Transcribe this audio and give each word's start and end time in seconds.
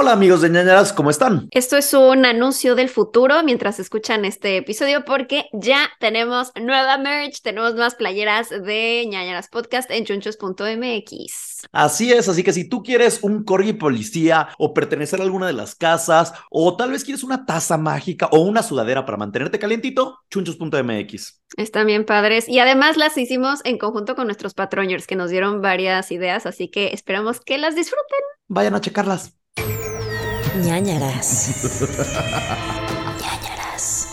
Hola 0.00 0.12
amigos 0.12 0.42
de 0.42 0.48
ñañaras, 0.48 0.92
¿cómo 0.92 1.10
están? 1.10 1.48
Esto 1.50 1.76
es 1.76 1.92
un 1.92 2.24
anuncio 2.24 2.76
del 2.76 2.88
futuro 2.88 3.42
mientras 3.42 3.80
escuchan 3.80 4.24
este 4.24 4.56
episodio 4.56 5.04
porque 5.04 5.46
ya 5.52 5.90
tenemos 5.98 6.52
nueva 6.54 6.98
merch, 6.98 7.42
tenemos 7.42 7.74
más 7.74 7.96
playeras 7.96 8.48
de 8.48 9.04
ñañaras 9.08 9.48
podcast 9.48 9.90
en 9.90 10.04
chunchos.mx. 10.04 11.66
Así 11.72 12.12
es, 12.12 12.28
así 12.28 12.44
que 12.44 12.52
si 12.52 12.68
tú 12.68 12.84
quieres 12.84 13.24
un 13.24 13.42
corgi 13.42 13.72
policía 13.72 14.50
o 14.56 14.72
pertenecer 14.72 15.18
a 15.20 15.24
alguna 15.24 15.48
de 15.48 15.54
las 15.54 15.74
casas 15.74 16.32
o 16.48 16.76
tal 16.76 16.92
vez 16.92 17.02
quieres 17.02 17.24
una 17.24 17.44
taza 17.44 17.76
mágica 17.76 18.28
o 18.30 18.38
una 18.38 18.62
sudadera 18.62 19.04
para 19.04 19.18
mantenerte 19.18 19.58
calientito, 19.58 20.20
chunchos.mx. 20.30 21.42
Están 21.56 21.88
bien 21.88 22.04
padres 22.04 22.48
y 22.48 22.60
además 22.60 22.96
las 22.96 23.18
hicimos 23.18 23.62
en 23.64 23.78
conjunto 23.78 24.14
con 24.14 24.26
nuestros 24.26 24.54
patroñers 24.54 25.08
que 25.08 25.16
nos 25.16 25.30
dieron 25.30 25.60
varias 25.60 26.12
ideas, 26.12 26.46
así 26.46 26.68
que 26.68 26.92
esperamos 26.92 27.40
que 27.40 27.58
las 27.58 27.74
disfruten. 27.74 28.20
Vayan 28.46 28.76
a 28.76 28.80
checarlas. 28.80 29.34
Ñañaras. 30.64 31.54
ñañaras. 33.20 34.08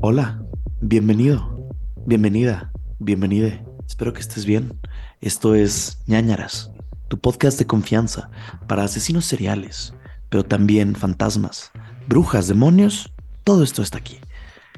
Hola, 0.00 0.42
bienvenido, 0.80 1.68
bienvenida, 2.06 2.70
bienvenide. 2.98 3.64
Espero 3.86 4.12
que 4.12 4.20
estés 4.20 4.44
bien. 4.44 4.78
Esto 5.20 5.54
es 5.54 5.98
ñañaras, 6.06 6.70
tu 7.08 7.18
podcast 7.18 7.58
de 7.58 7.66
confianza 7.66 8.30
para 8.68 8.84
asesinos 8.84 9.24
seriales, 9.24 9.92
pero 10.28 10.44
también 10.44 10.94
fantasmas, 10.94 11.72
brujas, 12.06 12.46
demonios. 12.46 13.12
Todo 13.44 13.64
esto 13.64 13.82
está 13.82 13.98
aquí. 13.98 14.20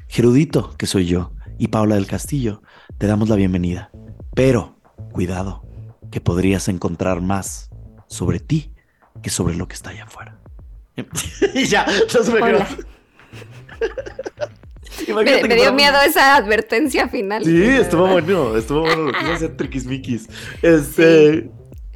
Gerudito, 0.07 0.75
que 0.77 0.87
soy 0.87 1.05
yo, 1.05 1.33
y 1.59 1.67
Paula 1.67 1.95
del 1.95 2.07
Castillo, 2.07 2.63
te 2.97 3.05
damos 3.07 3.29
la 3.29 3.35
bienvenida. 3.35 3.91
Pero, 4.33 4.79
cuidado, 5.11 5.63
que 6.09 6.19
podrías 6.19 6.67
encontrar 6.67 7.21
más 7.21 7.69
sobre 8.07 8.39
ti 8.39 8.72
que 9.21 9.29
sobre 9.29 9.55
lo 9.55 9.67
que 9.67 9.75
está 9.75 9.91
allá 9.91 10.03
afuera. 10.05 10.37
y 11.53 11.65
ya, 11.65 11.85
se 12.07 12.31
me. 12.31 12.39
Me, 15.07 15.43
me 15.47 15.55
dio 15.55 15.73
miedo 15.73 15.99
esa 16.05 16.35
advertencia 16.35 17.07
final. 17.07 17.43
Sí, 17.43 17.63
estuvo 17.63 18.07
bueno, 18.07 18.55
estuvo 18.55 18.81
bueno 18.81 19.03
lo 19.03 19.11
que 19.11 19.23
hizo 19.23 19.33
hacer 19.33 19.57
triquismiquis. 19.57 20.29
Este. 20.61 21.49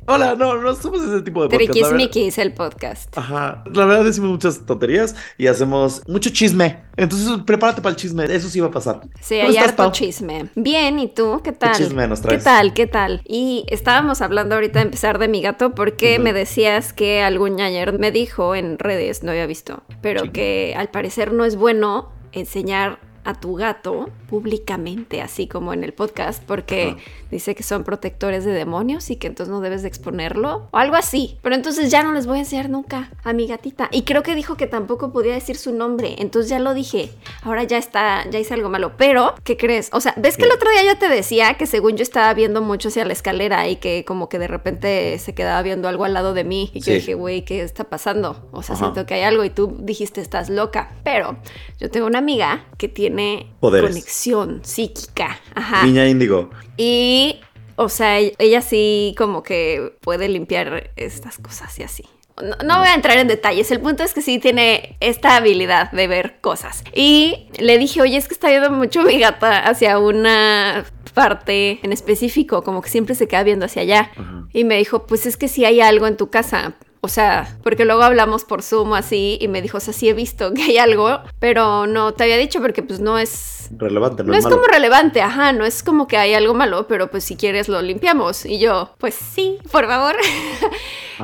Hola, 0.09 0.35
no, 0.35 0.55
no 0.61 0.73
somos 0.73 1.01
ese 1.03 1.21
tipo 1.21 1.43
de 1.43 1.49
podcast. 1.49 1.71
Triquismiquis 1.71 2.37
el 2.37 2.53
podcast. 2.53 3.17
Ajá, 3.17 3.61
la 3.73 3.85
verdad 3.85 4.05
decimos 4.05 4.29
muchas 4.29 4.65
tonterías 4.65 5.13
y 5.37 5.47
hacemos 5.47 6.01
mucho 6.07 6.29
chisme. 6.29 6.79
Entonces 6.95 7.29
prepárate 7.45 7.81
para 7.81 7.91
el 7.91 7.97
chisme, 7.97 8.23
eso 8.33 8.47
sí 8.47 8.61
va 8.61 8.67
a 8.67 8.71
pasar. 8.71 9.01
Sí, 9.19 9.35
¿Cómo 9.35 9.49
hay 9.49 9.55
estás, 9.57 9.69
harto 9.71 9.83
Pau? 9.83 9.91
chisme. 9.91 10.49
Bien, 10.55 10.97
¿y 10.99 11.09
tú? 11.09 11.41
¿Qué 11.43 11.51
tal? 11.51 11.75
chisme 11.75 12.07
nos 12.07 12.21
¿Qué 12.21 12.27
traes? 12.29 12.43
tal? 12.45 12.73
¿Qué 12.73 12.87
tal? 12.87 13.21
Y 13.25 13.65
estábamos 13.67 14.21
hablando 14.21 14.55
ahorita 14.55 14.79
de 14.79 14.85
empezar 14.85 15.19
de 15.19 15.27
mi 15.27 15.41
gato 15.41 15.75
porque 15.75 16.19
me 16.19 16.31
decías 16.31 16.93
que 16.93 17.21
algún 17.21 17.57
ñañer 17.57 17.99
me 17.99 18.11
dijo 18.13 18.55
en 18.55 18.79
redes, 18.79 19.23
no 19.23 19.31
había 19.31 19.45
visto, 19.45 19.83
pero 20.01 20.21
Sí. 20.23 20.29
que 20.29 20.73
al 20.77 20.89
parecer 20.89 21.33
no 21.33 21.43
es 21.43 21.57
bueno 21.57 22.13
enseñar 22.31 22.99
a 23.27 23.33
tu 23.33 23.55
gato 23.55 24.09
públicamente, 24.29 25.21
así 25.21 25.47
como 25.47 25.73
en 25.73 25.83
el 25.83 25.93
podcast, 25.93 26.41
porque 26.43 26.95
Ah. 26.97 27.01
dice 27.29 27.55
que 27.55 27.63
son 27.63 27.83
protectores 27.83 28.45
de 28.45 28.51
demonios 28.53 29.09
y 29.09 29.17
que 29.17 29.27
entonces 29.27 29.51
no 29.51 29.59
debes 29.59 29.81
de 29.81 29.89
exponerlo 29.89 30.69
o 30.71 30.77
algo 30.77 30.95
así. 30.95 31.37
Pero 31.41 31.53
entonces 31.55 31.91
ya 31.91 32.03
no 32.03 32.13
les 32.13 32.25
voy 32.25 32.37
a 32.37 32.39
enseñar 32.41 32.69
nunca 32.69 33.11
a 33.25 33.33
mi 33.33 33.45
gatita. 33.45 33.89
Y 33.91 34.03
creo 34.03 34.23
que 34.23 34.33
dijo 34.33 34.55
que 34.55 34.65
tampoco 34.67 35.11
podía 35.11 35.33
decir 35.33 35.57
su 35.57 35.73
nombre, 35.73 36.15
entonces 36.19 36.49
ya 36.49 36.59
lo 36.59 36.73
dije. 36.73 37.11
Ahora 37.43 37.63
ya 37.63 37.77
está, 37.77 38.27
ya 38.29 38.39
hice 38.39 38.53
algo 38.53 38.69
malo. 38.69 38.93
Pero, 38.97 39.35
¿qué 39.43 39.57
crees? 39.57 39.89
O 39.91 39.99
sea, 39.99 40.13
¿ves 40.15 40.37
que 40.37 40.45
el 40.45 40.51
otro 40.53 40.69
día 40.71 40.83
yo 40.85 40.97
te 40.97 41.09
decía 41.09 41.55
que 41.55 41.65
según 41.65 41.97
yo 41.97 42.03
estaba 42.03 42.33
viendo 42.33 42.61
mucho 42.61 42.87
hacia 42.87 43.03
la 43.03 43.11
escalera 43.13 43.67
y 43.67 43.75
que 43.75 44.05
como 44.05 44.29
que 44.29 44.39
de 44.39 44.47
repente 44.47 45.19
se 45.19 45.35
quedaba 45.35 45.61
viendo 45.63 45.89
algo 45.89 46.05
al 46.05 46.13
lado 46.13 46.33
de 46.33 46.45
mí 46.45 46.71
y 46.73 46.81
Sí. 46.81 46.91
yo 46.91 46.95
dije, 46.95 47.13
güey, 47.15 47.43
¿qué 47.43 47.61
está 47.61 47.83
pasando? 47.83 48.47
O 48.53 48.63
sea, 48.63 48.75
Ajá. 48.75 48.85
siento 48.85 49.05
que 49.05 49.15
hay 49.15 49.23
algo 49.23 49.43
y 49.43 49.49
tú 49.49 49.75
dijiste, 49.79 50.21
estás 50.21 50.49
loca. 50.49 50.91
Pero 51.03 51.35
yo 51.79 51.89
tengo 51.91 52.07
una 52.07 52.19
amiga 52.19 52.65
que 52.77 52.87
tiene 52.87 53.16
Poderes. 53.59 53.89
conexión 53.89 54.61
psíquica. 54.63 55.39
Ajá. 55.55 55.83
Niña 55.85 56.07
índigo. 56.07 56.49
Y, 56.77 57.39
o 57.75 57.89
sea, 57.89 58.17
ella- 58.19 58.33
ella 58.39 58.61
sí 58.61 59.13
como 59.17 59.43
que 59.43 59.93
puede 60.01 60.29
limpiar 60.29 60.91
estas 60.95 61.37
cosas 61.37 61.77
y 61.79 61.83
así. 61.83 62.03
No, 62.41 62.55
no 62.63 62.77
voy 62.79 62.87
a 62.89 62.93
entrar 62.93 63.17
en 63.17 63.27
detalles, 63.27 63.71
el 63.71 63.79
punto 63.81 64.03
es 64.03 64.13
que 64.13 64.21
sí 64.21 64.37
tiene 64.37 64.95
esta 64.99 65.35
habilidad 65.37 65.91
de 65.91 66.07
ver 66.07 66.39
cosas. 66.39 66.83
Y 66.93 67.47
le 67.57 67.79
dije, 67.79 67.99
oye, 68.01 68.15
es 68.15 68.27
que 68.27 68.35
está 68.35 68.49
viendo 68.49 68.69
mucho 68.69 69.01
mi 69.01 69.17
gata 69.17 69.57
hacia 69.67 69.97
una 69.97 70.85
parte 71.15 71.79
en 71.81 71.91
específico, 71.93 72.61
como 72.63 72.83
que 72.83 72.89
siempre 72.89 73.15
se 73.15 73.27
queda 73.27 73.41
viendo 73.41 73.65
hacia 73.65 73.81
allá. 73.81 74.11
Y 74.53 74.65
me 74.65 74.77
dijo, 74.77 75.07
pues 75.07 75.25
es 75.25 75.35
que 75.35 75.47
si 75.47 75.65
hay 75.65 75.81
algo 75.81 76.05
en 76.05 76.15
tu 76.15 76.29
casa. 76.29 76.75
O 77.07 77.09
sea, 77.09 77.57
porque 77.63 77.85
luego 77.85 78.03
hablamos 78.03 78.43
por 78.43 78.61
Zoom 78.61 78.93
así 78.93 79.37
y 79.39 79.47
me 79.47 79.61
dijo, 79.61 79.77
o 79.77 79.79
sea, 79.79 79.93
sí 79.93 80.09
he 80.09 80.13
visto 80.13 80.53
que 80.53 80.61
hay 80.63 80.77
algo, 80.77 81.21
pero 81.39 81.87
no 81.87 82.13
te 82.13 82.25
había 82.25 82.35
dicho 82.35 82.59
porque 82.59 82.83
pues 82.83 82.99
no 82.99 83.17
es 83.17 83.69
Relevante, 83.71 84.23
no, 84.23 84.31
no 84.31 84.37
es 84.37 84.43
malo. 84.43 84.57
como 84.57 84.67
relevante, 84.67 85.21
ajá, 85.21 85.53
no 85.53 85.65
es 85.65 85.83
como 85.83 86.07
que 86.07 86.17
hay 86.17 86.33
algo 86.33 86.53
malo, 86.53 86.85
pero 86.87 87.09
pues 87.09 87.23
si 87.23 87.37
quieres 87.37 87.69
lo 87.69 87.81
limpiamos. 87.81 88.45
Y 88.45 88.59
yo, 88.59 88.91
pues 88.97 89.15
sí, 89.15 89.57
por 89.71 89.87
favor. 89.87 90.15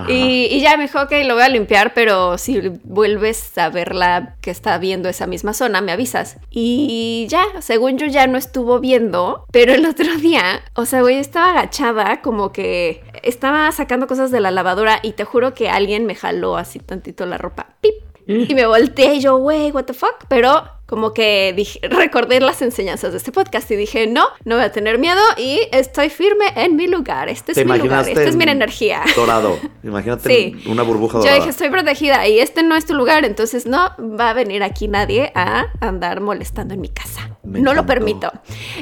Y, 0.10 0.48
y 0.50 0.60
ya 0.62 0.76
me 0.76 0.84
dijo, 0.84 1.00
ok, 1.02 1.12
lo 1.24 1.36
voy 1.36 1.44
a 1.44 1.50
limpiar, 1.50 1.94
pero 1.94 2.40
si 2.40 2.60
vuelves 2.84 3.56
a 3.60 3.70
verla 3.70 4.38
que 4.42 4.50
está 4.50 4.80
viendo 4.80 5.08
esa 5.08 5.28
misma 5.28 5.54
zona, 5.54 5.82
me 5.82 5.92
avisas. 5.92 6.38
Y 6.50 7.28
ya, 7.30 7.44
según 7.62 8.00
yo 8.00 8.08
ya 8.08 8.26
no 8.26 8.40
estuvo 8.40 8.80
viendo, 8.80 9.46
pero 9.52 9.72
el 9.72 9.86
otro 9.86 10.16
día, 10.18 10.64
o 10.74 10.86
sea, 10.86 11.02
güey, 11.02 11.18
estaba 11.18 11.52
agachada, 11.52 12.22
como 12.22 12.52
que 12.52 13.04
estaba 13.24 13.72
sacando 13.72 14.08
cosas 14.08 14.32
de 14.32 14.40
la 14.40 14.52
lavadora 14.52 15.00
y 15.02 15.14
te 15.14 15.24
juro 15.24 15.54
que 15.54 15.70
alguien 15.70 16.06
me 16.06 16.16
jaló 16.16 16.58
así 16.58 16.80
tantito 16.80 17.26
la 17.26 17.38
ropa. 17.38 17.68
¡Pip! 17.82 17.94
Y 18.26 18.56
me 18.56 18.66
volteé 18.66 19.16
y 19.16 19.20
yo, 19.20 19.36
wey, 19.36 19.72
what 19.72 19.84
the 19.84 19.94
fuck. 19.94 20.16
Pero 20.30 20.64
como 20.86 21.14
que 21.14 21.52
dije, 21.58 21.80
recordé 21.90 22.40
las 22.40 22.62
enseñanzas 22.62 23.12
de 23.12 23.18
este 23.18 23.34
podcast 23.34 23.70
y 23.72 23.76
dije, 23.76 24.08
no, 24.08 24.24
no 24.46 24.56
voy 24.56 24.64
a 24.64 24.72
tener 24.72 24.98
miedo 24.98 25.20
y 25.38 25.60
estoy 25.74 26.10
firme 26.10 26.46
en 26.56 26.78
mi 26.78 26.88
lugar. 26.88 27.28
Este 27.28 27.52
es 27.52 27.56
¿Te 27.58 27.66
mi 27.66 27.78
lugar, 27.78 28.08
esta 28.08 28.24
es 28.24 28.36
mi 28.38 28.44
en 28.44 28.50
energía. 28.50 29.02
Dorado. 29.18 29.60
Imagínate 29.84 30.30
Sí. 30.30 30.64
una 30.70 30.84
burbuja 30.84 31.16
Yo 31.18 31.24
dorada. 31.24 31.36
dije, 31.40 31.50
estoy 31.50 31.70
protegida 31.70 32.26
y 32.28 32.40
este 32.40 32.64
no 32.64 32.76
es 32.78 32.86
tu 32.86 32.94
lugar, 32.94 33.26
entonces 33.26 33.66
no 33.66 33.92
va 34.00 34.30
a 34.30 34.34
venir 34.34 34.64
aquí 34.64 34.88
nadie 34.88 35.34
a 35.36 35.66
andar 35.82 36.22
molestando 36.22 36.74
en 36.76 36.80
mi 36.82 36.90
casa. 36.90 37.33
Me 37.44 37.60
no 37.60 37.74
lo 37.74 37.86
permito. 37.86 38.32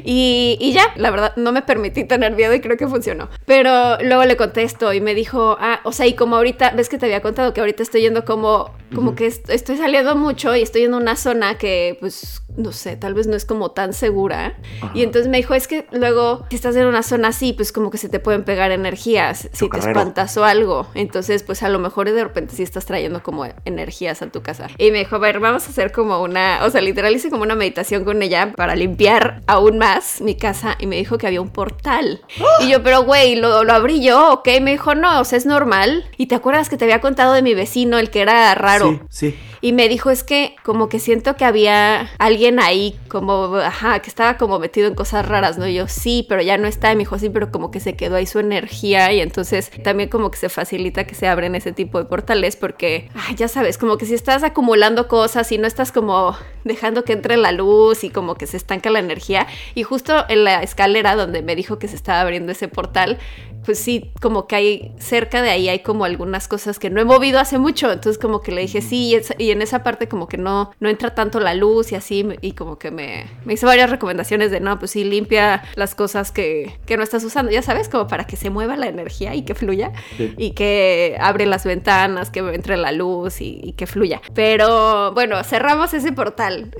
Y, 0.03 0.57
y 0.59 0.71
ya, 0.73 0.83
la 0.95 1.11
verdad, 1.11 1.33
no 1.35 1.51
me 1.51 1.61
permití 1.61 2.03
tener 2.03 2.33
miedo 2.35 2.53
y 2.53 2.61
creo 2.61 2.77
que 2.77 2.87
funcionó. 2.87 3.29
Pero 3.45 3.97
luego 4.01 4.23
le 4.25 4.37
contesto 4.37 4.93
y 4.93 5.01
me 5.01 5.15
dijo, 5.15 5.57
ah, 5.59 5.79
o 5.83 5.91
sea, 5.91 6.05
y 6.07 6.13
como 6.13 6.35
ahorita, 6.35 6.71
ves 6.71 6.89
que 6.89 6.97
te 6.97 7.05
había 7.07 7.21
contado 7.21 7.53
que 7.53 7.59
ahorita 7.61 7.83
estoy 7.83 8.01
yendo 8.01 8.23
como, 8.25 8.71
como 8.93 9.15
que 9.15 9.25
est- 9.27 9.49
estoy 9.49 9.77
saliendo 9.77 10.15
mucho 10.15 10.55
y 10.55 10.61
estoy 10.61 10.83
en 10.83 10.93
una 10.93 11.15
zona 11.15 11.57
que, 11.57 11.97
pues, 11.99 12.43
no 12.57 12.71
sé, 12.71 12.97
tal 12.97 13.13
vez 13.13 13.27
no 13.27 13.35
es 13.35 13.45
como 13.45 13.71
tan 13.71 13.93
segura. 13.93 14.57
Ajá. 14.81 14.91
Y 14.93 15.03
entonces 15.03 15.29
me 15.29 15.37
dijo, 15.37 15.53
es 15.53 15.67
que 15.67 15.87
luego, 15.91 16.45
si 16.49 16.55
estás 16.55 16.75
en 16.75 16.85
una 16.85 17.01
zona 17.03 17.29
así, 17.29 17.53
pues 17.53 17.71
como 17.71 17.89
que 17.89 17.97
se 17.97 18.09
te 18.09 18.19
pueden 18.19 18.43
pegar 18.43 18.71
energías 18.71 19.49
si 19.53 19.69
te 19.69 19.79
espantas 19.79 20.35
o 20.37 20.43
algo. 20.45 20.87
Entonces, 20.93 21.43
pues 21.43 21.63
a 21.63 21.69
lo 21.69 21.79
mejor 21.79 22.11
de 22.11 22.23
repente 22.23 22.55
sí 22.55 22.63
estás 22.63 22.85
trayendo 22.85 23.23
como 23.23 23.45
energías 23.65 24.21
a 24.21 24.27
tu 24.27 24.41
casa. 24.41 24.67
Y 24.77 24.91
me 24.91 24.99
dijo, 24.99 25.15
a 25.15 25.19
ver, 25.19 25.39
vamos 25.39 25.65
a 25.65 25.69
hacer 25.69 25.91
como 25.91 26.21
una, 26.21 26.59
o 26.65 26.69
sea, 26.69 26.81
literal 26.81 27.15
hice 27.15 27.29
como 27.29 27.43
una 27.43 27.55
meditación 27.55 28.03
con 28.03 28.21
ella 28.21 28.50
para 28.55 28.75
limpiar 28.75 29.41
aún 29.47 29.77
más 29.77 30.21
mi 30.21 30.35
casa. 30.35 30.77
Y 30.79 30.87
me 30.87 30.97
dijo 30.97 31.17
que 31.17 31.27
había 31.27 31.41
un 31.41 31.49
portal. 31.49 32.21
Y 32.61 32.69
yo, 32.69 32.83
pero 32.83 33.03
güey, 33.03 33.35
¿lo, 33.35 33.63
lo 33.63 33.73
abrí 33.73 34.03
yo, 34.03 34.33
¿ok? 34.33 34.47
Me 34.61 34.71
dijo, 34.71 34.95
no, 34.95 35.19
o 35.21 35.23
sea, 35.23 35.37
es 35.37 35.45
normal. 35.45 36.05
Y 36.17 36.27
te 36.27 36.35
acuerdas 36.35 36.69
que 36.69 36.77
te 36.77 36.85
había 36.85 37.01
contado 37.01 37.33
de 37.33 37.41
mi 37.41 37.53
vecino, 37.53 37.97
el 37.97 38.09
que 38.09 38.21
era 38.21 38.53
raro. 38.55 38.99
Sí, 39.09 39.31
sí. 39.31 39.39
Y 39.63 39.73
me 39.73 39.87
dijo, 39.87 40.09
es 40.09 40.23
que 40.23 40.55
como 40.63 40.89
que 40.89 40.99
siento 40.99 41.35
que 41.35 41.45
había 41.45 42.09
alguien 42.17 42.59
ahí, 42.59 42.97
como, 43.07 43.57
ajá, 43.57 43.99
que 43.99 44.09
estaba 44.09 44.37
como 44.37 44.57
metido 44.57 44.87
en 44.87 44.95
cosas 44.95 45.27
raras, 45.27 45.59
¿no? 45.59 45.67
Y 45.67 45.75
yo, 45.75 45.87
sí, 45.87 46.25
pero 46.27 46.41
ya 46.41 46.57
no 46.57 46.67
está. 46.67 46.91
Y 46.91 46.95
me 46.95 47.01
dijo, 47.01 47.19
sí, 47.19 47.29
pero 47.29 47.51
como 47.51 47.69
que 47.69 47.79
se 47.79 47.95
quedó 47.95 48.15
ahí 48.15 48.25
su 48.25 48.39
energía. 48.39 49.13
Y 49.13 49.19
entonces 49.21 49.71
también 49.83 50.09
como 50.09 50.31
que 50.31 50.39
se 50.39 50.49
facilita 50.49 51.05
que 51.05 51.13
se 51.13 51.27
abren 51.27 51.53
ese 51.53 51.71
tipo 51.71 51.99
de 51.99 52.05
portales 52.05 52.55
porque, 52.55 53.09
ay, 53.13 53.35
ya 53.35 53.47
sabes, 53.47 53.77
como 53.77 53.97
que 53.97 54.07
si 54.07 54.15
estás 54.15 54.43
acumulando 54.43 55.07
cosas 55.07 55.51
y 55.51 55.59
no 55.59 55.67
estás 55.67 55.91
como 55.91 56.35
dejando 56.63 57.03
que 57.03 57.13
entre 57.13 57.37
la 57.37 57.51
luz 57.51 58.03
y 58.03 58.09
como 58.09 58.35
que 58.35 58.40
se 58.47 58.57
estanca 58.57 58.89
la 58.89 58.99
energía. 58.99 59.47
Y 59.75 59.83
justo 59.83 60.25
en 60.29 60.43
la 60.43 60.63
escalera 60.63 61.15
donde 61.15 61.41
me 61.41 61.55
dijo 61.55 61.79
que 61.79 61.87
se 61.87 61.95
estaba 61.95 62.21
abriendo 62.21 62.51
ese 62.51 62.67
portal, 62.67 63.17
pues 63.65 63.79
sí, 63.79 64.11
como 64.21 64.47
que 64.47 64.55
hay 64.55 64.91
cerca 64.97 65.41
de 65.41 65.49
ahí 65.51 65.69
hay 65.69 65.79
como 65.79 66.05
algunas 66.05 66.47
cosas 66.47 66.79
que 66.79 66.89
no 66.89 66.99
he 66.99 67.05
movido 67.05 67.39
hace 67.39 67.59
mucho, 67.59 67.91
entonces 67.91 68.19
como 68.19 68.41
que 68.41 68.51
le 68.51 68.61
dije 68.61 68.81
sí, 68.81 69.15
y, 69.37 69.51
en 69.51 69.61
esa 69.61 69.83
parte 69.83 70.07
como 70.07 70.27
que 70.27 70.37
no, 70.37 70.71
no 70.79 70.89
entra 70.89 71.13
tanto 71.13 71.39
la 71.39 71.53
luz 71.53 71.91
y 71.91 71.95
así, 71.95 72.27
y 72.41 72.53
como 72.53 72.79
que 72.79 72.89
me, 72.91 73.25
me 73.45 73.53
hizo 73.53 73.67
varias 73.67 73.89
recomendaciones 73.89 74.49
de 74.51 74.59
no, 74.59 74.79
pues 74.79 74.91
sí, 74.91 75.03
limpia 75.03 75.63
las 75.75 75.93
cosas 75.95 76.31
que, 76.31 76.79
que 76.85 76.97
no 76.97 77.03
estás 77.03 77.23
usando, 77.23 77.51
ya 77.51 77.61
sabes, 77.61 77.87
como 77.87 78.07
para 78.07 78.25
que 78.25 78.35
se 78.35 78.49
mueva 78.49 78.75
la 78.77 78.87
energía 78.87 79.35
y 79.35 79.43
que 79.43 79.53
fluya, 79.55 79.91
Sí. 80.17 80.33
y 80.37 80.51
que 80.51 81.15
abre 81.19 81.45
las 81.45 81.63
ventanas, 81.63 82.31
que 82.31 82.39
entre 82.39 82.77
la 82.77 82.91
luz 82.91 83.41
y, 83.41 83.59
y 83.63 83.73
que 83.73 83.85
fluya. 83.87 84.21
Pero 84.33 85.13
bueno, 85.13 85.43
cerramos 85.43 85.93
ese 85.93 86.11
portal. 86.11 86.71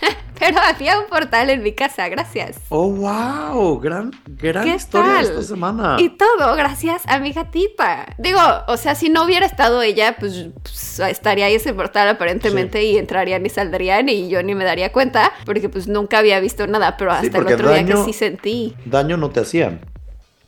Pero 0.38 0.58
había 0.60 0.98
un 0.98 1.06
portal 1.06 1.50
en 1.50 1.62
mi 1.62 1.72
casa, 1.72 2.08
gracias. 2.08 2.58
Oh, 2.68 2.90
wow, 2.90 3.78
gran, 3.80 4.12
gran 4.26 4.64
¿Qué 4.64 4.74
historia 4.74 5.14
tal? 5.14 5.24
esta 5.24 5.42
semana. 5.42 5.96
Y 5.98 6.10
todo 6.10 6.54
gracias 6.54 7.02
a 7.06 7.18
mi 7.18 7.32
gatita. 7.32 8.14
Digo, 8.18 8.40
o 8.66 8.76
sea, 8.76 8.94
si 8.94 9.08
no 9.08 9.24
hubiera 9.24 9.46
estado 9.46 9.82
ella, 9.82 10.16
pues, 10.18 10.46
pues, 10.62 11.00
estaría 11.00 11.46
ahí 11.46 11.54
ese 11.54 11.74
portal 11.74 12.08
aparentemente 12.08 12.84
y 12.84 12.98
entrarían 12.98 13.44
y 13.44 13.48
saldrían 13.48 14.08
y 14.08 14.28
yo 14.28 14.42
ni 14.42 14.54
me 14.54 14.64
daría 14.64 14.92
cuenta 14.92 15.32
porque 15.44 15.68
pues 15.68 15.88
nunca 15.88 16.18
había 16.18 16.40
visto 16.40 16.66
nada, 16.66 16.96
pero 16.96 17.12
hasta 17.12 17.38
el 17.38 17.46
otro 17.46 17.72
día 17.72 17.84
que 17.84 17.96
sí 18.04 18.12
sentí. 18.12 18.76
Daño 18.84 19.16
no 19.16 19.30
te 19.30 19.40
hacían. 19.40 19.80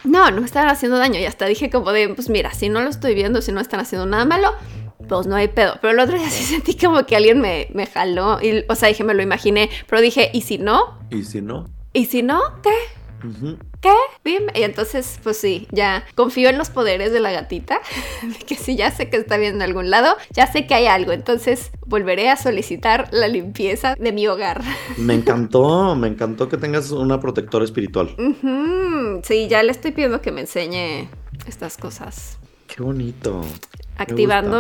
No, 0.05 0.31
no 0.31 0.41
me 0.41 0.47
estaban 0.47 0.71
haciendo 0.71 0.99
daño 0.99 1.21
y 1.21 1.27
hasta 1.27 1.45
dije 1.47 1.69
como 1.69 1.93
de, 1.93 2.09
pues 2.11 2.31
mira, 2.31 2.55
si 2.55 2.69
no 2.69 2.81
lo 2.81 2.89
estoy 2.89 3.15
viendo, 3.15 3.43
si 3.43 3.53
no 3.53 3.61
están 3.61 3.81
haciendo 3.81 4.07
nada 4.07 4.25
malo, 4.25 4.55
pues 5.09 5.27
no 5.27 5.37
hay 5.37 5.49
pedo. 5.49 5.75
Pero 5.81 5.93
el 5.93 6.01
otro 6.01 6.19
día 6.19 6.31
sí 6.31 6.45
sentí 6.45 6.75
como 6.77 7.05
que 7.07 7.17
alguien 7.17 7.41
me, 7.41 7.69
me 7.73 7.87
jaló 7.87 8.39
y, 8.43 8.65
o 8.69 8.75
sea, 8.75 8.89
dije, 8.89 9.05
me 9.05 9.15
lo 9.15 9.23
imaginé, 9.23 9.71
pero 9.89 10.01
dije, 10.01 10.31
¿y 10.33 10.43
si 10.43 10.59
no? 10.59 10.99
Y 11.11 11.25
si 11.25 11.43
no. 11.43 11.69
¿Y 11.93 12.07
si 12.07 12.23
no? 12.23 12.41
¿Qué? 12.63 12.71
¿Qué? 13.81 13.93
Dime. 14.25 14.53
Y 14.55 14.63
entonces, 14.63 15.21
pues 15.23 15.37
sí, 15.37 15.67
ya 15.73 16.05
confío 16.15 16.49
en 16.49 16.59
los 16.59 16.71
poderes 16.71 17.13
de 17.13 17.21
la 17.21 17.33
gatita, 17.33 17.81
de 18.23 18.47
que 18.47 18.55
si 18.55 18.77
ya 18.77 18.91
sé 18.91 19.11
que 19.11 19.17
está 19.17 19.37
bien 19.37 19.57
en 19.57 19.63
algún 19.63 19.91
lado, 19.91 20.17
ya 20.31 20.47
sé 20.47 20.67
que 20.67 20.75
hay 20.75 20.87
algo, 20.87 21.13
entonces 21.13 21.71
volveré 21.87 22.31
a 22.31 22.37
solicitar 22.37 23.09
la 23.13 23.29
limpieza 23.29 23.95
de 23.99 24.13
mi 24.13 24.27
hogar. 24.27 24.63
Me 24.97 25.15
encantó, 25.15 25.95
me 25.97 26.09
encantó 26.09 26.49
que 26.49 26.57
tengas 26.57 26.91
una 26.91 27.21
protectora 27.21 27.65
espiritual. 27.65 28.15
Sí, 29.23 29.49
ya 29.49 29.63
le 29.63 29.73
estoy 29.73 29.93
pidiendo 29.93 30.21
que 30.21 30.31
me 30.33 30.43
enseñe 30.43 31.09
estas 31.47 31.77
cosas, 31.77 32.39
Qué 32.67 32.83
bonito. 32.83 33.41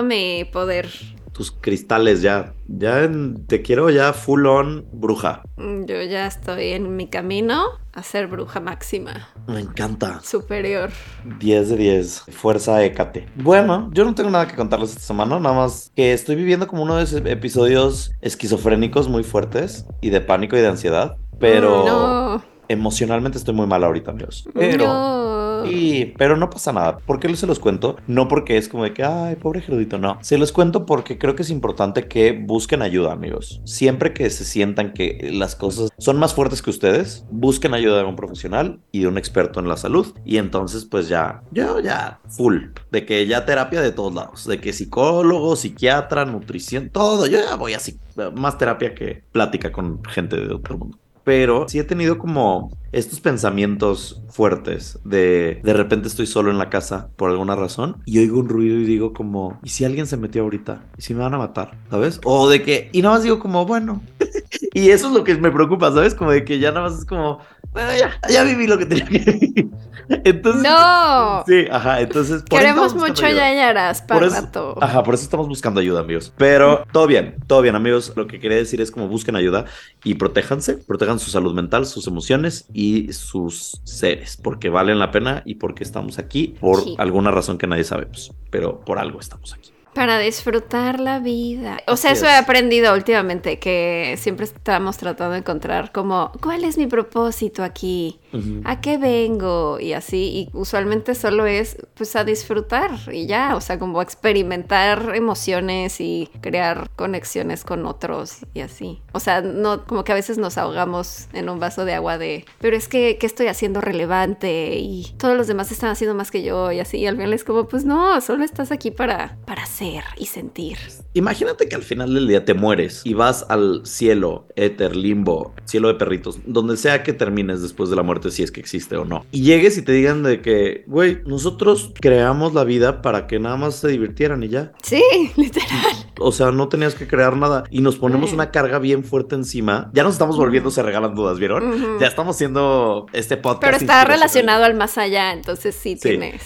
Mi 0.05 0.45
poder. 0.45 0.89
Tus 1.33 1.51
cristales 1.53 2.21
ya. 2.23 2.53
Ya 2.69 3.05
en- 3.05 3.47
te 3.47 3.63
quiero 3.63 3.89
ya 3.89 4.13
full 4.13 4.45
on 4.47 4.85
bruja. 4.93 5.43
Mm, 5.57 5.85
Yo 5.87 6.03
ya 6.03 6.27
estoy 6.27 6.73
en 6.73 6.97
mi 6.97 7.09
camino 7.09 7.65
a 7.93 8.03
ser 8.03 8.27
bruja 8.27 8.61
máxima, 8.61 9.29
Me 9.47 9.61
encanta. 9.61 10.21
superior. 10.23 10.91
10 11.39 11.71
de 11.71 11.77
10. 11.77 12.25
Fuerza 12.31 12.85
Hécate. 12.85 13.27
Bueno, 13.37 13.89
yo 13.95 14.05
no 14.05 14.15
tengo 14.15 14.29
nada 14.29 14.47
que 14.49 14.55
contarles 14.57 14.91
esta 14.91 15.03
semana, 15.03 15.39
nada 15.41 15.55
más 15.55 15.91
que 15.97 16.13
estoy 16.13 16.35
viviendo 16.37 16.67
como 16.67 16.83
uno 16.83 16.97
de 16.97 17.05
esos 17.05 17.23
episodios 17.25 18.13
esquizofrénicos 18.21 19.09
muy 19.09 19.23
fuertes 19.25 19.87
y 20.03 20.11
de 20.11 20.21
pánico 20.21 20.57
y 20.57 20.61
de 20.61 20.69
ansiedad. 20.69 21.17
Pero 21.39 21.87
No. 21.87 22.45
emocionalmente 22.69 23.39
estoy 23.39 23.55
muy 23.55 23.67
mal 23.67 23.83
ahorita, 23.83 24.11
amigos. 24.11 24.47
Pero. 24.53 24.85
No. 24.87 25.50
Y, 25.67 26.07
pero 26.17 26.37
no 26.37 26.51
pasa 26.51 26.73
nada. 26.73 26.99
¿Por 26.99 27.19
qué 27.19 27.35
se 27.37 27.47
los 27.47 27.59
cuento? 27.59 27.97
No 28.07 28.29
porque 28.29 28.57
es 28.57 28.69
como 28.69 28.85
de 28.85 28.93
que, 28.93 29.05
ay, 29.05 29.37
pobre 29.37 29.61
Gerudito, 29.61 29.99
no. 29.99 30.19
Se 30.21 30.39
los 30.39 30.53
cuento 30.53 30.87
porque 30.87 31.19
creo 31.19 31.35
que 31.35 31.43
es 31.43 31.51
importante 31.51 32.09
que 32.09 32.33
busquen 32.33 32.83
ayuda, 32.83 33.13
amigos. 33.13 33.61
Siempre 33.65 34.13
que 34.13 34.29
se 34.31 34.45
sientan 34.45 34.93
que 34.93 35.31
las 35.33 35.57
cosas 35.57 35.91
son 35.99 36.19
más 36.19 36.35
fuertes 36.35 36.63
que 36.63 36.71
ustedes, 36.71 37.25
busquen 37.31 37.75
ayuda 37.75 37.99
de 37.99 38.05
un 38.05 38.17
profesional 38.17 38.81
y 38.93 39.01
de 39.01 39.09
un 39.09 39.19
experto 39.19 39.61
en 39.61 39.69
la 39.69 39.77
salud. 39.77 40.15
Y 40.25 40.39
entonces, 40.39 40.85
pues 40.85 41.09
ya, 41.09 41.43
yo 41.53 41.81
ya, 41.81 42.21
full. 42.29 42.59
De 42.91 43.07
que 43.07 43.27
ya 43.27 43.45
terapia 43.47 43.81
de 43.81 43.93
todos 43.93 44.15
lados. 44.15 44.47
De 44.47 44.61
que 44.61 44.73
psicólogo, 44.73 45.57
psiquiatra, 45.57 46.25
nutrición, 46.25 46.91
todo. 46.91 47.27
Yo 47.27 47.41
ya 47.41 47.57
voy 47.57 47.75
así. 47.75 47.99
Más 48.35 48.59
terapia 48.59 48.95
que 48.95 49.23
plática 49.33 49.73
con 49.73 50.03
gente 50.05 50.37
de 50.37 50.53
otro 50.53 50.79
mundo 50.79 50.99
pero 51.25 51.69
sí 51.69 51.79
he 51.79 51.85
tenido 51.85 52.19
como 52.19 52.71
estos 52.93 53.21
pensamientos 53.21 54.21
fuertes 54.31 54.99
de 55.05 55.61
de 55.63 55.73
repente 55.73 56.09
estoy 56.09 56.27
solo 56.27 56.51
en 56.51 56.59
la 56.59 56.71
casa 56.71 57.09
por 57.17 57.31
alguna 57.31 57.55
razón 57.55 58.03
y 58.05 58.19
oigo 58.19 58.41
un 58.41 58.49
ruido 58.49 58.79
y 58.79 58.85
digo 58.85 59.13
como, 59.13 59.59
¿y 59.63 59.69
si 59.69 59.85
alguien 59.85 60.07
se 60.07 60.17
metió 60.17 60.43
ahorita? 60.43 60.83
¿Y 60.99 61.03
si 61.03 61.15
me 61.15 61.21
van 61.21 61.35
a 61.35 61.39
matar? 61.39 61.79
¿Sabes? 61.91 62.21
O 62.25 62.49
de 62.49 62.63
que, 62.63 62.89
y 62.93 63.03
nada 63.03 63.15
más 63.15 63.23
digo 63.23 63.39
como, 63.39 63.65
bueno. 63.67 64.03
y 64.75 64.91
eso 64.91 65.09
es 65.09 65.15
lo 65.15 65.25
que 65.25 65.35
me 65.37 65.51
preocupa, 65.51 65.93
¿sabes? 65.93 66.15
Como 66.15 66.31
de 66.31 66.45
que 66.45 66.59
ya 66.59 66.73
nada 66.73 66.89
más 66.89 66.99
es 66.99 67.05
como, 67.05 67.39
bueno, 67.73 67.91
ya, 67.97 68.19
ya 68.29 68.43
viví 68.45 68.67
lo 68.67 68.79
que 68.79 68.87
tenía 68.87 69.05
que 69.07 69.19
vivir. 69.33 69.69
Entonces... 70.25 70.63
No. 70.65 71.45
Sí, 71.47 71.67
ajá, 71.71 72.01
entonces... 72.01 72.43
por 72.43 72.59
Queremos 72.59 72.97
mucho 72.97 73.25
ayuda. 73.25 73.49
yayaras 73.49 74.01
Por 74.03 74.09
para 74.17 74.27
eso- 74.27 74.41
rato. 74.41 74.75
Ajá, 74.81 75.05
por 75.05 75.15
eso 75.15 75.23
estamos 75.23 75.47
buscando 75.47 75.79
ayuda, 75.79 76.01
amigos. 76.01 76.33
Pero 76.37 76.85
todo 76.93 77.07
bien, 77.07 77.37
todo 77.47 77.63
bien, 77.63 77.77
amigos. 77.77 78.13
Lo 78.17 78.27
que 78.27 78.41
quería 78.41 78.57
decir 78.57 78.81
es 78.81 78.91
como 78.91 79.07
busquen 79.07 79.37
ayuda 79.37 79.67
y 80.03 80.15
protéjanse, 80.15 80.79
protejan 80.79 81.21
su 81.21 81.31
salud 81.31 81.55
mental, 81.55 81.87
sus 81.87 82.09
emociones 82.09 82.67
y 82.73 83.13
sus 83.13 83.81
seres, 83.85 84.37
porque 84.37 84.69
valen 84.69 84.99
la 84.99 85.13
pena 85.13 85.43
y 85.45 85.55
porque 85.57 85.85
estamos 85.85 86.19
aquí 86.19 86.57
por 86.61 86.83
Sí. 86.83 86.97
alguna 86.99 87.31
razón 87.31 87.57
que 87.57 87.69
nadie 87.69 87.85
sabemos, 87.85 88.33
pero 88.51 88.81
por 88.81 88.99
algo 88.99 89.21
estamos 89.21 89.53
aquí. 89.53 89.71
Para 89.95 90.19
disfrutar 90.19 91.01
la 91.01 91.19
vida. 91.19 91.79
O 91.87 91.97
sea, 91.97 92.13
eso 92.13 92.27
he 92.27 92.35
aprendido 92.37 92.95
últimamente, 92.95 93.59
que 93.59 94.17
siempre 94.19 94.45
estamos 94.45 94.97
tratando 94.99 95.33
de 95.33 95.39
encontrar 95.39 95.91
como, 95.93 96.33
¿cuál 96.41 96.65
es 96.65 96.79
mi 96.79 96.87
propósito 96.87 97.65
aquí? 97.65 98.21
¿A 98.65 98.81
qué 98.81 98.97
vengo? 98.97 99.81
Y 99.81 99.93
así, 99.93 100.49
y 100.53 100.57
usualmente 100.57 101.17
solo 101.17 101.47
es 101.47 101.77
pues 101.95 102.15
a 102.15 102.23
disfrutar 102.23 102.93
y 103.13 103.27
ya, 103.27 103.57
o 103.57 103.61
sea, 103.61 103.79
como 103.81 104.01
experimentar 104.03 105.13
emociones 105.17 106.01
y 106.01 106.31
crear 106.41 106.91
conexiones 106.95 107.65
con 107.65 107.87
otros 107.87 108.47
y 108.55 108.61
así. 108.61 109.03
O 109.13 109.19
sea, 109.19 109.41
no, 109.41 109.85
como 109.85 110.05
que 110.05 110.13
a 110.13 110.15
veces 110.15 110.39
nos 110.39 110.59
ahogamos 110.59 111.27
en 111.33 111.49
un 111.49 111.59
vaso 111.59 111.85
de 111.85 111.95
agua 111.95 112.19
de, 112.19 112.45
pero 112.61 112.77
es 112.77 112.87
que, 112.87 113.19
¿qué 113.19 113.27
estoy 113.27 113.49
haciendo 113.49 113.81
relevante? 113.81 114.77
Y 114.79 115.13
todos 115.19 115.37
los 115.37 115.49
demás 115.49 115.73
están 115.73 115.91
haciendo 115.91 116.15
más 116.15 116.31
que 116.31 116.43
yo 116.45 116.71
y 116.71 116.79
así, 116.79 116.99
y 116.99 117.07
al 117.07 117.17
final 117.17 117.33
es 117.33 117.43
como, 117.43 117.67
pues 117.67 117.85
no, 117.85 118.21
solo 118.21 118.45
estás 118.45 118.71
aquí 118.71 118.93
para, 118.93 119.37
para 119.45 119.67
ser 119.81 120.05
y 120.19 120.27
sentir. 120.27 120.77
Imagínate 121.15 121.67
que 121.67 121.75
al 121.75 121.83
final 121.83 122.13
del 122.13 122.29
día 122.29 122.45
te 122.45 122.53
mueres 122.53 123.01
y 123.05 123.15
vas 123.15 123.47
al 123.49 123.81
cielo, 123.87 124.47
éter, 124.55 124.95
limbo, 124.95 125.55
cielo 125.65 125.89
de 125.89 125.95
perritos, 125.95 126.39
donde 126.45 126.77
sea 126.77 127.03
que 127.03 127.15
termines 127.15 127.63
después 127.63 127.89
de 127.89 127.97
la 127.97 128.03
muerte, 128.03 128.31
si 128.31 128.43
es 128.43 128.53
que 128.53 128.61
existe 128.61 128.97
o 128.97 129.07
no. 129.07 129.25
Y 129.33 129.41
llegues 129.41 129.79
y 129.79 129.83
te 129.83 129.93
digan 129.93 130.23
de 130.23 130.43
que, 130.43 130.85
güey, 130.87 131.23
nosotros 131.25 131.93
creamos 131.99 132.53
la 132.53 132.65
vida 132.65 133.01
para 133.01 133.27
que 133.27 133.39
nada 133.39 133.57
más 133.57 133.77
se 133.77 133.89
divirtieran 133.89 134.43
y 134.43 134.49
ya. 134.49 134.73
Sí, 134.83 135.03
literal. 135.37 136.10
O 136.21 136.33
sea, 136.33 136.51
no 136.53 136.69
tenías 136.69 136.95
que 136.95 137.09
crear 137.09 137.37
nada. 137.37 137.65
Y 137.71 137.81
nos 137.81 137.97
ponemos 137.97 138.33
una 138.33 138.51
carga 138.51 138.79
bien 138.79 139.03
fuerte 139.05 139.35
encima. 139.35 139.91
Ya 139.93 140.03
nos 140.03 140.13
estamos 140.13 140.37
volviendo, 140.37 140.71
se 140.71 140.83
regalan 140.83 141.15
dudas, 141.15 141.39
¿vieron? 141.39 141.99
Ya 141.99 142.07
estamos 142.07 142.37
haciendo 142.37 143.07
este 143.13 143.37
podcast. 143.37 143.63
Pero 143.65 143.77
está 143.77 144.05
relacionado 144.05 144.65
al 144.65 144.75
más 144.75 144.99
allá, 144.99 145.33
entonces 145.33 145.75
sí, 145.75 145.97
Sí. 145.97 146.09
tienes. 146.11 146.43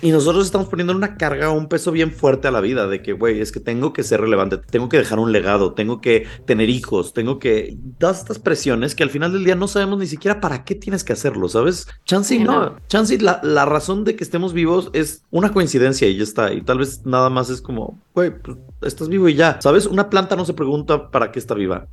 Y 0.00 0.10
nosotros 0.10 0.46
estamos 0.46 0.68
poniendo 0.68 0.92
una 0.94 1.16
carga, 1.16 1.50
un 1.50 1.68
peso 1.68 1.92
bien 1.92 2.10
fuerte 2.12 2.48
a 2.48 2.50
la 2.50 2.60
vida 2.60 2.86
de 2.88 3.02
que, 3.02 3.12
güey, 3.12 3.40
es 3.40 3.52
que 3.52 3.60
tengo 3.60 3.92
que 3.92 4.02
ser 4.02 4.20
relevante, 4.20 4.56
tengo 4.58 4.88
que 4.88 4.98
dejar 4.98 5.18
un 5.20 5.30
legado, 5.30 5.74
tengo 5.74 6.00
que 6.00 6.26
tener 6.46 6.70
hijos, 6.70 7.12
tengo 7.14 7.38
que... 7.38 7.76
Todas 7.98 8.18
estas 8.20 8.38
presiones 8.40 8.94
que 8.96 9.02
al 9.04 9.10
final 9.10 9.32
del 9.32 9.44
día 9.44 9.54
no 9.54 9.68
sabemos 9.68 9.98
ni 9.98 10.06
siquiera 10.06 10.40
para 10.40 10.64
qué 10.64 10.74
tienes 10.74 11.04
que 11.04 11.12
hacerlo, 11.12 11.48
¿sabes? 11.48 11.86
Chansey 12.04 12.38
Sí, 12.38 12.44
no. 12.44 12.60
no. 12.64 12.76
Chansey, 12.88 13.18
la, 13.18 13.40
la 13.42 13.64
razón 13.64 14.04
de 14.04 14.16
que 14.16 14.24
estemos 14.24 14.52
vivos 14.52 14.90
es 14.92 15.24
una 15.30 15.52
coincidencia 15.52 16.08
y 16.08 16.16
ya 16.16 16.22
está. 16.24 16.52
Y 16.52 16.62
tal 16.62 16.78
vez 16.78 17.04
nada 17.04 17.30
más 17.30 17.50
es 17.50 17.60
como, 17.60 18.00
güey, 18.14 18.30
pues, 18.36 18.56
estás 18.92 19.08
vivo 19.08 19.28
y 19.28 19.34
ya. 19.34 19.58
¿Sabes? 19.60 19.86
Una 19.86 20.08
planta 20.10 20.36
no 20.36 20.44
se 20.44 20.54
pregunta 20.54 21.10
para 21.10 21.32
qué 21.32 21.38
está 21.38 21.54
viva. 21.54 21.86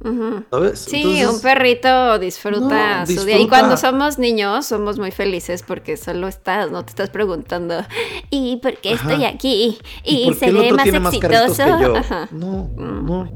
¿sabes? 0.51 0.79
Sí, 0.79 0.97
Entonces- 0.97 1.27
un 1.29 1.41
perrito 1.41 2.19
disfruta 2.19 3.00
No, 3.01 3.05
su 3.07 3.25
día. 3.25 3.39
Y 3.39 3.47
cuando 3.47 3.77
somos 3.77 4.17
niños, 4.19 4.65
somos 4.65 5.00
muy 5.00 5.12
felices 5.12 5.63
porque 5.65 5.97
solo 5.97 6.27
estás, 6.27 6.71
no 6.71 6.83
te 6.83 6.89
estás 6.91 7.09
preguntando, 7.09 7.83
¿y 8.29 8.57
por 8.57 8.77
qué 8.77 8.93
Ajá. 8.93 9.09
estoy 9.12 9.25
aquí? 9.25 9.77
¿Y 10.03 10.23
¿Y, 10.23 10.25
por 10.25 10.33
se 10.35 10.39
qué 10.39 10.45
el 10.47 10.53
ve 10.57 10.62
otro 10.65 10.75
más 10.75 10.83
tiene 10.83 11.00
más 11.00 11.13
exitoso? 11.13 11.63
que 11.77 11.83
yo? 11.83 11.95
Ajá. 11.97 12.27
No, 12.31 12.69
Mm. 12.75 13.05
no. 13.05 13.29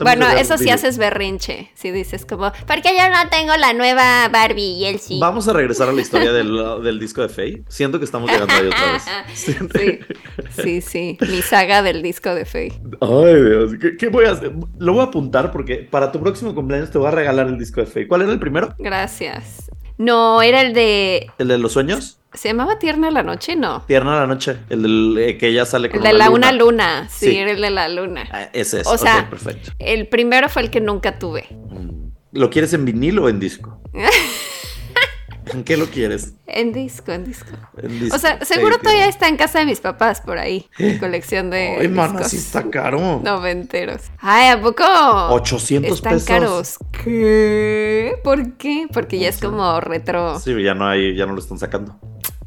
Bueno, 0.00 0.28
de 0.28 0.40
eso 0.40 0.58
sí 0.58 0.70
haces 0.70 0.98
berrinche. 0.98 1.70
Si 1.74 1.90
dices 1.90 2.24
como, 2.26 2.52
¿por 2.66 2.82
qué 2.82 2.96
yo 2.96 3.08
no 3.08 3.28
tengo 3.30 3.56
la 3.56 3.72
nueva 3.72 4.28
Barbie 4.28 4.74
y 4.78 4.84
él 4.86 4.98
sí? 5.00 5.18
Vamos 5.20 5.48
a 5.48 5.52
regresar 5.52 5.88
a 5.88 5.92
la 5.92 6.00
historia 6.00 6.32
del, 6.32 6.52
del 6.82 6.98
disco 6.98 7.22
de 7.22 7.28
Faye. 7.28 7.62
Siento 7.68 7.98
que 7.98 8.04
estamos 8.04 8.30
llegando 8.30 8.52
ahí 8.54 8.66
otra 8.66 8.92
vez. 8.92 9.02
Sí, 9.34 9.98
sí, 10.62 10.80
sí. 10.80 11.18
Mi 11.28 11.42
saga 11.42 11.82
del 11.82 12.02
disco 12.02 12.11
de 12.20 12.44
Faye. 12.44 12.72
Ay, 13.00 13.42
Dios. 13.42 13.72
¿Qué, 13.80 13.96
qué 13.96 14.08
voy 14.08 14.24
a 14.26 14.32
hacer? 14.32 14.52
Lo 14.78 14.92
voy 14.92 15.00
a 15.02 15.04
apuntar 15.04 15.50
porque 15.52 15.76
para 15.90 16.12
tu 16.12 16.20
próximo 16.20 16.54
cumpleaños 16.54 16.90
te 16.90 16.98
voy 16.98 17.08
a 17.08 17.10
regalar 17.12 17.46
el 17.48 17.58
disco 17.58 17.80
de 17.80 17.86
Faye. 17.86 18.06
¿Cuál 18.08 18.22
era 18.22 18.32
el 18.32 18.38
primero? 18.38 18.74
Gracias. 18.78 19.70
No, 19.98 20.42
era 20.42 20.60
el 20.62 20.72
de. 20.72 21.30
¿El 21.38 21.48
de 21.48 21.58
los 21.58 21.72
sueños? 21.72 22.18
¿Se 22.32 22.48
llamaba 22.48 22.78
Tierna 22.78 23.10
la 23.10 23.22
Noche? 23.22 23.56
No. 23.56 23.82
Tierna 23.82 24.16
la 24.16 24.26
noche. 24.26 24.56
El 24.70 24.82
del 24.82 25.16
eh, 25.18 25.36
que 25.38 25.48
ella 25.48 25.66
sale 25.66 25.90
con 25.90 25.98
El 25.98 26.04
de 26.04 26.12
la 26.14 26.26
luna. 26.26 26.36
una 26.48 26.52
luna. 26.52 27.08
Sí, 27.10 27.26
Sí. 27.30 27.36
era 27.36 27.52
el 27.52 27.60
de 27.60 27.70
la 27.70 27.88
luna. 27.90 28.26
Ah, 28.32 28.48
ese 28.54 28.80
es. 28.80 28.86
O 28.86 28.96
sea- 28.96 29.28
perfecto. 29.28 29.70
El 29.78 30.08
primero 30.08 30.48
fue 30.48 30.62
el 30.62 30.70
que 30.70 30.80
nunca 30.80 31.18
tuve. 31.18 31.46
Mm. 31.70 32.10
¿Lo 32.32 32.48
quieres 32.48 32.72
en 32.72 32.86
vinil 32.86 33.18
o 33.18 33.28
en 33.28 33.38
disco? 33.38 33.80
¿En 35.52 35.64
qué 35.64 35.76
lo 35.76 35.86
quieres? 35.86 36.34
En 36.46 36.72
disco, 36.72 37.10
en 37.12 37.24
disco. 37.24 37.50
En 37.76 37.98
disco. 38.00 38.14
O 38.14 38.18
sea, 38.18 38.44
seguro 38.44 38.74
Sí, 38.76 38.80
todavía 38.82 39.02
tío. 39.04 39.10
está 39.10 39.28
en 39.28 39.36
casa 39.36 39.58
de 39.58 39.66
mis 39.66 39.80
papás 39.80 40.20
por 40.20 40.38
ahí. 40.38 40.68
Mi 40.78 40.98
colección 40.98 41.50
de 41.50 41.78
Ay, 41.80 41.88
mana, 41.88 42.22
sí 42.24 42.36
está 42.36 42.70
caro. 42.70 43.20
noventeros. 43.24 44.02
Ay, 44.20 44.50
¿a 44.50 44.60
poco? 44.60 44.84
800 45.30 45.92
Están 45.92 46.12
pesos. 46.14 46.28
caros. 46.28 46.78
¿Qué? 47.04 48.14
¿Por 48.22 48.52
qué? 48.54 48.86
Porque 48.92 49.18
ya 49.18 49.28
es 49.28 49.38
como 49.38 49.80
retro. 49.80 50.38
Sí, 50.38 50.54
ya 50.62 50.74
no 50.74 50.86
hay, 50.86 51.16
ya 51.16 51.26
no 51.26 51.32
lo 51.32 51.40
están 51.40 51.58
sacando. 51.58 51.98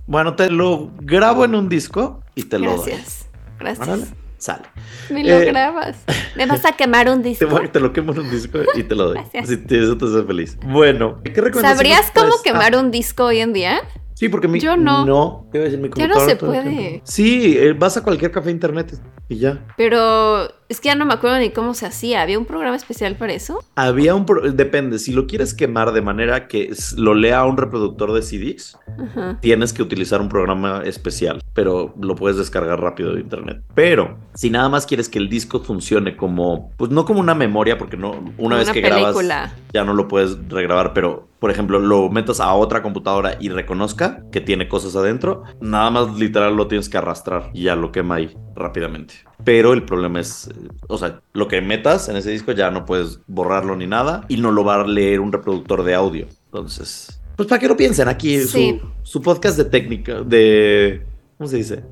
Bueno, 0.08 0.36
te 0.36 0.50
lo 0.50 0.92
grabo 1.02 1.46
en 1.46 1.56
un 1.56 1.68
disco 1.68 2.24
y 2.36 2.44
te 2.44 2.60
lo 2.60 2.76
doy. 2.78 2.92
Gracias. 2.92 3.26
Gracias. 3.60 4.10
Sale. 4.46 4.62
Me 5.10 5.24
lo 5.24 5.40
Eh, 5.42 5.46
grabas. 5.46 5.98
Me 6.36 6.46
vas 6.46 6.64
a 6.66 6.74
quemar 6.74 7.10
un 7.10 7.24
Te, 7.24 7.30
disco. 7.30 7.48
voy- 7.48 7.68
te 7.68 7.80
lo 7.80 7.92
quemo 7.92 8.12
en 8.14 8.20
un 8.20 8.30
disco 8.30 8.60
y 8.76 8.84
te 8.84 8.94
lo 8.94 9.06
doy. 9.06 9.16
Gracias. 9.16 9.50
Si 9.50 9.58
te- 9.58 9.82
eso 9.84 9.98
te 9.98 10.06
hace 10.06 10.24
feliz. 10.24 10.56
Bueno, 10.68 11.20
¿qué 11.24 11.34
¿Sabrías 11.60 12.12
cómo 12.14 12.34
quemar 12.44 12.76
Ah, 12.76 12.80
un 12.80 12.92
disco 12.92 13.26
hoy 13.26 13.40
en 13.40 13.54
día? 13.54 13.80
Sí, 14.14 14.30
porque 14.30 14.48
mi. 14.48 14.60
Yo 14.60 14.78
no. 14.78 15.04
No, 15.04 15.48
te 15.52 15.58
iba 15.58 15.64
a 15.66 15.70
decir, 15.70 15.80
mi 15.82 15.90
Ya 15.96 16.08
no 16.08 16.14
computadora 16.14 16.30
se 16.30 16.36
puede. 16.36 17.02
Sí, 17.06 17.58
eh, 17.58 17.74
vas 17.74 17.98
a 17.98 18.04
cualquier 18.04 18.30
café 18.32 18.52
internet 18.52 18.94
y 19.30 19.38
ya. 19.38 19.66
Pero 19.78 20.48
es 20.68 20.80
que 20.80 20.88
ya 20.90 20.96
no 20.96 21.06
me 21.06 21.14
acuerdo 21.14 21.38
ni 21.40 21.52
cómo 21.52 21.74
se 21.74 21.86
hacía. 21.86 22.22
¿Había 22.22 22.40
un 22.40 22.46
programa 22.46 22.76
especial 22.76 23.16
para 23.16 23.34
eso? 23.34 23.64
Había 23.76 24.16
un. 24.16 24.26
pro- 24.26 24.52
Depende, 24.52 25.00
si 25.00 25.12
lo 25.14 25.28
quieres 25.28 25.54
quemar 25.54 25.92
de 25.94 26.02
manera 26.02 26.48
que 26.48 26.72
lo 26.98 27.14
lea 27.14 27.44
un 27.46 27.58
reproductor 27.58 28.14
de 28.14 28.22
CDs, 28.22 28.78
Ajá. 29.00 29.38
tienes 29.42 29.74
que 29.74 29.82
utilizar 29.84 30.22
un 30.22 30.30
programa 30.30 30.82
especial, 30.86 31.42
pero 31.54 31.94
lo 32.02 32.16
puedes 32.16 32.38
descargar 32.38 32.80
rápido 32.82 33.14
de 33.14 33.22
internet. 33.22 33.62
Pero 33.74 34.18
si 34.34 34.50
nada 34.50 34.70
más 34.70 34.86
quieres 34.86 35.10
que 35.10 35.20
el 35.20 35.30
disco 35.30 35.60
funcione 35.60 36.16
como, 36.18 36.72
pues 36.78 36.92
no 36.92 37.06
como 37.06 37.20
una 37.20 37.36
memoria, 37.36 37.78
porque 37.78 37.98
no, 37.98 38.24
una 38.38 38.58
vez 38.58 38.70
que 38.72 38.82
película. 38.82 39.36
grabas 39.36 39.54
ya 39.74 39.84
no 39.84 39.94
lo 39.94 40.08
puedes 40.08 40.38
regrabar, 40.50 40.94
pero 40.94 41.28
por 41.40 41.52
ejemplo 41.52 41.80
lo 41.80 42.10
metas 42.10 42.40
a 42.40 42.54
otra 42.54 42.82
computadora 42.82 43.36
y 43.40 43.50
reconozca 43.50 44.24
que 44.32 44.42
tiene 44.42 44.68
cosas 44.68 44.96
adentro, 44.96 45.44
nada 45.60 45.92
más 45.92 46.16
literal 46.18 46.56
lo 46.56 46.68
tienes 46.68 46.90
que 46.90 46.98
arrastrar 46.98 47.50
y 47.54 47.64
ya 47.64 47.76
lo 47.76 47.92
quema 47.92 48.16
ahí 48.16 48.36
rápidamente. 48.56 49.15
Pero 49.44 49.74
el 49.74 49.84
problema 49.84 50.20
es, 50.22 50.50
o 50.88 50.98
sea, 50.98 51.22
lo 51.34 51.48
que 51.48 51.62
metas 51.62 52.08
en 52.10 52.16
ese 52.16 52.32
disco 52.32 52.54
ya 52.54 52.72
no 52.72 52.86
puedes 52.86 53.20
borrarlo 53.28 53.76
ni 53.76 53.86
nada 53.88 54.26
y 54.30 54.38
no 54.38 54.52
lo 54.52 54.64
va 54.64 54.76
a 54.82 54.88
leer 54.88 55.20
un 55.20 55.32
reproductor 55.32 55.84
de 55.84 55.94
audio. 55.94 56.28
Entonces, 56.46 57.20
pues 57.36 57.50
para 57.50 57.60
que 57.60 57.68
lo 57.68 57.76
piensen 57.76 58.08
aquí, 58.08 58.40
Sí. 58.40 58.80
su, 58.82 58.88
su 59.04 59.22
podcast 59.22 59.58
de 59.58 59.66
técnica, 59.66 60.22
de, 60.22 61.06
¿cómo 61.38 61.50
se 61.50 61.58
dice? 61.58 61.84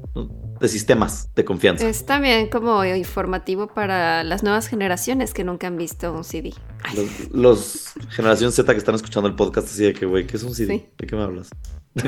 De 0.62 0.68
sistemas 0.70 1.30
de 1.36 1.44
confianza. 1.44 1.90
Es 1.90 2.06
también 2.06 2.48
como 2.50 2.86
informativo 2.86 3.68
para 3.68 4.24
las 4.24 4.42
nuevas 4.44 4.68
generaciones 4.68 5.34
que 5.34 5.44
nunca 5.44 5.68
han 5.68 5.76
visto 5.78 6.14
un 6.14 6.24
CD. 6.24 6.54
Los, 6.96 7.34
los 7.34 7.94
generación 8.12 8.54
Z 8.54 8.72
que 8.72 8.78
están 8.78 8.96
escuchando 8.96 9.28
el 9.28 9.36
podcast 9.36 9.68
así 9.68 9.84
de 9.84 9.94
que, 9.94 10.06
güey, 10.06 10.26
¿qué 10.26 10.38
es 10.38 10.44
un 10.44 10.56
CD? 10.56 10.78
Sí. 10.78 10.86
¿De 10.98 11.08
qué 11.08 11.16
me 11.18 11.24
hablas? 11.24 11.50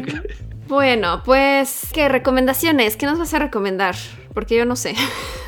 Bueno, 0.67 1.21
pues, 1.23 1.89
¿qué 1.93 2.09
recomendaciones? 2.09 2.97
¿Qué 2.97 3.05
nos 3.05 3.19
vas 3.19 3.31
a 3.35 3.39
recomendar? 3.39 3.95
Porque 4.33 4.57
yo 4.57 4.65
no 4.65 4.75
sé. 4.75 4.95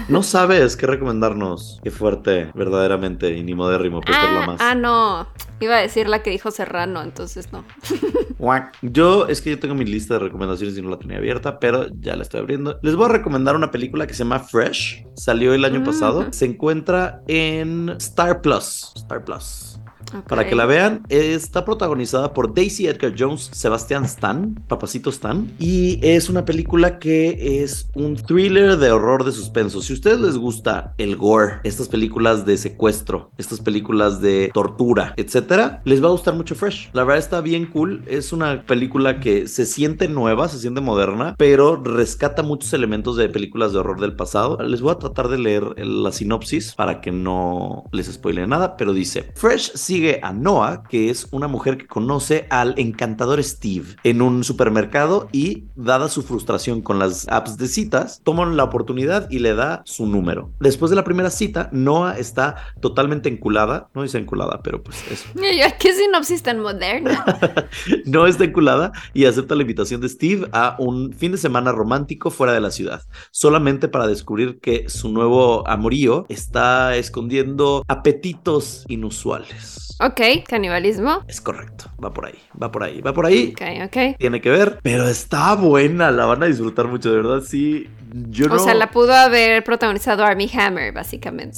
No 0.10 0.24
sabes 0.24 0.77
qué 0.77 0.86
recomendarnos. 0.88 1.82
Qué 1.84 1.91
fuerte, 1.91 2.51
verdaderamente, 2.53 3.36
y 3.36 3.44
ni 3.44 3.56
modérrimo, 3.56 4.00
Peter 4.00 4.15
Ah, 4.22 4.56
ah, 4.60 4.75
no. 4.75 5.27
Iba 5.60 5.75
a 5.75 5.82
decir 5.82 6.08
la 6.08 6.24
que 6.24 6.29
dijo 6.29 6.50
Serrano, 6.51 7.01
entonces 7.01 7.51
no. 7.51 7.65
Yo, 8.84 9.27
es 9.27 9.41
que 9.41 9.50
yo 9.50 9.60
tengo 9.60 9.75
mi 9.75 9.84
lista 9.84 10.13
de 10.13 10.20
recomendaciones 10.22 10.77
y 10.77 10.82
no 10.82 10.89
la 10.91 11.00
tenía 11.00 11.17
abierta, 11.17 11.60
pero 11.60 11.88
ya 12.00 12.15
la 12.15 12.22
estoy 12.22 12.39
abriendo. 12.39 12.79
Les 12.84 12.96
voy 12.96 13.06
a 13.08 13.10
recomendar 13.10 13.56
una 13.56 13.72
película 13.72 14.08
que 14.08 14.13
se 14.13 14.20
llama 14.20 14.39
Fresh. 14.39 15.03
Salió 15.15 15.53
el 15.53 15.65
año 15.65 15.82
Mm. 15.82 15.84
pasado. 15.84 16.27
Se 16.32 16.46
encuentra 16.46 17.22
en 17.27 17.89
Star 17.98 18.41
Plus. 18.41 18.94
Star 18.96 19.25
Plus. 19.25 19.79
Para 20.28 20.48
que 20.48 20.56
la 20.56 20.66
vean, 20.66 21.04
está 21.10 21.66
protagonizada 21.66 22.34
por 22.34 22.54
Daisy 22.54 22.88
Edgar 22.88 23.14
Jones, 23.18 23.50
Sebastián 23.54 24.06
Stan, 24.06 24.56
Papacito 24.68 25.10
Stan, 25.10 25.52
y 25.60 26.00
es 26.02 26.30
una 26.30 26.46
película 26.46 27.00
que 27.00 27.62
es 27.64 27.90
un 27.94 28.16
thriller 28.16 28.78
de 28.78 28.92
horror 28.92 29.24
de 29.24 29.32
suspenso. 29.32 29.82
Si 29.82 29.94
a 29.94 29.96
ustedes 29.96 30.20
les 30.20 30.38
gusta 30.38 30.94
el 30.98 31.16
gore, 31.16 31.60
estas 31.64 31.88
películas 31.88 32.46
de 32.46 32.58
secuestro, 32.58 33.32
estas 33.38 33.60
películas 33.60 34.22
de 34.22 34.52
tortura, 34.54 35.14
etcétera, 35.18 35.82
les 35.86 36.04
va 36.04 36.08
a 36.08 36.12
gustar 36.12 36.36
mucho 36.36 36.56
Fresh. 36.56 36.90
La 36.94 37.04
verdad 37.04 37.20
está 37.20 37.42
bien 37.42 37.66
cool. 37.66 38.04
Es 38.08 38.32
una 38.34 38.64
película 38.64 39.20
que 39.20 39.48
se 39.48 39.66
siente 39.66 40.08
nueva, 40.08 40.48
se 40.48 40.60
siente 40.60 40.82
moderna, 40.82 41.36
pero 41.38 41.76
rescata 41.76 42.44
muchos 42.44 42.74
elementos 42.74 43.18
de 43.18 43.30
películas 43.30 43.74
de 43.74 43.80
horror 43.80 44.00
del 44.00 44.16
pasado. 44.16 44.58
Les 44.64 44.82
voy 44.82 44.92
a 44.92 45.00
tratar 45.00 45.28
de 45.28 45.38
leer 45.38 45.78
la 45.78 46.12
sinopsis 46.12 46.74
para 46.76 47.02
que 47.02 47.12
no 47.12 47.86
les 47.92 48.08
spoile 48.08 48.48
nada, 48.48 48.78
pero 48.78 48.94
dice: 48.94 49.32
Fresh 49.36 49.74
sigue 49.98 50.20
a 50.22 50.32
Noah, 50.32 50.84
que 50.88 51.10
es 51.10 51.27
una 51.32 51.48
mujer 51.48 51.75
que 51.75 51.88
conoce 51.88 52.46
al 52.51 52.75
encantador 52.77 53.44
Steve 53.44 53.96
en 54.04 54.22
un 54.22 54.44
supermercado 54.44 55.27
y, 55.32 55.63
dada 55.75 56.08
su 56.08 56.22
frustración 56.22 56.84
con 56.84 57.00
las 57.00 57.27
apps 57.30 57.58
de 57.58 57.68
citas, 57.68 58.22
toman 58.24 58.58
la 58.58 58.63
oportunidad 58.63 59.27
y 59.32 59.39
le 59.39 59.56
da 59.56 59.82
su 59.86 60.06
número. 60.06 60.51
Después 60.60 60.92
de 60.92 60.96
la 60.96 61.04
primera 61.04 61.32
cita, 61.32 61.70
Noah 61.72 62.20
está 62.20 62.58
totalmente 62.80 63.27
enculada, 63.27 63.89
no 63.96 64.04
dice 64.04 64.20
enculada, 64.20 64.62
pero 64.62 64.84
pues 64.84 65.04
eso. 65.10 65.30
¿Qué 65.80 65.94
sinopsis 65.96 66.44
tan 66.44 66.60
moderna? 66.60 67.25
no 68.06 68.27
está 68.27 68.44
enculada 68.44 68.92
y 69.16 69.25
acepta 69.25 69.56
la 69.56 69.63
invitación 69.63 70.00
de 70.00 70.10
Steve 70.10 70.48
a 70.51 70.75
un 70.77 71.12
fin 71.12 71.32
de 71.32 71.39
semana 71.39 71.72
romántico 71.72 72.30
fuera 72.30 72.54
de 72.54 72.62
la 72.62 72.70
ciudad, 72.70 73.01
solamente 73.32 73.88
para 73.88 74.06
descubrir 74.06 74.60
que 74.60 74.89
su 74.89 75.12
nuevo 75.12 75.68
amorío 75.68 76.27
está 76.30 76.96
escondiendo 76.96 77.84
apetitos 77.88 78.86
inusuales. 78.88 79.87
Ok, 80.00 80.22
canibalismo. 80.48 81.24
Es 81.27 81.41
correcto, 81.41 81.91
va 82.03 82.13
por 82.13 82.25
ahí, 82.25 82.39
va 82.62 82.72
por 82.72 82.84
ahí, 82.84 83.01
va 83.01 83.13
por 83.13 83.25
ahí. 83.25 83.53
Ok, 83.56 83.62
ok. 83.86 84.17
Tiene 84.17 84.41
que 84.41 84.50
ver, 84.50 84.79
pero 84.84 85.08
está 85.08 85.56
buena, 85.56 86.12
la 86.12 86.25
van 86.25 86.44
a 86.44 86.46
disfrutar 86.46 86.88
mucho, 86.88 87.10
de 87.12 87.17
verdad, 87.17 87.41
sí. 87.41 87.89
Yo 88.29 88.48
no... 88.48 88.56
O 88.56 88.60
sea, 88.60 88.74
la 88.74 88.91
pudo 88.91 89.13
haber 89.13 89.63
protagonizado 89.63 90.24
Army 90.24 90.50
Hammer, 90.53 90.94
básicamente. 90.94 91.58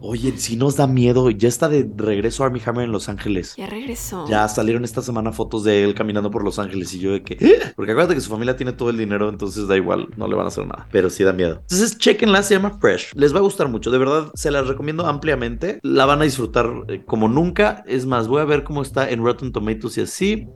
Oye, 0.00 0.32
si 0.36 0.56
nos 0.56 0.76
da 0.76 0.86
miedo, 0.86 1.30
ya 1.30 1.48
está 1.48 1.68
de 1.68 1.88
regreso 1.96 2.44
Army 2.44 2.60
Hammer 2.64 2.84
en 2.84 2.92
Los 2.92 3.08
Ángeles. 3.08 3.54
Ya 3.56 3.66
regresó. 3.66 4.26
Ya 4.28 4.46
salieron 4.48 4.84
esta 4.84 5.02
semana 5.02 5.32
fotos 5.32 5.64
de 5.64 5.84
él 5.84 5.94
caminando 5.94 6.30
por 6.30 6.44
Los 6.44 6.58
Ángeles 6.58 6.92
y 6.94 6.98
yo 7.00 7.12
de 7.12 7.22
que... 7.22 7.34
"¿Eh?". 7.40 7.72
Porque 7.76 7.92
acuérdate 7.92 8.14
que 8.14 8.20
su 8.20 8.30
familia 8.30 8.56
tiene 8.56 8.72
todo 8.72 8.90
el 8.90 8.98
dinero, 8.98 9.28
entonces 9.28 9.66
da 9.68 9.76
igual, 9.76 10.08
no 10.16 10.28
le 10.28 10.34
van 10.36 10.44
a 10.46 10.48
hacer 10.48 10.66
nada. 10.66 10.86
Pero 10.90 11.10
sí 11.10 11.24
da 11.24 11.32
miedo. 11.32 11.58
Entonces, 11.62 11.98
chequenla, 11.98 12.42
se 12.42 12.54
llama 12.54 12.78
Fresh. 12.80 13.12
Les 13.14 13.34
va 13.34 13.38
a 13.38 13.42
gustar 13.42 13.68
mucho, 13.68 13.90
de 13.90 13.98
verdad, 13.98 14.30
se 14.34 14.50
las 14.50 14.66
recomiendo 14.66 15.06
ampliamente. 15.06 15.80
La 15.82 16.06
van 16.06 16.20
a 16.20 16.24
disfrutar 16.24 16.70
eh, 16.88 17.02
como 17.04 17.28
nunca. 17.28 17.84
Es 17.86 18.06
más, 18.06 18.28
voy 18.28 18.40
a 18.40 18.44
ver 18.44 18.64
cómo 18.64 18.82
está 18.82 19.08
en 19.10 19.22
Rotten 19.24 19.52
Tomatoes 19.52 19.98
y 19.98 20.00
así. 20.02 20.48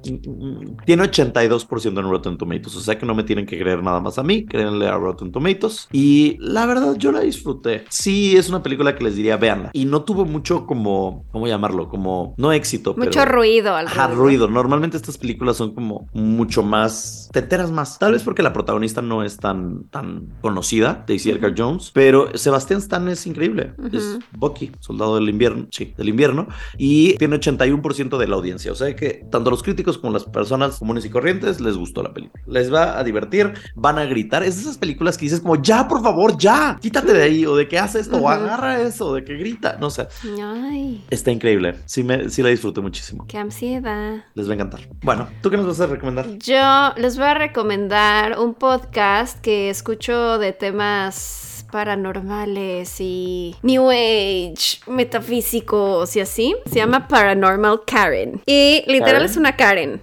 Tiene 0.87 1.03
82% 1.05 1.99
en 1.99 2.11
Rotten 2.11 2.39
Tomatoes, 2.39 2.77
o 2.77 2.81
sea 2.81 2.99
que 2.99 3.07
no 3.07 3.15
me 3.15 3.23
tienen 3.25 3.47
que 3.47 3.59
creer 3.59 3.83
nada 3.83 4.01
más 4.01 4.19
a 4.19 4.23
mí, 4.23 4.45
créanle 4.45 4.87
a 4.89 4.97
Rotten 4.97 5.33
Tomatoes. 5.33 5.89
Y 5.93 6.37
la 6.41 6.67
verdad, 6.67 6.97
yo 6.97 7.13
la 7.13 7.21
disfruté. 7.21 7.85
Sí, 7.89 8.37
es 8.37 8.49
una 8.49 8.63
película 8.63 8.72
que 8.77 9.05
les 9.05 9.17
diría, 9.17 9.37
véanla. 9.37 9.71
Y 9.73 9.85
no 9.85 10.03
tuvo 10.03 10.25
mucho 10.25 10.67
como, 10.67 11.25
¿cómo 11.33 11.47
llamarlo? 11.47 11.89
Como, 11.89 12.35
no 12.37 12.53
éxito, 12.53 12.95
Mucho 12.97 13.11
pero... 13.21 13.33
ruido 13.33 13.77
Ajá, 13.77 14.09
ruido. 14.09 14.49
Normalmente 14.49 14.97
estas 14.97 15.19
películas 15.19 15.57
son 15.57 15.75
como 15.75 16.09
mucho 16.13 16.63
más. 16.63 17.29
Te 17.33 17.41
enteras 17.41 17.71
más. 17.71 17.99
Tal 17.99 18.13
vez 18.13 18.23
porque 18.23 18.43
la 18.43 18.53
protagonista 18.53 19.03
no 19.03 19.23
es 19.23 19.37
tan, 19.37 19.85
tan 19.85 20.29
conocida, 20.41 21.05
Daisy 21.07 21.31
Edgar 21.31 21.55
Jones. 21.57 21.91
Pero 21.93 22.37
Sebastián 22.37 22.81
Stan 22.81 23.09
es 23.09 23.27
increíble. 23.27 23.73
Es 23.93 24.19
Bucky, 24.33 24.73
soldado 24.81 25.17
del 25.17 25.29
invierno. 25.29 25.67
Sí, 25.71 25.95
del 25.97 26.09
invierno. 26.09 26.49
Y 26.79 27.15
tiene 27.15 27.39
81% 27.39 28.19
de 28.19 28.27
la 28.27 28.37
audiencia. 28.37 28.73
O 28.73 28.75
sea 28.75 28.95
que 28.95 29.27
tanto 29.31 29.51
los 29.51 29.63
críticos 29.63 29.99
como 29.99 30.13
las 30.13 30.25
personas 30.25 30.79
comunes 30.79 31.05
y 31.05 31.11
corrientes 31.11 31.61
les 31.61 31.77
gustó 31.77 32.03
la 32.03 32.13
película. 32.13 32.43
Les 32.47 32.73
va 32.73 32.99
a 32.99 33.05
divertir, 33.05 33.53
van 33.75 33.99
a 33.99 34.05
gritar. 34.05 34.43
Es 34.43 34.57
de 34.57 34.63
esas 34.63 34.79
películas 34.79 35.17
que 35.17 35.27
dices 35.27 35.41
como, 35.41 35.61
ya, 35.61 35.89
por 35.89 36.03
favor, 36.03 36.37
ya, 36.37 36.79
quítate 36.81 37.13
de 37.13 37.23
ahí. 37.23 37.47
O 37.47 37.57
de 37.57 37.69
que 37.69 37.79
hace 37.79 38.01
esto, 38.01 38.17
o 38.17 38.21
Ujú. 38.21 38.29
Agarra 38.53 38.83
eso, 38.83 39.15
de 39.15 39.25
que 39.25 39.35
grita. 39.37 39.77
No 39.81 39.91
sé. 39.91 40.07
Ay, 40.41 41.05
Está 41.11 41.31
increíble. 41.31 41.77
Sí, 41.87 42.03
me, 42.05 42.29
sí 42.29 42.43
la 42.43 42.49
disfruté 42.51 42.81
muchísimo. 42.81 43.27
qué 43.27 43.39
ansiedad. 43.39 44.25
Les 44.35 44.47
va 44.49 44.53
a 44.53 44.55
encantar. 44.55 44.81
Bueno, 45.03 45.29
¿tú 45.43 45.51
qué 45.51 45.57
nos 45.57 45.67
vas 45.67 45.81
a 45.81 45.87
recomendar? 45.87 46.27
Yo 46.39 46.93
les 46.97 47.17
voy 47.17 47.27
a 47.27 47.35
recomendar 47.35 48.39
un 48.39 48.55
podcast 48.55 49.41
que 49.41 49.71
escucho 49.71 50.39
de 50.39 50.53
temas 50.53 51.65
paranormales 51.73 52.97
y 53.01 53.57
New 53.63 53.91
Age, 53.91 54.81
metafísicos 54.87 56.15
y 56.17 56.21
así. 56.21 56.55
Se 56.67 56.77
llama 56.77 57.09
Paranormal 57.09 57.81
Karen. 57.87 58.43
Y 58.47 58.85
literal 58.87 59.13
Karen. 59.15 59.31
es 59.31 59.37
una 59.37 59.57
Karen. 59.57 60.01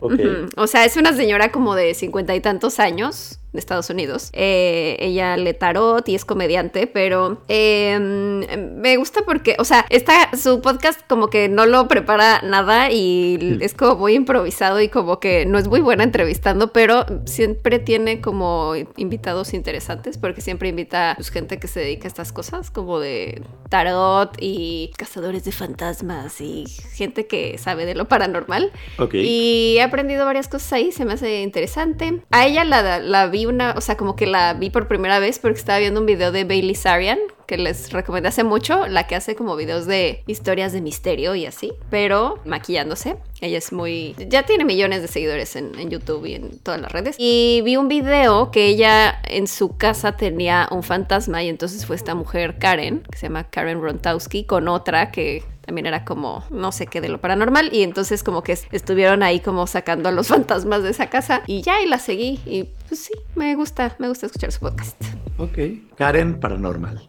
O 0.57 0.67
sea, 0.67 0.85
es 0.85 0.97
una 0.97 1.13
señora 1.13 1.51
como 1.51 1.75
de 1.75 1.93
cincuenta 1.93 2.35
y 2.35 2.41
tantos 2.41 2.79
años 2.79 3.39
de 3.51 3.59
Estados 3.59 3.89
Unidos. 3.89 4.29
Eh, 4.33 4.97
ella 4.99 5.35
le 5.37 5.53
tarot 5.53 6.07
y 6.07 6.15
es 6.15 6.25
comediante, 6.25 6.87
pero 6.87 7.41
eh, 7.47 7.97
me 7.99 8.97
gusta 8.97 9.21
porque, 9.25 9.55
o 9.57 9.65
sea, 9.65 9.85
está 9.89 10.35
su 10.37 10.61
podcast 10.61 11.01
como 11.07 11.29
que 11.29 11.49
no 11.49 11.65
lo 11.65 11.87
prepara 11.87 12.41
nada 12.43 12.91
y 12.91 13.57
es 13.61 13.73
como 13.73 13.95
muy 13.95 14.13
improvisado 14.13 14.81
y 14.81 14.89
como 14.89 15.19
que 15.19 15.45
no 15.45 15.57
es 15.57 15.67
muy 15.67 15.79
buena 15.79 16.03
entrevistando, 16.03 16.71
pero 16.71 17.05
siempre 17.25 17.79
tiene 17.79 18.21
como 18.21 18.73
invitados 18.97 19.53
interesantes 19.53 20.17
porque 20.17 20.41
siempre 20.41 20.69
invita 20.69 21.13
pues, 21.15 21.31
gente 21.31 21.59
que 21.59 21.67
se 21.67 21.79
dedica 21.79 22.07
a 22.07 22.09
estas 22.09 22.31
cosas 22.31 22.69
como 22.69 22.99
de 22.99 23.41
tarot 23.69 24.35
y 24.39 24.91
cazadores 24.97 25.43
de 25.43 25.51
fantasmas 25.51 26.39
y 26.41 26.65
gente 26.93 27.25
que 27.25 27.57
sabe 27.57 27.85
de 27.85 27.95
lo 27.95 28.07
paranormal. 28.07 28.71
Ok. 28.99 29.15
Y 29.15 29.75
he 29.77 29.81
aprendido 29.81 30.25
varias 30.25 30.47
cosas 30.47 30.73
ahí, 30.73 30.91
se 30.91 31.05
me 31.05 31.13
hace 31.13 31.41
interesante. 31.41 32.21
A 32.31 32.45
ella 32.45 32.63
la, 32.63 32.99
la 32.99 33.27
vi 33.27 33.38
una, 33.45 33.73
o 33.77 33.81
sea, 33.81 33.97
como 33.97 34.15
que 34.15 34.25
la 34.25 34.53
vi 34.53 34.69
por 34.69 34.87
primera 34.87 35.19
vez 35.19 35.39
porque 35.39 35.57
estaba 35.57 35.79
viendo 35.79 35.99
un 35.99 36.05
video 36.05 36.31
de 36.31 36.43
Bailey 36.43 36.75
Sarian, 36.75 37.19
que 37.45 37.57
les 37.57 37.91
recomendé 37.91 38.29
hace 38.29 38.43
mucho, 38.43 38.87
la 38.87 39.07
que 39.07 39.15
hace 39.15 39.35
como 39.35 39.55
videos 39.55 39.87
de 39.87 40.23
historias 40.27 40.71
de 40.71 40.81
misterio 40.81 41.33
y 41.33 41.47
así, 41.47 41.73
pero 41.89 42.39
maquillándose. 42.45 43.17
Ella 43.41 43.57
es 43.57 43.71
muy... 43.71 44.15
Ya 44.27 44.43
tiene 44.43 44.65
millones 44.65 45.01
de 45.01 45.07
seguidores 45.07 45.55
en, 45.55 45.77
en, 45.79 45.89
YouTube 45.89 46.25
y 46.25 46.35
en 46.35 46.59
todas 46.59 46.79
las 46.79 46.91
redes. 46.91 47.15
Y 47.17 47.61
vi 47.63 47.75
un 47.75 47.87
video 47.87 48.51
que 48.51 48.67
ella 48.67 49.19
en 49.23 49.47
su 49.47 49.77
casa 49.77 50.15
tenía 50.15 50.67
un 50.71 50.83
fantasma 50.83 51.41
y 51.41 51.49
entonces 51.49 51.85
fue 51.85 51.95
esta 51.95 52.13
mujer 52.13 52.59
Karen, 52.59 53.01
que 53.09 53.17
se 53.17 53.27
llama 53.27 53.49
Karen 53.49 53.81
Rontowski, 53.81 54.43
con 54.43 54.67
otra 54.67 55.11
que 55.11 55.43
también 55.69 55.85
era 55.85 56.03
como 56.03 56.43
no 56.49 56.71
sé 56.71 56.87
qué 56.87 56.99
de 56.99 57.09
lo 57.09 57.21
paranormal 57.21 57.69
y 57.71 57.83
entonces 57.83 58.23
como 58.23 58.41
que 58.41 58.57
estuvieron 58.71 59.21
ahí 59.21 59.39
como 59.39 59.67
sacando 59.67 60.09
a 60.09 60.11
los 60.11 60.27
fantasmas 60.33 60.81
de 60.81 60.89
esa 60.89 61.11
casa 61.11 61.43
y 61.45 61.61
ya 61.61 61.79
y 61.79 61.87
la 61.87 61.99
seguí 61.99 62.39
y 62.47 62.63
pues 62.87 63.01
sí, 63.01 63.13
me 63.35 63.55
gusta, 63.55 63.95
me 63.99 64.07
gusta 64.07 64.25
escuchar 64.25 64.51
su 64.51 64.61
podcast. 64.61 64.99
Ok. 65.37 65.59
Karen 65.95 66.39
Paranormal. 66.39 67.07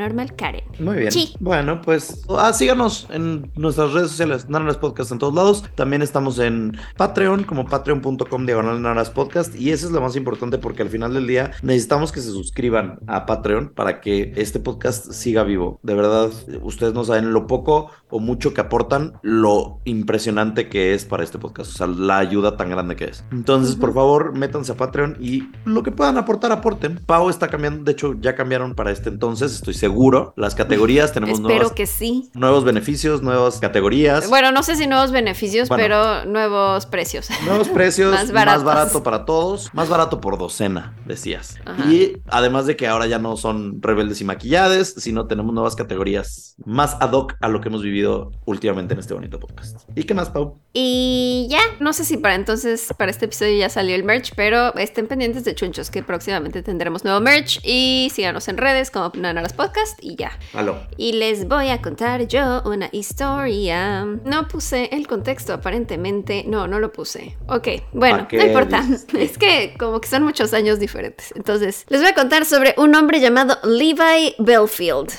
Paranormal 0.00 0.34
Karen. 0.34 0.64
Muy 0.78 0.96
bien. 0.96 1.12
Sí. 1.12 1.34
Bueno, 1.40 1.82
pues 1.82 2.24
ah, 2.30 2.54
síganos 2.54 3.06
en 3.10 3.50
nuestras 3.54 3.92
redes 3.92 4.10
sociales, 4.10 4.48
Naras 4.48 4.78
Podcast 4.78 5.12
en 5.12 5.18
todos 5.18 5.34
lados. 5.34 5.62
También 5.74 6.00
estamos 6.00 6.38
en 6.38 6.74
Patreon, 6.96 7.44
como 7.44 7.66
patreon.com 7.66 8.46
diagonal 8.46 8.80
Naras 8.80 9.10
Podcast. 9.10 9.54
Y 9.54 9.72
eso 9.72 9.86
es 9.86 9.92
lo 9.92 10.00
más 10.00 10.16
importante 10.16 10.56
porque 10.56 10.80
al 10.80 10.88
final 10.88 11.12
del 11.12 11.26
día 11.26 11.50
necesitamos 11.62 12.12
que 12.12 12.22
se 12.22 12.30
suscriban 12.30 12.98
a 13.06 13.26
Patreon 13.26 13.72
para 13.74 14.00
que 14.00 14.32
este 14.36 14.58
podcast 14.58 15.12
siga 15.12 15.42
vivo. 15.42 15.78
De 15.82 15.94
verdad, 15.94 16.30
ustedes 16.62 16.94
no 16.94 17.04
saben 17.04 17.34
lo 17.34 17.46
poco 17.46 17.90
o 18.08 18.20
mucho 18.20 18.54
que 18.54 18.62
aportan, 18.62 19.12
lo 19.22 19.80
impresionante 19.84 20.68
que 20.70 20.94
es 20.94 21.04
para 21.04 21.24
este 21.24 21.38
podcast. 21.38 21.74
O 21.74 21.76
sea, 21.76 21.86
la 21.86 22.16
ayuda 22.18 22.56
tan 22.56 22.70
grande 22.70 22.96
que 22.96 23.04
es. 23.04 23.22
Entonces, 23.32 23.76
por 23.76 23.92
favor, 23.92 24.36
métanse 24.36 24.72
a 24.72 24.76
Patreon 24.76 25.18
y 25.20 25.48
lo 25.66 25.82
que 25.82 25.92
puedan 25.92 26.16
aportar, 26.16 26.52
aporten. 26.52 27.00
Pau 27.04 27.28
está 27.28 27.48
cambiando, 27.48 27.84
de 27.84 27.92
hecho, 27.92 28.14
ya 28.18 28.34
cambiaron 28.34 28.74
para 28.74 28.90
este 28.90 29.10
entonces, 29.10 29.52
estoy 29.54 29.74
seguro. 29.74 29.89
Las 30.36 30.54
categorías 30.54 31.12
tenemos 31.14 31.40
Espero 31.40 31.74
que 31.74 31.86
sí. 31.86 32.30
Nuevos 32.34 32.64
beneficios, 32.64 33.22
nuevas 33.22 33.58
categorías. 33.58 34.28
Bueno, 34.28 34.52
no 34.52 34.62
sé 34.62 34.76
si 34.76 34.86
nuevos 34.86 35.10
beneficios, 35.12 35.68
pero 35.68 36.24
nuevos 36.24 36.86
precios. 36.86 37.28
Nuevos 37.44 37.68
precios, 37.68 38.12
más, 38.12 38.32
más, 38.32 38.64
barato 38.64 39.02
para 39.02 39.24
todos, 39.24 39.72
más 39.72 39.88
barato 39.88 40.20
por 40.20 40.38
docena, 40.38 40.94
decías. 41.06 41.56
Y 41.88 42.18
además 42.28 42.66
de 42.66 42.76
que 42.76 42.86
ahora 42.86 43.06
ya 43.06 43.18
no 43.18 43.36
son 43.36 43.80
rebeldes 43.82 44.20
y 44.20 44.24
maquillades, 44.24 44.94
sino 44.98 45.26
tenemos 45.26 45.54
nuevas 45.54 45.74
categorías 45.74 46.54
más 46.64 46.96
ad 47.00 47.12
hoc 47.12 47.34
a 47.40 47.48
lo 47.48 47.60
que 47.60 47.68
hemos 47.68 47.82
vivido 47.82 48.32
últimamente 48.44 48.94
en 48.94 49.00
este 49.00 49.14
bonito 49.14 49.40
podcast. 49.40 49.88
¿Y 49.94 50.04
qué 50.04 50.14
más, 50.14 50.30
Pau? 50.30 50.58
Y 50.72 51.48
ya, 51.50 51.60
no 51.80 51.92
sé 51.92 52.04
si 52.04 52.16
para 52.16 52.34
entonces, 52.34 52.94
para 52.96 53.10
este 53.10 53.24
episodio 53.24 53.56
ya 53.58 53.68
salió 53.68 53.94
el 53.94 54.04
merch, 54.04 54.32
pero 54.36 54.74
estén 54.76 55.06
pendientes 55.06 55.44
de 55.44 55.54
chunchos 55.54 55.90
que 55.90 56.02
próximamente 56.02 56.62
tendremos 56.62 57.04
nuevo 57.04 57.20
merch 57.20 57.60
y 57.64 58.10
síganos 58.12 58.48
en 58.48 58.56
redes 58.56 58.90
como 58.90 59.10
Nanaras 59.14 59.52
Podcast 59.52 59.79
y 60.00 60.16
ya. 60.16 60.38
Aló. 60.54 60.78
Y 60.96 61.12
les 61.12 61.48
voy 61.48 61.68
a 61.68 61.80
contar 61.80 62.26
yo 62.26 62.62
una 62.64 62.88
historia. 62.92 64.04
No 64.04 64.48
puse 64.48 64.88
el 64.92 65.06
contexto 65.06 65.52
aparentemente. 65.52 66.44
No, 66.46 66.66
no 66.66 66.78
lo 66.78 66.92
puse. 66.92 67.36
Ok, 67.48 67.68
bueno, 67.92 68.26
no 68.30 68.44
importa. 68.44 68.84
Es 69.18 69.38
que 69.38 69.74
como 69.78 70.00
que 70.00 70.08
son 70.08 70.22
muchos 70.22 70.52
años 70.54 70.78
diferentes. 70.78 71.32
Entonces, 71.36 71.84
les 71.88 72.00
voy 72.00 72.10
a 72.10 72.14
contar 72.14 72.44
sobre 72.44 72.74
un 72.76 72.94
hombre 72.94 73.20
llamado 73.20 73.58
Levi 73.64 74.34
Belfield. 74.38 75.10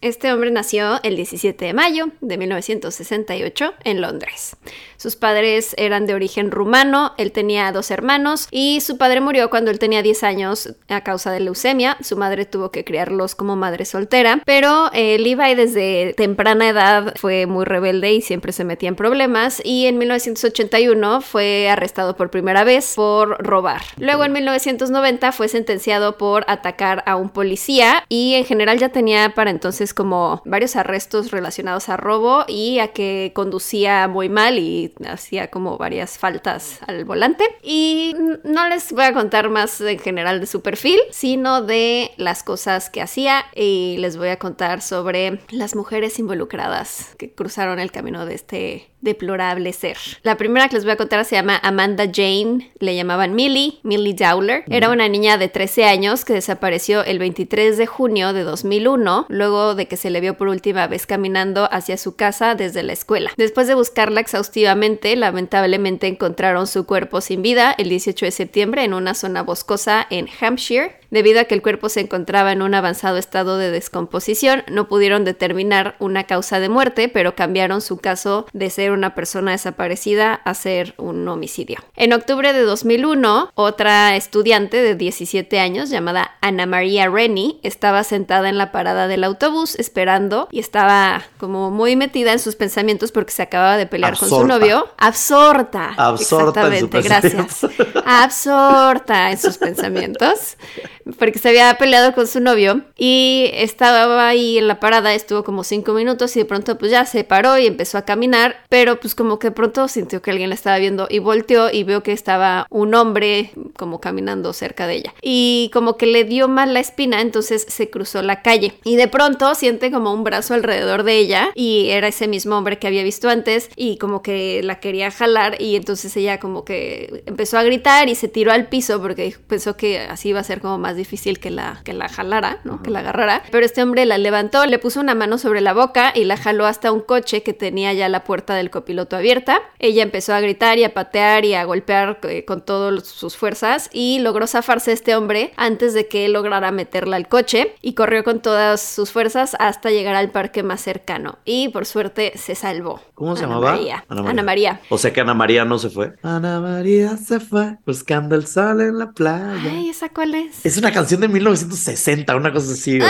Este 0.00 0.32
hombre 0.32 0.50
nació 0.50 1.02
el 1.02 1.16
17 1.16 1.64
de 1.64 1.72
mayo 1.72 2.10
de 2.20 2.38
1968 2.38 3.74
en 3.84 4.00
Londres. 4.00 4.56
Sus 4.96 5.16
padres 5.16 5.74
eran 5.78 6.06
de 6.06 6.14
origen 6.14 6.50
rumano, 6.50 7.12
él 7.18 7.32
tenía 7.32 7.70
dos 7.72 7.90
hermanos 7.90 8.48
y 8.50 8.80
su 8.80 8.98
padre 8.98 9.20
murió 9.20 9.50
cuando 9.50 9.70
él 9.70 9.78
tenía 9.78 10.02
10 10.02 10.22
años 10.22 10.74
a 10.88 11.02
causa 11.02 11.30
de 11.30 11.40
leucemia. 11.40 11.96
Su 12.00 12.16
madre 12.16 12.44
tuvo 12.44 12.70
que 12.70 12.84
criarlos 12.84 13.34
como 13.34 13.56
madre 13.56 13.84
soltera, 13.84 14.42
pero 14.44 14.90
Levi 14.92 15.54
desde 15.54 16.14
temprana 16.16 16.68
edad 16.68 17.14
fue 17.16 17.46
muy 17.46 17.64
rebelde 17.64 18.12
y 18.12 18.20
siempre 18.20 18.52
se 18.52 18.64
metía 18.64 18.88
en 18.88 18.96
problemas 18.96 19.60
y 19.64 19.86
en 19.86 19.98
1981 19.98 21.20
fue 21.20 21.68
arrestado 21.68 22.16
por 22.16 22.30
primera 22.30 22.64
vez 22.64 22.94
por 22.96 23.44
robar. 23.44 23.82
Luego 23.98 24.24
en 24.24 24.32
1990 24.32 25.32
fue 25.32 25.48
sentenciado 25.48 26.16
por 26.18 26.44
atacar 26.48 27.02
a 27.06 27.16
un 27.16 27.30
policía 27.30 28.04
y 28.08 28.34
en 28.34 28.44
general 28.44 28.78
ya 28.78 28.88
tenía 28.90 29.34
para 29.34 29.50
entonces 29.50 29.94
como 29.94 30.42
varios 30.44 30.76
arrestos 30.76 31.30
relacionados 31.30 31.88
a 31.88 31.96
robo 31.96 32.44
y 32.48 32.78
a 32.78 32.88
que 32.88 33.32
conducía 33.34 34.08
muy 34.08 34.28
mal 34.28 34.58
y 34.58 34.85
hacía 35.08 35.50
como 35.50 35.78
varias 35.78 36.18
faltas 36.18 36.80
al 36.86 37.04
volante. 37.04 37.44
Y 37.62 38.14
no 38.44 38.68
les 38.68 38.92
voy 38.92 39.04
a 39.04 39.12
contar 39.12 39.48
más 39.50 39.80
en 39.80 39.98
general 39.98 40.40
de 40.40 40.46
su 40.46 40.62
perfil, 40.62 41.00
sino 41.10 41.62
de 41.62 42.12
las 42.16 42.42
cosas 42.42 42.90
que 42.90 43.02
hacía 43.02 43.44
y 43.54 43.96
les 43.98 44.16
voy 44.16 44.28
a 44.28 44.38
contar 44.38 44.82
sobre 44.82 45.40
las 45.50 45.74
mujeres 45.74 46.18
involucradas 46.18 47.14
que 47.18 47.32
cruzaron 47.32 47.78
el 47.78 47.92
camino 47.92 48.26
de 48.26 48.34
este 48.34 48.90
deplorable 49.06 49.72
ser. 49.72 49.96
La 50.22 50.36
primera 50.36 50.68
que 50.68 50.76
les 50.76 50.84
voy 50.84 50.92
a 50.92 50.96
contar 50.96 51.24
se 51.24 51.36
llama 51.36 51.58
Amanda 51.62 52.04
Jane, 52.12 52.70
le 52.78 52.94
llamaban 52.94 53.34
Millie, 53.34 53.78
Millie 53.82 54.12
Dowler. 54.12 54.64
Era 54.68 54.90
una 54.90 55.08
niña 55.08 55.38
de 55.38 55.48
13 55.48 55.84
años 55.84 56.26
que 56.26 56.34
desapareció 56.34 57.02
el 57.04 57.18
23 57.18 57.78
de 57.78 57.86
junio 57.86 58.34
de 58.34 58.42
2001, 58.42 59.26
luego 59.30 59.74
de 59.74 59.86
que 59.86 59.96
se 59.96 60.10
le 60.10 60.20
vio 60.20 60.36
por 60.36 60.48
última 60.48 60.86
vez 60.86 61.06
caminando 61.06 61.68
hacia 61.72 61.96
su 61.96 62.16
casa 62.16 62.54
desde 62.54 62.82
la 62.82 62.92
escuela. 62.92 63.30
Después 63.38 63.66
de 63.68 63.74
buscarla 63.74 64.20
exhaustivamente, 64.20 65.16
lamentablemente 65.16 66.08
encontraron 66.08 66.66
su 66.66 66.84
cuerpo 66.84 67.20
sin 67.20 67.40
vida 67.40 67.74
el 67.78 67.88
18 67.88 68.26
de 68.26 68.32
septiembre 68.32 68.84
en 68.84 68.92
una 68.92 69.14
zona 69.14 69.42
boscosa 69.42 70.06
en 70.10 70.28
Hampshire. 70.40 70.98
Debido 71.10 71.40
a 71.40 71.44
que 71.44 71.54
el 71.54 71.62
cuerpo 71.62 71.88
se 71.88 72.00
encontraba 72.00 72.52
en 72.52 72.62
un 72.62 72.74
avanzado 72.74 73.16
estado 73.16 73.58
de 73.58 73.70
descomposición, 73.70 74.64
no 74.70 74.88
pudieron 74.88 75.24
determinar 75.24 75.96
una 75.98 76.24
causa 76.24 76.60
de 76.60 76.68
muerte, 76.68 77.08
pero 77.08 77.34
cambiaron 77.34 77.80
su 77.80 77.98
caso 77.98 78.46
de 78.52 78.70
ser 78.70 78.90
una 78.90 79.14
persona 79.14 79.52
desaparecida 79.52 80.34
a 80.34 80.54
ser 80.54 80.94
un 80.96 81.26
homicidio. 81.28 81.78
En 81.94 82.12
octubre 82.12 82.52
de 82.52 82.62
2001, 82.62 83.50
otra 83.54 84.16
estudiante 84.16 84.82
de 84.82 84.94
17 84.94 85.60
años 85.60 85.90
llamada 85.90 86.32
Ana 86.40 86.66
María 86.66 87.08
Rennie 87.08 87.58
estaba 87.62 88.04
sentada 88.04 88.48
en 88.48 88.58
la 88.58 88.72
parada 88.72 89.08
del 89.08 89.24
autobús 89.24 89.76
esperando 89.76 90.48
y 90.50 90.58
estaba 90.58 91.22
como 91.38 91.70
muy 91.70 91.96
metida 91.96 92.32
en 92.32 92.38
sus 92.38 92.56
pensamientos 92.56 93.12
porque 93.12 93.32
se 93.32 93.42
acababa 93.42 93.76
de 93.76 93.86
pelear 93.86 94.16
con 94.16 94.28
su 94.28 94.44
novio. 94.44 94.88
Absorta. 94.98 95.94
Absorta. 95.96 96.66
Exactamente, 96.66 97.02
gracias. 97.02 97.66
Absorta 98.04 99.30
en 99.30 99.38
sus 99.38 99.58
pensamientos 99.58 100.56
porque 101.18 101.38
se 101.38 101.48
había 101.48 101.72
peleado 101.78 102.14
con 102.14 102.26
su 102.26 102.40
novio 102.40 102.82
y 102.96 103.50
estaba 103.54 104.28
ahí 104.28 104.58
en 104.58 104.68
la 104.68 104.80
parada, 104.80 105.14
estuvo 105.14 105.44
como 105.44 105.64
cinco 105.64 105.92
minutos 105.92 106.36
y 106.36 106.40
de 106.40 106.44
pronto 106.44 106.78
pues 106.78 106.90
ya 106.90 107.04
se 107.04 107.24
paró 107.24 107.58
y 107.58 107.66
empezó 107.66 107.98
a 107.98 108.02
caminar, 108.02 108.56
pero 108.68 108.98
pues 108.98 109.14
como 109.14 109.38
que 109.38 109.50
pronto 109.50 109.86
sintió 109.88 110.20
que 110.22 110.30
alguien 110.30 110.48
la 110.48 110.54
estaba 110.54 110.78
viendo 110.78 111.06
y 111.08 111.20
volteó 111.20 111.70
y 111.70 111.84
vio 111.84 112.02
que 112.02 112.12
estaba 112.12 112.66
un 112.70 112.94
hombre 112.94 113.52
como 113.76 114.00
caminando 114.00 114.52
cerca 114.52 114.86
de 114.86 114.96
ella 114.96 115.14
y 115.22 115.70
como 115.72 115.96
que 115.96 116.06
le 116.06 116.24
dio 116.24 116.48
mal 116.48 116.74
la 116.74 116.80
espina, 116.80 117.20
entonces 117.20 117.66
se 117.68 117.88
cruzó 117.90 118.22
la 118.22 118.42
calle 118.42 118.74
y 118.84 118.96
de 118.96 119.08
pronto 119.08 119.54
siente 119.54 119.90
como 119.90 120.12
un 120.12 120.24
brazo 120.24 120.54
alrededor 120.54 121.04
de 121.04 121.18
ella 121.18 121.50
y 121.54 121.90
era 121.90 122.08
ese 122.08 122.26
mismo 122.26 122.56
hombre 122.56 122.78
que 122.78 122.86
había 122.86 123.04
visto 123.04 123.28
antes 123.28 123.70
y 123.76 123.98
como 123.98 124.22
que 124.22 124.62
la 124.62 124.80
quería 124.80 125.10
jalar 125.10 125.60
y 125.60 125.76
entonces 125.76 126.16
ella 126.16 126.40
como 126.40 126.64
que 126.64 127.22
empezó 127.26 127.58
a 127.58 127.62
gritar 127.62 128.08
y 128.08 128.14
se 128.14 128.28
tiró 128.28 128.52
al 128.52 128.68
piso 128.68 129.00
porque 129.00 129.36
pensó 129.46 129.76
que 129.76 130.00
así 130.00 130.30
iba 130.30 130.40
a 130.40 130.44
ser 130.44 130.60
como 130.60 130.78
más 130.78 130.95
difícil 130.96 131.38
que 131.38 131.50
la, 131.50 131.80
que 131.84 131.92
la 131.92 132.08
jalara, 132.08 132.60
¿no? 132.64 132.82
Que 132.82 132.90
la 132.90 133.00
agarrara. 133.00 133.42
Pero 133.50 133.64
este 133.64 133.82
hombre 133.82 134.06
la 134.06 134.18
levantó, 134.18 134.64
le 134.66 134.78
puso 134.78 135.00
una 135.00 135.14
mano 135.14 135.38
sobre 135.38 135.60
la 135.60 135.72
boca 135.72 136.12
y 136.14 136.24
la 136.24 136.36
jaló 136.36 136.66
hasta 136.66 136.92
un 136.92 137.00
coche 137.00 137.42
que 137.42 137.52
tenía 137.52 137.92
ya 137.92 138.08
la 138.08 138.24
puerta 138.24 138.54
del 138.54 138.70
copiloto 138.70 139.16
abierta. 139.16 139.60
Ella 139.78 140.02
empezó 140.02 140.34
a 140.34 140.40
gritar 140.40 140.78
y 140.78 140.84
a 140.84 140.94
patear 140.94 141.44
y 141.44 141.54
a 141.54 141.64
golpear 141.64 142.18
eh, 142.24 142.44
con 142.44 142.64
todas 142.64 143.06
sus 143.06 143.36
fuerzas 143.36 143.90
y 143.92 144.18
logró 144.20 144.46
zafarse 144.46 144.92
este 144.92 145.16
hombre 145.16 145.52
antes 145.56 145.94
de 145.94 146.08
que 146.08 146.26
él 146.26 146.32
lograra 146.32 146.70
meterla 146.70 147.16
al 147.16 147.28
coche 147.28 147.74
y 147.82 147.94
corrió 147.94 148.24
con 148.24 148.40
todas 148.40 148.80
sus 148.80 149.10
fuerzas 149.10 149.56
hasta 149.58 149.90
llegar 149.90 150.14
al 150.14 150.30
parque 150.30 150.62
más 150.62 150.80
cercano. 150.80 151.38
Y 151.44 151.68
por 151.68 151.86
suerte 151.86 152.32
se 152.36 152.54
salvó. 152.54 153.00
¿Cómo 153.14 153.36
se 153.36 153.42
llamaba? 153.42 153.72
María. 153.72 154.04
Ana 154.08 154.22
María. 154.22 154.30
Ana 154.30 154.42
María. 154.42 154.80
O 154.88 154.98
sea 154.98 155.12
que 155.12 155.20
Ana 155.20 155.34
María 155.34 155.64
no 155.64 155.78
se 155.78 155.90
fue. 155.90 156.14
Ana 156.22 156.60
María 156.60 157.16
se 157.16 157.40
fue 157.40 157.76
buscando 157.86 158.34
el 158.34 158.46
sol 158.46 158.80
en 158.80 158.98
la 158.98 159.12
playa. 159.12 159.70
Ay, 159.70 159.88
¿esa 159.88 160.08
cuál 160.08 160.34
es? 160.34 160.64
Es 160.64 160.76
una 160.76 160.85
canción 160.92 161.20
de 161.20 161.28
1960, 161.28 162.36
una 162.36 162.52
cosa 162.52 162.72
así. 162.72 162.98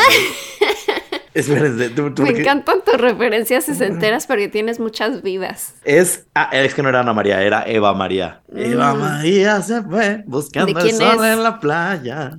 Espérense, 1.37 1.91
Me 2.23 2.31
encantan 2.31 2.79
tus 2.83 2.99
referencias 2.99 3.65
sesenteras 3.65 4.27
porque 4.27 4.49
tienes 4.49 4.81
muchas 4.81 5.23
vidas. 5.23 5.75
Es, 5.85 6.25
ah, 6.35 6.49
es 6.51 6.73
que 6.73 6.83
no 6.83 6.89
era 6.89 7.01
Ana 7.01 7.12
María, 7.12 7.43
era 7.43 7.62
Eva 7.67 7.93
María. 7.93 8.41
Mm. 8.51 8.59
Eva 8.59 8.95
María 8.95 9.61
se 9.61 9.83
fue 9.83 10.25
buscando 10.27 10.81
el 10.81 10.93
sol 10.93 11.23
en 11.27 11.43
la 11.43 11.61
playa. 11.61 12.39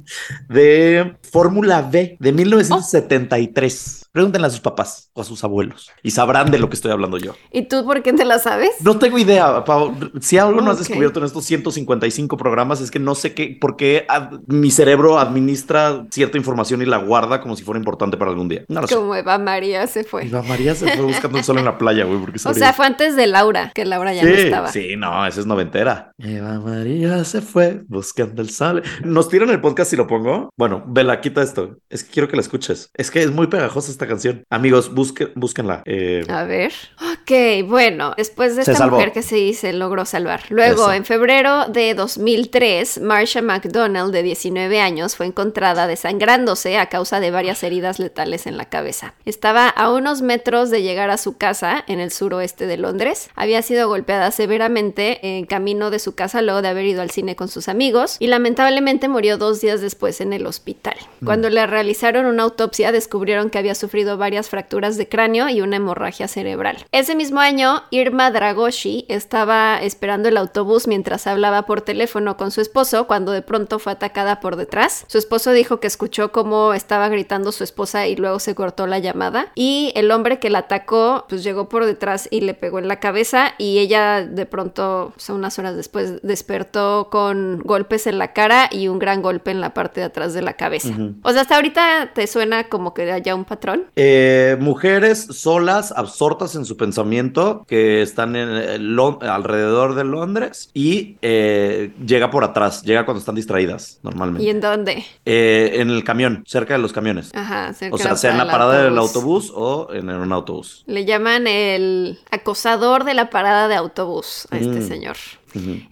De 0.49 1.15
Fórmula 1.31 1.83
B, 1.83 2.17
de 2.19 2.31
1973. 2.31 4.06
Pregúntenle 4.17 4.47
a 4.47 4.49
sus 4.49 4.61
papás 4.61 5.11
o 5.13 5.21
a 5.21 5.23
sus 5.23 5.43
abuelos 5.43 5.91
y 6.01 6.09
sabrán 6.09 6.49
de 6.49 6.57
lo 6.57 6.69
que 6.69 6.75
estoy 6.75 6.91
hablando 6.91 7.19
yo. 7.19 7.35
¿Y 7.51 7.67
tú 7.67 7.85
por 7.85 8.01
qué 8.01 8.13
te 8.13 8.25
la 8.25 8.39
sabes? 8.39 8.71
No 8.81 8.97
tengo 8.97 9.19
idea, 9.19 9.63
Pau. 9.63 9.95
Si 10.21 10.39
algo 10.39 10.59
no 10.59 10.71
has 10.71 10.79
descubierto 10.79 11.19
en 11.19 11.27
estos 11.27 11.45
155 11.45 12.35
programas 12.35 12.81
es 12.81 12.89
que 12.89 12.97
no 12.97 13.13
sé 13.13 13.35
qué, 13.35 13.55
por 13.61 13.75
qué 13.75 14.07
mi 14.47 14.71
cerebro 14.71 15.19
administra 15.19 16.07
cierta 16.09 16.35
información 16.35 16.81
y 16.81 16.85
la 16.85 16.97
guarda 16.97 17.41
como 17.41 17.55
si 17.55 17.63
fuera 17.63 17.77
importante 17.77 18.17
para 18.17 18.31
algún 18.31 18.49
día. 18.49 18.65
No 18.69 18.81
lo 18.81 18.87
sé. 18.87 18.95
Como 18.95 19.13
Eva 19.13 19.37
María 19.37 19.85
se 19.85 20.03
fue. 20.03 20.25
Eva 20.25 20.41
María 20.41 20.73
se 20.73 20.89
fue 20.95 21.05
buscando 21.05 21.37
el 21.37 21.43
sol 21.43 21.59
en 21.59 21.65
la 21.65 21.77
playa, 21.77 22.05
güey, 22.05 22.19
porque 22.19 22.39
O 22.43 22.55
sea, 22.55 22.73
fue 22.73 22.87
antes 22.87 23.15
de 23.15 23.27
Laura, 23.27 23.71
que 23.75 23.85
Laura 23.85 24.15
ya 24.15 24.23
sí, 24.23 24.29
no 24.29 24.33
estaba. 24.33 24.71
sí, 24.71 24.95
no, 24.97 25.27
esa 25.27 25.41
es 25.41 25.45
noventera. 25.45 26.11
Eva 26.17 26.59
María 26.59 27.23
se 27.23 27.41
fue 27.41 27.83
buscando 27.87 28.41
el 28.41 28.49
sol. 28.49 28.81
¿Nos 29.03 29.29
tiran 29.29 29.51
el 29.51 29.61
podcast 29.61 29.91
si 29.91 29.95
lo 29.95 30.07
pongo? 30.07 30.49
Bueno, 30.57 30.83
Vela, 30.87 31.21
quita 31.21 31.43
esto. 31.43 31.77
Es 31.87 32.03
que 32.03 32.13
quiero 32.13 32.27
que 32.27 32.35
la 32.35 32.41
escuches. 32.41 32.89
Es 32.95 33.11
que 33.11 33.21
es 33.21 33.29
muy 33.29 33.45
pegajosa 33.45 33.91
esta 33.91 34.06
canción. 34.07 34.43
Amigos, 34.49 34.93
busque, 34.93 35.31
búsquenla. 35.35 35.83
Eh, 35.85 36.25
A 36.29 36.43
ver. 36.43 36.73
Ok, 37.13 37.67
bueno, 37.67 38.13
después 38.17 38.55
de 38.55 38.63
Se 38.63 38.71
esta 38.71 38.83
salvó. 38.83 38.97
mujer 38.97 39.11
que 39.11 39.21
sí 39.21 39.53
se 39.53 39.73
logró 39.73 40.05
salvar. 40.05 40.41
Luego, 40.49 40.83
Eso. 40.85 40.93
en 40.93 41.05
febrero 41.05 41.65
de 41.67 41.93
2003, 41.93 43.01
Marsha 43.01 43.41
McDonald, 43.41 44.13
de 44.13 44.23
19 44.23 44.79
años, 44.79 45.15
fue 45.15 45.25
encontrada 45.25 45.87
desangrándose 45.87 46.77
a 46.77 46.87
causa 46.89 47.19
de 47.19 47.31
varias 47.31 47.63
heridas 47.63 47.99
letales 47.99 48.47
en 48.47 48.57
la 48.57 48.65
cabeza. 48.65 49.13
Estaba 49.25 49.67
a 49.69 49.91
unos 49.91 50.21
metros 50.21 50.69
de 50.69 50.81
llegar 50.83 51.09
a 51.09 51.17
su 51.17 51.37
casa 51.37 51.83
en 51.87 51.99
el 51.99 52.11
suroeste 52.11 52.67
de 52.67 52.77
Londres. 52.77 53.29
Había 53.35 53.61
sido 53.61 53.87
golpeada 53.87 54.31
severamente 54.31 55.37
en 55.37 55.45
camino 55.45 55.89
de 55.91 55.99
su 55.99 56.15
casa 56.15 56.41
luego 56.41 56.61
de 56.61 56.67
haber 56.69 56.85
ido 56.85 57.01
al 57.01 57.11
cine 57.11 57.35
con 57.35 57.47
sus 57.47 57.67
amigos 57.67 58.17
y 58.19 58.27
lamentablemente 58.27 59.07
murió 59.07 59.37
dos 59.37 59.61
días 59.61 59.81
después 59.81 60.21
en 60.21 60.33
el 60.33 60.45
hospital. 60.45 60.95
Cuando 61.23 61.49
le 61.49 61.65
realizaron 61.67 62.25
una 62.25 62.43
autopsia 62.43 62.91
descubrieron 62.91 63.49
que 63.49 63.57
había 63.57 63.75
sufrido 63.75 63.86
varias 64.17 64.49
fracturas 64.49 64.97
de 64.97 65.07
cráneo 65.07 65.49
y 65.49 65.61
una 65.61 65.77
hemorragia 65.77 66.27
cerebral. 66.27 66.77
Ese 66.91 67.15
mismo 67.15 67.39
año, 67.39 67.83
Irma 67.91 68.31
Dragoshi 68.31 69.05
estaba 69.09 69.81
esperando 69.81 70.29
el 70.29 70.37
autobús 70.37 70.87
mientras 70.87 71.27
hablaba 71.27 71.65
por 71.65 71.81
teléfono 71.81 72.37
con 72.37 72.51
su 72.51 72.61
esposo 72.61 73.07
cuando 73.07 73.31
de 73.31 73.41
pronto 73.41 73.79
fue 73.79 73.93
atacada 73.93 74.39
por 74.39 74.55
detrás. 74.55 75.05
Su 75.07 75.17
esposo 75.17 75.51
dijo 75.51 75.79
que 75.79 75.87
escuchó 75.87 76.31
cómo 76.31 76.73
estaba 76.73 77.09
gritando 77.09 77.51
su 77.51 77.63
esposa 77.63 78.07
y 78.07 78.15
luego 78.15 78.39
se 78.39 78.55
cortó 78.55 78.87
la 78.87 78.99
llamada 78.99 79.51
y 79.55 79.91
el 79.95 80.11
hombre 80.11 80.39
que 80.39 80.49
la 80.49 80.59
atacó 80.59 81.25
pues 81.29 81.43
llegó 81.43 81.69
por 81.69 81.85
detrás 81.85 82.27
y 82.31 82.41
le 82.41 82.53
pegó 82.53 82.79
en 82.79 82.87
la 82.87 82.99
cabeza 82.99 83.53
y 83.57 83.79
ella 83.79 84.25
de 84.25 84.45
pronto, 84.45 85.13
o 85.15 85.19
sea, 85.19 85.35
unas 85.35 85.57
horas 85.59 85.75
después 85.75 86.21
despertó 86.21 87.09
con 87.09 87.59
golpes 87.59 88.07
en 88.07 88.17
la 88.17 88.33
cara 88.33 88.69
y 88.71 88.87
un 88.87 88.99
gran 88.99 89.21
golpe 89.21 89.51
en 89.51 89.61
la 89.61 89.73
parte 89.73 90.01
de 90.01 90.05
atrás 90.05 90.33
de 90.33 90.41
la 90.41 90.53
cabeza. 90.53 90.93
O 91.23 91.31
sea, 91.31 91.41
hasta 91.41 91.55
ahorita 91.55 92.11
te 92.13 92.27
suena 92.27 92.65
como 92.65 92.93
que 92.93 93.11
haya 93.11 93.35
un 93.35 93.45
patrón. 93.45 93.76
Eh, 93.95 94.57
mujeres 94.59 95.27
solas, 95.31 95.91
absortas 95.95 96.55
en 96.55 96.65
su 96.65 96.77
pensamiento, 96.77 97.65
que 97.67 98.01
están 98.01 98.35
en, 98.35 98.95
Lon- 98.95 99.19
alrededor 99.21 99.95
de 99.95 100.03
Londres 100.03 100.69
y 100.73 101.17
eh, 101.21 101.91
llega 102.05 102.29
por 102.31 102.43
atrás, 102.43 102.83
llega 102.83 103.05
cuando 103.05 103.19
están 103.19 103.35
distraídas, 103.35 103.99
normalmente. 104.03 104.43
¿Y 104.45 104.49
en 104.49 104.61
dónde? 104.61 105.05
Eh, 105.25 105.71
en 105.75 105.89
el 105.89 106.03
camión, 106.03 106.43
cerca 106.47 106.73
de 106.75 106.79
los 106.79 106.93
camiones. 106.93 107.31
Ajá, 107.33 107.73
cerca 107.73 107.95
O 107.95 107.97
sea, 107.97 108.15
sea 108.15 108.31
en 108.31 108.37
la 108.37 108.47
parada 108.49 108.83
del 108.83 108.97
autobús 108.97 109.51
o 109.55 109.89
en 109.93 110.09
un 110.09 110.31
autobús. 110.31 110.83
Le 110.87 111.05
llaman 111.05 111.47
el 111.47 112.19
acosador 112.31 113.03
de 113.03 113.13
la 113.13 113.29
parada 113.29 113.67
de 113.67 113.75
autobús 113.75 114.47
a 114.51 114.57
este 114.57 114.79
Mm. 114.79 114.87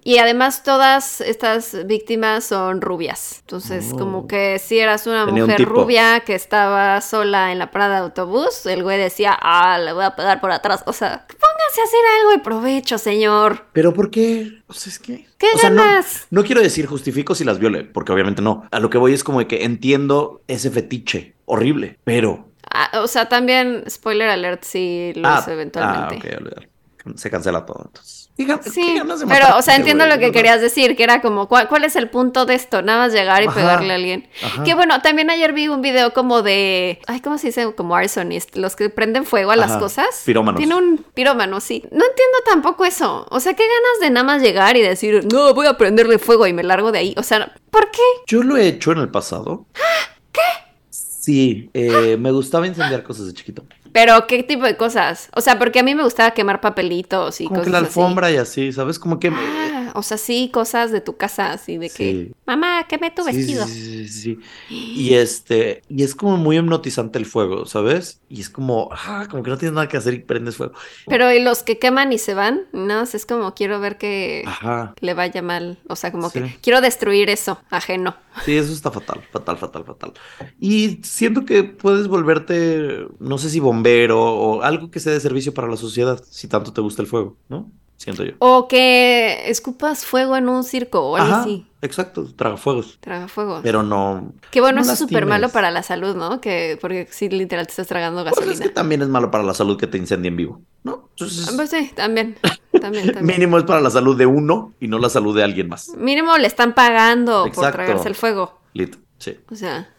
Y 0.03 0.17
además 0.17 0.63
todas 0.63 1.21
estas 1.21 1.85
víctimas 1.85 2.43
son 2.45 2.81
rubias. 2.81 3.39
Entonces, 3.41 3.91
Oh. 3.93 3.97
como 3.97 4.27
que 4.27 4.59
si 4.59 4.79
eras 4.79 5.07
una 5.07 5.25
Tenía 5.25 5.45
mujer 5.45 5.65
rubia 5.65 6.19
que 6.21 6.35
estaba 6.35 7.01
sola 7.01 7.51
en 7.51 7.59
la 7.59 7.71
parada 7.71 7.95
de 7.95 8.01
autobús, 8.01 8.65
el 8.65 8.83
güey 8.83 8.97
decía, 8.97 9.37
ah, 9.41 9.79
le 9.79 9.93
voy 9.93 10.03
a 10.03 10.15
pegar 10.15 10.41
por 10.41 10.51
atrás. 10.51 10.83
O 10.85 10.93
sea, 10.93 11.25
póngase 11.27 11.81
a 11.81 11.83
hacer 11.83 11.99
algo 12.19 12.33
y 12.33 12.37
provecho, 12.43 12.97
señor. 12.97 13.65
Pero 13.73 13.93
¿por 13.93 14.11
qué? 14.11 14.61
O 14.67 14.73
sea, 14.73 14.91
es 14.91 14.99
que... 14.99 15.25
¿Qué 15.37 15.47
o 15.55 15.57
sea, 15.57 15.69
no, 15.69 15.83
ganas? 15.83 16.27
no 16.29 16.43
quiero 16.43 16.61
decir 16.61 16.85
justifico 16.85 17.35
si 17.35 17.43
las 17.43 17.59
viole, 17.59 17.83
porque 17.83 18.11
obviamente 18.11 18.41
no. 18.41 18.67
A 18.71 18.79
lo 18.79 18.89
que 18.89 18.97
voy 18.97 19.13
es 19.13 19.23
como 19.23 19.39
de 19.39 19.47
que 19.47 19.63
entiendo 19.63 20.41
ese 20.47 20.69
fetiche 20.71 21.35
horrible, 21.45 21.99
pero... 22.03 22.49
Ah, 22.71 23.01
o 23.01 23.07
sea, 23.07 23.29
también, 23.29 23.83
spoiler 23.89 24.27
alert, 24.29 24.63
si 24.63 25.13
lo 25.15 25.27
ah, 25.27 25.39
hizo 25.41 25.51
eventualmente. 25.51 26.15
Ah, 26.15 26.35
ok, 26.35 26.41
olvidar. 26.41 26.69
Se 27.15 27.29
cancela 27.29 27.65
todo, 27.65 27.83
entonces. 27.85 28.29
¿Qué 28.35 28.45
gan- 28.47 28.59
qué 28.61 28.69
Sí, 28.71 28.95
ganas 28.97 29.19
de 29.19 29.27
pero, 29.27 29.57
o 29.57 29.61
sea, 29.61 29.75
entiendo 29.75 30.03
güey? 30.05 30.15
lo 30.17 30.19
que 30.19 30.31
querías 30.31 30.59
decir, 30.59 30.95
que 30.97 31.03
era 31.03 31.21
como, 31.21 31.47
¿cuál, 31.47 31.67
cuál 31.69 31.83
es 31.85 31.95
el 31.95 32.09
punto 32.09 32.45
de 32.45 32.55
esto? 32.55 32.81
Nada 32.81 32.99
más 33.05 33.13
llegar 33.13 33.43
y 33.43 33.45
Ajá, 33.45 33.55
pegarle 33.55 33.93
a 33.93 33.95
alguien. 33.95 34.27
ajá. 34.43 34.63
Que 34.63 34.73
bueno, 34.73 34.99
también 35.01 35.29
ayer 35.29 35.53
vi 35.53 35.67
un 35.67 35.81
video 35.81 36.13
como 36.13 36.41
de, 36.41 36.99
ay, 37.07 37.21
¿cómo 37.21 37.37
se 37.37 37.47
dice? 37.47 37.73
Como 37.75 37.95
arsonist, 37.95 38.55
los 38.57 38.75
que 38.75 38.89
prenden 38.89 39.23
fuego 39.25 39.51
a 39.51 39.55
las 39.55 39.71
Ajá, 39.71 39.79
cosas. 39.79 40.23
pirómanos. 40.25 40.57
Tiene 40.57 40.75
un 40.75 41.05
pirómano, 41.13 41.61
sí. 41.61 41.81
No 41.91 42.03
entiendo 42.05 42.37
tampoco 42.45 42.83
eso. 42.85 43.27
O 43.29 43.39
sea, 43.39 43.53
qué 43.53 43.63
ganas 43.63 43.99
de 44.01 44.09
nada 44.09 44.25
más 44.25 44.41
llegar 44.41 44.75
y 44.75 44.81
decir, 44.81 45.25
no, 45.31 45.53
voy 45.53 45.67
a 45.67 45.77
prenderle 45.77 46.17
fuego 46.19 46.47
y 46.47 46.53
me 46.53 46.63
largo 46.63 46.91
de 46.91 46.99
ahí. 46.99 47.15
O 47.17 47.23
sea, 47.23 47.53
¿por 47.69 47.91
qué? 47.91 48.01
Yo 48.27 48.41
lo 48.43 48.57
he 48.57 48.67
hecho 48.67 48.91
en 48.91 48.97
el 48.97 49.09
pasado. 49.11 49.67
¿Qué? 50.33 50.41
Sí, 50.89 51.69
eh, 51.73 52.17
me 52.19 52.31
gustaba 52.31 52.67
incendiar 52.67 53.01
cosas 53.03 53.27
de 53.27 53.33
chiquito. 53.33 53.63
Pero, 53.95 54.27
¿qué 54.27 54.43
tipo 54.43 54.65
de 54.65 54.75
cosas? 54.75 55.29
O 55.33 55.39
sea, 55.39 55.57
porque 55.57 55.79
a 55.79 55.83
mí 55.83 55.95
me 55.95 56.03
gustaba 56.03 56.31
quemar 56.31 56.59
papelitos 56.59 57.39
y 57.39 57.45
Como 57.45 57.61
cosas 57.61 57.65
que 57.67 57.71
la 57.71 57.77
así. 57.77 57.85
alfombra 57.87 58.29
y 58.29 58.35
así, 58.35 58.73
¿sabes? 58.73 58.99
Como 58.99 59.21
que... 59.21 59.29
Ah, 59.29 59.84
o 59.95 60.03
sea, 60.03 60.17
sí, 60.17 60.49
cosas 60.53 60.91
de 60.91 61.01
tu 61.01 61.17
casa, 61.17 61.51
así 61.51 61.77
de 61.77 61.89
que, 61.89 62.19
Sí. 62.25 62.31
mamá, 62.45 62.85
quemé 62.87 63.11
tu 63.11 63.23
Sí, 63.23 63.31
sí, 63.31 63.37
vestido. 63.37 63.65
sí, 63.65 64.07
sí, 64.07 64.21
sí. 64.21 64.39
Y 64.67 65.13
este, 65.15 65.81
y 65.89 66.03
es 66.03 66.15
como 66.15 66.37
muy 66.37 66.57
hipnotizante 66.57 67.17
el 67.19 67.25
fuego, 67.25 67.65
¿sabes? 67.65 68.21
Y 68.29 68.41
es 68.41 68.49
como, 68.49 68.89
ah, 68.91 69.27
como 69.29 69.43
que 69.43 69.49
no 69.49 69.57
tienes 69.57 69.73
nada 69.73 69.87
que 69.87 69.97
hacer 69.97 70.13
y 70.13 70.19
prendes 70.19 70.55
fuego. 70.57 70.73
Pero 71.07 71.31
¿y 71.33 71.41
los 71.41 71.63
que 71.63 71.79
queman 71.79 72.13
y 72.13 72.17
se 72.17 72.33
van? 72.33 72.67
No, 72.71 73.01
es 73.01 73.25
como 73.25 73.53
quiero 73.55 73.79
ver 73.79 73.97
que 73.97 74.43
Ajá. 74.45 74.93
le 75.01 75.13
vaya 75.13 75.41
mal. 75.41 75.79
O 75.87 75.95
sea, 75.95 76.11
como 76.11 76.31
que 76.31 76.57
quiero 76.61 76.81
destruir 76.81 77.29
eso, 77.29 77.59
ajeno. 77.69 78.15
Sí, 78.45 78.57
eso 78.57 78.73
está 78.73 78.91
fatal, 78.91 79.21
fatal, 79.31 79.57
fatal, 79.57 79.85
fatal. 79.85 80.13
Y 80.59 80.99
siento 81.03 81.45
que 81.45 81.63
puedes 81.63 82.07
volverte, 82.07 83.07
no 83.19 83.37
sé 83.37 83.49
si 83.49 83.59
bombero 83.59 84.21
o 84.21 84.61
algo 84.61 84.91
que 84.91 84.99
sea 84.99 85.13
de 85.13 85.19
servicio 85.19 85.53
para 85.53 85.67
la 85.67 85.77
sociedad, 85.77 86.21
si 86.29 86.47
tanto 86.47 86.73
te 86.73 86.81
gusta 86.81 87.01
el 87.01 87.07
fuego, 87.07 87.37
¿no? 87.47 87.71
Siento 87.97 88.23
yo. 88.23 88.33
O 88.39 88.67
que 88.67 89.49
escupas 89.49 90.05
fuego 90.05 90.35
en 90.35 90.49
un 90.49 90.63
circo 90.63 90.99
o 91.01 91.15
algo 91.15 91.33
así. 91.35 91.65
exacto, 91.81 92.25
traga 92.35 92.57
fuegos. 92.57 92.97
Traga 92.99 93.27
fuego. 93.27 93.61
Pero 93.63 93.83
no. 93.83 94.33
que 94.51 94.59
bueno, 94.61 94.77
no 94.77 94.81
eso 94.83 94.93
es 94.93 94.99
súper 94.99 95.25
malo 95.25 95.49
para 95.49 95.71
la 95.71 95.81
salud, 95.81 96.15
¿no? 96.15 96.41
Que 96.41 96.77
porque 96.81 97.07
sí, 97.09 97.29
literal 97.29 97.65
te 97.65 97.71
estás 97.71 97.87
tragando 97.87 98.21
Pues 98.23 98.33
es 98.33 98.39
gasolina. 98.39 98.63
que 98.65 98.69
también 98.71 99.01
es 99.01 99.07
malo 99.07 99.31
para 99.31 99.43
la 99.43 99.53
salud 99.53 99.77
que 99.77 99.87
te 99.87 99.97
incendie 99.97 100.27
en 100.29 100.35
vivo, 100.35 100.61
¿no? 100.83 101.07
Entonces, 101.11 101.47
Ah, 101.47 101.53
Pues 101.55 101.69
sí, 101.69 101.91
también. 101.95 102.37
También, 102.81 103.05
también. 103.13 103.25
mínimo 103.25 103.57
es 103.57 103.63
para 103.63 103.79
la 103.79 103.89
salud 103.89 104.17
de 104.17 104.25
uno 104.25 104.73
y 104.81 104.89
no 104.89 104.99
la 104.99 105.09
salud 105.09 105.33
de 105.35 105.43
alguien 105.43 105.69
más. 105.69 105.89
Mínimo 105.97 106.37
le 106.37 106.45
están 106.45 106.73
pagando 106.75 107.49
por 107.55 107.71
tragarse 107.71 108.09
el 108.09 108.15
fuego. 108.15 108.59
Lit, 108.73 108.97
sí. 109.17 109.37
O 109.49 109.55
sea. 109.55 109.89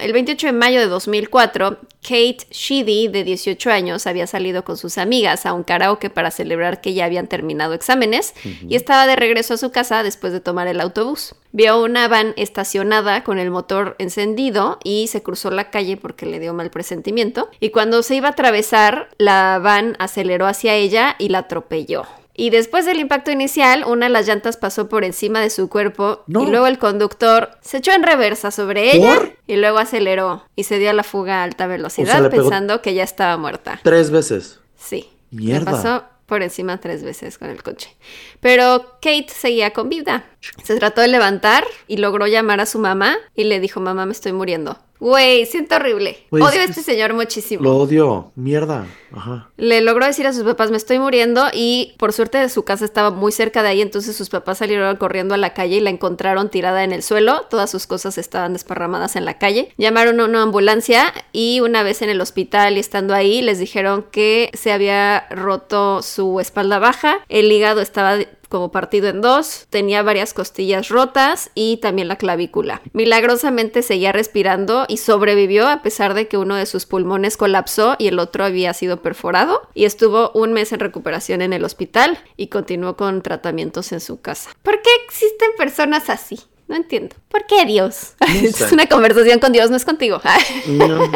El 0.00 0.12
28 0.12 0.48
de 0.48 0.52
mayo 0.52 0.80
de 0.80 0.86
2004, 0.86 1.78
Kate 2.02 2.46
Sheedy, 2.50 3.08
de 3.08 3.24
18 3.24 3.70
años, 3.70 4.06
había 4.06 4.26
salido 4.26 4.64
con 4.64 4.76
sus 4.76 4.98
amigas 4.98 5.46
a 5.46 5.52
un 5.52 5.64
karaoke 5.64 6.10
para 6.10 6.30
celebrar 6.30 6.80
que 6.80 6.94
ya 6.94 7.04
habían 7.04 7.26
terminado 7.26 7.74
exámenes 7.74 8.34
y 8.66 8.76
estaba 8.76 9.06
de 9.06 9.16
regreso 9.16 9.54
a 9.54 9.58
su 9.58 9.70
casa 9.70 10.02
después 10.02 10.32
de 10.32 10.40
tomar 10.40 10.68
el 10.68 10.80
autobús. 10.80 11.34
Vio 11.52 11.82
una 11.82 12.08
van 12.08 12.34
estacionada 12.36 13.24
con 13.24 13.38
el 13.38 13.50
motor 13.50 13.96
encendido 13.98 14.78
y 14.84 15.06
se 15.08 15.22
cruzó 15.22 15.50
la 15.50 15.70
calle 15.70 15.96
porque 15.96 16.26
le 16.26 16.40
dio 16.40 16.54
mal 16.54 16.70
presentimiento. 16.70 17.50
Y 17.58 17.70
cuando 17.70 18.02
se 18.02 18.16
iba 18.16 18.28
a 18.28 18.32
atravesar, 18.32 19.08
la 19.18 19.58
van 19.58 19.96
aceleró 19.98 20.46
hacia 20.46 20.74
ella 20.74 21.16
y 21.18 21.30
la 21.30 21.38
atropelló. 21.38 22.06
Y 22.40 22.50
después 22.50 22.86
del 22.86 23.00
impacto 23.00 23.32
inicial, 23.32 23.82
una 23.84 24.06
de 24.06 24.10
las 24.10 24.28
llantas 24.28 24.56
pasó 24.56 24.88
por 24.88 25.02
encima 25.02 25.40
de 25.40 25.50
su 25.50 25.68
cuerpo 25.68 26.22
No. 26.28 26.44
y 26.44 26.46
luego 26.46 26.68
el 26.68 26.78
conductor 26.78 27.50
se 27.62 27.78
echó 27.78 27.90
en 27.92 28.04
reversa 28.04 28.52
sobre 28.52 28.94
ella 28.94 29.16
¿Por? 29.16 29.36
y 29.48 29.56
luego 29.56 29.78
aceleró 29.78 30.44
y 30.54 30.62
se 30.62 30.78
dio 30.78 30.90
a 30.90 30.92
la 30.92 31.02
fuga 31.02 31.40
a 31.40 31.42
alta 31.42 31.66
velocidad 31.66 32.24
O 32.24 32.30
sea, 32.30 32.30
pensando 32.30 32.80
que 32.80 32.94
ya 32.94 33.02
estaba 33.02 33.36
muerta. 33.38 33.80
Tres 33.82 34.12
veces. 34.12 34.60
Sí. 34.76 35.10
Mierda. 35.32 35.58
Le 35.72 35.76
pasó 35.76 36.04
por 36.26 36.44
encima 36.44 36.78
tres 36.78 37.02
veces 37.02 37.38
con 37.38 37.50
el 37.50 37.60
coche. 37.64 37.96
Pero 38.38 38.97
Kate 39.00 39.28
seguía 39.28 39.72
con 39.72 39.88
vida. 39.88 40.24
Se 40.62 40.76
trató 40.76 41.00
de 41.00 41.08
levantar 41.08 41.64
y 41.86 41.96
logró 41.98 42.26
llamar 42.26 42.60
a 42.60 42.66
su 42.66 42.78
mamá 42.78 43.16
y 43.34 43.44
le 43.44 43.60
dijo, 43.60 43.80
mamá, 43.80 44.06
me 44.06 44.12
estoy 44.12 44.32
muriendo. 44.32 44.78
Güey, 45.00 45.46
siento 45.46 45.76
horrible. 45.76 46.18
Pues, 46.30 46.42
Odio 46.42 46.60
a 46.60 46.64
es- 46.64 46.70
este 46.70 46.82
señor 46.82 47.14
muchísimo. 47.14 47.62
Lo 47.62 47.76
odio. 47.76 48.32
Mierda. 48.34 48.86
Ajá. 49.12 49.48
Le 49.56 49.80
logró 49.80 50.04
decir 50.04 50.26
a 50.26 50.32
sus 50.32 50.42
papás, 50.42 50.72
me 50.72 50.76
estoy 50.76 50.98
muriendo 50.98 51.46
y 51.52 51.94
por 51.98 52.12
suerte 52.12 52.38
de 52.38 52.48
su 52.48 52.64
casa 52.64 52.84
estaba 52.84 53.10
muy 53.12 53.30
cerca 53.30 53.62
de 53.62 53.68
ahí, 53.68 53.80
entonces 53.80 54.16
sus 54.16 54.28
papás 54.28 54.58
salieron 54.58 54.96
corriendo 54.96 55.34
a 55.34 55.38
la 55.38 55.54
calle 55.54 55.76
y 55.76 55.80
la 55.80 55.90
encontraron 55.90 56.48
tirada 56.50 56.82
en 56.82 56.92
el 56.92 57.04
suelo, 57.04 57.42
todas 57.48 57.70
sus 57.70 57.86
cosas 57.86 58.18
estaban 58.18 58.52
desparramadas 58.54 59.14
en 59.14 59.24
la 59.24 59.38
calle. 59.38 59.72
Llamaron 59.78 60.18
a 60.20 60.24
una 60.24 60.42
ambulancia 60.42 61.12
y 61.32 61.60
una 61.60 61.84
vez 61.84 62.02
en 62.02 62.10
el 62.10 62.20
hospital 62.20 62.76
y 62.76 62.80
estando 62.80 63.14
ahí 63.14 63.40
les 63.40 63.60
dijeron 63.60 64.04
que 64.10 64.50
se 64.54 64.72
había 64.72 65.28
roto 65.30 66.02
su 66.02 66.40
espalda 66.40 66.80
baja, 66.80 67.20
el 67.28 67.52
hígado 67.52 67.80
estaba 67.80 68.18
como 68.48 68.70
partido 68.70 69.08
en 69.08 69.20
dos, 69.20 69.66
tenía 69.70 70.02
varias 70.02 70.34
costillas 70.34 70.88
rotas 70.88 71.50
y 71.54 71.78
también 71.78 72.08
la 72.08 72.16
clavícula. 72.16 72.82
Milagrosamente 72.92 73.82
seguía 73.82 74.12
respirando 74.12 74.86
y 74.88 74.98
sobrevivió 74.98 75.68
a 75.68 75.82
pesar 75.82 76.14
de 76.14 76.28
que 76.28 76.36
uno 76.36 76.56
de 76.56 76.66
sus 76.66 76.86
pulmones 76.86 77.36
colapsó 77.36 77.96
y 77.98 78.08
el 78.08 78.18
otro 78.18 78.44
había 78.44 78.72
sido 78.74 79.02
perforado 79.02 79.62
y 79.74 79.84
estuvo 79.84 80.30
un 80.34 80.52
mes 80.52 80.72
en 80.72 80.80
recuperación 80.80 81.42
en 81.42 81.52
el 81.52 81.64
hospital 81.64 82.18
y 82.36 82.48
continuó 82.48 82.96
con 82.96 83.22
tratamientos 83.22 83.92
en 83.92 84.00
su 84.00 84.20
casa. 84.20 84.50
¿Por 84.62 84.80
qué 84.82 84.90
existen 85.06 85.50
personas 85.56 86.10
así? 86.10 86.40
No 86.68 86.76
entiendo. 86.76 87.16
¿Por 87.28 87.46
qué 87.46 87.64
Dios? 87.64 88.14
es 88.42 88.72
una 88.72 88.86
conversación 88.86 89.38
con 89.40 89.52
Dios, 89.52 89.70
no 89.70 89.76
es 89.76 89.84
contigo. 89.84 90.20
no, 90.66 91.10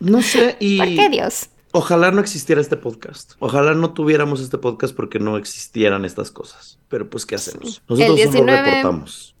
no 0.00 0.22
sé. 0.22 0.56
Y... 0.58 0.78
¿Por 0.78 0.88
qué 0.88 1.08
Dios? 1.08 1.48
Ojalá 1.76 2.10
no 2.10 2.22
existiera 2.22 2.58
este 2.62 2.78
podcast. 2.78 3.32
Ojalá 3.38 3.74
no 3.74 3.92
tuviéramos 3.92 4.40
este 4.40 4.56
podcast 4.56 4.96
porque 4.96 5.18
no 5.18 5.36
existieran 5.36 6.06
estas 6.06 6.30
cosas. 6.30 6.78
Pero 6.88 7.10
pues, 7.10 7.26
¿qué 7.26 7.34
hacemos? 7.34 7.82
Nosotros 7.86 8.00
El 8.00 8.14
19... 8.16 8.50
solo 8.50 8.64
reportamos. 8.64 9.36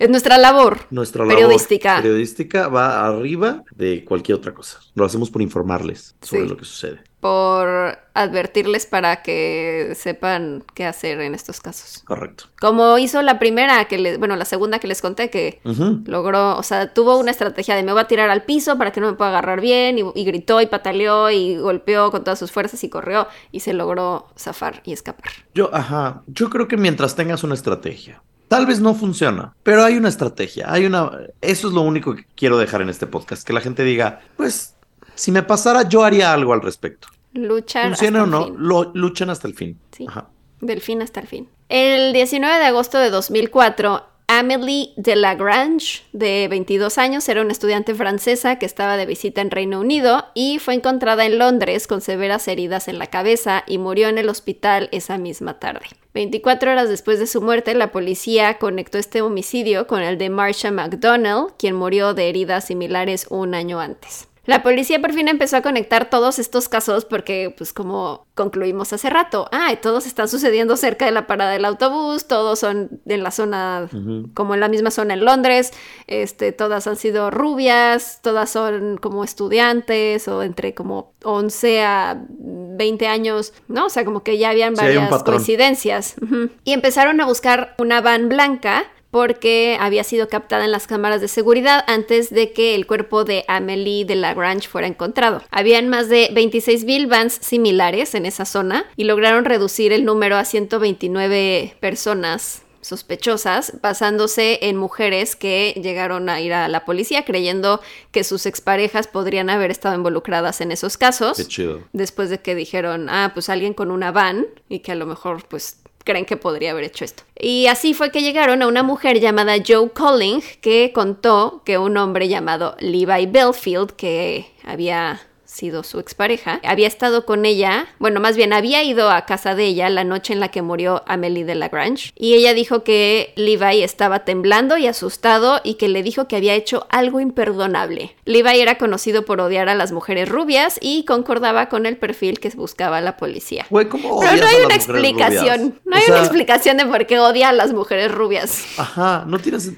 es 0.00 0.10
nuestra 0.10 0.36
labor. 0.38 0.80
Nuestra 0.90 1.24
labor 1.24 1.36
periodística. 1.36 1.96
periodística 1.98 2.66
va 2.66 3.06
arriba 3.06 3.62
de 3.74 4.04
cualquier 4.04 4.38
otra 4.38 4.52
cosa. 4.52 4.80
Lo 4.94 5.04
hacemos 5.04 5.30
por 5.30 5.42
informarles 5.42 6.16
sobre 6.22 6.42
Sí. 6.42 6.48
lo 6.48 6.56
que 6.56 6.64
sucede. 6.64 7.04
Por 7.24 8.00
advertirles 8.12 8.84
para 8.84 9.22
que 9.22 9.94
sepan 9.96 10.62
qué 10.74 10.84
hacer 10.84 11.22
en 11.22 11.34
estos 11.34 11.58
casos. 11.58 12.02
Correcto. 12.04 12.44
Como 12.60 12.98
hizo 12.98 13.22
la 13.22 13.38
primera, 13.38 13.86
que 13.86 13.96
le, 13.96 14.18
bueno, 14.18 14.36
la 14.36 14.44
segunda 14.44 14.78
que 14.78 14.86
les 14.86 15.00
conté, 15.00 15.30
que 15.30 15.58
logró, 16.04 16.54
o 16.54 16.62
sea, 16.62 16.92
tuvo 16.92 17.16
una 17.16 17.30
estrategia 17.30 17.76
de 17.76 17.82
me 17.82 17.92
voy 17.92 18.02
a 18.02 18.08
tirar 18.08 18.28
al 18.28 18.42
piso 18.42 18.76
para 18.76 18.92
que 18.92 19.00
no 19.00 19.06
me 19.06 19.14
pueda 19.14 19.30
agarrar 19.30 19.62
bien, 19.62 19.96
y, 19.96 20.02
y 20.14 20.24
gritó 20.26 20.60
y 20.60 20.66
pataleó 20.66 21.30
y 21.30 21.56
golpeó 21.56 22.10
con 22.10 22.24
todas 22.24 22.38
sus 22.38 22.52
fuerzas 22.52 22.84
y 22.84 22.90
corrió 22.90 23.26
y 23.50 23.60
se 23.60 23.72
logró 23.72 24.26
zafar 24.38 24.82
y 24.84 24.92
escapar. 24.92 25.32
Yo, 25.54 25.74
ajá, 25.74 26.24
yo 26.26 26.50
creo 26.50 26.68
que 26.68 26.76
mientras 26.76 27.16
tengas 27.16 27.42
una 27.42 27.54
estrategia, 27.54 28.22
tal 28.48 28.66
vez 28.66 28.80
no 28.80 28.94
funciona, 28.94 29.54
pero 29.62 29.82
hay 29.82 29.96
una 29.96 30.10
estrategia, 30.10 30.70
hay 30.70 30.84
una, 30.84 31.10
eso 31.40 31.68
es 31.68 31.72
lo 31.72 31.80
único 31.80 32.14
que 32.16 32.26
quiero 32.36 32.58
dejar 32.58 32.82
en 32.82 32.90
este 32.90 33.06
podcast, 33.06 33.46
que 33.46 33.54
la 33.54 33.62
gente 33.62 33.82
diga, 33.82 34.20
pues, 34.36 34.74
si 35.14 35.32
me 35.32 35.42
pasara, 35.42 35.88
yo 35.88 36.04
haría 36.04 36.30
algo 36.30 36.52
al 36.52 36.60
respecto. 36.60 37.08
Luchar. 37.34 37.88
Funcione 37.88 38.18
hasta 38.18 38.22
o 38.22 38.24
el 38.24 38.30
no, 38.30 38.44
fin. 38.46 38.54
lo, 38.58 38.92
luchan 38.94 39.30
hasta 39.30 39.46
el 39.46 39.54
fin. 39.54 39.78
Sí. 39.92 40.06
Ajá. 40.08 40.28
Del 40.60 40.80
fin 40.80 41.02
hasta 41.02 41.20
el 41.20 41.26
fin. 41.26 41.48
El 41.68 42.12
19 42.12 42.58
de 42.58 42.64
agosto 42.64 42.98
de 42.98 43.10
2004, 43.10 44.02
Amélie 44.26 44.92
de 44.96 45.16
Lagrange, 45.16 46.02
de 46.12 46.48
22 46.48 46.96
años, 46.96 47.28
era 47.28 47.42
una 47.42 47.52
estudiante 47.52 47.94
francesa 47.94 48.58
que 48.58 48.64
estaba 48.64 48.96
de 48.96 49.04
visita 49.04 49.42
en 49.42 49.50
Reino 49.50 49.80
Unido 49.80 50.26
y 50.34 50.58
fue 50.60 50.74
encontrada 50.74 51.26
en 51.26 51.38
Londres 51.38 51.86
con 51.86 52.00
severas 52.00 52.48
heridas 52.48 52.88
en 52.88 52.98
la 52.98 53.08
cabeza 53.08 53.64
y 53.66 53.76
murió 53.76 54.08
en 54.08 54.16
el 54.16 54.30
hospital 54.30 54.88
esa 54.92 55.18
misma 55.18 55.58
tarde. 55.58 55.86
24 56.14 56.70
horas 56.70 56.88
después 56.88 57.18
de 57.18 57.26
su 57.26 57.42
muerte, 57.42 57.74
la 57.74 57.92
policía 57.92 58.58
conectó 58.58 58.98
este 58.98 59.20
homicidio 59.20 59.86
con 59.86 60.00
el 60.00 60.16
de 60.16 60.30
Marsha 60.30 60.70
McDonnell, 60.70 61.48
quien 61.58 61.74
murió 61.74 62.14
de 62.14 62.28
heridas 62.28 62.66
similares 62.66 63.26
un 63.28 63.54
año 63.54 63.80
antes. 63.80 64.28
La 64.46 64.62
policía 64.62 65.00
por 65.00 65.12
fin 65.12 65.28
empezó 65.28 65.56
a 65.56 65.62
conectar 65.62 66.10
todos 66.10 66.38
estos 66.38 66.68
casos 66.68 67.04
porque, 67.04 67.54
pues 67.56 67.72
como 67.72 68.26
concluimos 68.34 68.92
hace 68.92 69.08
rato, 69.08 69.48
ah, 69.52 69.74
todos 69.80 70.06
están 70.06 70.28
sucediendo 70.28 70.76
cerca 70.76 71.06
de 71.06 71.12
la 71.12 71.26
parada 71.26 71.52
del 71.52 71.64
autobús, 71.64 72.26
todos 72.26 72.58
son 72.58 73.00
en 73.06 73.22
la 73.22 73.30
zona, 73.30 73.88
como 74.34 74.54
en 74.54 74.60
la 74.60 74.68
misma 74.68 74.90
zona 74.90 75.14
en 75.14 75.24
Londres, 75.24 75.72
este, 76.06 76.52
todas 76.52 76.86
han 76.86 76.96
sido 76.96 77.30
rubias, 77.30 78.20
todas 78.22 78.50
son 78.50 78.98
como 78.98 79.24
estudiantes 79.24 80.28
o 80.28 80.42
entre 80.42 80.74
como 80.74 81.12
11 81.22 81.82
a 81.82 82.22
20 82.28 83.06
años, 83.06 83.54
¿no? 83.68 83.86
O 83.86 83.90
sea, 83.90 84.04
como 84.04 84.22
que 84.22 84.36
ya 84.36 84.50
habían 84.50 84.74
varias 84.74 85.22
coincidencias. 85.22 86.16
Y 86.64 86.72
empezaron 86.72 87.20
a 87.20 87.26
buscar 87.26 87.74
una 87.78 88.00
van 88.00 88.28
blanca 88.28 88.84
porque 89.14 89.76
había 89.78 90.02
sido 90.02 90.28
captada 90.28 90.64
en 90.64 90.72
las 90.72 90.88
cámaras 90.88 91.20
de 91.20 91.28
seguridad 91.28 91.84
antes 91.86 92.30
de 92.30 92.52
que 92.52 92.74
el 92.74 92.84
cuerpo 92.84 93.22
de 93.22 93.44
Amélie 93.46 94.04
de 94.04 94.16
Lagrange 94.16 94.66
fuera 94.66 94.88
encontrado. 94.88 95.40
Habían 95.52 95.88
más 95.88 96.08
de 96.08 96.30
26.000 96.32 97.08
vans 97.08 97.38
similares 97.40 98.16
en 98.16 98.26
esa 98.26 98.44
zona 98.44 98.86
y 98.96 99.04
lograron 99.04 99.44
reducir 99.44 99.92
el 99.92 100.04
número 100.04 100.36
a 100.36 100.44
129 100.44 101.76
personas 101.78 102.64
sospechosas, 102.80 103.74
basándose 103.82 104.58
en 104.62 104.76
mujeres 104.76 105.36
que 105.36 105.80
llegaron 105.80 106.28
a 106.28 106.40
ir 106.40 106.52
a 106.52 106.66
la 106.66 106.84
policía 106.84 107.24
creyendo 107.24 107.80
que 108.10 108.24
sus 108.24 108.46
exparejas 108.46 109.06
podrían 109.06 109.48
haber 109.48 109.70
estado 109.70 109.94
involucradas 109.94 110.60
en 110.60 110.72
esos 110.72 110.98
casos 110.98 111.36
Qué 111.36 111.46
chido. 111.46 111.82
después 111.92 112.30
de 112.30 112.40
que 112.40 112.56
dijeron, 112.56 113.08
ah, 113.08 113.30
pues 113.32 113.48
alguien 113.48 113.74
con 113.74 113.92
una 113.92 114.10
van 114.10 114.46
y 114.68 114.80
que 114.80 114.90
a 114.90 114.96
lo 114.96 115.06
mejor 115.06 115.46
pues 115.46 115.83
creen 116.04 116.24
que 116.24 116.36
podría 116.36 116.70
haber 116.70 116.84
hecho 116.84 117.04
esto. 117.04 117.24
Y 117.38 117.66
así 117.66 117.94
fue 117.94 118.10
que 118.10 118.22
llegaron 118.22 118.62
a 118.62 118.68
una 118.68 118.82
mujer 118.82 119.20
llamada 119.20 119.56
Joe 119.66 119.90
Colling 119.90 120.42
que 120.60 120.92
contó 120.94 121.62
que 121.64 121.78
un 121.78 121.96
hombre 121.96 122.28
llamado 122.28 122.76
Levi 122.78 123.26
Belfield, 123.26 123.92
que 123.92 124.46
había 124.64 125.20
sido 125.54 125.82
su 125.84 125.98
expareja, 126.00 126.60
había 126.64 126.88
estado 126.88 127.24
con 127.24 127.44
ella, 127.44 127.86
bueno, 127.98 128.20
más 128.20 128.36
bien 128.36 128.52
había 128.52 128.82
ido 128.82 129.10
a 129.10 129.24
casa 129.26 129.54
de 129.54 129.64
ella 129.66 129.88
la 129.90 130.04
noche 130.04 130.32
en 130.32 130.40
la 130.40 130.48
que 130.48 130.62
murió 130.62 131.02
Amélie 131.06 131.44
de 131.44 131.54
Lagrange, 131.54 132.12
y 132.16 132.34
ella 132.34 132.54
dijo 132.54 132.82
que 132.84 133.32
Levi 133.36 133.82
estaba 133.82 134.24
temblando 134.24 134.76
y 134.76 134.86
asustado 134.86 135.60
y 135.62 135.74
que 135.74 135.88
le 135.88 136.02
dijo 136.02 136.28
que 136.28 136.36
había 136.36 136.54
hecho 136.54 136.86
algo 136.90 137.20
imperdonable. 137.20 138.16
Levi 138.24 138.60
era 138.60 138.78
conocido 138.78 139.24
por 139.24 139.40
odiar 139.40 139.68
a 139.68 139.74
las 139.74 139.92
mujeres 139.92 140.28
rubias 140.28 140.78
y 140.80 141.04
concordaba 141.04 141.68
con 141.68 141.86
el 141.86 141.96
perfil 141.96 142.40
que 142.40 142.50
buscaba 142.50 143.00
la 143.00 143.16
policía. 143.16 143.66
Güey, 143.70 143.88
¿cómo 143.88 144.20
Pero 144.20 144.36
no 144.36 144.46
hay 144.46 144.64
una 144.64 144.74
explicación, 144.74 145.60
rubias? 145.60 145.80
no 145.84 145.96
O 145.96 145.98
hay 145.98 146.02
sea, 146.02 146.14
una 146.14 146.24
explicación 146.24 146.76
de 146.76 146.86
por 146.86 147.06
qué 147.06 147.18
odia 147.18 147.48
a 147.48 147.52
las 147.52 147.72
mujeres 147.72 148.10
rubias. 148.10 148.64
Ajá, 148.78 149.24
no 149.26 149.38
tienes. 149.38 149.72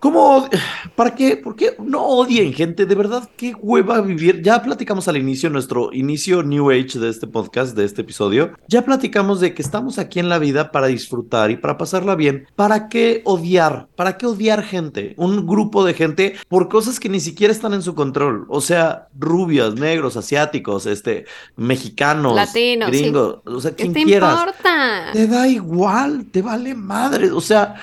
¿Cómo? 0.00 0.48
¿Para 0.96 1.14
qué? 1.14 1.36
¿Por 1.36 1.54
qué 1.54 1.76
no 1.78 2.02
odien, 2.04 2.52
gente? 2.54 2.86
De 2.86 2.94
verdad, 2.94 3.28
qué 3.36 3.54
hueva 3.54 4.00
vivir. 4.00 4.42
Ya 4.42 4.62
platicamos 4.62 5.06
al 5.08 5.18
inicio, 5.18 5.50
nuestro 5.50 5.92
inicio 5.92 6.42
New 6.42 6.70
Age 6.70 6.98
de 6.98 7.10
este 7.10 7.26
podcast, 7.26 7.76
de 7.76 7.84
este 7.84 8.00
episodio. 8.00 8.52
Ya 8.66 8.82
platicamos 8.84 9.40
de 9.40 9.54
que 9.54 9.60
estamos 9.60 9.98
aquí 9.98 10.18
en 10.18 10.30
la 10.30 10.38
vida 10.38 10.72
para 10.72 10.86
disfrutar 10.86 11.50
y 11.50 11.58
para 11.58 11.76
pasarla 11.76 12.14
bien. 12.14 12.46
¿Para 12.56 12.88
qué 12.88 13.20
odiar? 13.26 13.88
¿Para 13.94 14.16
qué 14.16 14.26
odiar 14.26 14.62
gente? 14.62 15.14
Un 15.18 15.46
grupo 15.46 15.84
de 15.84 15.92
gente 15.92 16.36
por 16.48 16.70
cosas 16.70 16.98
que 16.98 17.10
ni 17.10 17.20
siquiera 17.20 17.52
están 17.52 17.74
en 17.74 17.82
su 17.82 17.94
control. 17.94 18.46
O 18.48 18.62
sea, 18.62 19.08
rubios, 19.18 19.74
negros, 19.74 20.16
asiáticos, 20.16 20.86
este, 20.86 21.26
mexicanos, 21.56 22.34
Latinos, 22.34 22.90
sí. 22.90 23.02
gringos, 23.02 23.40
o 23.44 23.60
sea, 23.60 23.72
¿Qué 23.72 23.82
quien 23.82 23.92
te 23.92 24.04
quieras. 24.04 24.32
importa? 24.32 25.10
Te 25.12 25.26
da 25.26 25.46
igual, 25.46 26.24
te 26.30 26.40
vale 26.40 26.74
madre. 26.74 27.30
O 27.32 27.40
sea, 27.42 27.74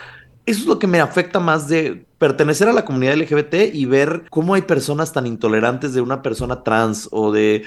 eso 0.47 0.61
es 0.61 0.65
lo 0.65 0.79
que 0.79 0.87
me 0.87 1.01
afecta 1.01 1.41
más 1.41 1.67
de 1.67 2.05
pertenecer 2.17 2.69
a 2.69 2.73
la 2.73 2.85
comunidad 2.85 3.17
LGBT 3.17 3.73
y 3.73 3.85
ver 3.85 4.23
cómo 4.29 4.53
hay 4.53 4.61
personas 4.61 5.11
tan 5.11 5.27
intolerantes 5.27 5.93
de 5.93 5.99
una 5.99 6.21
persona 6.21 6.63
trans 6.63 7.09
o 7.11 7.33
de 7.33 7.63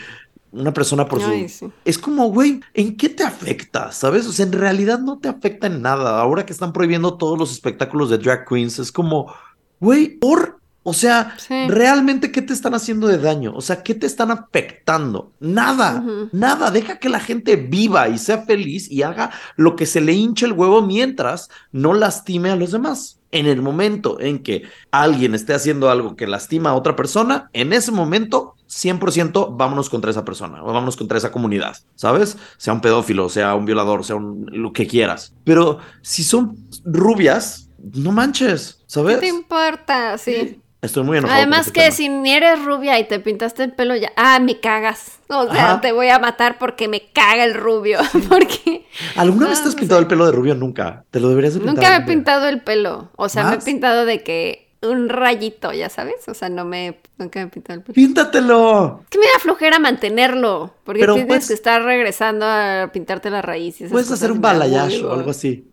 una 0.51 0.73
persona 0.73 1.07
por 1.07 1.21
su... 1.21 1.31
Sí. 1.47 1.71
Es 1.85 1.99
como, 1.99 2.31
güey, 2.31 2.61
¿en 2.73 2.97
qué 2.97 3.11
te 3.11 3.23
afecta? 3.23 3.93
¿Sabes? 3.93 4.27
O 4.27 4.33
sea, 4.33 4.47
en 4.47 4.53
realidad 4.53 4.99
no 4.99 5.19
te 5.19 5.29
afecta 5.29 5.67
en 5.67 5.83
nada. 5.83 6.19
Ahora 6.19 6.47
que 6.47 6.55
están 6.55 6.73
prohibiendo 6.73 7.19
todos 7.19 7.39
los 7.39 7.53
espectáculos 7.53 8.09
de 8.09 8.17
drag 8.17 8.49
queens, 8.49 8.79
es 8.79 8.91
como, 8.91 9.33
güey, 9.79 10.19
por... 10.19 10.60
O 10.83 10.93
sea, 10.95 11.35
Sí. 11.37 11.69
realmente, 11.69 12.33
¿qué 12.33 12.41
te 12.43 12.53
están 12.55 12.75
haciendo 12.75 13.07
de 13.07 13.19
daño? 13.19 13.53
O 13.55 13.61
sea, 13.61 13.83
¿qué 13.83 13.95
te 13.95 14.07
están 14.07 14.31
afectando? 14.31 15.33
Nada, 15.39 16.03
nada. 16.33 16.71
Deja 16.71 16.99
que 16.99 17.09
la 17.11 17.21
gente 17.21 17.57
viva 17.57 18.09
y 18.09 18.17
sea 18.19 18.43
feliz 18.43 18.91
y 18.91 19.03
haga 19.03 19.31
lo 19.57 19.77
que 19.77 19.85
se 19.87 20.01
le 20.01 20.13
hinche 20.15 20.47
el 20.47 20.53
huevo 20.53 20.81
mientras 20.83 21.51
no 21.73 21.93
lastime 21.93 22.51
a 22.51 22.57
los 22.57 22.73
demás. 22.73 23.19
En 23.33 23.47
el 23.47 23.63
momento 23.63 24.19
en 24.21 24.43
que 24.43 24.63
alguien 24.91 25.35
esté 25.35 25.55
haciendo 25.55 25.89
algo 25.91 26.17
que 26.17 26.27
lastima 26.27 26.71
a 26.71 26.75
otra 26.75 26.97
persona, 26.97 27.49
en 27.53 27.73
ese 27.73 27.93
momento, 27.93 28.57
100% 28.67 29.57
vámonos 29.57 29.89
contra 29.91 30.11
esa 30.11 30.25
persona 30.25 30.63
o 30.63 30.67
vámonos 30.67 30.97
contra 30.97 31.19
esa 31.19 31.31
comunidad, 31.31 31.77
¿sabes? 31.95 32.37
Sea 32.57 32.73
un 32.73 32.81
pedófilo, 32.81 33.29
sea 33.29 33.55
un 33.55 33.67
violador, 33.67 34.05
sea 34.05 34.17
un, 34.17 34.47
lo 34.51 34.73
que 34.73 34.87
quieras. 34.87 35.33
Pero 35.45 35.79
si 36.03 36.25
son 36.25 36.57
rubias, 36.85 37.69
no 37.95 38.11
manches, 38.13 38.79
¿Qué 38.81 38.85
¿sabes? 38.89 39.21
te 39.21 39.29
importa? 39.29 40.19
Sí. 40.19 40.60
Estoy 40.83 41.03
muy 41.05 41.19
enojado. 41.19 41.39
Además 41.39 41.71
que 41.73 41.81
tema. 41.83 41.93
si 41.93 42.09
ni 42.09 42.33
eres 42.33 42.65
rubia 42.65 42.99
y 42.99 43.05
te 43.07 43.21
pintaste 43.21 43.65
el 43.65 43.73
pelo 43.73 43.95
ya, 43.97 44.13
ah, 44.17 44.39
me 44.41 44.61
cagas. 44.61 45.19
O 45.29 45.45
sea, 45.53 45.73
Ajá. 45.73 45.81
te 45.83 45.93
voy 45.93 46.09
a 46.09 46.19
matar 46.19 46.59
porque 46.59 46.89
me 46.89 47.03
caga 47.13 47.45
el 47.45 47.55
rubio. 47.55 47.99
porque 48.29 48.87
¿Alguna 49.17 49.49
vez 49.49 49.59
Ah, 49.59 49.63
te 49.65 49.69
has 49.69 49.75
pintado 49.75 50.01
el 50.01 50.07
pelo 50.07 50.25
de 50.25 50.33
rubio? 50.33 50.55
Nunca. 50.55 51.05
Te 51.11 51.21
lo 51.21 51.29
deberías 51.29 51.53
de 51.55 51.61
pintar. 51.61 51.75
nunca 51.77 51.91
me 51.91 51.97
he 52.05 52.07
pintado 52.07 52.49
el 52.49 52.63
pelo. 52.63 53.11
O 53.17 53.29
sea, 53.29 53.45
me 53.45 53.57
he 53.57 53.59
pintado 53.59 54.07
de 54.07 54.23
que 54.23 54.71
un 54.81 55.11
rayito, 55.11 55.71
ya 55.75 55.91
sabes. 55.91 56.27
O 56.29 56.33
sea, 56.33 56.49
no 56.49 56.65
me, 56.65 56.99
nunca 57.19 57.41
me 57.41 57.47
he 57.47 57.49
pintado 57.49 57.79
el 57.79 57.85
pelo. 57.85 57.95
Píntatelo. 57.95 59.01
Es 59.03 59.09
que 59.11 59.19
me 59.19 59.27
da 59.27 59.39
flojera 59.39 59.79
mantenerlo. 59.79 60.73
Porque 60.85 61.01
Pero 61.01 61.15
tienes 61.15 61.47
que 61.49 61.53
estar 61.55 61.83
regresando 61.83 62.47
a 62.47 62.89
pintarte 62.91 63.29
la 63.29 63.43
raíz. 63.43 63.81
y 63.81 63.85
esas 63.85 63.93
Puedes 63.93 64.11
hacer 64.11 64.33
un 64.33 64.41
balayage 64.41 65.05
o 65.05 65.13
algo 65.13 65.31
así. 65.33 65.67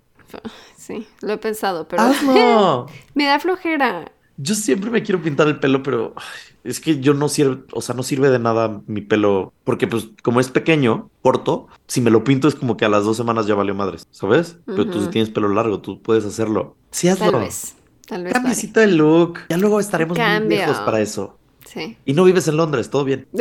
Sí, 0.75 1.07
lo 1.21 1.33
he 1.33 1.37
pensado, 1.37 1.87
pero 1.87 2.03
Hazlo. 2.03 2.87
me 3.13 3.25
da 3.25 3.39
flojera. 3.39 4.11
Yo 4.37 4.55
siempre 4.55 4.89
me 4.91 5.03
quiero 5.03 5.21
pintar 5.21 5.47
el 5.47 5.59
pelo, 5.59 5.83
pero 5.83 6.13
es 6.63 6.79
que 6.79 6.99
yo 6.99 7.13
no 7.13 7.27
sirve, 7.29 7.63
o 7.71 7.81
sea, 7.81 7.95
no 7.95 8.03
sirve 8.03 8.29
de 8.29 8.39
nada 8.39 8.81
mi 8.87 9.01
pelo, 9.01 9.53
porque 9.63 9.87
pues 9.87 10.09
como 10.21 10.39
es 10.39 10.49
pequeño, 10.49 11.09
corto, 11.21 11.67
si 11.87 12.01
me 12.01 12.11
lo 12.11 12.23
pinto 12.23 12.47
es 12.47 12.55
como 12.55 12.77
que 12.77 12.85
a 12.85 12.89
las 12.89 13.03
dos 13.03 13.17
semanas 13.17 13.47
ya 13.47 13.55
valió 13.55 13.73
madres, 13.73 14.07
¿sabes? 14.11 14.57
Pero 14.65 14.85
tú 14.89 15.01
si 15.01 15.07
tienes 15.09 15.29
pelo 15.29 15.49
largo, 15.49 15.79
tú 15.79 16.01
puedes 16.01 16.25
hacerlo. 16.25 16.75
Sí, 16.91 17.07
hazlo. 17.07 17.31
Tal 17.31 17.41
vez. 17.41 17.75
Tal 18.05 18.23
vez. 18.23 18.33
Cambiecito 18.33 18.79
de 18.79 18.87
look. 18.87 19.39
Ya 19.49 19.57
luego 19.57 19.79
estaremos 19.79 20.17
muy 20.17 20.47
viejos 20.47 20.77
para 20.77 21.01
eso. 21.01 21.37
Sí. 21.65 21.97
Y 22.05 22.13
no 22.13 22.23
vives 22.23 22.47
en 22.47 22.57
Londres, 22.57 22.89
todo 22.89 23.03
bien. 23.03 23.27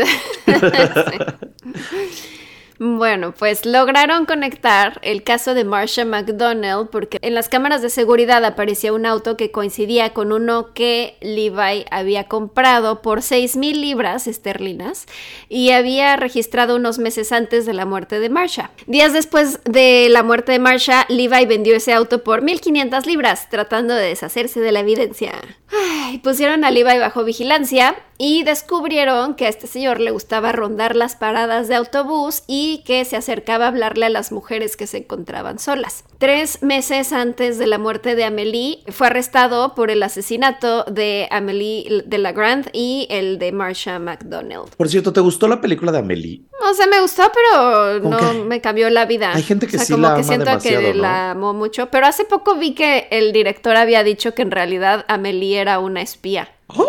Bueno, 2.78 3.32
pues 3.32 3.64
lograron 3.64 4.26
conectar 4.26 5.00
el 5.02 5.22
caso 5.22 5.54
de 5.54 5.64
Marsha 5.64 6.04
McDonnell 6.04 6.88
porque 6.92 7.18
en 7.22 7.34
las 7.34 7.48
cámaras 7.48 7.80
de 7.80 7.88
seguridad 7.88 8.44
aparecía 8.44 8.92
un 8.92 9.06
auto 9.06 9.36
que 9.36 9.50
coincidía 9.50 10.12
con 10.12 10.30
uno 10.30 10.74
que 10.74 11.16
Levi 11.22 11.86
había 11.90 12.24
comprado 12.24 13.00
por 13.00 13.22
6 13.22 13.56
mil 13.56 13.80
libras 13.80 14.26
esterlinas 14.26 15.06
y 15.48 15.70
había 15.70 16.16
registrado 16.16 16.76
unos 16.76 16.98
meses 16.98 17.32
antes 17.32 17.64
de 17.64 17.72
la 17.72 17.86
muerte 17.86 18.20
de 18.20 18.28
Marsha. 18.28 18.70
Días 18.86 19.14
después 19.14 19.60
de 19.64 20.08
la 20.10 20.22
muerte 20.22 20.52
de 20.52 20.58
Marsha, 20.58 21.06
Levi 21.08 21.46
vendió 21.46 21.76
ese 21.76 21.94
auto 21.94 22.22
por 22.22 22.42
1.500 22.42 23.06
libras, 23.06 23.48
tratando 23.48 23.94
de 23.94 24.08
deshacerse 24.08 24.60
de 24.60 24.72
la 24.72 24.80
evidencia. 24.80 25.32
Ay, 25.72 26.18
pusieron 26.18 26.64
a 26.64 26.70
Levi 26.70 26.98
bajo 26.98 27.24
vigilancia 27.24 27.96
y 28.18 28.44
descubrieron 28.44 29.34
que 29.34 29.46
a 29.46 29.48
este 29.48 29.66
señor 29.66 30.00
le 30.00 30.10
gustaba 30.10 30.52
rondar 30.52 30.96
las 30.96 31.16
paradas 31.16 31.68
de 31.68 31.74
autobús 31.74 32.42
y 32.46 32.65
que 32.84 33.04
se 33.04 33.16
acercaba 33.16 33.66
a 33.66 33.68
hablarle 33.68 34.06
a 34.06 34.10
las 34.10 34.32
mujeres 34.32 34.76
que 34.76 34.86
se 34.86 34.98
encontraban 34.98 35.58
solas. 35.58 36.04
Tres 36.18 36.62
meses 36.62 37.12
antes 37.12 37.58
de 37.58 37.66
la 37.66 37.78
muerte 37.78 38.14
de 38.14 38.24
Amélie, 38.24 38.82
fue 38.88 39.08
arrestado 39.08 39.74
por 39.74 39.90
el 39.90 40.02
asesinato 40.02 40.84
de 40.84 41.28
Amélie 41.30 42.02
de 42.06 42.18
la 42.18 42.32
Grande 42.32 42.70
y 42.72 43.06
el 43.10 43.38
de 43.38 43.52
Marsha 43.52 43.98
McDonnell. 43.98 44.62
Por 44.76 44.88
cierto, 44.88 45.12
¿te 45.12 45.20
gustó 45.20 45.48
la 45.48 45.60
película 45.60 45.92
de 45.92 45.98
Amelie? 45.98 46.42
O 46.68 46.74
sea, 46.74 46.86
me 46.86 47.00
gustó, 47.00 47.22
pero 47.32 48.02
¿Cómo 48.02 48.18
no 48.18 48.44
me 48.44 48.60
cambió 48.60 48.90
la 48.90 49.06
vida. 49.06 49.32
Hay 49.34 49.42
gente 49.42 49.66
que 49.66 49.76
o 49.76 49.78
sea, 49.78 49.86
sí 49.86 49.92
como 49.92 50.08
la 50.08 50.14
que 50.14 50.20
ama 50.20 50.28
siento 50.28 50.44
demasiado, 50.46 50.80
que 50.80 50.94
¿no? 50.94 51.02
la 51.02 51.30
amó 51.30 51.54
mucho. 51.54 51.90
Pero 51.90 52.06
hace 52.06 52.24
poco 52.24 52.56
vi 52.56 52.74
que 52.74 53.08
el 53.10 53.32
director 53.32 53.76
había 53.76 54.02
dicho 54.02 54.34
que 54.34 54.42
en 54.42 54.50
realidad 54.50 55.04
Amelie 55.08 55.60
era 55.60 55.78
una 55.78 56.02
espía. 56.02 56.48
¡Oh! 56.68 56.86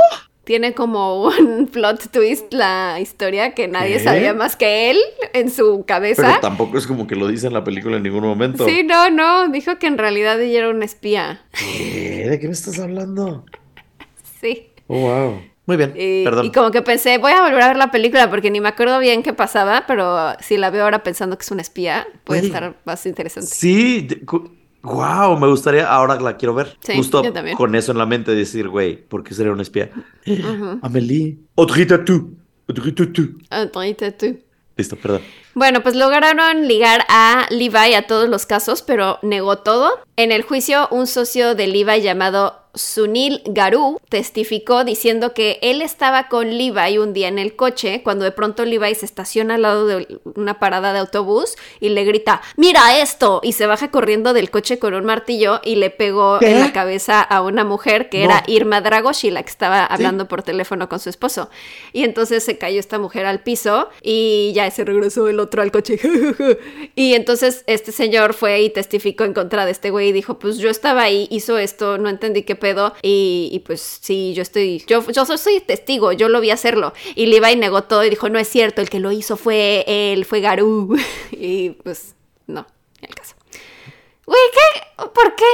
Tiene 0.47 0.73
como 0.73 1.25
un 1.25 1.67
plot 1.73 2.09
twist 2.09 2.53
la 2.53 3.01
historia 3.01 3.53
que 3.53 3.67
nadie 3.67 3.97
¿Qué? 3.97 4.03
sabía 4.05 4.33
más 4.33 4.55
que 4.55 4.89
él 4.91 4.97
en 5.33 5.51
su 5.51 5.83
cabeza. 5.85 6.21
Pero 6.21 6.39
tampoco 6.39 6.77
es 6.77 6.87
como 6.87 7.05
que 7.05 7.17
lo 7.17 7.27
dice 7.27 7.47
en 7.47 7.53
la 7.53 7.65
película 7.65 7.97
en 7.97 8.03
ningún 8.03 8.23
momento. 8.23 8.65
Sí, 8.65 8.81
no, 8.85 9.09
no, 9.09 9.49
dijo 9.49 9.77
que 9.77 9.87
en 9.87 9.97
realidad 9.97 10.39
ella 10.39 10.59
era 10.59 10.69
una 10.69 10.85
espía. 10.85 11.41
¿Qué? 11.51 12.27
¿De 12.29 12.39
qué 12.39 12.47
me 12.47 12.53
estás 12.53 12.79
hablando? 12.79 13.43
Sí. 14.39 14.69
Oh, 14.87 14.99
wow. 15.01 15.41
Muy 15.65 15.75
bien, 15.75 15.93
Y, 15.97 16.23
perdón. 16.23 16.45
y 16.45 16.51
como 16.53 16.71
que 16.71 16.81
pensé, 16.81 17.17
voy 17.17 17.33
a 17.33 17.41
volver 17.41 17.61
a 17.61 17.67
ver 17.67 17.75
la 17.77 17.91
película 17.91 18.29
porque 18.29 18.49
ni 18.51 18.61
me 18.61 18.69
acuerdo 18.69 18.99
bien 18.99 19.23
qué 19.23 19.33
pasaba, 19.33 19.83
pero 19.85 20.33
si 20.39 20.55
la 20.55 20.69
veo 20.69 20.83
ahora 20.85 21.03
pensando 21.03 21.37
que 21.37 21.43
es 21.43 21.51
una 21.51 21.61
espía, 21.61 22.07
puede 22.23 22.45
estar 22.45 22.77
más 22.85 23.05
interesante. 23.05 23.49
Sí, 23.53 24.07
wow, 24.93 25.37
me 25.39 25.47
gustaría, 25.47 25.87
ahora 25.89 26.19
la 26.19 26.37
quiero 26.37 26.53
ver. 26.53 26.77
Sí, 26.81 26.93
Justo 26.95 27.23
yo 27.23 27.33
también. 27.33 27.55
con 27.57 27.75
eso 27.75 27.91
en 27.91 27.97
la 27.97 28.05
mente, 28.05 28.33
decir, 28.33 28.67
güey, 28.69 28.95
¿por 29.07 29.23
qué 29.23 29.33
sería 29.33 29.51
un 29.51 29.59
espía? 29.61 29.91
Ujú. 30.25 30.79
Amelie. 30.81 31.37
Audrey 31.55 31.85
Tautou. 31.85 32.31
Audrey 32.67 32.91
Tautou. 32.93 33.25
Ahorita 33.49 34.11
tú. 34.17 34.37
Listo, 34.75 34.95
perdón. 34.95 35.21
Bueno, 35.57 35.81
pues 35.81 35.95
lograron 35.95 36.67
ligar 36.67 37.03
a 37.09 37.47
Levi 37.49 37.95
a 37.95 38.05
todos 38.05 38.29
los 38.29 38.45
casos, 38.45 38.83
pero 38.83 39.17
negó 39.23 39.57
todo. 39.57 39.89
En 40.15 40.31
el 40.31 40.43
juicio, 40.43 40.87
un 40.91 41.07
socio 41.07 41.55
de 41.55 41.65
Levi 41.65 42.01
llamado 42.01 42.61
Sunil 42.75 43.41
Garu 43.45 43.99
testificó 44.07 44.83
diciendo 44.83 45.33
que 45.33 45.57
él 45.63 45.81
estaba 45.81 46.27
con 46.27 46.55
Levi 46.55 46.99
un 46.99 47.11
día 47.11 47.27
en 47.27 47.39
el 47.39 47.55
coche 47.55 48.01
cuando 48.03 48.23
de 48.23 48.31
pronto 48.31 48.65
Levi 48.65 48.93
se 48.93 49.05
estaciona 49.05 49.55
al 49.55 49.63
lado 49.63 49.87
de 49.87 50.19
una 50.35 50.59
parada 50.59 50.93
de 50.93 50.99
autobús 50.99 51.55
y 51.79 51.89
le 51.89 52.03
grita, 52.03 52.43
mira 52.55 52.99
esto, 52.99 53.39
y 53.43 53.53
se 53.53 53.65
baja 53.65 53.89
corriendo 53.89 54.33
del 54.33 54.51
coche 54.51 54.77
con 54.77 54.93
un 54.93 55.05
martillo 55.05 55.59
y 55.63 55.77
le 55.77 55.89
pegó 55.89 56.37
¿Qué? 56.37 56.51
en 56.51 56.59
la 56.59 56.71
cabeza 56.71 57.19
a 57.21 57.41
una 57.41 57.63
mujer 57.63 58.09
que 58.09 58.19
No. 58.19 58.25
era 58.25 58.43
Irma 58.45 58.81
Dragoshi, 58.81 59.31
la 59.31 59.41
que 59.41 59.49
estaba 59.49 59.83
hablando 59.83 60.27
por 60.27 60.43
teléfono 60.43 60.87
con 60.87 60.99
su 60.99 61.09
esposo. 61.09 61.49
Y 61.93 62.03
entonces 62.03 62.43
se 62.43 62.59
cayó 62.59 62.79
esta 62.79 62.99
mujer 62.99 63.25
al 63.25 63.39
piso 63.39 63.89
y 64.03 64.51
ya 64.53 64.69
se 64.69 64.85
regresó 64.85 65.27
el 65.27 65.39
otro 65.39 65.46
al 65.55 65.71
coche. 65.71 65.99
y 66.95 67.13
entonces 67.13 67.63
este 67.67 67.91
señor 67.91 68.33
fue 68.33 68.61
y 68.61 68.69
testificó 68.69 69.23
en 69.23 69.33
contra 69.33 69.65
de 69.65 69.71
este 69.71 69.89
güey 69.89 70.09
y 70.09 70.11
dijo, 70.11 70.39
pues 70.39 70.57
yo 70.57 70.69
estaba 70.69 71.03
ahí, 71.03 71.27
hizo 71.31 71.57
esto, 71.57 71.97
no 71.97 72.09
entendí 72.09 72.43
qué 72.43 72.55
pedo 72.55 72.93
y, 73.01 73.49
y 73.51 73.59
pues 73.59 73.99
sí, 74.01 74.33
yo 74.35 74.41
estoy, 74.41 74.83
yo, 74.87 75.05
yo 75.11 75.25
soy, 75.25 75.37
soy 75.37 75.59
testigo, 75.61 76.11
yo 76.11 76.29
lo 76.29 76.41
vi 76.41 76.51
hacerlo. 76.51 76.93
Y 77.15 77.27
Levi 77.27 77.55
negó 77.55 77.83
todo 77.83 78.03
y 78.03 78.09
dijo, 78.09 78.29
no 78.29 78.39
es 78.39 78.47
cierto, 78.47 78.81
el 78.81 78.89
que 78.89 78.99
lo 78.99 79.11
hizo 79.11 79.37
fue 79.37 79.83
él, 79.87 80.25
fue 80.25 80.41
Garú. 80.41 80.95
y 81.31 81.71
pues 81.71 82.15
no, 82.47 82.67
el 83.01 83.15
caso. 83.15 83.35
Güey, 84.25 84.39
¿qué? 84.53 85.03
¿Por 85.13 85.35
qué? 85.35 85.45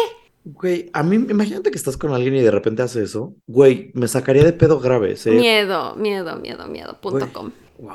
Güey, 0.46 0.90
a 0.92 1.04
mí, 1.04 1.16
imagínate 1.16 1.72
que 1.72 1.78
estás 1.78 1.96
con 1.96 2.12
alguien 2.12 2.36
y 2.36 2.42
de 2.42 2.52
repente 2.52 2.82
hace 2.82 3.04
eso. 3.04 3.34
Güey, 3.48 3.92
me 3.94 4.08
sacaría 4.08 4.44
de 4.44 4.52
pedo 4.52 4.80
grave. 4.80 5.16
¿sí? 5.16 5.32
Miedo, 5.32 5.96
miedo, 5.96 6.36
miedo, 6.36 6.68
miedo. 6.68 6.98
Punto 7.00 7.32
com. 7.32 7.52
Wow. 7.78 7.94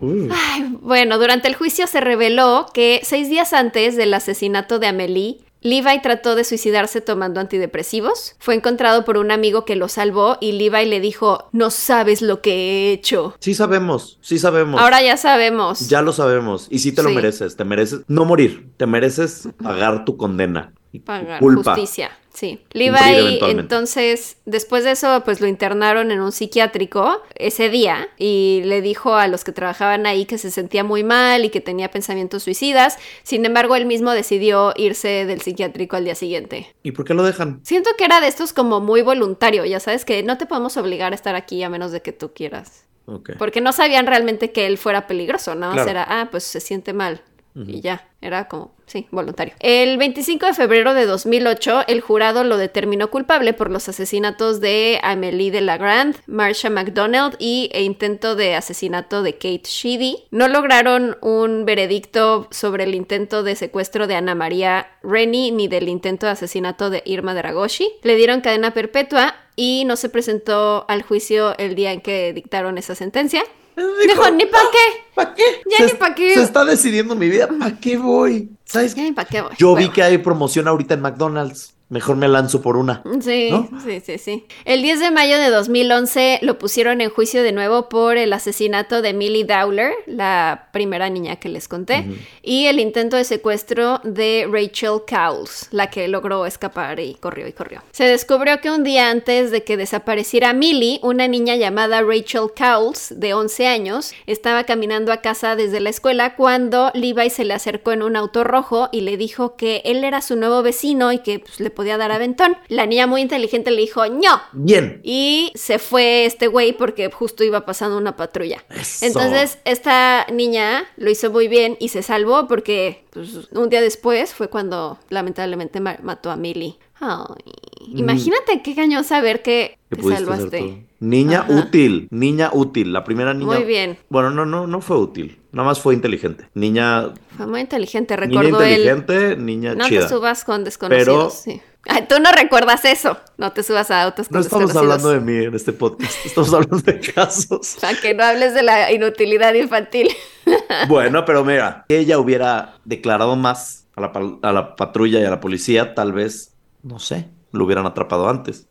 Uh, 0.00 0.28
Ay, 0.30 0.76
bueno, 0.80 1.18
durante 1.18 1.48
el 1.48 1.54
juicio 1.54 1.86
se 1.86 2.00
reveló 2.00 2.66
que 2.74 3.00
seis 3.02 3.28
días 3.28 3.52
antes 3.52 3.96
del 3.96 4.12
asesinato 4.14 4.78
de 4.78 4.86
Amelie, 4.88 5.38
Levi 5.62 6.00
trató 6.00 6.36
de 6.36 6.44
suicidarse 6.44 7.00
tomando 7.00 7.40
antidepresivos. 7.40 8.36
Fue 8.38 8.54
encontrado 8.54 9.04
por 9.04 9.16
un 9.16 9.30
amigo 9.32 9.64
que 9.64 9.74
lo 9.74 9.88
salvó 9.88 10.36
y 10.40 10.52
Levi 10.52 10.84
le 10.86 11.00
dijo, 11.00 11.48
no 11.52 11.70
sabes 11.70 12.22
lo 12.22 12.40
que 12.40 12.52
he 12.54 12.92
hecho. 12.92 13.34
sí 13.40 13.52
sabemos, 13.54 14.18
sí 14.20 14.38
sabemos. 14.38 14.80
Ahora 14.80 15.02
ya 15.02 15.16
sabemos. 15.16 15.88
Ya 15.88 16.02
lo 16.02 16.12
sabemos. 16.12 16.68
Y 16.70 16.78
sí 16.80 16.92
te 16.92 17.02
lo 17.02 17.08
Sí. 17.08 17.14
mereces. 17.16 17.56
Te 17.56 17.64
mereces 17.64 18.00
no 18.06 18.24
morir. 18.24 18.68
Te 18.76 18.86
mereces 18.86 19.48
pagar 19.62 20.04
tu 20.04 20.16
condena. 20.16 20.72
Pagar 21.04 21.40
culpa. 21.40 21.74
justicia. 21.74 22.10
Sí. 22.36 22.60
Levi, 22.72 23.38
entonces, 23.42 24.36
después 24.44 24.84
de 24.84 24.90
eso, 24.90 25.22
pues 25.24 25.40
lo 25.40 25.46
internaron 25.46 26.10
en 26.10 26.20
un 26.20 26.32
psiquiátrico 26.32 27.22
ese 27.34 27.70
día 27.70 28.08
y 28.18 28.60
le 28.66 28.82
dijo 28.82 29.14
a 29.14 29.26
los 29.26 29.42
que 29.42 29.52
trabajaban 29.52 30.04
ahí 30.04 30.26
que 30.26 30.36
se 30.36 30.50
sentía 30.50 30.84
muy 30.84 31.02
mal 31.02 31.46
y 31.46 31.48
que 31.48 31.62
tenía 31.62 31.90
pensamientos 31.90 32.42
suicidas. 32.42 32.98
Sin 33.22 33.46
embargo, 33.46 33.74
él 33.74 33.86
mismo 33.86 34.10
decidió 34.10 34.74
irse 34.76 35.24
del 35.24 35.40
psiquiátrico 35.40 35.96
al 35.96 36.04
día 36.04 36.14
siguiente. 36.14 36.74
¿Y 36.82 36.92
por 36.92 37.06
qué 37.06 37.14
lo 37.14 37.22
dejan? 37.22 37.60
Siento 37.62 37.88
que 37.96 38.04
era 38.04 38.20
de 38.20 38.28
estos 38.28 38.52
como 38.52 38.80
muy 38.80 39.00
voluntario, 39.00 39.64
ya 39.64 39.80
sabes 39.80 40.04
que 40.04 40.22
no 40.22 40.36
te 40.36 40.44
podemos 40.44 40.76
obligar 40.76 41.12
a 41.12 41.14
estar 41.14 41.36
aquí 41.36 41.62
a 41.62 41.70
menos 41.70 41.90
de 41.90 42.02
que 42.02 42.12
tú 42.12 42.34
quieras. 42.34 42.84
Ok. 43.06 43.30
Porque 43.38 43.62
no 43.62 43.72
sabían 43.72 44.06
realmente 44.06 44.52
que 44.52 44.66
él 44.66 44.76
fuera 44.76 45.06
peligroso, 45.06 45.54
nada 45.54 45.72
más 45.74 45.84
Claro. 45.84 45.90
era, 46.00 46.06
ah, 46.20 46.28
pues 46.30 46.44
se 46.44 46.60
siente 46.60 46.92
mal. 46.92 47.22
Y 47.64 47.80
ya, 47.80 48.06
era 48.20 48.48
como, 48.48 48.74
sí, 48.84 49.06
voluntario. 49.10 49.54
El 49.60 49.96
25 49.96 50.46
de 50.46 50.52
febrero 50.52 50.92
de 50.92 51.06
2008, 51.06 51.84
el 51.88 52.02
jurado 52.02 52.44
lo 52.44 52.58
determinó 52.58 53.10
culpable 53.10 53.54
por 53.54 53.70
los 53.70 53.88
asesinatos 53.88 54.60
de 54.60 55.00
Amélie 55.02 55.50
de 55.50 55.62
la 55.62 55.78
Grande, 55.78 56.18
Marsha 56.26 56.68
McDonald 56.68 57.36
y 57.38 57.70
e 57.72 57.82
intento 57.82 58.36
de 58.36 58.54
asesinato 58.54 59.22
de 59.22 59.34
Kate 59.34 59.62
Sheedy. 59.64 60.24
No 60.30 60.48
lograron 60.48 61.16
un 61.22 61.64
veredicto 61.64 62.48
sobre 62.50 62.84
el 62.84 62.94
intento 62.94 63.42
de 63.42 63.56
secuestro 63.56 64.06
de 64.06 64.16
Ana 64.16 64.34
María 64.34 64.88
Rennie 65.02 65.50
ni 65.50 65.66
del 65.66 65.88
intento 65.88 66.26
de 66.26 66.32
asesinato 66.32 66.90
de 66.90 67.02
Irma 67.06 67.34
Dragoshi. 67.34 67.88
Le 68.02 68.16
dieron 68.16 68.42
cadena 68.42 68.74
perpetua 68.74 69.34
y 69.56 69.84
no 69.86 69.96
se 69.96 70.10
presentó 70.10 70.84
al 70.88 71.02
juicio 71.02 71.56
el 71.56 71.74
día 71.74 71.92
en 71.92 72.02
que 72.02 72.34
dictaron 72.34 72.76
esa 72.76 72.94
sentencia. 72.94 73.42
Dijo, 73.76 74.30
ni 74.30 74.46
pa' 74.46 74.58
qué. 74.72 75.04
¿Para 75.14 75.34
qué? 75.34 75.42
Ya 75.70 75.76
Se- 75.78 75.92
ni 75.92 75.98
pa' 75.98 76.14
qué. 76.14 76.34
Se 76.34 76.42
está 76.42 76.64
decidiendo 76.64 77.14
mi 77.14 77.28
vida. 77.28 77.48
¿Para 77.48 77.78
qué 77.78 77.96
voy? 77.98 78.50
¿Sabes? 78.64 78.94
Ya 78.94 79.02
ni 79.02 79.12
pa' 79.12 79.24
qué 79.26 79.42
voy. 79.42 79.52
Yo 79.58 79.74
vi 79.76 79.90
que 79.90 80.02
hay 80.02 80.18
promoción 80.18 80.66
ahorita 80.68 80.94
en 80.94 81.02
McDonald's. 81.02 81.74
Mejor 81.88 82.16
me 82.16 82.26
lanzo 82.26 82.62
por 82.62 82.76
una. 82.76 83.02
Sí, 83.20 83.48
¿no? 83.50 83.68
sí, 83.84 84.00
sí, 84.00 84.18
sí. 84.18 84.44
El 84.64 84.82
10 84.82 84.98
de 84.98 85.10
mayo 85.12 85.38
de 85.38 85.50
2011 85.50 86.40
lo 86.42 86.58
pusieron 86.58 87.00
en 87.00 87.10
juicio 87.10 87.44
de 87.44 87.52
nuevo 87.52 87.88
por 87.88 88.16
el 88.16 88.32
asesinato 88.32 89.02
de 89.02 89.12
Millie 89.12 89.44
Dowler, 89.44 89.92
la 90.06 90.68
primera 90.72 91.08
niña 91.10 91.36
que 91.36 91.48
les 91.48 91.68
conté, 91.68 92.04
y 92.42 92.66
el 92.66 92.80
intento 92.80 93.16
de 93.16 93.22
secuestro 93.22 94.00
de 94.02 94.48
Rachel 94.50 95.02
Cowles, 95.08 95.68
la 95.70 95.88
que 95.88 96.08
logró 96.08 96.44
escapar 96.44 96.98
y 96.98 97.14
corrió 97.14 97.46
y 97.46 97.52
corrió. 97.52 97.82
Se 97.92 98.04
descubrió 98.04 98.60
que 98.60 98.70
un 98.70 98.82
día 98.82 99.10
antes 99.10 99.52
de 99.52 99.62
que 99.62 99.76
desapareciera 99.76 100.52
Millie, 100.52 100.98
una 101.02 101.28
niña 101.28 101.54
llamada 101.54 102.02
Rachel 102.02 102.48
Cowles, 102.56 103.14
de 103.16 103.32
11 103.32 103.66
años, 103.68 104.12
estaba 104.26 104.64
caminando 104.64 105.12
a 105.12 105.18
casa 105.18 105.54
desde 105.54 105.78
la 105.78 105.90
escuela 105.90 106.34
cuando 106.34 106.90
Levi 106.94 107.30
se 107.30 107.44
le 107.44 107.54
acercó 107.54 107.92
en 107.92 108.02
un 108.02 108.16
auto 108.16 108.42
rojo 108.42 108.88
y 108.90 109.02
le 109.02 109.16
dijo 109.16 109.54
que 109.56 109.82
él 109.84 110.02
era 110.02 110.20
su 110.20 110.34
nuevo 110.34 110.62
vecino 110.62 111.12
y 111.12 111.20
que 111.20 111.38
pues, 111.38 111.60
le 111.60 111.70
podía 111.76 111.96
dar 111.96 112.10
aventón. 112.10 112.56
La 112.66 112.86
niña 112.86 113.06
muy 113.06 113.20
inteligente 113.20 113.70
le 113.70 113.82
dijo, 113.82 114.04
¡No! 114.08 114.40
Bien. 114.52 115.00
Y 115.04 115.52
se 115.54 115.78
fue 115.78 116.24
este 116.26 116.48
güey 116.48 116.72
porque 116.72 117.08
justo 117.12 117.44
iba 117.44 117.64
pasando 117.64 117.96
una 117.96 118.16
patrulla. 118.16 118.64
Eso. 118.70 119.06
Entonces, 119.06 119.60
esta 119.64 120.26
niña 120.32 120.84
lo 120.96 121.08
hizo 121.08 121.30
muy 121.30 121.46
bien 121.46 121.76
y 121.78 121.90
se 121.90 122.02
salvó 122.02 122.48
porque 122.48 123.04
pues, 123.12 123.48
un 123.52 123.68
día 123.68 123.80
después 123.80 124.34
fue 124.34 124.48
cuando 124.48 124.98
lamentablemente 125.10 125.78
ma- 125.78 125.98
mató 126.02 126.32
a 126.32 126.36
Millie. 126.36 126.78
Ay, 126.98 127.52
imagínate 127.94 128.62
qué 128.62 128.74
cañón 128.74 129.04
saber 129.04 129.42
que 129.42 129.78
te 129.90 130.02
salvaste. 130.02 130.86
Niña 130.98 131.40
Ajá. 131.40 131.52
útil, 131.52 132.08
niña 132.10 132.50
útil. 132.54 132.92
La 132.92 133.04
primera 133.04 133.34
niña. 133.34 133.54
Muy 133.54 133.64
bien. 133.64 133.98
Bueno, 134.08 134.30
no, 134.30 134.46
no, 134.46 134.66
no 134.66 134.80
fue 134.80 134.96
útil. 134.96 135.38
Nada 135.56 135.68
más 135.68 135.80
fue 135.80 135.94
inteligente. 135.94 136.48
Niña, 136.54 137.14
Fue 137.36 137.46
muy 137.46 137.60
inteligente. 137.60 138.14
niña 138.16 138.42
Recordó 138.42 138.62
él. 138.62 138.70
inteligente, 138.72 139.36
niña 139.36 139.74
No 139.74 139.88
chida. 139.88 140.02
te 140.02 140.08
subas 140.10 140.44
con 140.44 140.64
desconocidos. 140.64 141.32
sí. 141.34 141.60
Ay, 141.88 142.04
tú 142.08 142.16
no 142.20 142.32
recuerdas 142.32 142.84
eso. 142.84 143.16
No 143.38 143.52
te 143.52 143.62
subas 143.62 143.90
a 143.92 144.02
autos 144.02 144.26
con 144.28 144.34
No 144.36 144.40
estamos 144.42 144.74
hablando 144.74 145.08
de 145.08 145.20
mí 145.20 145.44
en 145.44 145.54
este 145.54 145.72
podcast, 145.72 146.12
estamos 146.26 146.52
hablando 146.52 146.78
de 146.78 146.98
casos. 147.00 147.76
Para 147.80 147.96
que 147.98 148.12
no 148.12 148.24
hables 148.24 148.54
de 148.54 148.62
la 148.64 148.92
inutilidad 148.92 149.54
infantil. 149.54 150.08
Bueno, 150.88 151.24
pero 151.24 151.44
mira, 151.44 151.84
si 151.88 151.94
ella 151.96 152.18
hubiera 152.18 152.74
declarado 152.84 153.34
más 153.36 153.86
a 153.96 154.00
la, 154.00 154.12
pal- 154.12 154.38
a 154.42 154.52
la 154.52 154.76
patrulla 154.76 155.18
y 155.20 155.24
a 155.24 155.30
la 155.30 155.40
policía, 155.40 155.94
tal 155.94 156.12
vez, 156.12 156.52
no 156.82 156.98
sé, 156.98 157.28
lo 157.52 157.64
hubieran 157.64 157.86
atrapado 157.86 158.28
antes. 158.28 158.66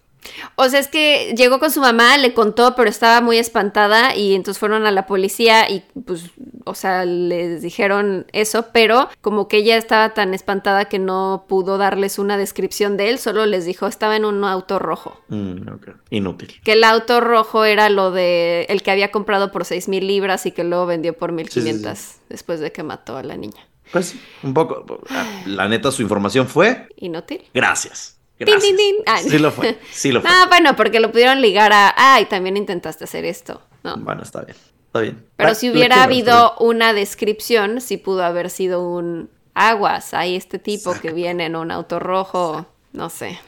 O 0.55 0.69
sea, 0.69 0.80
es 0.80 0.88
que 0.88 1.34
llegó 1.36 1.59
con 1.59 1.71
su 1.71 1.82
mamá, 1.82 2.17
le 2.17 2.34
contó, 2.34 2.76
pero 2.76 2.89
estaba 2.89 3.21
muy 3.21 3.38
espantada 3.38 4.15
y 4.15 4.36
entonces 4.36 4.59
fueron 4.59 4.86
a 4.86 4.91
la 4.91 5.05
policía 5.05 5.69
y 5.69 5.84
pues, 6.05 6.32
o 6.65 6.76
sea, 6.76 7.05
les 7.05 7.61
dijeron 7.61 8.26
eso, 8.32 8.67
pero 8.71 9.09
como 9.21 9.47
que 9.47 9.57
ella 9.57 9.78
estaba 9.78 10.13
tan 10.13 10.34
espantada 10.34 10.86
que 10.86 10.99
no 10.99 11.45
pudo 11.47 11.78
darles 11.78 12.19
una 12.19 12.38
descripción 12.38 12.97
de 12.97 13.09
él, 13.09 13.19
solo 13.19 13.45
les 13.45 13.65
dijo 13.65 13.88
estaba 13.88 14.15
en 14.15 14.26
un 14.26 14.43
auto 14.43 14.80
rojo. 14.80 15.21
Mm. 15.28 15.67
Inútil. 16.09 16.59
Que 16.63 16.73
el 16.73 16.84
auto 16.84 17.21
rojo 17.21 17.65
era 17.65 17.89
lo 17.89 18.11
de 18.11 18.65
el 18.69 18.82
que 18.84 18.91
había 18.91 19.11
comprado 19.11 19.51
por 19.51 19.65
seis 19.65 19.88
mil 19.88 20.07
libras 20.07 20.45
y 20.45 20.51
que 20.51 20.63
luego 20.63 20.86
vendió 20.86 21.13
por 21.17 21.32
mil 21.32 21.49
quinientas 21.49 22.19
después 22.30 22.59
de 22.59 22.71
que 22.71 22.84
mató 22.84 23.17
a 23.17 23.23
la 23.23 23.38
niña. 23.38 23.67
Pues 23.91 24.07
sí, 24.07 24.21
un 24.43 24.53
poco. 24.53 25.03
La 25.45 25.67
neta, 25.67 25.91
su 25.91 26.01
información 26.01 26.47
fue 26.47 26.88
Inútil. 26.97 27.43
gracias. 27.53 28.14
Gracias. 28.39 28.63
tin, 28.63 28.77
tin. 28.77 28.95
Ah, 29.05 29.19
Sí 29.19 29.39
lo 29.39 29.51
fue, 29.51 29.77
sí 29.91 30.11
lo 30.11 30.21
fue. 30.21 30.29
Ah, 30.29 30.45
bueno, 30.49 30.75
porque 30.75 30.99
lo 30.99 31.11
pudieron 31.11 31.41
ligar 31.41 31.71
a, 31.73 31.93
ay, 31.95 32.25
también 32.25 32.57
intentaste 32.57 33.03
hacer 33.05 33.25
esto. 33.25 33.61
No. 33.83 33.97
Bueno, 33.97 34.23
está 34.23 34.41
bien, 34.41 34.57
está 34.88 34.99
bien. 34.99 35.25
Pero 35.36 35.55
si 35.55 35.69
hubiera 35.69 36.03
habido 36.03 36.55
una 36.59 36.93
descripción, 36.93 37.81
sí 37.81 37.97
pudo 37.97 38.23
haber 38.23 38.49
sido 38.49 38.88
un 38.88 39.29
aguas. 39.53 40.13
Hay 40.13 40.36
este 40.36 40.59
tipo 40.59 40.93
que 41.01 41.11
viene 41.11 41.45
en 41.45 41.55
un 41.55 41.71
auto 41.71 41.99
rojo, 41.99 42.65
no 42.93 43.09
sé. 43.09 43.39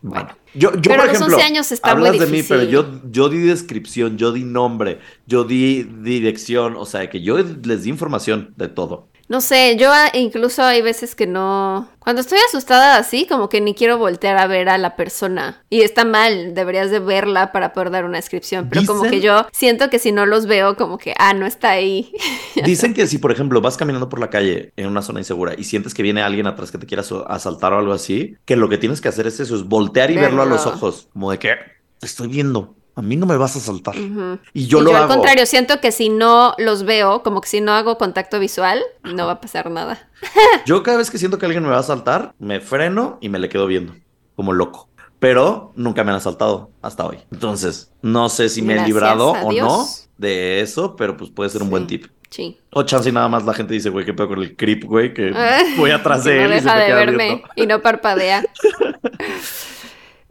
Bueno. 0.00 0.26
Bueno, 0.26 0.38
yo, 0.54 0.72
yo 0.74 0.80
Pero 0.82 0.94
por 0.94 1.00
a 1.00 1.04
los 1.06 1.16
ejemplo, 1.16 1.36
11 1.36 1.46
años 1.46 1.72
está 1.72 1.96
muy 1.96 2.06
hablas 2.06 2.20
de 2.20 2.26
mí, 2.28 2.44
pero 2.44 2.62
yo, 2.62 3.00
yo 3.10 3.28
di 3.28 3.38
descripción, 3.38 4.16
yo 4.16 4.30
di 4.30 4.44
nombre, 4.44 5.00
yo 5.26 5.42
di 5.42 5.82
dirección, 5.82 6.76
o 6.76 6.86
sea, 6.86 7.10
que 7.10 7.20
yo 7.20 7.36
les 7.38 7.82
di 7.82 7.90
información 7.90 8.54
de 8.56 8.68
todo. 8.68 9.08
No 9.28 9.42
sé, 9.42 9.76
yo 9.78 9.92
incluso 10.14 10.62
hay 10.62 10.80
veces 10.80 11.14
que 11.14 11.26
no... 11.26 11.88
Cuando 11.98 12.22
estoy 12.22 12.38
asustada 12.48 12.96
así, 12.96 13.26
como 13.26 13.50
que 13.50 13.60
ni 13.60 13.74
quiero 13.74 13.98
voltear 13.98 14.38
a 14.38 14.46
ver 14.46 14.70
a 14.70 14.78
la 14.78 14.96
persona. 14.96 15.62
Y 15.68 15.82
está 15.82 16.06
mal, 16.06 16.54
deberías 16.54 16.90
de 16.90 16.98
verla 16.98 17.52
para 17.52 17.74
poder 17.74 17.90
dar 17.90 18.06
una 18.06 18.16
descripción. 18.16 18.68
Pero 18.70 18.86
como 18.86 19.02
que 19.02 19.20
yo 19.20 19.46
siento 19.52 19.90
que 19.90 19.98
si 19.98 20.12
no 20.12 20.24
los 20.24 20.46
veo, 20.46 20.76
como 20.76 20.96
que, 20.96 21.14
ah, 21.18 21.34
no 21.34 21.44
está 21.44 21.70
ahí. 21.70 22.10
Dicen 22.64 22.94
que 22.94 23.06
si, 23.06 23.18
por 23.18 23.30
ejemplo, 23.30 23.60
vas 23.60 23.76
caminando 23.76 24.08
por 24.08 24.20
la 24.20 24.30
calle 24.30 24.72
en 24.76 24.86
una 24.86 25.02
zona 25.02 25.20
insegura 25.20 25.54
y 25.58 25.64
sientes 25.64 25.92
que 25.92 26.02
viene 26.02 26.22
alguien 26.22 26.46
atrás 26.46 26.70
que 26.70 26.78
te 26.78 26.86
quiera 26.86 27.04
asaltar 27.26 27.74
o 27.74 27.78
algo 27.78 27.92
así, 27.92 28.36
que 28.46 28.56
lo 28.56 28.70
que 28.70 28.78
tienes 28.78 29.02
que 29.02 29.08
hacer 29.08 29.26
es 29.26 29.40
eso, 29.40 29.54
es 29.54 29.64
voltear 29.64 30.10
y 30.10 30.16
verlo 30.16 30.40
a 30.40 30.46
los 30.46 30.64
Verlo. 30.64 30.78
ojos, 30.78 31.08
como 31.12 31.30
de 31.30 31.38
que 31.38 31.56
te 31.98 32.06
estoy 32.06 32.28
viendo, 32.28 32.77
a 32.98 33.02
mí 33.02 33.14
no 33.16 33.26
me 33.26 33.36
vas 33.36 33.54
a 33.54 33.60
asaltar. 33.60 33.96
Ujú. 33.96 34.38
Y 34.52 34.66
yo 34.66 34.80
Y 34.80 34.84
lo 34.84 34.90
al 34.90 35.04
hago. 35.04 35.08
contrario, 35.14 35.46
siento 35.46 35.80
que 35.80 35.92
si 35.92 36.08
no 36.08 36.54
los 36.58 36.82
veo, 36.82 37.22
como 37.22 37.40
que 37.40 37.48
si 37.48 37.60
no 37.60 37.72
hago 37.72 37.96
contacto 37.96 38.40
visual, 38.40 38.82
no 39.04 39.26
va 39.26 39.32
a 39.34 39.40
pasar 39.40 39.70
nada. 39.70 40.08
Yo 40.66 40.82
cada 40.82 40.98
vez 40.98 41.10
que 41.10 41.18
siento 41.18 41.38
que 41.38 41.46
alguien 41.46 41.62
me 41.62 41.68
va 41.70 41.76
a 41.76 41.80
asaltar, 41.80 42.34
me 42.40 42.60
freno 42.60 43.18
y 43.20 43.28
me 43.28 43.38
le 43.38 43.48
quedo 43.48 43.68
viendo, 43.68 43.94
como 44.34 44.52
loco. 44.52 44.88
Pero 45.20 45.72
nunca 45.76 46.02
me 46.02 46.10
han 46.10 46.16
asaltado 46.16 46.70
hasta 46.82 47.06
hoy. 47.06 47.18
Entonces, 47.32 47.92
no 48.02 48.28
sé 48.28 48.48
si 48.48 48.62
me 48.62 48.72
he 48.72 48.76
Gracias 48.76 48.88
librado 48.94 49.34
a 49.36 49.42
o 49.44 49.52
no 49.52 49.86
de 50.16 50.60
eso, 50.60 50.96
pero 50.96 51.16
pues 51.16 51.30
puede 51.30 51.50
ser 51.50 51.62
un 51.62 51.68
Sí. 51.68 51.70
buen 51.70 51.86
tip. 51.86 52.06
Sí. 52.30 52.58
O 52.72 52.82
chance 52.82 53.08
y 53.08 53.12
nada 53.12 53.28
más 53.28 53.44
la 53.44 53.54
gente 53.54 53.74
dice, 53.74 53.88
güey, 53.90 54.04
qué 54.04 54.12
pedo 54.12 54.28
con 54.28 54.38
el 54.42 54.54
creep, 54.56 54.84
güey, 54.84 55.14
que 55.14 55.32
voy 55.78 55.92
atrás 55.92 56.24
de 56.24 56.36
no 56.36 56.42
él 56.46 56.50
y 56.50 56.58
se 56.58 56.64
deja 56.64 56.74
me 56.74 56.80
de 56.80 56.86
queda 56.88 56.96
verme 56.98 57.24
viendo. 57.26 57.48
y 57.56 57.66
no 57.66 57.80
parpadea. 57.80 58.44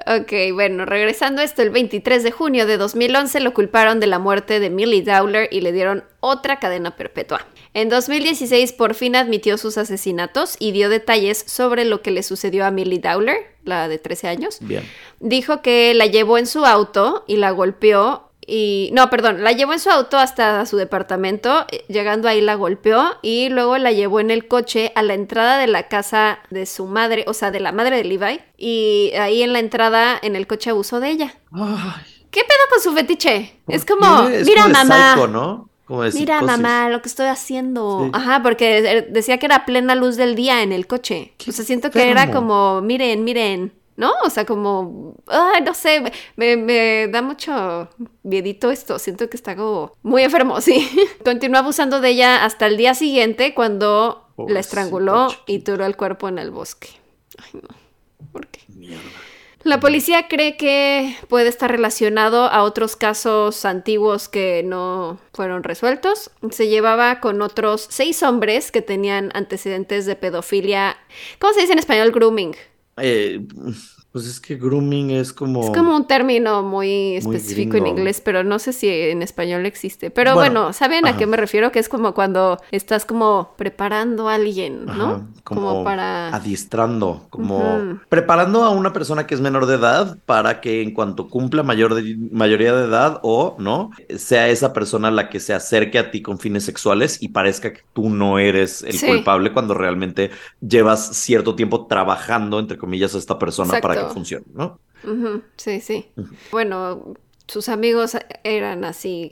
Ok, 0.07 0.31
bueno, 0.53 0.85
regresando 0.85 1.41
a 1.41 1.43
esto, 1.43 1.61
el 1.61 1.69
23 1.69 2.23
de 2.23 2.31
junio 2.31 2.65
de 2.65 2.77
2011 2.77 3.41
lo 3.41 3.53
culparon 3.53 3.99
de 3.99 4.07
la 4.07 4.19
muerte 4.19 4.61
de 4.61 4.69
Millie 4.69 5.01
Dowler 5.01 5.49
y 5.51 5.59
le 5.59 5.73
dieron 5.73 6.05
otra 6.21 6.59
cadena 6.59 6.95
perpetua. 6.95 7.45
En 7.73 7.89
2016 7.89 8.71
por 8.71 8.93
fin 8.93 9.17
admitió 9.17 9.57
sus 9.57 9.77
asesinatos 9.77 10.55
y 10.59 10.71
dio 10.71 10.87
detalles 10.87 11.43
sobre 11.45 11.83
lo 11.83 12.01
que 12.01 12.11
le 12.11 12.23
sucedió 12.23 12.65
a 12.65 12.71
Millie 12.71 12.99
Dowler, 12.99 13.37
la 13.65 13.89
de 13.89 13.97
13 13.97 14.29
años. 14.29 14.59
Bien. 14.61 14.83
Dijo 15.19 15.61
que 15.61 15.93
la 15.93 16.05
llevó 16.05 16.37
en 16.37 16.47
su 16.47 16.65
auto 16.65 17.25
y 17.27 17.35
la 17.35 17.51
golpeó 17.51 18.26
y... 18.47 18.89
No, 18.93 19.09
perdón, 19.09 19.43
la 19.43 19.51
llevó 19.51 19.73
en 19.73 19.79
su 19.79 19.89
auto 19.89 20.17
hasta 20.17 20.65
su 20.65 20.77
departamento, 20.77 21.65
eh, 21.69 21.83
llegando 21.89 22.27
ahí 22.27 22.41
la 22.41 22.55
golpeó 22.55 23.17
y 23.21 23.49
luego 23.49 23.77
la 23.77 23.91
llevó 23.91 24.19
en 24.19 24.31
el 24.31 24.47
coche 24.47 24.91
a 24.95 25.03
la 25.03 25.13
entrada 25.13 25.59
de 25.59 25.67
la 25.67 25.87
casa 25.87 26.39
de 26.49 26.65
su 26.65 26.85
madre, 26.85 27.25
o 27.27 27.33
sea, 27.33 27.51
de 27.51 27.59
la 27.59 27.71
madre 27.71 27.97
de 27.97 28.05
Levi, 28.05 28.39
y 28.57 29.11
ahí 29.19 29.43
en 29.43 29.53
la 29.53 29.59
entrada 29.59 30.17
en 30.21 30.35
el 30.35 30.47
coche 30.47 30.69
abusó 30.69 30.99
de 30.99 31.09
ella. 31.09 31.35
Ay, 31.51 32.17
¿Qué 32.31 32.41
pedo 32.41 32.59
con 32.69 32.81
su 32.81 32.93
fetiche? 32.93 33.59
¿por 33.65 33.75
Es 33.75 33.85
como? 33.85 34.27
Es 34.27 34.45
mira 34.45 34.63
como 34.63 34.73
mamá. 34.73 35.13
psycho, 35.13 35.27
¿no? 35.27 35.69
Como 35.85 36.03
Mira, 36.03 36.41
mamá, 36.41 36.89
lo 36.89 37.01
que 37.01 37.07
estoy 37.07 37.27
haciendo. 37.27 38.01
Sí. 38.03 38.11
Ajá, 38.13 38.43
porque 38.43 39.07
decía 39.09 39.37
que 39.37 39.45
era 39.45 39.65
plena 39.65 39.95
luz 39.95 40.17
del 40.17 40.35
día 40.35 40.61
en 40.61 40.73
el 40.73 40.85
coche. 40.85 41.33
O 41.47 41.51
sea, 41.53 41.63
siento 41.63 41.91
que 41.91 42.09
era 42.09 42.29
como, 42.29 42.81
miren, 42.81 43.23
miren, 43.23 43.73
¿no? 43.97 44.13
O 44.23 44.29
sea, 44.29 44.45
como, 44.45 45.15
ay, 45.27 45.61
no 45.63 45.73
sé, 45.73 46.03
me, 46.35 46.55
me 46.55 47.07
da 47.09 47.21
mucho 47.21 47.89
miedito 48.23 48.71
esto. 48.71 48.99
Siento 48.99 49.29
que 49.29 49.35
está 49.35 49.55
como 49.55 49.91
muy 50.03 50.23
enfermo, 50.23 50.61
sí. 50.61 50.89
Continuó 51.25 51.59
abusando 51.59 51.99
de 51.99 52.09
ella 52.09 52.45
hasta 52.45 52.67
el 52.67 52.77
día 52.77 52.93
siguiente 52.93 53.53
cuando 53.53 54.29
la 54.47 54.59
estranguló 54.59 55.27
y 55.47 55.59
tiró 55.59 55.85
el 55.85 55.97
cuerpo 55.97 56.29
en 56.29 56.39
el 56.39 56.51
bosque. 56.51 56.89
Ay, 57.37 57.59
no. 57.61 57.67
¿Por 58.31 58.47
qué? 58.47 58.61
Mierda. 58.69 59.01
La 59.63 59.79
policía 59.81 60.27
cree 60.29 60.55
que 60.55 61.17
puede 61.27 61.49
estar 61.49 61.69
relacionado 61.69 62.45
a 62.45 62.63
otros 62.63 62.95
casos 62.95 63.65
antiguos 63.65 64.29
que 64.29 64.63
no 64.63 65.19
fueron 65.33 65.63
resueltos. 65.63 66.31
Se 66.51 66.69
llevaba 66.69 67.19
con 67.19 67.41
otros 67.41 67.85
seis 67.89 68.23
hombres 68.23 68.71
que 68.71 68.81
tenían 68.81 69.31
antecedentes 69.33 70.05
de 70.05 70.15
pedofilia. 70.15 70.95
¿Cómo 71.39 71.53
se 71.53 71.61
dice 71.61 71.73
en 71.73 71.79
español 71.79 72.11
grooming? 72.11 72.55
Eh, 72.97 73.39
pues 74.17 74.27
es 74.27 74.39
que 74.39 74.55
grooming 74.55 75.11
es 75.11 75.31
como... 75.33 75.61
Es 75.63 75.69
como 75.69 75.95
un 75.95 76.07
término 76.07 76.63
muy 76.63 77.17
Muy 77.21 77.37
específico 77.37 77.77
en 77.77 77.87
inglés, 77.87 78.21
pero 78.23 78.43
no 78.43 78.59
sé 78.59 78.73
si 78.73 78.89
en 78.89 79.21
español 79.21 79.65
existe. 79.65 80.09
Pero 80.11 80.33
Bueno, 80.33 80.61
bueno, 80.61 80.73
¿saben 80.73 81.05
a 81.07 81.15
qué 81.17 81.27
me 81.27 81.37
refiero? 81.37 81.71
Que 81.71 81.79
es 81.79 81.89
como 81.89 82.13
cuando 82.13 82.57
estás 82.71 83.05
como 83.05 83.53
preparando 83.57 84.29
a 84.29 84.35
alguien, 84.35 84.85
¿no? 84.85 85.05
Ajá, 85.05 85.27
como, 85.43 85.83
para... 85.83 86.29
adiestrando, 86.35 87.27
como 87.29 87.99
preparando 88.09 88.63
a 88.63 88.69
una 88.71 88.93
persona 88.93 89.27
que 89.27 89.35
es 89.35 89.41
menor 89.41 89.65
de 89.65 89.75
edad 89.75 90.17
para 90.25 90.61
que 90.61 90.81
en 90.81 90.93
cuanto 90.93 91.29
cumpla 91.29 91.63
mayor 91.63 91.93
de- 91.95 92.17
mayoría 92.31 92.73
de 92.75 92.85
edad 92.85 93.19
o 93.23 93.55
no, 93.59 93.91
sea 94.17 94.49
esa 94.49 94.73
persona 94.73 95.11
la 95.11 95.29
que 95.29 95.39
se 95.39 95.53
acerque 95.53 95.99
a 95.99 96.11
ti 96.11 96.21
con 96.21 96.39
fines 96.39 96.63
sexuales 96.65 97.21
y 97.21 97.29
parezca 97.29 97.73
que 97.73 97.81
tú 97.93 98.09
no 98.09 98.39
eres 98.39 98.81
el 98.81 98.93
Sí. 98.97 99.05
culpable 99.07 99.53
cuando 99.53 99.73
realmente 99.73 100.31
llevas 100.61 101.15
cierto 101.17 101.55
tiempo 101.55 101.85
trabajando, 101.87 102.59
entre 102.59 102.77
comillas, 102.77 103.15
a 103.15 103.17
esta 103.17 103.37
persona 103.39 103.79
para 103.79 103.95
que 103.95 104.06
Exacto. 104.07 104.13
funcione, 104.13 104.45
¿no? 104.53 104.79
Sí, 105.57 105.79
sí. 105.81 106.07
Bueno, 106.51 107.13
sus 107.47 107.69
amigos 107.69 108.17
eran 108.43 108.83
así, 108.83 109.31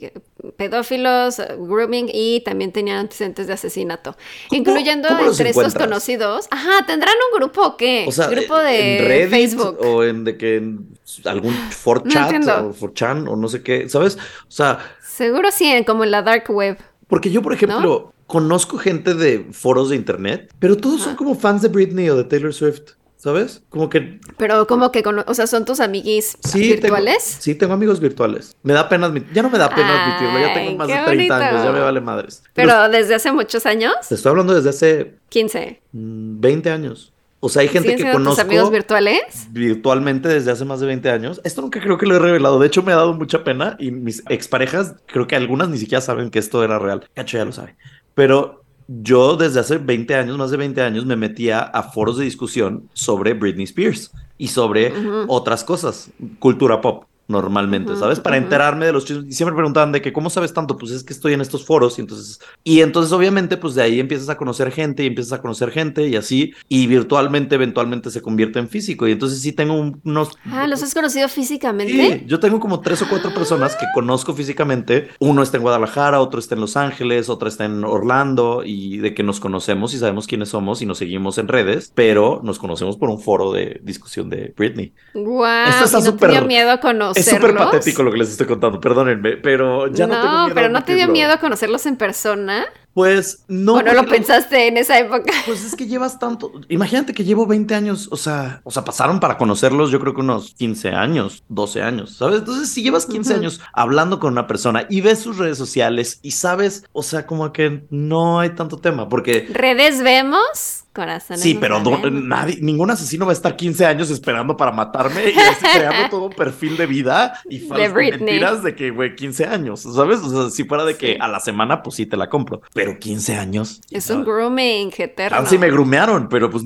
pedófilos, 0.56 1.36
grooming 1.58 2.08
y 2.12 2.40
también 2.40 2.72
tenían 2.72 2.98
antecedentes 2.98 3.46
de 3.46 3.52
asesinato. 3.52 4.16
¿Cómo- 4.48 4.58
Incluyendo 4.60 5.08
cómo 5.08 5.26
entre 5.26 5.50
estos 5.50 5.74
conocidos. 5.74 6.46
Ajá, 6.50 6.86
¿tendrán 6.86 7.14
un 7.32 7.38
grupo 7.38 7.62
o 7.62 7.76
qué? 7.76 8.06
O 8.08 8.12
sea, 8.12 8.28
grupo 8.28 8.56
de 8.56 8.98
en 8.98 9.04
Reddit 9.06 9.30
Facebook. 9.30 9.78
o 9.80 10.02
en 10.04 10.24
de 10.24 10.36
que 10.38 10.56
en 10.56 10.88
algún 11.24 11.52
No 11.54 11.60
4chat 11.84 12.24
entiendo. 12.24 12.68
o 12.68 12.72
4chan 12.74 13.28
o 13.28 13.36
no 13.36 13.48
sé 13.48 13.62
qué, 13.62 13.88
¿sabes? 13.88 14.16
O 14.16 14.50
sea, 14.50 14.78
Seguro 15.02 15.50
sí, 15.50 15.72
como 15.86 16.04
en 16.04 16.10
la 16.10 16.22
dark 16.22 16.44
web. 16.50 16.78
Porque 17.08 17.30
yo, 17.30 17.40
por 17.42 17.52
ejemplo, 17.52 18.12
conozco 18.26 18.78
gente 18.78 19.14
de 19.14 19.46
foros 19.52 19.90
de 19.90 19.96
internet, 19.96 20.52
pero 20.58 20.76
todos 20.76 21.02
son 21.02 21.16
como 21.16 21.34
fans 21.34 21.62
de 21.62 21.68
Britney 21.68 22.08
o 22.10 22.16
de 22.16 22.24
Taylor 22.24 22.52
Swift, 22.52 22.92
¿sabes? 23.16 23.62
Como 23.68 23.88
que 23.88 24.20
Pero 24.36 24.66
como 24.66 24.92
que, 24.92 25.02
cono- 25.02 25.24
o 25.26 25.34
sea, 25.34 25.46
son 25.46 25.64
tus 25.64 25.80
amiguis 25.80 26.36
sí. 26.44 26.60
virtuales. 26.60 27.24
Tengo, 27.24 27.42
sí, 27.42 27.54
tengo 27.54 27.74
amigos 27.74 28.00
virtuales. 28.00 28.56
Me 28.62 28.72
da 28.72 28.88
pena 28.88 29.06
admitir, 29.06 29.32
ya 29.32 29.42
no 29.42 29.50
me 29.50 29.58
da 29.58 29.68
pena 29.74 30.04
admitirlo, 30.04 30.38
ya 30.46 30.54
tengo 30.54 30.76
más 30.76 30.88
de 30.88 30.94
30 31.04 31.36
años, 31.48 31.64
ya 31.64 31.72
me 31.72 31.80
vale 31.80 32.00
madres. 32.00 32.42
Pero 32.54 32.88
desde 32.88 33.14
hace 33.14 33.32
muchos 33.32 33.66
años, 33.66 33.94
te 34.08 34.14
estoy 34.14 34.30
hablando 34.30 34.54
desde 34.54 34.70
hace 34.70 35.14
15. 35.28 35.80
mm, 35.92 36.40
20 36.40 36.70
años. 36.70 37.12
O 37.40 37.48
sea, 37.50 37.60
hay 37.62 37.68
gente 37.68 37.90
¿Siguen 37.90 37.96
que 37.98 38.02
siendo 38.04 38.18
tus 38.18 38.24
conozco 38.36 38.42
amigos 38.42 38.70
virtuales? 38.70 39.46
virtualmente 39.50 40.28
desde 40.28 40.50
hace 40.50 40.64
más 40.64 40.80
de 40.80 40.86
20 40.86 41.10
años. 41.10 41.40
Esto 41.44 41.60
nunca 41.60 41.80
creo 41.80 41.98
que 41.98 42.06
lo 42.06 42.16
he 42.16 42.18
revelado. 42.18 42.58
De 42.58 42.66
hecho, 42.66 42.82
me 42.82 42.92
ha 42.92 42.96
dado 42.96 43.12
mucha 43.12 43.44
pena 43.44 43.76
y 43.78 43.90
mis 43.90 44.22
exparejas, 44.28 44.94
creo 45.06 45.26
que 45.26 45.36
algunas 45.36 45.68
ni 45.68 45.78
siquiera 45.78 46.00
saben 46.00 46.30
que 46.30 46.38
esto 46.38 46.64
era 46.64 46.78
real. 46.78 47.08
Cacho 47.14 47.36
ya 47.36 47.44
lo 47.44 47.52
sabe. 47.52 47.76
Pero 48.14 48.64
yo 48.88 49.36
desde 49.36 49.60
hace 49.60 49.78
20 49.78 50.14
años, 50.14 50.38
más 50.38 50.50
de 50.50 50.56
20 50.56 50.80
años, 50.82 51.06
me 51.06 51.16
metía 51.16 51.60
a 51.60 51.82
foros 51.82 52.18
de 52.18 52.24
discusión 52.24 52.88
sobre 52.92 53.34
Britney 53.34 53.64
Spears. 53.64 54.12
y 54.38 54.48
sobre 54.48 54.92
otras 55.28 55.64
cosas, 55.64 56.10
cultura 56.38 56.82
pop 56.82 57.04
normalmente, 57.28 57.96
¿sabes? 57.96 58.20
Para 58.20 58.36
enterarme 58.36 58.86
de 58.86 58.92
los 58.92 59.04
chismes. 59.04 59.26
Y 59.28 59.32
siempre 59.32 59.56
preguntaban 59.56 59.92
de 59.92 60.00
que, 60.00 60.12
¿cómo 60.12 60.30
sabes 60.30 60.52
tanto? 60.52 60.76
Pues 60.76 60.92
es 60.92 61.02
que 61.02 61.12
estoy 61.12 61.32
en 61.32 61.40
estos 61.40 61.64
foros 61.64 61.98
y 61.98 62.02
entonces... 62.02 62.40
Y 62.64 62.80
entonces 62.80 63.12
obviamente 63.12 63.56
pues 63.56 63.74
de 63.74 63.82
ahí 63.82 64.00
empiezas 64.00 64.28
a 64.28 64.36
conocer 64.36 64.70
gente 64.70 65.02
y 65.02 65.06
empiezas 65.06 65.32
a 65.32 65.42
conocer 65.42 65.70
gente 65.70 66.06
y 66.06 66.16
así. 66.16 66.52
Y 66.68 66.86
virtualmente 66.86 67.54
eventualmente 67.56 68.10
se 68.10 68.22
convierte 68.22 68.58
en 68.58 68.68
físico. 68.68 69.08
Y 69.08 69.12
entonces 69.12 69.40
sí 69.40 69.52
tengo 69.52 69.74
unos... 70.04 70.30
Ah, 70.50 70.66
¿los 70.66 70.82
has 70.82 70.94
conocido 70.94 71.28
físicamente? 71.28 71.92
Sí, 71.92 72.24
yo 72.26 72.40
tengo 72.40 72.60
como 72.60 72.80
tres 72.80 73.02
o 73.02 73.08
cuatro 73.08 73.32
personas 73.34 73.74
que 73.76 73.86
conozco 73.94 74.34
físicamente. 74.34 75.08
Uno 75.18 75.42
está 75.42 75.56
en 75.56 75.62
Guadalajara, 75.62 76.20
otro 76.20 76.38
está 76.38 76.54
en 76.54 76.60
Los 76.60 76.76
Ángeles, 76.76 77.28
otra 77.28 77.48
está 77.48 77.64
en 77.64 77.84
Orlando 77.84 78.62
y 78.64 78.98
de 78.98 79.14
que 79.14 79.22
nos 79.22 79.40
conocemos 79.40 79.94
y 79.94 79.98
sabemos 79.98 80.26
quiénes 80.26 80.50
somos 80.50 80.82
y 80.82 80.86
nos 80.86 80.98
seguimos 80.98 81.38
en 81.38 81.48
redes, 81.48 81.92
pero 81.94 82.40
nos 82.42 82.58
conocemos 82.58 82.96
por 82.96 83.08
un 83.10 83.20
foro 83.20 83.52
de 83.52 83.80
discusión 83.82 84.30
de 84.30 84.54
Britney. 84.56 84.92
Wow, 85.14 85.44
Esto 85.68 85.84
está 85.84 86.00
súper... 86.00 86.44
miedo 86.46 86.70
a 86.70 86.80
conocer 86.80 87.15
es 87.16 87.26
súper 87.26 87.54
patético 87.54 88.02
lo 88.02 88.12
que 88.12 88.18
les 88.18 88.30
estoy 88.30 88.46
contando, 88.46 88.80
perdónenme, 88.80 89.36
pero 89.36 89.88
ya 89.88 90.06
no, 90.06 90.14
no 90.14 90.20
tengo 90.20 90.38
miedo 90.44 90.54
pero 90.54 90.68
¿no 90.68 90.84
te 90.84 90.94
dio 90.94 91.08
miedo 91.08 91.32
a 91.32 91.38
conocerlos 91.38 91.86
en 91.86 91.96
persona? 91.96 92.66
Pues 92.96 93.44
no. 93.46 93.74
¿O 93.74 93.82
no 93.82 93.92
lo 93.92 94.06
pensaste 94.06 94.68
en 94.68 94.78
esa 94.78 94.98
época? 94.98 95.30
Pues 95.44 95.62
es 95.64 95.76
que 95.76 95.86
llevas 95.86 96.18
tanto. 96.18 96.50
Imagínate 96.68 97.12
que 97.12 97.24
llevo 97.24 97.46
20 97.46 97.74
años, 97.74 98.08
o 98.10 98.16
sea, 98.16 98.62
o 98.64 98.70
sea, 98.70 98.84
pasaron 98.84 99.20
para 99.20 99.36
conocerlos, 99.36 99.90
yo 99.90 100.00
creo 100.00 100.14
que 100.14 100.22
unos 100.22 100.54
15 100.54 100.88
años, 100.90 101.44
12 101.48 101.82
años, 101.82 102.16
¿sabes? 102.16 102.38
Entonces, 102.38 102.70
si 102.70 102.82
llevas 102.82 103.04
15 103.04 103.34
años 103.34 103.60
hablando 103.74 104.18
con 104.18 104.32
una 104.32 104.46
persona 104.46 104.86
y 104.88 105.02
ves 105.02 105.18
sus 105.18 105.36
redes 105.36 105.58
sociales 105.58 106.20
y 106.22 106.30
sabes, 106.30 106.84
o 106.92 107.02
sea, 107.02 107.26
como 107.26 107.52
que 107.52 107.84
no 107.90 108.40
hay 108.40 108.50
tanto 108.50 108.78
tema, 108.78 109.10
porque. 109.10 109.46
¿Redes 109.52 110.02
vemos? 110.02 110.85
Corazones 110.96 111.42
sí, 111.42 111.58
pero 111.60 111.78
nadie, 112.10 112.56
ningún 112.62 112.90
asesino 112.90 113.26
va 113.26 113.32
a 113.32 113.34
estar 113.34 113.54
15 113.54 113.84
años 113.84 114.08
esperando 114.08 114.56
para 114.56 114.72
matarme 114.72 115.28
y 115.28 115.38
así 115.38 115.64
creando 115.74 116.08
todo 116.08 116.24
un 116.24 116.32
perfil 116.32 116.78
de 116.78 116.86
vida 116.86 117.38
y 117.50 117.58
falsas 117.58 117.92
mentiras 117.92 118.62
de 118.62 118.74
que, 118.74 118.90
güey, 118.90 119.14
15 119.14 119.44
años, 119.44 119.82
¿sabes? 119.82 120.20
O 120.20 120.30
sea, 120.30 120.50
si 120.50 120.64
fuera 120.64 120.86
de 120.86 120.96
que 120.96 121.18
a 121.20 121.28
la 121.28 121.38
semana, 121.40 121.82
pues 121.82 121.96
sí 121.96 122.06
te 122.06 122.16
la 122.16 122.30
compro. 122.30 122.62
Pero 122.72 122.98
15 122.98 123.36
años. 123.36 123.82
Es 123.90 124.08
un 124.08 124.24
grooming 124.24 124.90
eterno. 124.96 125.36
Ah, 125.38 125.44
sí 125.44 125.58
me 125.58 125.70
grumearon, 125.70 126.30
pero 126.30 126.48
pues 126.50 126.64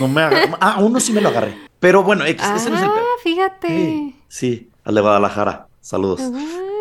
no 0.00 0.08
me 0.08 0.22
agarré. 0.22 0.48
Ah, 0.60 0.78
uno 0.80 0.98
sí 0.98 1.12
me 1.12 1.20
lo 1.20 1.28
agarré. 1.28 1.56
Pero 1.78 2.02
bueno, 2.02 2.24
ese 2.24 2.38
no 2.48 2.56
es 2.56 2.66
el 2.66 2.72
Ah, 2.72 3.02
fíjate. 3.22 4.14
Sí, 4.28 4.70
al 4.84 4.94
de 4.94 5.00
Guadalajara. 5.02 5.68
Saludos. 5.80 6.22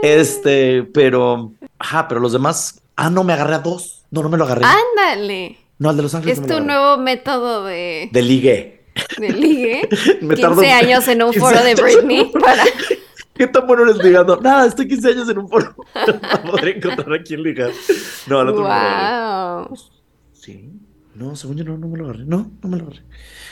Este, 0.02 0.84
pero. 0.84 1.52
Ajá, 1.80 2.08
pero 2.08 2.22
los 2.22 2.32
demás. 2.32 2.82
Ah, 2.96 3.10
no, 3.10 3.24
me 3.24 3.34
agarré 3.34 3.56
a 3.56 3.60
dos. 3.60 4.06
No, 4.10 4.24
no 4.24 4.30
me 4.30 4.38
lo 4.38 4.46
agarré. 4.46 4.64
Ándale. 4.66 5.67
No, 5.80 5.90
al 5.90 5.98
de 5.98 6.04
Los 6.04 6.16
Ángeles. 6.16 6.40
Es 6.40 6.48
tu 6.48 6.60
nuevo 6.60 6.98
método 6.98 7.66
de. 7.66 8.10
De 8.12 8.22
ligue. 8.22 8.86
De 9.18 9.30
ligue. 9.30 9.88
me 10.22 10.36
15 10.36 10.72
años 10.72 11.08
en 11.08 11.24
un 11.24 11.34
foro 11.34 11.62
de 11.64 11.76
Britney 11.76 12.32
para. 12.32 12.64
¿Qué 13.36 13.46
tan 13.46 13.68
bueno 13.68 13.84
eres 13.84 14.04
ligando? 14.04 14.38
Nada, 14.38 14.66
estoy 14.66 14.88
15 14.88 15.10
años 15.10 15.30
en 15.30 15.38
un 15.38 15.48
foro 15.48 15.76
para 15.94 16.44
poder 16.44 16.78
encontrar 16.78 17.14
a 17.14 17.22
quién 17.22 17.44
ligar. 17.44 17.72
No, 18.26 18.40
al 18.40 18.50
otro 18.50 18.64
wow. 18.64 19.78
Sí. 20.34 20.72
No, 21.18 21.36
según 21.36 21.58
yo 21.58 21.64
no, 21.64 21.78
no 21.78 21.88
me 21.88 21.98
lo 21.98 22.06
agarré. 22.06 22.26
No, 22.26 22.52
no 22.62 22.70
me 22.70 22.78
lo 22.78 22.84
agarré. 22.84 23.02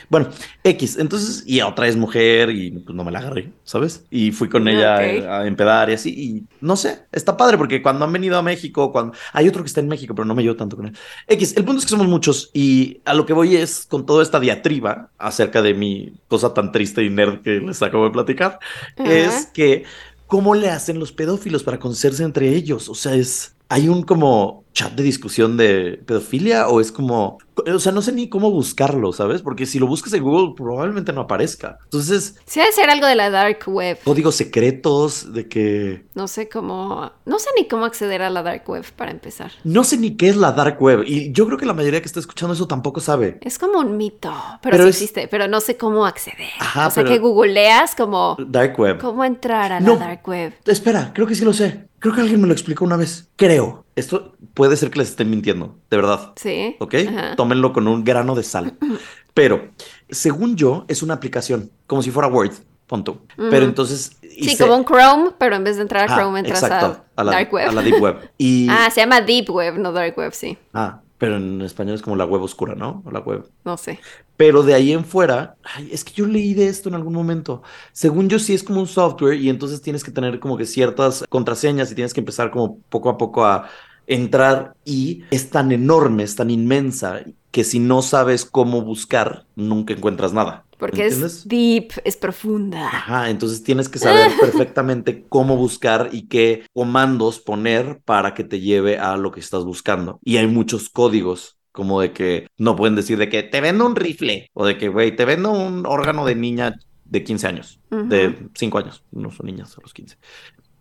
Bueno, 0.09 0.29
X, 0.63 0.97
entonces, 0.99 1.43
y 1.47 1.61
otra 1.61 1.87
es 1.87 1.95
mujer 1.95 2.51
y 2.51 2.69
pues 2.71 2.95
no 2.95 3.03
me 3.03 3.11
la 3.11 3.19
agarré, 3.19 3.53
¿sabes? 3.63 4.05
Y 4.11 4.31
fui 4.31 4.49
con 4.49 4.67
ella 4.67 4.97
a, 4.97 5.47
empedar 5.47 5.89
y 5.89 5.93
así, 5.93 6.09
y 6.09 6.43
no 6.61 6.75
sé, 6.75 6.99
está 7.11 7.35
padre 7.35 7.57
porque 7.57 7.81
cuando 7.81 8.05
han 8.05 8.13
venido 8.13 8.37
a 8.37 8.43
México, 8.43 8.91
cuando 8.91 9.13
hay 9.33 9.47
otro 9.47 9.63
que 9.63 9.67
está 9.67 9.79
en 9.79 9.87
México, 9.87 10.13
pero 10.13 10.25
no 10.25 10.35
me 10.35 10.43
llevo 10.43 10.55
tanto 10.55 10.77
con 10.77 10.87
él. 10.87 10.97
X, 11.27 11.57
el 11.57 11.65
punto 11.65 11.79
es 11.79 11.85
que 11.85 11.91
somos 11.91 12.07
muchos 12.07 12.51
y 12.53 13.01
a 13.03 13.15
lo 13.15 13.25
que 13.25 13.33
voy 13.33 13.55
es 13.55 13.87
con 13.87 14.05
toda 14.05 14.21
esta 14.21 14.39
diatriba 14.39 15.09
acerca 15.17 15.63
de 15.63 15.73
mi 15.73 16.13
cosa 16.27 16.53
tan 16.53 16.71
triste 16.71 17.03
y 17.03 17.09
nerd 17.09 17.41
que 17.41 17.59
les 17.59 17.81
acabo 17.81 18.05
de 18.05 18.11
platicar, 18.11 18.59
es 18.97 19.47
que 19.47 19.85
¿cómo 20.27 20.53
le 20.53 20.69
hacen 20.69 20.99
los 20.99 21.11
pedófilos 21.11 21.63
para 21.63 21.79
conocerse 21.79 22.23
entre 22.23 22.49
ellos? 22.49 22.89
O 22.89 22.95
sea, 22.95 23.15
es 23.15 23.54
hay 23.75 23.89
un 23.89 24.03
como 24.03 24.63
chat 24.71 24.93
de 24.93 25.03
discusión 25.03 25.57
de 25.57 26.01
pedofilia 26.05 26.69
o 26.69 26.79
es 26.79 26.93
como, 26.93 27.39
o 27.55 27.79
sea, 27.79 27.91
no 27.91 28.01
sé 28.01 28.13
ni 28.13 28.29
cómo 28.29 28.49
buscarlo, 28.49 29.11
¿sabes? 29.11 29.41
Porque 29.41 29.65
si 29.65 29.79
lo 29.79 29.87
buscas 29.87 30.13
en 30.13 30.23
Google 30.23 30.53
probablemente 30.55 31.11
no 31.11 31.21
aparezca. 31.21 31.79
Entonces... 31.83 32.35
Sí, 32.45 32.61
debe 32.61 32.71
ser 32.71 32.89
algo 32.89 33.05
de 33.05 33.15
la 33.15 33.29
dark 33.29 33.59
web. 33.67 33.97
Códigos 34.05 34.35
secretos 34.35 35.33
de 35.33 35.49
que... 35.49 36.05
No 36.13 36.29
sé 36.29 36.47
cómo... 36.47 37.11
No 37.25 37.37
sé 37.37 37.49
ni 37.57 37.67
cómo 37.67 37.83
acceder 37.83 38.21
a 38.21 38.29
la 38.29 38.43
dark 38.43 38.63
web 38.67 38.85
para 38.95 39.11
empezar. 39.11 39.51
No 39.65 39.83
sé 39.83 39.97
ni 39.97 40.15
qué 40.15 40.29
es 40.29 40.37
la 40.37 40.53
dark 40.53 40.81
web 40.81 41.03
y 41.05 41.33
yo 41.33 41.45
creo 41.47 41.57
que 41.57 41.65
la 41.65 41.73
mayoría 41.73 41.99
que 41.99 42.07
está 42.07 42.21
escuchando 42.21 42.53
eso 42.53 42.65
tampoco 42.65 43.01
sabe. 43.01 43.39
Es 43.41 43.59
como 43.59 43.79
un 43.79 43.97
mito, 43.97 44.33
pero, 44.61 44.83
sí 44.83 44.89
existe, 44.89 45.27
pero 45.27 45.49
no 45.49 45.59
sé 45.59 45.75
cómo 45.75 46.05
acceder. 46.05 46.47
Ajá, 46.59 46.87
o 46.87 46.91
sea, 46.91 47.03
que 47.03 47.19
googleas 47.19 47.93
como... 47.93 48.37
Dark 48.47 48.79
web. 48.79 48.99
¿Cómo 49.01 49.25
entrar 49.25 49.73
a 49.73 49.81
la 49.81 49.97
dark 49.97 50.25
web? 50.25 50.53
Espera, 50.65 51.11
creo 51.13 51.27
que 51.27 51.35
sí 51.35 51.43
lo 51.43 51.51
sé. 51.51 51.87
Creo 52.05 52.13
que 52.13 52.21
alguien 52.21 52.39
me 52.39 52.45
lo 52.45 52.53
explicó 52.53 52.85
una 52.85 52.97
vez. 52.97 53.29
Creo. 53.35 53.83
Esto 53.95 54.35
puede 54.53 54.77
ser 54.77 54.91
que 54.91 54.99
les 54.99 55.09
estén 55.09 55.27
mintiendo, 55.27 55.75
de 55.89 55.97
verdad. 55.97 56.33
Sí. 56.35 56.75
¿Ok? 56.77 56.93
Tómenlo 57.35 57.73
con 57.73 57.87
un 57.87 58.03
grano 58.03 58.35
de 58.35 58.43
sal. 58.43 58.77
Pero, 59.33 59.69
según 60.07 60.55
yo, 60.55 60.85
es 60.87 61.01
una 61.01 61.15
aplicación, 61.15 61.71
como 61.87 62.03
si 62.03 62.11
fuera 62.11 62.27
Word. 62.27 62.51
Punto. 62.85 63.23
Pero 63.35 63.65
entonces. 63.65 64.17
Sí, 64.21 64.55
como 64.55 64.75
un 64.75 64.85
Chrome, 64.85 65.31
pero 65.39 65.55
en 65.55 65.63
vez 65.63 65.77
de 65.77 65.81
entrar 65.81 66.07
a 66.07 66.15
Chrome, 66.15 66.41
entras 66.41 66.61
a, 66.61 67.03
la, 67.23 67.31
Dark 67.31 67.51
Web. 67.51 67.69
A 67.69 67.71
la 67.71 67.81
Deep 67.81 67.99
Web. 67.99 68.29
Y... 68.37 68.67
Ah, 68.69 68.91
se 68.91 69.01
llama 69.01 69.21
Deep 69.21 69.49
Web, 69.49 69.79
no 69.79 69.91
Dark 69.91 70.15
Web, 70.15 70.33
sí. 70.33 70.55
Ah, 70.75 71.01
pero 71.17 71.37
en 71.37 71.59
español 71.61 71.95
es 71.95 72.03
como 72.03 72.15
la 72.15 72.25
web 72.25 72.43
oscura, 72.43 72.75
¿no? 72.75 73.01
O 73.03 73.09
la 73.09 73.21
web. 73.21 73.49
No 73.63 73.77
sé. 73.77 73.99
Pero 74.37 74.63
de 74.63 74.73
ahí 74.73 74.91
en 74.91 75.05
fuera, 75.05 75.55
ay, 75.63 75.89
es 75.91 76.03
que 76.03 76.13
yo 76.13 76.25
leí 76.25 76.53
de 76.53 76.67
esto 76.67 76.89
en 76.89 76.95
algún 76.95 77.13
momento. 77.13 77.63
Según 77.93 78.29
yo, 78.29 78.39
sí 78.39 78.53
es 78.53 78.63
como 78.63 78.81
un 78.81 78.87
software 78.87 79.39
y 79.39 79.49
entonces 79.49 79.81
tienes 79.81 80.03
que 80.03 80.11
tener 80.11 80.39
como 80.39 80.57
que 80.57 80.65
ciertas 80.65 81.23
contraseñas 81.29 81.91
y 81.91 81.95
tienes 81.95 82.13
que 82.13 82.19
empezar 82.19 82.51
como 82.51 82.79
poco 82.89 83.09
a 83.09 83.17
poco 83.17 83.45
a 83.45 83.69
entrar 84.07 84.75
y 84.85 85.23
es 85.31 85.49
tan 85.49 85.71
enorme, 85.71 86.23
es 86.23 86.35
tan 86.35 86.49
inmensa 86.49 87.21
que 87.51 87.63
si 87.63 87.79
no 87.79 88.01
sabes 88.01 88.45
cómo 88.45 88.81
buscar, 88.81 89.45
nunca 89.55 89.93
encuentras 89.93 90.33
nada. 90.33 90.65
Porque 90.77 91.05
es 91.07 91.47
deep, 91.47 91.93
es 92.03 92.17
profunda. 92.17 92.87
Ajá, 92.87 93.29
entonces 93.29 93.63
tienes 93.63 93.87
que 93.87 93.97
saber 93.97 94.31
perfectamente 94.41 95.25
cómo 95.29 95.55
buscar 95.55 96.09
y 96.11 96.27
qué 96.27 96.65
comandos 96.73 97.39
poner 97.39 98.01
para 98.03 98.33
que 98.33 98.43
te 98.43 98.59
lleve 98.59 98.97
a 98.99 99.15
lo 99.15 99.31
que 99.31 99.39
estás 99.39 99.63
buscando. 99.63 100.19
Y 100.23 100.35
hay 100.37 100.47
muchos 100.47 100.89
códigos 100.89 101.57
como 101.75 101.99
de 101.99 102.13
que 102.13 102.47
no 102.57 102.75
pueden 102.75 102.95
decir 102.95 103.17
de 103.17 103.27
que 103.27 103.43
te 103.43 103.59
vendo 103.59 103.85
un 103.85 103.97
rifle 103.97 104.49
o 104.53 104.65
de 104.65 104.77
que, 104.77 104.87
güey, 104.87 105.13
te 105.13 105.25
vendo 105.25 105.51
un 105.51 105.85
órgano 105.85 106.25
de 106.25 106.33
niña 106.33 106.79
de 107.03 107.23
15 107.23 107.47
años, 107.47 107.79
de 107.89 108.47
5 108.55 108.77
años, 108.77 109.03
no 109.11 109.29
son 109.29 109.45
niñas 109.47 109.77
a 109.77 109.81
los 109.81 109.93
15, 109.93 110.17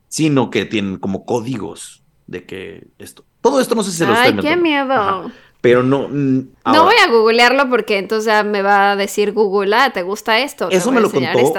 sino 0.09 0.51
que 0.51 0.65
tienen 0.65 0.99
como 0.99 1.27
códigos 1.27 2.05
de 2.29 2.47
que 2.47 2.87
esto. 2.99 3.25
Todo 3.41 3.61
esto 3.61 3.75
no 3.75 3.83
sé 3.83 3.91
si 3.91 3.99
se 3.99 4.07
lo 4.07 4.15
Ay, 4.15 4.37
qué 4.37 4.57
miedo. 4.57 5.31
Pero 5.61 5.83
no. 5.83 6.09
No 6.09 6.85
voy 6.85 6.95
a 7.05 7.11
googlearlo 7.11 7.69
porque 7.69 7.99
entonces 7.99 8.27
ya 8.27 8.45
me 8.45 8.63
va 8.63 8.93
a 8.93 8.97
decir 8.97 9.33
Google, 9.33 9.75
ah, 9.75 9.91
¿te 9.93 10.03
gusta 10.03 10.39
esto? 10.39 10.71
Eso 10.71 10.93
me 10.93 11.01
lo 11.01 11.11
contó 11.11 11.53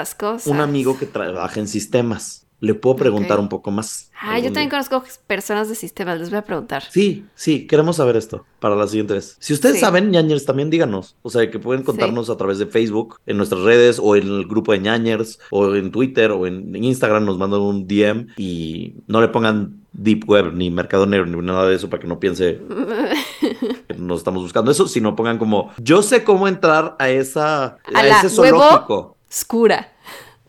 un 0.45 0.61
amigo 0.61 0.97
que 0.97 1.07
trabaja 1.07 1.59
en 1.59 1.67
sistemas. 1.67 2.45
Le 2.66 2.74
puedo 2.74 2.95
preguntar 2.95 3.39
un 3.39 3.47
poco 3.47 3.70
más. 3.70 4.09
Ah, 4.20 4.39
yo 4.39 4.45
también 4.45 4.72
conozco 4.72 5.03
personas 5.28 5.70
de 5.70 5.76
sistemas, 5.76 6.20
les 6.20 6.32
voy 6.32 6.39
a 6.39 6.43
preguntar. 6.43 6.82
Sí, 6.89 7.26
sí, 7.36 7.68
queremos 7.68 7.97
saber 7.97 8.16
esto 8.16 8.43
para 8.59 8.76
la 8.76 8.88
siguiente 8.88 9.13
vez. 9.13 9.38
Si 9.39 9.53
ustedes 9.53 9.80
saben, 9.80 10.09
ñañers, 10.09 10.45
también 10.45 10.72
díganos. 10.72 11.16
O 11.22 11.30
sea, 11.30 11.51
que 11.51 11.59
pueden 11.59 11.84
contarnos 11.84 12.32
a 12.32 12.38
través 12.38 12.57
de 12.57 12.66
Facebook, 12.66 13.20
en 13.28 13.38
nuestras 13.38 13.61
redes, 13.61 13.99
o 14.01 14.16
en 14.16 14.24
el 14.24 14.47
grupo 14.47 14.72
de 14.72 14.80
ñañers, 14.80 15.38
o 15.51 15.76
en 15.76 15.91
Twitter, 15.91 16.32
o 16.32 16.47
en, 16.47 16.76
Instagram, 16.76 17.24
nos 17.24 17.38
mandan 17.38 17.61
un 17.61 17.88
DM 17.88 18.30
y 18.36 18.95
no 19.05 19.22
le 19.22 19.28
pongan 19.28 19.86
Deep 19.93 20.28
Web, 20.28 20.53
ni 20.55 20.72
Mercado 20.72 21.05
Negro, 21.05 21.28
ni 21.28 21.39
nada 21.45 21.68
de 21.68 21.76
eso 21.76 21.88
para 21.88 22.01
que 22.01 22.07
no 22.07 22.20
piense 22.20 22.61
que 23.88 23.93
nos 23.95 24.22
estamos 24.22 24.41
buscando 24.41 24.72
eso, 24.72 24.88
sino 24.88 25.16
pongan 25.16 25.38
como, 25.38 25.72
yo 25.78 26.01
sé 26.01 26.24
cómo 26.24 26.47
entrar 26.47 26.95
a 26.97 27.09
esa 27.09 27.78
a, 27.93 28.07
ese 28.07 28.30
zoológico. 28.30 29.18
Oscura. 29.30 29.91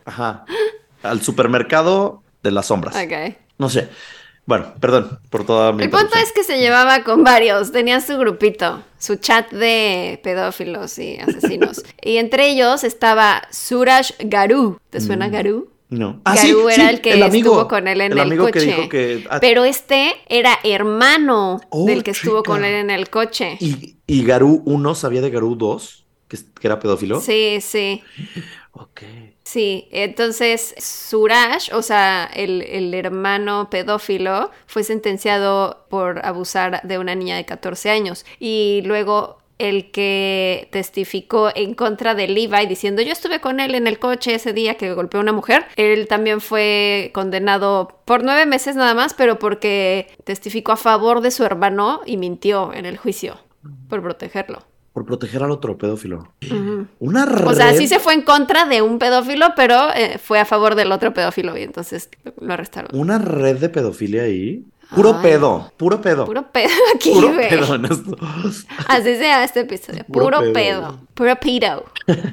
Ajá 0.07 0.47
al 1.11 1.23
supermercado 1.23 2.23
de 2.43 2.51
las 2.51 2.67
sombras. 2.67 2.97
Ok. 2.97 3.37
No 3.59 3.69
sé. 3.69 3.89
Bueno, 4.47 4.75
perdón 4.81 5.19
por 5.29 5.45
toda 5.45 5.73
mi. 5.73 5.83
El 5.83 5.91
punto 5.91 6.17
es 6.23 6.33
que 6.33 6.45
se 6.45 6.59
llevaba 6.59 7.03
con 7.03 7.25
varios, 7.25 7.73
tenía 7.73 8.01
su 8.01 8.17
grupito, 8.17 8.83
su 8.97 9.17
chat 9.17 9.51
de 9.51 10.21
pedófilos 10.23 10.99
y 11.01 11.19
asesinos. 11.19 11.83
y 12.03 12.19
entre 12.19 12.49
ellos 12.51 12.85
estaba 12.85 13.43
Suraj 13.51 14.13
Garu. 14.21 14.79
¿Te 14.91 15.01
suena 15.01 15.27
mm, 15.27 15.33
Garu? 15.33 15.69
No. 15.89 16.21
Ah, 16.25 16.37
Garu 16.37 16.69
era 16.69 16.91
el 16.91 17.01
que 17.01 17.19
estuvo 17.19 17.67
con 17.67 17.89
él 17.89 18.01
en 18.01 18.13
el, 18.13 18.21
amigo 18.21 18.45
coche. 18.45 18.61
Que 18.61 18.67
dijo 18.67 18.89
que... 18.89 19.27
Ah, 19.31 19.41
Pero 19.41 19.65
este 19.65 20.15
era 20.29 20.59
hermano 20.63 21.61
del 21.73 22.05
que 22.05 22.13
estuvo 22.13 22.45
con 22.45 22.65
él 22.65 22.75
en 22.75 22.91
el 22.91 23.11
coche. 23.11 23.57
¿Y, 23.59 23.97
y 24.07 24.25
Garú 24.25 24.63
1 24.65 24.95
sabía 24.95 25.23
de 25.23 25.31
Garú 25.31 25.57
2? 25.57 26.07
Que, 26.29 26.39
que 26.61 26.67
era 26.67 26.79
pedófilo. 26.79 27.21
Sí, 27.21 27.59
sí. 27.61 28.03
Ok. 28.73 29.03
Sí, 29.47 29.87
entonces 29.93 30.75
Suraj, 30.77 31.73
o 31.73 31.81
sea, 31.81 32.29
el, 32.35 32.93
hermano 32.93 33.71
pedófilo, 33.71 34.51
fue 34.67 34.83
sentenciado 34.83 35.87
por 35.89 36.27
abusar 36.27 36.83
de 36.83 36.99
una 36.99 37.15
niña 37.15 37.37
de 37.37 37.45
14 37.45 37.91
años 37.91 38.27
y 38.41 38.83
luego 38.87 39.39
el 39.59 39.93
que 39.93 40.69
testificó 40.73 41.51
en 41.55 41.75
contra 41.75 42.17
de 42.17 42.27
Levi 42.27 42.67
diciendo 42.67 43.03
yo 43.03 43.13
estuve 43.13 43.41
con 43.41 43.61
él 43.61 43.77
en 43.77 43.87
el 43.87 44.01
coche 44.01 44.35
ese 44.35 44.53
día 44.53 44.75
que 44.75 44.93
golpeó 44.95 45.21
a 45.21 45.23
una 45.23 45.33
mujer. 45.33 45.65
Él 45.77 46.09
también 46.09 46.41
fue 46.41 47.13
condenado 47.15 48.01
por 48.05 48.25
nueve 48.25 48.47
meses 48.47 48.75
nada 48.75 48.95
más, 48.95 49.15
pero 49.15 49.39
porque 49.39 50.09
testificó 50.25 50.73
a 50.73 50.77
favor 50.77 51.21
de 51.21 51.31
su 51.31 51.45
hermano 51.45 52.01
y 52.05 52.17
mintió 52.17 52.75
en 52.75 52.85
el 52.85 52.97
juicio 52.97 53.39
por 53.89 54.03
protegerlo. 54.03 54.65
Por 54.97 55.05
proteger 55.05 55.43
al 55.43 55.51
otro 55.51 55.77
pedófilo. 55.77 56.33
Una 57.01 57.27
red. 57.27 57.47
O 57.49 57.53
sea, 57.53 57.75
sí 57.75 57.87
se 57.87 57.99
fue 57.99 58.15
en 58.15 58.23
contra 58.23 58.65
de 58.65 58.81
un 58.81 58.99
pedófilo, 58.99 59.49
pero 59.55 59.93
eh, 59.95 60.17
fue 60.17 60.39
a 60.41 60.47
favor 60.47 60.75
del 60.75 60.91
otro 60.91 61.13
pedófilo 61.13 61.55
y 61.59 61.65
entonces 61.65 62.09
lo 62.41 62.55
arrestaron. 62.55 62.99
Una 62.99 63.19
red 63.19 63.59
de 63.59 63.69
pedofilia 63.69 64.23
ahí. 64.23 64.65
Puro 64.95 65.21
pedo, 65.21 65.71
puro 65.77 66.01
pedo. 66.01 66.25
Puro 66.25 66.51
pedo 66.51 66.71
aquí, 66.95 67.11
Puro 67.13 67.31
güey. 67.35 67.47
pedo 67.51 67.75
en 67.75 67.85
esto. 67.85 68.17
Así 68.89 69.17
se 69.17 69.21
llama 69.25 69.45
este 69.45 69.61
episodio. 69.61 70.03
Puro 70.11 70.25
Puro, 70.25 70.39
pedo. 70.39 70.53
pedo. 70.55 71.01
Puro 71.13 71.37
pedo. 71.37 71.85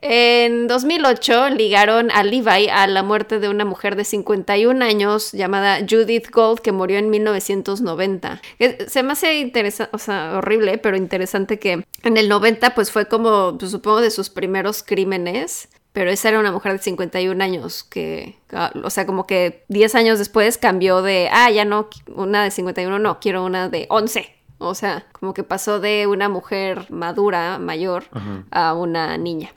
En 0.00 0.68
2008 0.68 1.50
ligaron 1.50 2.12
a 2.12 2.22
Levi 2.22 2.68
a 2.68 2.86
la 2.86 3.02
muerte 3.02 3.40
de 3.40 3.48
una 3.48 3.64
mujer 3.64 3.96
de 3.96 4.04
51 4.04 4.84
años 4.84 5.32
llamada 5.32 5.80
Judith 5.88 6.30
Gold 6.30 6.60
que 6.60 6.70
murió 6.70 6.98
en 6.98 7.10
1990. 7.10 8.40
Eh, 8.60 8.86
Se 8.88 9.02
me 9.02 9.12
hace 9.12 9.40
interesante, 9.40 9.96
horrible, 10.36 10.78
pero 10.78 10.96
interesante 10.96 11.58
que 11.58 11.84
en 12.04 12.16
el 12.16 12.28
90 12.28 12.74
pues 12.76 12.92
fue 12.92 13.06
como, 13.08 13.58
pues, 13.58 13.72
supongo, 13.72 14.00
de 14.00 14.10
sus 14.10 14.30
primeros 14.30 14.82
crímenes. 14.82 15.68
Pero 15.92 16.10
esa 16.10 16.28
era 16.28 16.38
una 16.38 16.52
mujer 16.52 16.72
de 16.72 16.78
51 16.78 17.42
años 17.42 17.82
que, 17.82 18.38
ah, 18.52 18.70
o 18.84 18.90
sea, 18.90 19.04
como 19.04 19.26
que 19.26 19.64
10 19.68 19.96
años 19.96 20.18
después 20.20 20.56
cambió 20.58 21.02
de, 21.02 21.28
ah, 21.32 21.50
ya 21.50 21.64
no, 21.64 21.88
una 22.14 22.44
de 22.44 22.52
51, 22.52 23.00
no, 23.00 23.18
quiero 23.18 23.44
una 23.44 23.68
de 23.68 23.86
11. 23.88 24.32
O 24.58 24.74
sea, 24.74 25.06
como 25.20 25.34
que 25.34 25.42
pasó 25.42 25.80
de 25.80 26.06
una 26.06 26.28
mujer 26.28 26.86
madura, 26.90 27.58
mayor, 27.58 28.04
Ajá. 28.12 28.44
a 28.50 28.74
una 28.74 29.18
niña. 29.18 29.52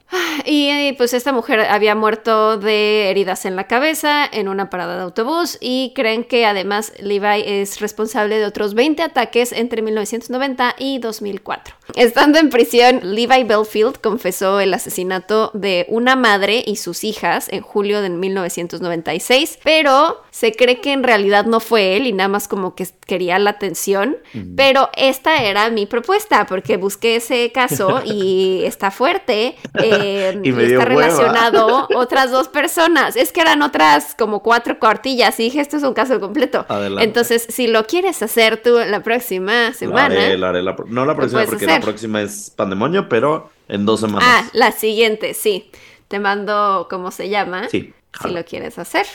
Y 0.45 0.69
eh, 0.69 0.95
pues 0.97 1.13
esta 1.13 1.31
mujer 1.31 1.61
había 1.61 1.95
muerto 1.95 2.57
de 2.57 3.09
heridas 3.09 3.45
en 3.45 3.55
la 3.55 3.65
cabeza 3.65 4.25
en 4.31 4.47
una 4.47 4.69
parada 4.69 4.95
de 4.95 5.03
autobús 5.03 5.57
y 5.61 5.93
creen 5.95 6.23
que 6.23 6.45
además 6.45 6.93
Levi 6.99 7.43
es 7.45 7.79
responsable 7.79 8.37
de 8.37 8.45
otros 8.45 8.73
20 8.73 9.03
ataques 9.03 9.51
entre 9.51 9.81
1990 9.81 10.75
y 10.79 10.99
2004. 10.99 11.75
Estando 11.95 12.39
en 12.39 12.49
prisión, 12.49 12.99
Levi 13.03 13.43
Belfield 13.43 13.99
confesó 13.99 14.59
el 14.59 14.73
asesinato 14.73 15.51
de 15.53 15.85
una 15.89 16.15
madre 16.15 16.63
y 16.65 16.77
sus 16.77 17.03
hijas 17.03 17.47
en 17.49 17.61
julio 17.61 18.01
de 18.01 18.09
1996, 18.09 19.59
pero 19.63 20.23
se 20.31 20.53
cree 20.53 20.81
que 20.81 20.93
en 20.93 21.03
realidad 21.03 21.45
no 21.45 21.59
fue 21.59 21.97
él 21.97 22.07
y 22.07 22.13
nada 22.13 22.29
más 22.29 22.47
como 22.47 22.75
que 22.75 22.87
quería 23.05 23.37
la 23.39 23.51
atención, 23.51 24.17
pero 24.55 24.89
esta 24.95 25.43
era 25.43 25.50
mi 25.71 25.85
propuesta 25.85 26.45
porque 26.45 26.77
busqué 26.77 27.17
ese 27.17 27.51
caso 27.51 28.01
y 28.05 28.61
está 28.65 28.91
fuerte. 28.91 29.55
eh, 29.83 30.39
Y 30.43 30.51
me 30.51 30.63
y 30.63 30.67
dio 30.67 30.79
está 30.79 30.89
hueva. 30.93 31.07
relacionado 31.07 31.87
otras 31.95 32.31
dos 32.31 32.47
personas. 32.47 33.15
Es 33.15 33.31
que 33.31 33.41
eran 33.41 33.61
otras 33.61 34.15
como 34.15 34.41
cuatro 34.41 34.79
cuartillas 34.79 35.39
y 35.39 35.43
dije, 35.43 35.59
esto 35.61 35.77
es 35.77 35.83
un 35.83 35.93
caso 35.93 36.19
completo. 36.19 36.65
Adelante. 36.69 37.03
Entonces, 37.03 37.45
si 37.49 37.67
lo 37.67 37.85
quieres 37.85 38.21
hacer 38.21 38.61
tú 38.61 38.77
la 38.87 39.01
próxima 39.03 39.69
La 39.69 39.73
semana. 39.73 40.05
haré, 40.15 40.37
la 40.37 40.49
haré 40.49 40.63
la 40.63 40.75
pro- 40.75 40.87
no 40.87 41.05
la 41.05 41.15
próxima 41.15 41.43
porque 41.45 41.65
la 41.65 41.79
próxima 41.79 42.21
es 42.21 42.51
pandemonio, 42.55 43.07
pero 43.09 43.49
en 43.67 43.85
dos 43.85 43.99
semanas. 43.99 44.27
Ah, 44.29 44.49
la 44.53 44.71
siguiente, 44.71 45.33
sí. 45.33 45.69
Te 46.07 46.19
mando 46.19 46.87
cómo 46.89 47.09
se 47.11 47.29
llama. 47.29 47.69
Sí, 47.69 47.93
Si 48.21 48.29
lo 48.29 48.43
quieres 48.45 48.77
hacer. 48.77 49.05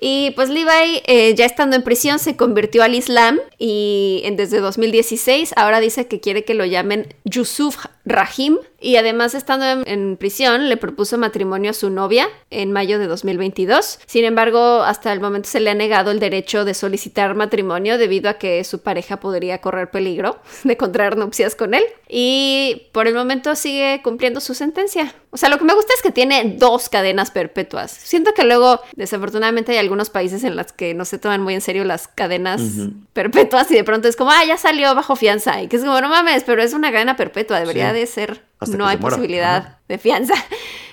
Y 0.00 0.30
pues 0.30 0.48
Levi, 0.48 1.02
eh, 1.06 1.34
ya 1.34 1.44
estando 1.44 1.76
en 1.76 1.82
prisión, 1.82 2.18
se 2.18 2.36
convirtió 2.36 2.82
al 2.82 2.94
Islam 2.94 3.38
y 3.58 4.22
en- 4.24 4.36
desde 4.36 4.60
2016 4.60 5.52
ahora 5.56 5.78
dice 5.80 6.06
que 6.08 6.20
quiere 6.20 6.44
que 6.44 6.54
lo 6.54 6.64
llamen 6.64 7.14
Yusuf 7.24 7.84
Rahim. 8.10 8.58
Y 8.82 8.96
además, 8.96 9.34
estando 9.34 9.66
en, 9.66 9.82
en 9.86 10.16
prisión, 10.16 10.68
le 10.70 10.76
propuso 10.78 11.18
matrimonio 11.18 11.70
a 11.72 11.74
su 11.74 11.90
novia 11.90 12.28
en 12.48 12.72
mayo 12.72 12.98
de 12.98 13.06
2022. 13.08 13.98
Sin 14.06 14.24
embargo, 14.24 14.82
hasta 14.82 15.12
el 15.12 15.20
momento 15.20 15.48
se 15.50 15.60
le 15.60 15.68
ha 15.70 15.74
negado 15.74 16.10
el 16.10 16.18
derecho 16.18 16.64
de 16.64 16.72
solicitar 16.72 17.34
matrimonio 17.34 17.98
debido 17.98 18.30
a 18.30 18.34
que 18.34 18.64
su 18.64 18.80
pareja 18.80 19.18
podría 19.20 19.60
correr 19.60 19.90
peligro 19.90 20.38
de 20.64 20.76
contraer 20.78 21.16
nupcias 21.18 21.54
con 21.54 21.74
él. 21.74 21.84
Y 22.08 22.88
por 22.92 23.06
el 23.06 23.14
momento 23.14 23.54
sigue 23.54 24.00
cumpliendo 24.02 24.40
su 24.40 24.54
sentencia. 24.54 25.14
O 25.32 25.36
sea, 25.36 25.48
lo 25.48 25.58
que 25.58 25.64
me 25.64 25.74
gusta 25.74 25.92
es 25.94 26.02
que 26.02 26.10
tiene 26.10 26.56
dos 26.58 26.88
cadenas 26.88 27.30
perpetuas. 27.30 27.90
Siento 27.92 28.32
que 28.34 28.44
luego, 28.44 28.80
desafortunadamente, 28.96 29.72
hay 29.72 29.78
algunos 29.78 30.10
países 30.10 30.42
en 30.42 30.56
los 30.56 30.72
que 30.72 30.92
no 30.94 31.04
se 31.04 31.18
toman 31.18 31.40
muy 31.42 31.54
en 31.54 31.60
serio 31.60 31.84
las 31.84 32.08
cadenas 32.08 32.60
perpetuas 33.12 33.70
y 33.70 33.74
de 33.74 33.84
pronto 33.84 34.08
es 34.08 34.16
como, 34.16 34.30
ah, 34.30 34.44
ya 34.44 34.56
salió 34.56 34.94
bajo 34.94 35.16
fianza. 35.16 35.62
Y 35.62 35.68
que 35.68 35.76
es 35.76 35.82
como, 35.82 36.00
no 36.00 36.08
mames, 36.08 36.42
pero 36.44 36.62
es 36.62 36.72
una 36.72 36.90
cadena 36.90 37.16
perpetua, 37.16 37.60
debería 37.60 37.90
Sí. 37.90 37.94
de 37.94 37.99
ser. 38.06 38.44
Hasta 38.58 38.76
no 38.76 38.86
hay 38.86 38.96
muera. 38.98 39.16
posibilidad 39.16 39.56
Ajá. 39.56 39.80
de 39.88 39.98
fianza. 39.98 40.34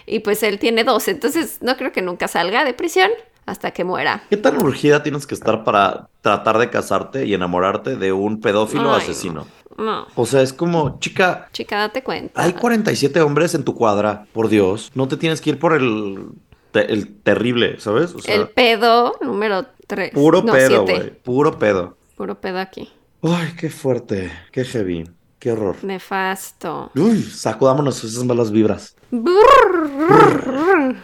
Y 0.10 0.20
pues 0.20 0.42
él 0.42 0.58
tiene 0.58 0.86
dos, 0.86 1.06
entonces 1.10 1.58
no 1.62 1.76
creo 1.76 1.92
que 1.92 2.02
nunca 2.02 2.30
salga 2.30 2.64
de 2.64 2.74
prisión 2.74 3.12
hasta 3.46 3.72
que 3.72 3.84
muera. 3.84 4.24
¿Qué 4.30 4.38
tan 4.38 4.56
urgida 4.64 5.04
tienes 5.04 5.28
que 5.28 5.36
estar 5.36 5.66
para 5.66 6.08
tratar 6.22 6.58
de 6.60 6.70
casarte 6.70 7.26
y 7.26 7.34
enamorarte 7.34 7.98
de 7.98 8.14
un 8.14 8.40
pedófilo 8.40 8.94
Ay, 8.96 9.02
asesino? 9.02 9.48
No, 9.78 10.08
O 10.16 10.26
sea, 10.26 10.42
es 10.44 10.54
como, 10.54 10.98
chica, 11.02 11.50
chica, 11.52 11.78
date 11.80 12.04
cuenta. 12.04 12.42
hay 12.42 12.54
47 12.54 13.20
hombres 13.20 13.54
en 13.54 13.66
tu 13.66 13.76
cuadra, 13.76 14.28
por 14.32 14.48
Dios. 14.48 14.92
No 14.96 15.10
te 15.10 15.18
tienes 15.18 15.42
que 15.42 15.50
ir 15.50 15.60
por 15.60 15.74
el, 15.74 16.30
te- 16.72 16.90
el 16.94 17.14
terrible, 17.22 17.78
¿sabes? 17.82 18.16
O 18.16 18.20
sea, 18.20 18.34
el 18.34 18.48
pedo 18.48 19.12
número 19.20 19.66
3. 19.88 20.12
puro 20.14 20.42
no, 20.42 20.54
pedo, 20.54 20.84
güey. 20.84 21.10
Puro 21.22 21.60
pedo. 21.60 21.98
Puro 22.16 22.40
pedo 22.40 22.60
aquí. 22.60 22.90
Ay, 23.22 23.54
qué 23.60 23.70
fuerte, 23.70 24.32
qué 24.54 24.64
heavy, 24.64 25.04
qué 25.40 25.52
horror. 25.52 25.76
Nefasto. 25.84 26.92
Uy, 26.96 27.22
sacudámonos 27.24 28.04
esas 28.04 28.24
malas 28.24 28.52
vibras. 28.52 28.96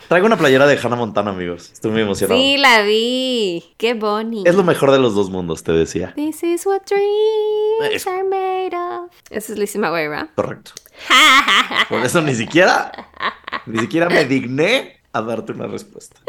Traigo 0.07 0.25
una 0.27 0.37
playera 0.37 0.67
de 0.67 0.77
Hannah 0.77 0.95
Montana, 0.95 1.31
amigos. 1.31 1.71
Estoy 1.71 1.91
muy 1.91 2.01
emocionado. 2.01 2.39
Sí, 2.39 2.57
la 2.57 2.81
vi. 2.81 3.63
Qué 3.77 3.93
bonito. 3.93 4.49
Es 4.49 4.55
lo 4.55 4.63
mejor 4.63 4.91
de 4.91 4.99
los 4.99 5.15
dos 5.15 5.29
mundos, 5.29 5.63
te 5.63 5.71
decía. 5.71 6.13
This 6.15 6.43
is 6.43 6.65
what 6.65 6.81
dreams 6.85 7.93
Es- 7.95 8.07
are 8.07 8.23
made 8.23 8.75
of. 8.75 9.11
Esa 9.29 9.53
es 9.53 9.59
Lizzie 9.59 9.79
McGuire, 9.79 10.09
¿verdad? 10.09 10.29
Correcto. 10.35 10.71
Por 11.89 12.05
eso 12.05 12.21
ni 12.21 12.35
siquiera, 12.35 12.91
ni 13.65 13.79
siquiera 13.79 14.09
me 14.09 14.25
digné 14.25 15.01
a 15.11 15.21
darte 15.21 15.51
una 15.53 15.67
respuesta. 15.67 16.19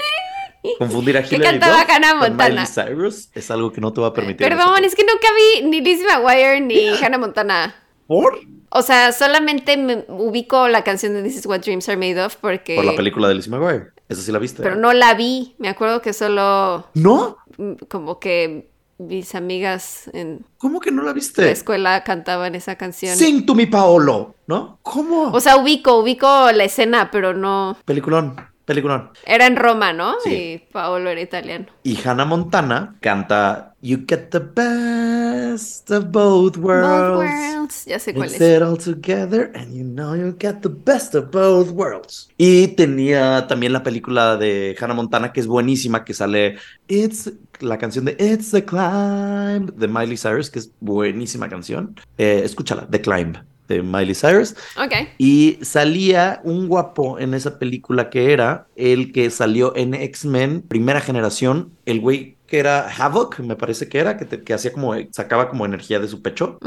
Confundir 0.79 1.19
a 1.19 1.23
¿Qué 1.23 1.37
Hilary 1.37 1.59
cantaba 1.59 1.83
Duff 1.83 1.91
Hannah 1.95 2.11
con 2.13 2.19
Montana? 2.21 2.49
Miley 2.49 2.67
Cyrus 2.67 3.29
es 3.35 3.51
algo 3.51 3.71
que 3.71 3.83
no 3.83 3.93
te 3.93 4.01
va 4.01 4.07
a 4.09 4.13
permitir. 4.15 4.49
Perdón, 4.49 4.83
es 4.85 4.95
que 4.95 5.03
nunca 5.05 5.27
vi 5.37 5.63
ni 5.69 5.83
Lizzie 5.83 6.07
McGuire 6.07 6.61
ni 6.63 6.89
Hannah 7.03 7.19
Montana. 7.19 7.75
¿Por? 8.07 8.39
O 8.71 8.83
sea, 8.83 9.13
solamente 9.13 9.77
me 9.77 10.05
ubico 10.09 10.69
la 10.69 10.83
canción 10.83 11.15
de 11.15 11.23
This 11.23 11.37
is 11.39 11.47
what 11.47 11.61
dreams 11.61 11.89
are 11.89 11.97
made 11.97 12.21
of 12.23 12.37
porque... 12.37 12.77
Por 12.77 12.85
la 12.85 12.97
película 12.97 13.29
de 13.29 13.35
Lizzie 13.37 13.51
McGuire. 13.51 13.93
Esa 14.09 14.21
sí 14.21 14.33
la 14.33 14.39
viste. 14.39 14.63
Pero 14.63 14.77
no 14.77 14.93
la 14.93 15.15
vi. 15.15 15.55
Me 15.59 15.69
acuerdo 15.69 16.03
que 16.03 16.13
solo 16.13 16.89
¿No? 16.95 17.39
mm, 17.57 17.73
como 17.89 18.19
que 18.19 18.71
mis 18.99 19.35
amigas 19.35 20.09
en 20.13 20.45
¿Cómo 20.59 20.81
que 20.81 20.91
no 20.91 21.03
la 21.03 21.09
la 21.09 21.15
viste? 21.15 21.51
escuela 21.51 22.05
cantaban 22.05 22.55
esa 22.55 22.77
canción. 22.77 23.17
Sing 23.17 23.47
to 23.47 23.55
me, 23.55 23.67
Paolo. 23.67 24.35
¿No? 24.47 24.79
¿Cómo? 24.83 25.31
O 25.33 25.41
sea, 25.41 25.57
ubico, 25.57 25.99
ubico 25.99 26.27
la 26.53 26.65
escena, 26.65 27.11
pero 27.11 27.33
no... 27.33 27.77
Peliculón, 27.85 28.37
peliculón. 28.65 29.11
Era 29.27 29.47
en 29.47 29.57
Roma, 29.57 29.93
¿no? 29.93 30.15
Sí. 30.23 30.31
Y 30.35 30.59
Paolo 30.73 31.11
era 31.11 31.21
italiano. 31.21 31.67
Y 31.83 31.99
Hannah 32.05 32.25
Montana 32.25 32.97
canta 33.01 33.75
You 33.85 34.07
get 34.09 34.31
the 34.31 34.41
best 34.41 35.91
of 35.91 36.07
both 36.07 36.57
worlds. 36.57 36.89
Both 36.89 37.19
worlds. 37.19 37.85
Ya 37.85 37.99
sé 37.99 38.15
cuál 38.15 38.29
es. 38.29 38.41
it 38.41 38.63
all 38.63 38.79
together 38.79 39.53
and 39.55 39.75
you 39.75 39.85
know 39.85 40.15
you 40.15 40.35
get 40.41 40.63
the 40.63 40.71
best 40.71 41.15
of 41.15 41.31
both 41.31 41.71
worlds. 41.71 42.31
Y 42.39 42.69
tenía 42.69 43.47
también 43.47 43.75
la 43.75 43.83
película 43.83 44.39
de 44.39 44.75
Hannah 44.81 44.95
Montana 44.95 45.33
que 45.35 45.41
es 45.41 45.47
buenísima, 45.47 46.03
que 46.03 46.15
sale 46.15 46.57
It's 46.89 47.31
la 47.61 47.77
canción 47.77 48.07
de 48.07 48.17
It's 48.19 48.53
the 48.53 48.65
Climb 48.65 49.75
de 49.75 49.87
Miley 49.87 50.17
Cyrus, 50.17 50.49
que 50.49 50.61
es 50.61 50.71
buenísima 50.81 51.51
canción. 51.51 51.95
Eh, 52.17 52.41
escúchala, 52.43 52.87
The 52.89 53.03
Climb 53.03 53.37
de 53.69 53.83
Miley 53.83 54.15
Cyrus. 54.15 54.55
Ok. 54.77 54.93
Y 55.19 55.59
salía 55.63 56.41
un 56.45 56.69
guapo 56.69 57.19
en 57.19 57.35
esa 57.35 57.59
película 57.59 58.11
que 58.11 58.33
era 58.33 58.67
el 58.77 59.13
que 59.13 59.31
salió 59.31 59.75
en 59.77 59.95
X-Men, 59.95 60.63
primera 60.63 61.01
generación, 61.01 61.73
el 61.87 62.01
güey 62.01 62.37
que 62.47 62.59
era 62.59 62.89
Havoc, 62.89 63.39
me 63.41 63.57
parece 63.57 63.89
que 63.89 63.99
era, 63.99 64.17
que, 64.19 64.27
te- 64.27 64.43
que 64.43 64.53
hacía 64.55 64.73
como, 64.73 64.95
sacaba 65.13 65.49
como 65.49 65.65
energía 65.65 65.99
de 65.99 66.09
su 66.09 66.21
pecho. 66.23 66.59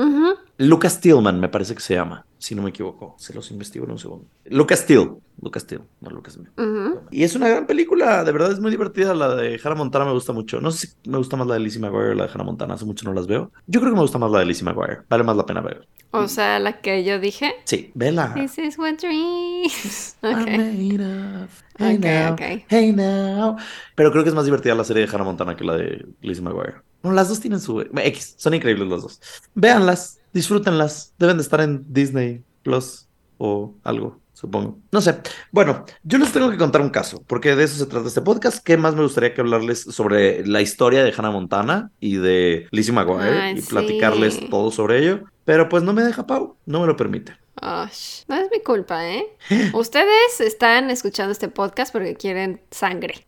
Lucas 0.57 0.93
Stillman, 0.93 1.39
me 1.39 1.49
parece 1.49 1.75
que 1.75 1.81
se 1.81 1.93
llama, 1.93 2.25
si 2.39 2.55
no 2.55 2.63
me 2.63 2.69
equivoco. 2.71 3.15
Se 3.19 3.33
los 3.33 3.51
investigo 3.51 3.85
en 3.85 3.91
un 3.91 3.99
segundo. 3.99 4.25
Lucas 4.45 4.79
Steele. 4.79 5.11
Lucasfilm, 5.39 5.83
no 6.01 6.09
Lucasfilm. 6.09 6.47
Ujú. 6.57 7.01
Y 7.11 7.23
es 7.23 7.35
una 7.35 7.47
gran 7.47 7.67
película, 7.67 8.23
de 8.23 8.31
verdad 8.31 8.51
es 8.51 8.59
muy 8.59 8.71
divertida. 8.71 9.13
La 9.13 9.35
de 9.35 9.59
Hannah 9.63 9.75
Montana 9.75 10.05
me 10.05 10.11
gusta 10.13 10.33
mucho. 10.33 10.59
No 10.59 10.71
sé 10.71 10.87
si 10.87 11.09
me 11.09 11.19
gusta 11.19 11.37
más 11.37 11.45
la 11.47 11.53
de 11.53 11.59
Lizzie 11.59 11.79
McGuire 11.79 12.09
o 12.09 12.13
la 12.15 12.25
de 12.25 12.31
Hannah 12.33 12.43
Montana, 12.43 12.73
hace 12.73 12.85
mucho 12.85 13.05
no 13.05 13.13
las 13.13 13.27
veo. 13.27 13.51
Yo 13.67 13.79
creo 13.79 13.91
que 13.91 13.97
me 13.97 14.01
gusta 14.01 14.17
más 14.17 14.31
la 14.31 14.39
de 14.39 14.45
Lizzie 14.45 14.65
McGuire, 14.65 15.01
vale 15.07 15.23
más 15.23 15.37
la 15.37 15.45
pena 15.45 15.61
ver. 15.61 15.87
O 16.09 16.27
sea, 16.27 16.57
la 16.57 16.81
que 16.81 17.03
yo 17.03 17.19
dije. 17.19 17.53
Sí, 17.65 17.91
vela. 17.93 18.33
This 18.33 18.57
is 18.57 18.79
what 18.79 18.95
dreams. 18.99 20.17
I'm 20.23 20.41
Ok. 20.41 20.47
made 20.47 21.43
of. 21.43 21.63
Hey 21.77 21.95
Ok, 21.97 22.03
now, 22.05 22.33
ok. 22.33 22.41
hey 22.69 22.93
now. 22.93 23.57
Pero 23.95 24.11
creo 24.11 24.23
que 24.23 24.29
es 24.29 24.35
más 24.35 24.45
divertida 24.45 24.73
la 24.73 24.83
serie 24.85 25.05
de 25.05 25.13
Hannah 25.13 25.23
Montana 25.25 25.55
que 25.55 25.63
la 25.65 25.75
de 25.77 26.03
Lizzie 26.21 26.43
McGuire. 26.43 26.77
Bueno, 27.01 27.15
las 27.15 27.29
dos 27.29 27.39
tienen 27.39 27.59
su 27.59 27.81
X, 27.81 28.35
son 28.37 28.53
increíbles 28.53 28.87
las 28.87 29.01
dos. 29.01 29.21
Véanlas, 29.53 30.19
disfrútenlas. 30.33 31.13
Deben 31.17 31.37
de 31.37 31.43
estar 31.43 31.61
en 31.61 31.85
Disney 31.93 32.43
Plus 32.63 33.07
o 33.37 33.75
algo, 33.83 34.19
supongo. 34.33 34.79
No 34.91 35.01
sé. 35.01 35.17
Bueno, 35.51 35.85
yo 36.03 36.17
les 36.17 36.31
tengo 36.31 36.49
que 36.49 36.57
contar 36.57 36.81
un 36.81 36.89
caso, 36.89 37.23
porque 37.27 37.55
de 37.55 37.63
eso 37.63 37.77
se 37.77 37.85
trata 37.85 38.07
este 38.07 38.21
podcast. 38.21 38.63
¿Qué 38.63 38.77
más 38.77 38.95
me 38.95 39.03
gustaría 39.03 39.33
que 39.33 39.41
hablarles 39.41 39.81
sobre 39.81 40.45
la 40.45 40.61
historia 40.61 41.03
de 41.03 41.13
Hannah 41.15 41.31
Montana 41.31 41.91
y 41.99 42.17
de 42.17 42.67
Lizzie 42.71 42.93
McGuire 42.93 43.39
Ay, 43.39 43.59
y 43.59 43.61
platicarles 43.61 44.49
todo 44.49 44.71
sobre 44.71 44.99
ello? 44.99 45.21
Pero 45.45 45.69
pues 45.69 45.83
no 45.83 45.93
me 45.93 46.03
deja 46.03 46.27
Pau, 46.27 46.57
no 46.65 46.81
me 46.81 46.87
lo 46.87 46.95
permite. 46.95 47.33
Ash, 47.61 48.23
no 48.27 48.35
es 48.35 48.49
mi 48.51 48.61
culpa, 48.61 49.07
¿eh? 49.07 49.25
Ustedes 49.73 50.39
están 50.39 50.89
escuchando 50.89 51.31
este 51.31 51.47
podcast 51.47 51.91
porque 51.91 52.15
quieren 52.15 52.61
sangre. 52.71 53.25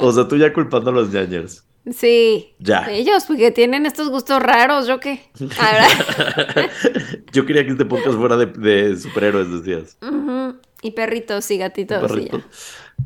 O 0.03 0.11
sea, 0.11 0.27
tú 0.27 0.35
ya 0.37 0.51
culpando 0.53 0.89
a 0.89 0.93
los 0.93 1.11
ñañers. 1.11 1.63
Sí. 1.91 2.53
Ya. 2.59 2.89
Ellos, 2.89 3.25
porque 3.25 3.51
tienen 3.51 3.85
estos 3.85 4.09
gustos 4.09 4.41
raros, 4.41 4.87
¿yo 4.87 4.99
qué? 4.99 5.29
Yo 7.33 7.45
quería 7.45 7.65
que 7.65 7.71
este 7.71 7.85
podcast 7.85 8.17
fuera 8.17 8.37
de, 8.37 8.45
de 8.47 8.95
superhéroes, 8.97 9.51
decías. 9.51 9.97
Ujú. 10.01 10.55
Y 10.81 10.91
perritos 10.91 11.49
y 11.51 11.57
gatitos. 11.57 12.03
y 12.03 12.07
Perrito. 12.07 12.37
ya. 12.39 12.45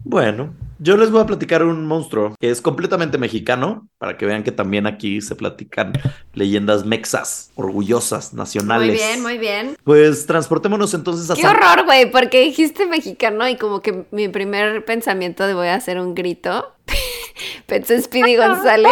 Bueno, 0.03 0.53
yo 0.79 0.97
les 0.97 1.09
voy 1.11 1.21
a 1.21 1.25
platicar 1.25 1.63
un 1.63 1.85
monstruo 1.85 2.35
que 2.39 2.49
es 2.49 2.61
completamente 2.61 3.17
mexicano, 3.17 3.87
para 3.97 4.17
que 4.17 4.25
vean 4.25 4.43
que 4.43 4.51
también 4.51 4.87
aquí 4.87 5.21
se 5.21 5.35
platican 5.35 5.93
leyendas 6.33 6.85
mexas, 6.85 7.51
orgullosas, 7.55 8.33
nacionales. 8.33 8.87
Muy 8.89 8.95
bien, 8.97 9.21
muy 9.23 9.37
bien. 9.37 9.77
Pues 9.83 10.25
transportémonos 10.25 10.93
entonces 10.93 11.29
a 11.31 11.35
Qué 11.35 11.41
San- 11.41 11.55
horror, 11.55 11.85
güey, 11.85 12.11
porque 12.11 12.41
dijiste 12.41 12.85
mexicano 12.85 13.47
y 13.47 13.55
como 13.55 13.81
que 13.81 14.05
mi 14.11 14.27
primer 14.27 14.85
pensamiento 14.85 15.47
de 15.47 15.53
voy 15.53 15.67
a 15.67 15.75
hacer 15.75 15.99
un 15.99 16.13
grito. 16.15 16.73
Pensé 17.65 17.95
en 17.95 18.03
Speedy 18.03 18.35
González. 18.35 18.91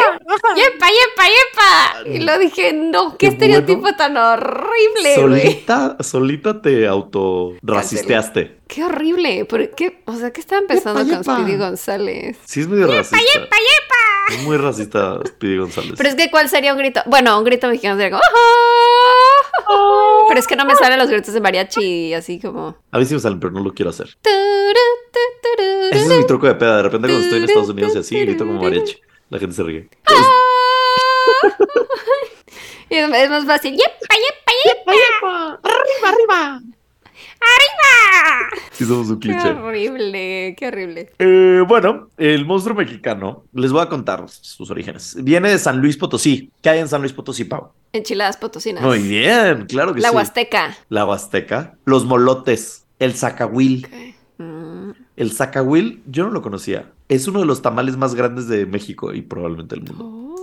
¡Yepa, 0.55 0.87
yepa, 0.87 1.23
yepa! 1.27 2.09
Y 2.09 2.19
lo 2.19 2.37
dije, 2.39 2.73
no, 2.73 3.11
qué, 3.11 3.17
Qué 3.17 3.33
estereotipo 3.33 3.81
bueno. 3.81 3.97
tan 3.97 4.17
horrible. 4.17 5.15
Solita, 5.15 5.97
solita 6.01 6.61
te 6.61 6.87
autorracisteaste. 6.87 8.59
Qué 8.67 8.83
horrible. 8.83 9.45
¿Por 9.45 9.69
qué? 9.71 10.01
O 10.05 10.15
sea, 10.15 10.31
¿qué 10.31 10.41
estaba 10.41 10.61
empezando 10.61 11.01
Yepa, 11.03 11.15
con 11.17 11.23
yepa. 11.23 11.37
Speedy 11.37 11.57
González? 11.57 12.37
Sí, 12.45 12.61
es 12.61 12.67
medio 12.67 12.87
racista. 12.87 13.17
Es 14.31 14.41
muy 14.41 14.57
racista, 14.57 15.19
Speedy 15.27 15.57
González. 15.57 15.93
Pero 15.97 16.09
es 16.09 16.15
que, 16.15 16.31
¿cuál 16.31 16.49
sería 16.49 16.73
un 16.73 16.79
grito? 16.79 17.01
Bueno, 17.05 17.37
un 17.37 17.43
grito 17.43 17.67
mexicano 17.67 17.95
sería 17.95 18.09
como. 18.17 18.23
Pero 20.27 20.39
es 20.39 20.47
que 20.47 20.55
no 20.55 20.65
me 20.65 20.75
salen 20.75 20.97
los 20.97 21.09
gritos 21.09 21.33
de 21.33 21.41
mariachi, 21.41 22.13
así 22.13 22.39
como. 22.39 22.75
A 22.91 22.97
mí 22.97 23.05
sí 23.05 23.13
me 23.13 23.19
salen, 23.19 23.39
pero 23.39 23.51
no 23.53 23.61
lo 23.61 23.73
quiero 23.73 23.91
hacer. 23.91 24.17
Ese 25.91 26.03
es 26.13 26.19
mi 26.19 26.25
truco 26.27 26.47
de 26.47 26.55
peda. 26.55 26.77
De 26.77 26.83
repente 26.83 27.07
cuando 27.07 27.23
estoy 27.23 27.37
en 27.39 27.43
Estados 27.45 27.69
Unidos 27.69 27.95
y 27.95 27.97
así, 27.99 28.19
grito 28.19 28.45
como 28.45 28.61
mariachi. 28.61 28.97
La 29.29 29.39
gente 29.39 29.55
se 29.55 29.63
ríe. 29.63 29.89
Y 32.89 32.95
es 32.95 33.09
es 33.13 33.29
más 33.29 33.45
fácil. 33.45 33.73
¡Yepa, 33.73 34.15
yepa, 34.15 34.91
yepa! 34.93 35.59
¡Arriba, 35.63 36.09
arriba! 36.09 36.61
¡Arriba! 37.41 38.61
Sí, 38.71 38.85
somos 38.85 39.09
un 39.09 39.19
Qué 39.19 39.29
cliché. 39.29 39.49
horrible, 39.49 40.55
qué 40.57 40.67
horrible. 40.67 41.11
Eh, 41.19 41.63
bueno, 41.67 42.09
el 42.17 42.45
monstruo 42.45 42.75
mexicano, 42.75 43.45
les 43.53 43.71
voy 43.71 43.81
a 43.81 43.87
contar 43.89 44.25
sus 44.29 44.69
orígenes. 44.71 45.15
Viene 45.23 45.49
de 45.49 45.59
San 45.59 45.79
Luis 45.79 45.97
Potosí. 45.97 46.51
¿Qué 46.61 46.69
hay 46.69 46.79
en 46.79 46.87
San 46.87 47.01
Luis 47.01 47.13
Potosí, 47.13 47.45
Pau? 47.45 47.71
Enchiladas 47.93 48.37
potosinas. 48.37 48.83
Muy 48.83 48.99
bien, 48.99 49.65
claro 49.67 49.93
que 49.93 50.01
La 50.01 50.09
sí. 50.09 50.15
Huasteca. 50.15 50.75
La 50.89 51.05
Huasteca. 51.05 51.75
Los 51.85 52.03
molotes. 52.05 52.85
El 52.99 53.13
zacahuil. 53.13 53.85
Ok. 53.87 54.14
El 55.17 55.31
zacahuil, 55.31 56.03
yo 56.07 56.25
no 56.25 56.31
lo 56.31 56.41
conocía. 56.41 56.91
Es 57.07 57.27
uno 57.27 57.39
de 57.39 57.45
los 57.45 57.61
tamales 57.61 57.95
más 57.97 58.15
grandes 58.15 58.47
de 58.47 58.65
México 58.65 59.13
y 59.13 59.21
probablemente 59.21 59.75
del 59.75 59.85
mundo. 59.85 60.35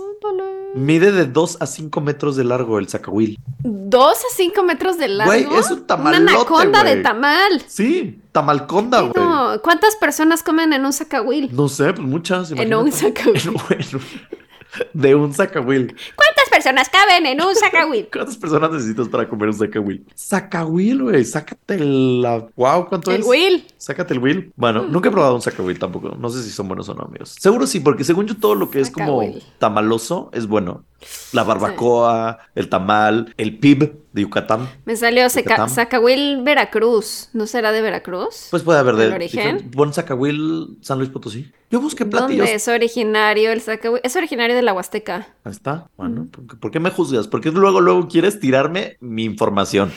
Mide 0.75 1.11
de 1.11 1.25
2 1.25 1.57
a 1.61 1.67
5 1.67 2.01
metros 2.01 2.35
de 2.35 2.43
largo 2.43 2.79
el 2.79 2.87
zacahuil. 2.89 3.37
Dos 3.59 4.17
a 4.17 4.35
cinco 4.35 4.63
metros 4.63 4.97
de 4.97 5.07
largo. 5.07 5.31
Güey, 5.31 5.47
es 5.59 5.69
un 5.69 5.85
tamalote, 5.85 6.23
Una 6.23 6.31
anaconda 6.33 6.83
de 6.83 6.95
tamal. 7.03 7.61
Sí, 7.67 8.19
tamalconda, 8.31 9.01
güey. 9.01 9.13
No, 9.15 9.61
¿Cuántas 9.61 9.95
personas 9.97 10.41
comen 10.41 10.73
en 10.73 10.83
un 10.83 10.91
sacahuil? 10.91 11.49
No 11.55 11.69
sé, 11.69 11.93
pues 11.93 12.07
muchas. 12.07 12.49
En 12.51 12.57
imagínate. 12.67 13.13
En 13.43 13.49
un- 13.49 13.55
un- 13.55 14.01
de 14.93 15.13
un 15.13 15.31
zacahuil. 15.31 15.95
¿Cuántas 16.15 16.32
personas 16.63 16.89
caben 16.89 17.25
en 17.25 17.41
un 17.41 17.53
sacahuil? 17.55 18.07
¿Cuántas 18.13 18.37
personas 18.37 18.71
necesitas 18.71 19.09
para 19.09 19.27
comer 19.27 19.49
un 19.49 19.53
zacahuil? 19.53 20.05
Zacahuil, 20.15 21.03
güey. 21.03 21.25
Sácate 21.25 21.77
la. 21.79 22.47
Wow, 22.55 22.87
¿cuánto 22.87 23.11
El 23.11 23.21
es? 23.21 23.27
Will. 23.27 23.65
Sácate 23.77 24.13
el 24.13 24.19
Will. 24.19 24.53
Bueno, 24.55 24.83
nunca 24.83 25.09
he 25.09 25.11
probado 25.11 25.35
un 25.35 25.41
zacahuil 25.41 25.77
tampoco. 25.77 26.15
No 26.17 26.29
sé 26.29 26.41
si 26.41 26.49
son 26.49 26.67
buenos 26.67 26.87
o 26.87 26.93
no, 26.93 27.03
amigos. 27.03 27.35
Seguro 27.37 27.67
sí, 27.67 27.81
porque 27.81 28.03
según 28.05 28.27
yo 28.27 28.37
todo 28.37 28.55
lo 28.55 28.69
que 28.69 28.79
es 28.79 28.91
como 28.91 29.21
tamaloso 29.59 30.29
es 30.33 30.47
bueno. 30.47 30.85
La 31.31 31.43
barbacoa, 31.43 32.39
el 32.55 32.69
tamal, 32.69 33.33
el 33.37 33.57
pib 33.57 33.93
de 34.11 34.21
Yucatán. 34.21 34.69
Me 34.85 34.95
salió. 34.95 35.27
Zacahuil, 35.29 36.41
Veracruz. 36.43 37.29
¿No 37.33 37.47
será 37.47 37.71
de 37.71 37.81
Veracruz? 37.81 38.47
Pues 38.51 38.63
puede 38.63 38.79
haber 38.79 38.95
de 38.95 39.05
¿El 39.05 39.13
origen? 39.13 39.71
Buen 39.71 39.93
zacahuil, 39.93 40.77
San 40.81 40.99
Luis 40.99 41.09
Potosí. 41.09 41.51
Yo 41.71 41.81
busqué 41.81 42.05
platillos. 42.05 42.39
¿Dónde 42.39 42.53
es 42.53 42.67
originario 42.67 43.51
el 43.51 43.61
zacahuil? 43.61 44.01
Es 44.03 44.15
originario 44.15 44.55
de 44.55 44.61
la 44.61 44.73
Huasteca. 44.73 45.27
Ahí 45.43 45.51
está. 45.51 45.89
Bueno, 45.97 46.27
¿por 46.31 46.47
qué, 46.47 46.55
por 46.55 46.71
qué 46.71 46.79
me 46.79 46.91
juzgas? 46.91 47.27
¿Por 47.27 47.41
qué 47.41 47.51
luego, 47.51 47.81
luego 47.81 48.07
quieres 48.07 48.39
tirarme 48.39 48.97
mi 48.99 49.23
información? 49.23 49.91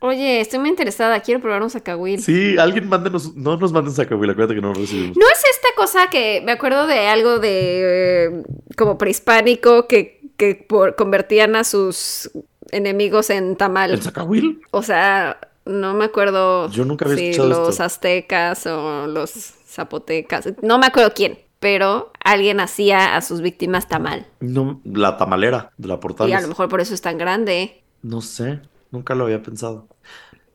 Oye, 0.00 0.40
estoy 0.40 0.58
muy 0.58 0.70
interesada. 0.70 1.20
Quiero 1.20 1.40
probar 1.40 1.62
un 1.62 1.70
zacahuil. 1.70 2.22
Sí, 2.22 2.56
alguien 2.58 2.88
mándenos, 2.88 3.34
no 3.36 3.56
nos 3.56 3.72
manden 3.72 3.92
zacahuil, 3.94 4.30
acuérdate 4.30 4.54
que 4.54 4.60
no 4.62 4.68
lo 4.68 4.74
recibimos. 4.74 5.16
¿No 5.16 5.26
es 5.26 5.44
esta 5.50 5.68
cosa 5.76 6.08
que 6.10 6.42
me 6.44 6.52
acuerdo 6.52 6.86
de 6.86 7.06
algo 7.08 7.38
de 7.38 8.24
eh, 8.26 8.42
como 8.76 8.96
prehispánico 8.98 9.86
que, 9.86 10.20
que 10.36 10.54
por- 10.54 10.96
convertían 10.96 11.54
a 11.54 11.64
sus 11.64 12.30
enemigos 12.70 13.28
en 13.30 13.56
tamal? 13.56 13.90
¿El 13.90 14.00
zacahuil? 14.02 14.60
O 14.70 14.82
sea, 14.82 15.38
no 15.66 15.92
me 15.92 16.06
acuerdo 16.06 16.70
Yo 16.70 16.84
nunca 16.86 17.04
había 17.04 17.18
si 17.18 17.28
escuchado 17.30 17.48
los 17.50 17.68
esto. 17.70 17.82
aztecas 17.84 18.66
o 18.66 19.06
los 19.06 19.30
zapotecas. 19.66 20.48
No 20.62 20.78
me 20.78 20.86
acuerdo 20.86 21.12
quién, 21.14 21.38
pero 21.58 22.10
alguien 22.24 22.60
hacía 22.60 23.16
a 23.16 23.20
sus 23.20 23.42
víctimas 23.42 23.86
tamal. 23.86 24.26
No, 24.40 24.80
la 24.84 25.18
tamalera 25.18 25.72
de 25.76 25.88
la 25.88 26.00
Y 26.26 26.32
a 26.32 26.40
lo 26.40 26.48
mejor 26.48 26.68
por 26.70 26.80
eso 26.80 26.94
es 26.94 27.02
tan 27.02 27.18
grande. 27.18 27.82
No 28.02 28.22
sé, 28.22 28.60
nunca 28.90 29.14
lo 29.14 29.24
había 29.24 29.42
pensado. 29.42 29.88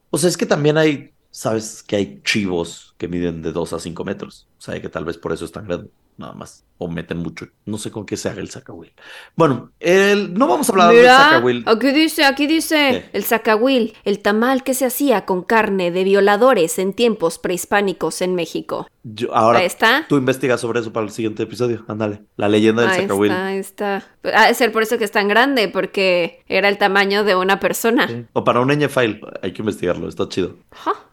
O 0.10 0.18
sea, 0.18 0.30
es 0.30 0.38
que 0.38 0.46
también 0.46 0.78
hay, 0.78 1.14
sabes, 1.32 1.84
que 1.84 1.96
hay 1.98 2.22
chivos 2.24 2.96
que 2.98 3.08
miden 3.08 3.42
de 3.42 3.52
2 3.52 3.74
a 3.74 3.80
5 3.80 4.06
metros. 4.06 4.50
O 4.58 4.62
sea, 4.62 4.82
que 4.82 4.90
tal 4.90 5.06
vez 5.06 5.18
por 5.18 5.34
eso 5.34 5.46
es 5.46 5.52
tan 5.52 5.66
grande, 5.68 5.92
nada 6.18 6.34
más. 6.34 6.64
O 6.78 6.90
meten 6.90 7.20
mucho. 7.20 7.48
No 7.66 7.78
sé 7.78 7.90
con 7.90 8.06
qué 8.06 8.18
se 8.18 8.28
haga 8.28 8.42
el 8.42 8.50
zacahuil. 8.50 8.92
Bueno, 9.38 9.72
el, 9.80 10.34
no 10.34 10.46
vamos 10.46 10.68
a 10.68 10.74
hablar 10.74 10.94
del 10.94 11.06
zacahuil. 11.08 11.64
aquí 11.68 11.92
dice, 11.94 12.26
aquí 12.26 12.48
dice, 12.48 13.06
¿Qué? 13.12 13.18
el 13.18 13.24
zacahuil, 13.24 13.94
el 14.04 14.20
tamal 14.20 14.62
que 14.64 14.74
se 14.74 14.86
hacía 14.86 15.24
con 15.26 15.44
carne 15.44 15.92
de 15.92 16.04
violadores 16.04 16.78
en 16.78 16.92
tiempos 16.92 17.40
prehispánicos 17.40 18.22
en 18.22 18.36
México. 18.36 18.88
Yo- 19.04 19.34
ahora, 19.34 19.60
Ahí 19.60 19.66
está. 19.68 20.06
tú 20.10 20.18
investigas 20.18 20.60
sobre 20.60 20.82
eso 20.82 20.92
para 20.92 21.06
el 21.06 21.14
siguiente 21.14 21.44
episodio. 21.44 21.86
Ándale, 21.88 22.24
la 22.36 22.50
leyenda 22.50 22.82
del 22.82 22.92
Ahí 22.92 23.02
zacahuil. 23.04 23.32
está, 23.32 23.46
ahí 23.46 23.58
está. 23.60 24.04
Ha 24.34 24.48
de 24.48 24.54
ser 24.54 24.74
por 24.74 24.84
eso 24.84 24.98
que 24.98 25.06
es 25.06 25.12
tan 25.12 25.30
grande, 25.30 25.70
porque 25.70 26.44
era 26.50 26.68
el 26.68 26.78
tamaño 26.78 27.24
de 27.24 27.36
una 27.38 27.58
persona. 27.62 28.08
Sí. 28.10 28.26
O 28.34 28.44
para 28.44 28.60
un 28.60 28.70
file, 28.90 29.22
hay 29.42 29.54
que 29.54 29.62
investigarlo, 29.62 30.10
está 30.10 30.28
chido. 30.28 30.56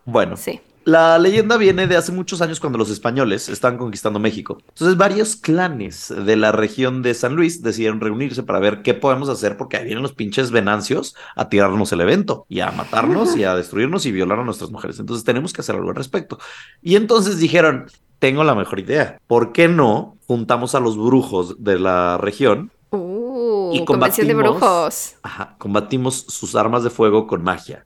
Bueno, 0.05 0.37
Sí. 0.37 0.61
La 0.85 1.19
leyenda 1.19 1.57
viene 1.57 1.87
de 1.87 1.97
hace 1.97 2.13
muchos 2.13 2.41
años 2.43 2.59
cuando 2.61 2.79
los 2.79 2.91
españoles 2.91 3.49
estaban 3.49 3.79
conquistando 3.79 4.19
México. 4.19 4.59
Entonces, 4.69 4.97
varios 4.97 5.37
clanes 5.37 6.13
de 6.25 6.37
la 6.37 6.53
región 6.53 7.03
de 7.03 7.15
San 7.15 7.35
Luis 7.37 7.63
decidieron 7.63 8.01
reunirse 8.01 8.43
para 8.43 8.59
ver 8.59 8.83
qué 8.83 8.95
podemos 8.95 9.29
hacer 9.29 9.57
porque 9.57 9.77
ahí 9.77 9.85
vienen 9.85 10.03
los 10.03 10.13
pinches 10.13 10.51
venancios 10.51 11.15
a 11.37 11.49
tirarnos 11.49 11.93
el 11.93 12.01
evento 12.01 12.47
y 12.49 12.61
a 12.61 12.71
matarnos 12.71 13.37
y 13.37 13.45
a 13.45 13.55
destruirnos 13.55 14.07
y 14.07 14.13
violar 14.13 14.41
a 14.41 14.45
nuestras 14.45 14.71
mujeres. 14.71 14.99
Entonces, 14.99 15.25
tenemos 15.25 15.53
que 15.53 15.61
hacer 15.61 15.75
algo 15.77 15.91
al 15.91 15.97
respecto. 15.97 16.39
Y 16.83 16.97
entonces 16.97 17.39
dijeron, 17.39 17.87
tengo 18.19 18.45
la 18.45 18.55
mejor 18.55 18.81
idea. 18.81 19.19
¿Por 19.27 19.53
qué 19.53 19.69
no 19.69 20.17
juntamos 20.27 20.75
a 20.75 20.81
los 20.81 20.97
brujos 20.97 21.63
de 21.63 21.79
la 21.79 22.19
región? 22.19 22.71
Uh, 22.91 23.71
Y 23.75 23.85
convención 23.85 24.27
de 24.29 24.35
combatimos- 24.35 24.57
brujos. 24.59 25.15
Ajá, 25.23 25.55
combatimos 25.59 26.27
sus 26.29 26.55
armas 26.57 26.85
de 26.85 26.91
fuego 26.91 27.27
con 27.27 27.43
magia. 27.43 27.85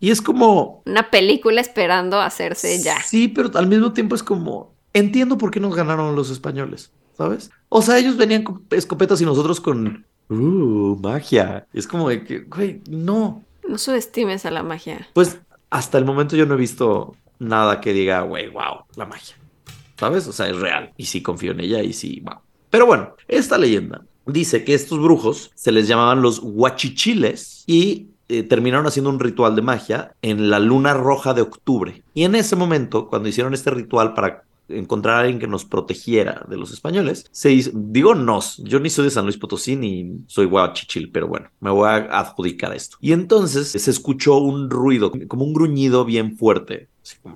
Y 0.00 0.10
es 0.10 0.20
como, 0.20 0.82
Una 0.86 1.10
película 1.10 1.60
esperando 1.60 2.20
hacerse 2.20 2.82
ya. 2.82 3.00
Sí, 3.02 3.28
pero 3.28 3.50
al 3.54 3.66
mismo 3.66 3.92
tiempo 3.92 4.14
es 4.14 4.22
como, 4.22 4.74
entiendo 4.92 5.38
por 5.38 5.50
qué 5.50 5.60
nos 5.60 5.74
ganaron 5.74 6.14
los 6.14 6.30
españoles, 6.30 6.92
¿sabes? 7.16 7.50
O 7.68 7.82
sea, 7.82 7.98
ellos 7.98 8.16
venían 8.16 8.42
con 8.42 8.64
escopetas 8.70 9.20
y 9.20 9.24
nosotros 9.24 9.60
con, 9.60 10.06
uh, 10.28 10.96
magia. 11.00 11.66
Es 11.72 11.86
como 11.86 12.08
de 12.08 12.24
que, 12.24 12.40
güey, 12.40 12.82
no. 12.88 13.44
No 13.66 13.78
subestimes 13.78 14.46
a 14.46 14.50
la 14.50 14.62
magia. 14.62 15.08
Pues 15.12 15.40
hasta 15.70 15.98
el 15.98 16.04
momento 16.04 16.36
yo 16.36 16.46
no 16.46 16.54
he 16.54 16.58
visto 16.58 17.16
nada 17.38 17.80
que 17.80 17.92
diga, 17.92 18.20
güey, 18.22 18.48
wow, 18.48 18.84
la 18.96 19.06
magia. 19.06 19.36
¿Sabes? 19.98 20.26
O 20.26 20.32
sea, 20.32 20.48
es 20.48 20.56
real. 20.56 20.92
Y 20.96 21.06
sí 21.06 21.22
confío 21.22 21.52
en 21.52 21.60
ella 21.60 21.82
y 21.82 21.92
sí, 21.92 22.20
wow. 22.22 22.40
Pero 22.70 22.86
bueno, 22.86 23.14
esta 23.28 23.56
leyenda 23.56 24.04
dice 24.26 24.64
que 24.64 24.74
estos 24.74 25.00
brujos 25.00 25.50
se 25.54 25.72
les 25.72 25.88
llamaban 25.88 26.20
los 26.20 26.40
huachichiles 26.42 27.64
y 27.66 28.08
eh, 28.28 28.42
terminaron 28.42 28.86
haciendo 28.86 29.10
un 29.10 29.20
ritual 29.20 29.54
de 29.54 29.62
magia 29.62 30.14
en 30.22 30.50
la 30.50 30.58
luna 30.58 30.94
roja 30.94 31.34
de 31.34 31.42
octubre. 31.42 32.02
Y 32.14 32.24
en 32.24 32.34
ese 32.34 32.56
momento, 32.56 33.08
cuando 33.08 33.28
hicieron 33.28 33.54
este 33.54 33.70
ritual 33.70 34.14
para 34.14 34.44
encontrar 34.68 35.16
a 35.16 35.20
alguien 35.20 35.38
que 35.38 35.46
nos 35.46 35.64
protegiera 35.64 36.44
de 36.48 36.56
los 36.56 36.72
españoles, 36.72 37.26
se 37.30 37.52
hizo, 37.52 37.70
digo 37.72 38.14
nos, 38.14 38.56
yo 38.58 38.80
ni 38.80 38.90
soy 38.90 39.04
de 39.04 39.10
San 39.10 39.24
Luis 39.24 39.36
Potosí 39.36 39.76
ni 39.76 40.24
soy 40.26 40.46
guachichil, 40.46 41.10
pero 41.12 41.28
bueno, 41.28 41.50
me 41.60 41.70
voy 41.70 41.88
a 41.88 42.18
adjudicar 42.18 42.74
esto. 42.74 42.96
Y 43.00 43.12
entonces 43.12 43.68
se 43.68 43.90
escuchó 43.90 44.38
un 44.38 44.70
ruido, 44.70 45.12
como 45.28 45.44
un 45.44 45.52
gruñido 45.52 46.04
bien 46.04 46.36
fuerte. 46.36 46.88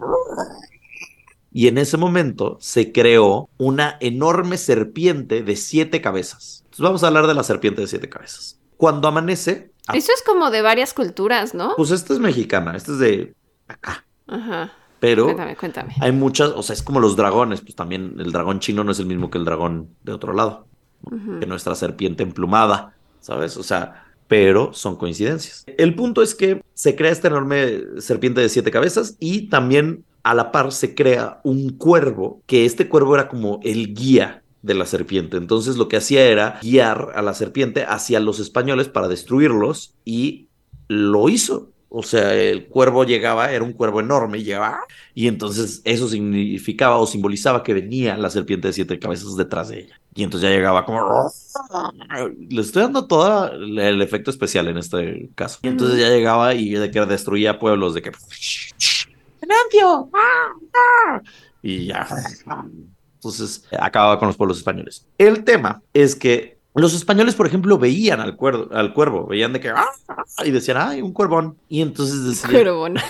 Y 1.53 1.67
en 1.67 1.79
ese 1.79 1.97
momento 1.97 2.59
se 2.61 2.93
creó 2.93 3.49
una 3.59 3.97
enorme 4.01 4.57
serpiente 4.57 5.43
de 5.43 5.57
siete 5.57 6.01
cabezas. 6.01 6.61
Entonces 6.63 6.85
vamos 6.85 7.03
a 7.03 7.09
hablar 7.09 7.27
de 7.27 7.35
la 7.35 7.43
serpiente 7.43 7.81
de 7.81 7.89
siete 7.89 8.09
cabezas. 8.09 8.61
Cuando 8.77 9.09
amanece... 9.09 9.70
Eso 9.93 10.13
es 10.13 10.23
como 10.25 10.51
de 10.51 10.63
varias 10.63 10.95
culturas, 10.95 11.55
¿no? 11.55 11.75
Pues 11.77 11.91
esta 11.91 12.13
es 12.13 12.21
mexicana, 12.21 12.77
esta 12.77 12.93
es 12.93 12.99
de 12.99 13.35
acá. 13.69 14.05
Ajá. 14.27 14.73
Pero 15.01 15.25
Cuéntame, 15.25 15.57
cuéntame. 15.57 15.95
hay 16.01 16.13
muchas, 16.13 16.51
o 16.51 16.63
sea, 16.63 16.75
es 16.75 16.83
como 16.83 17.01
los 17.01 17.17
dragones, 17.17 17.63
pues 17.63 17.75
también 17.75 18.17
el 18.19 18.33
dragón 18.33 18.61
chino 18.61 18.85
no 18.85 18.93
es 18.93 18.99
el 18.99 19.07
mismo 19.07 19.31
que 19.31 19.39
el 19.39 19.47
dragón 19.47 19.89
de 20.05 20.13
otro 20.13 20.35
lado, 20.35 20.67
que 21.41 21.47
nuestra 21.47 21.75
serpiente 21.75 22.23
emplumada, 22.23 22.95
¿sabes? 23.21 23.57
O 23.57 23.63
sea, 23.63 24.05
pero 24.29 24.75
son 24.75 24.97
coincidencias. 24.97 25.65
El 25.67 25.95
punto 25.95 26.21
es 26.21 26.35
que 26.35 26.63
se 26.75 26.97
crea 26.97 27.11
esta 27.11 27.29
enorme 27.29 27.81
serpiente 27.99 28.43
de 28.43 28.51
siete 28.51 28.71
cabezas 28.71 29.17
y 29.19 29.49
también 29.49 30.05
a 30.23 30.35
la 30.35 30.53
par 30.53 30.71
se 30.71 30.95
crea 30.95 31.41
un 31.45 31.71
cuervo, 31.79 32.43
que 32.47 32.67
este 32.67 32.89
cuervo 32.89 33.15
era 33.15 33.27
como 33.29 33.59
el 33.63 33.95
guía 33.95 34.40
de 34.63 34.75
la 34.75 34.87
serpiente. 34.87 35.37
Entonces 35.37 35.77
lo 35.77 35.89
que 35.89 35.97
hacía 35.97 36.25
era 36.27 36.59
guiar 36.63 37.13
a 37.15 37.23
la 37.23 37.35
serpiente 37.35 37.85
hacia 37.85 38.21
los 38.21 38.41
españoles 38.41 38.89
para 38.89 39.09
destruirlos 39.09 39.95
y 40.05 40.49
lo 40.89 41.29
hizo. 41.29 41.71
O 41.93 42.05
sea, 42.05 42.35
el 42.35 42.67
cuervo 42.67 43.05
llegaba, 43.05 43.51
era 43.51 43.65
un 43.65 43.73
cuervo 43.73 43.99
enorme, 43.99 44.39
y 44.39 44.45
llegaba, 44.45 44.79
y 45.13 45.27
entonces 45.27 45.83
eso 45.85 46.09
significaba 46.09 46.99
o 46.99 47.07
simbolizaba 47.07 47.65
que 47.65 47.75
venía 47.75 48.17
la 48.17 48.31
serpiente 48.31 48.69
de 48.69 48.75
siete 48.75 49.01
cabezas 49.01 49.35
detrás 49.37 49.71
de 49.71 49.81
ella. 49.81 50.01
Y 50.15 50.23
entonces 50.23 50.49
ya 50.49 50.55
llegaba 50.55 50.85
como... 50.85 51.29
Le 52.49 52.61
estoy 52.61 52.83
dando 52.83 53.09
todo 53.09 53.53
el 53.53 54.01
efecto 54.03 54.31
especial 54.31 54.69
en 54.69 54.79
este 54.79 55.31
caso. 55.35 55.59
Y 55.63 55.67
entonces 55.69 55.99
ya 55.99 56.11
llegaba 56.11 56.55
y 56.55 56.71
de 56.71 56.93
que 56.93 57.05
destruía 57.07 57.59
pueblos, 57.59 57.95
de 57.95 58.03
que... 58.03 58.13
¡Venancio! 59.41 60.11
Y 61.61 61.87
ya... 61.87 62.07
Entonces 63.21 63.65
acababa 63.79 64.19
con 64.19 64.29
los 64.29 64.37
pueblos 64.39 64.57
españoles. 64.57 65.07
El 65.19 65.45
tema 65.45 65.83
es 65.93 66.17
que 66.17 66.59
los 66.75 66.95
españoles, 66.95 67.35
por 67.35 67.47
ejemplo, 67.47 67.77
veían 67.77 68.19
al, 68.19 68.35
cuervo, 68.35 68.75
al 68.75 68.95
cuervo, 68.95 69.27
veían 69.27 69.53
de 69.53 69.61
que... 69.61 69.69
¡ah! 69.69 69.91
Y 70.43 70.51
decían, 70.51 70.79
¡ay, 70.79 71.03
un 71.03 71.13
cuervón! 71.13 71.59
Y 71.69 71.83
entonces 71.83 72.25
decían... 72.25 72.77
Bueno. 72.79 73.01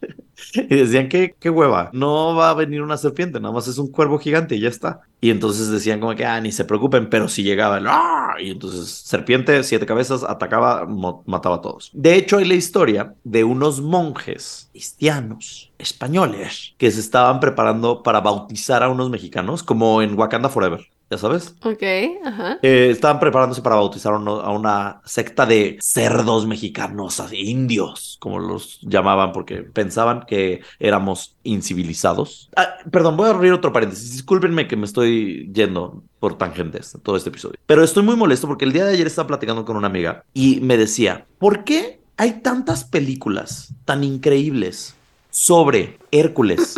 Y 0.54 0.76
decían 0.76 1.08
que 1.08 1.34
qué 1.38 1.50
hueva, 1.50 1.90
no 1.92 2.34
va 2.34 2.50
a 2.50 2.54
venir 2.54 2.82
una 2.82 2.96
serpiente, 2.96 3.40
nada 3.40 3.54
más 3.54 3.68
es 3.68 3.78
un 3.78 3.90
cuervo 3.90 4.18
gigante 4.18 4.56
y 4.56 4.60
ya 4.60 4.68
está. 4.68 5.00
Y 5.20 5.30
entonces 5.30 5.70
decían 5.70 5.98
como 6.00 6.14
que, 6.14 6.24
ah, 6.26 6.40
ni 6.40 6.52
se 6.52 6.64
preocupen, 6.64 7.08
pero 7.08 7.28
si 7.28 7.42
llegaba 7.42 7.78
el, 7.78 7.86
¡ah! 7.88 8.34
y 8.38 8.50
entonces 8.50 8.88
serpiente, 8.90 9.62
siete 9.64 9.86
cabezas, 9.86 10.22
atacaba, 10.22 10.86
mataba 11.26 11.56
a 11.56 11.60
todos. 11.60 11.90
De 11.94 12.14
hecho, 12.16 12.38
hay 12.38 12.44
la 12.44 12.54
historia 12.54 13.14
de 13.24 13.44
unos 13.44 13.80
monjes 13.80 14.68
cristianos 14.72 15.72
españoles 15.78 16.74
que 16.78 16.90
se 16.90 17.00
estaban 17.00 17.40
preparando 17.40 18.02
para 18.02 18.20
bautizar 18.20 18.82
a 18.82 18.88
unos 18.90 19.10
mexicanos, 19.10 19.62
como 19.62 20.02
en 20.02 20.18
Wakanda 20.18 20.48
Forever, 20.50 20.86
ya 21.10 21.18
sabes. 21.18 21.54
Ok, 21.64 21.82
ajá. 22.24 22.58
Eh, 22.62 22.88
estaban 22.90 23.20
preparándose 23.20 23.62
para 23.62 23.76
bautizar 23.76 24.12
a, 24.14 24.16
uno- 24.16 24.40
a 24.40 24.50
una 24.52 25.00
secta 25.04 25.46
de 25.46 25.76
cerdos 25.80 26.46
mexicanos, 26.46 27.20
así, 27.20 27.36
indios, 27.50 28.16
como 28.20 28.38
los 28.38 28.80
llamaban, 28.82 29.32
porque 29.32 29.62
pensaban 29.62 30.24
que 30.26 30.60
éramos 30.78 31.36
incivilizados. 31.42 32.50
Ah, 32.56 32.76
perdón, 32.90 33.16
voy 33.16 33.28
a 33.28 33.30
abrir 33.30 33.52
otro 33.52 33.72
paréntesis. 33.72 34.12
Discúlpenme 34.12 34.68
que 34.68 34.76
me 34.76 34.86
estoy 34.86 35.50
yendo 35.52 36.02
por 36.18 36.38
tangentes 36.38 36.96
todo 37.02 37.16
este 37.16 37.30
episodio. 37.30 37.58
Pero 37.66 37.82
estoy 37.82 38.02
muy 38.02 38.16
molesto 38.16 38.46
porque 38.46 38.64
el 38.64 38.72
día 38.72 38.84
de 38.84 38.92
ayer 38.94 39.06
estaba 39.06 39.28
platicando 39.28 39.64
con 39.64 39.76
una 39.76 39.86
amiga 39.86 40.24
y 40.34 40.60
me 40.60 40.76
decía, 40.76 41.26
¿por 41.38 41.64
qué 41.64 42.00
hay 42.16 42.40
tantas 42.40 42.84
películas 42.84 43.74
tan 43.84 44.04
increíbles 44.04 44.94
sobre 45.30 45.98
Hércules? 46.10 46.74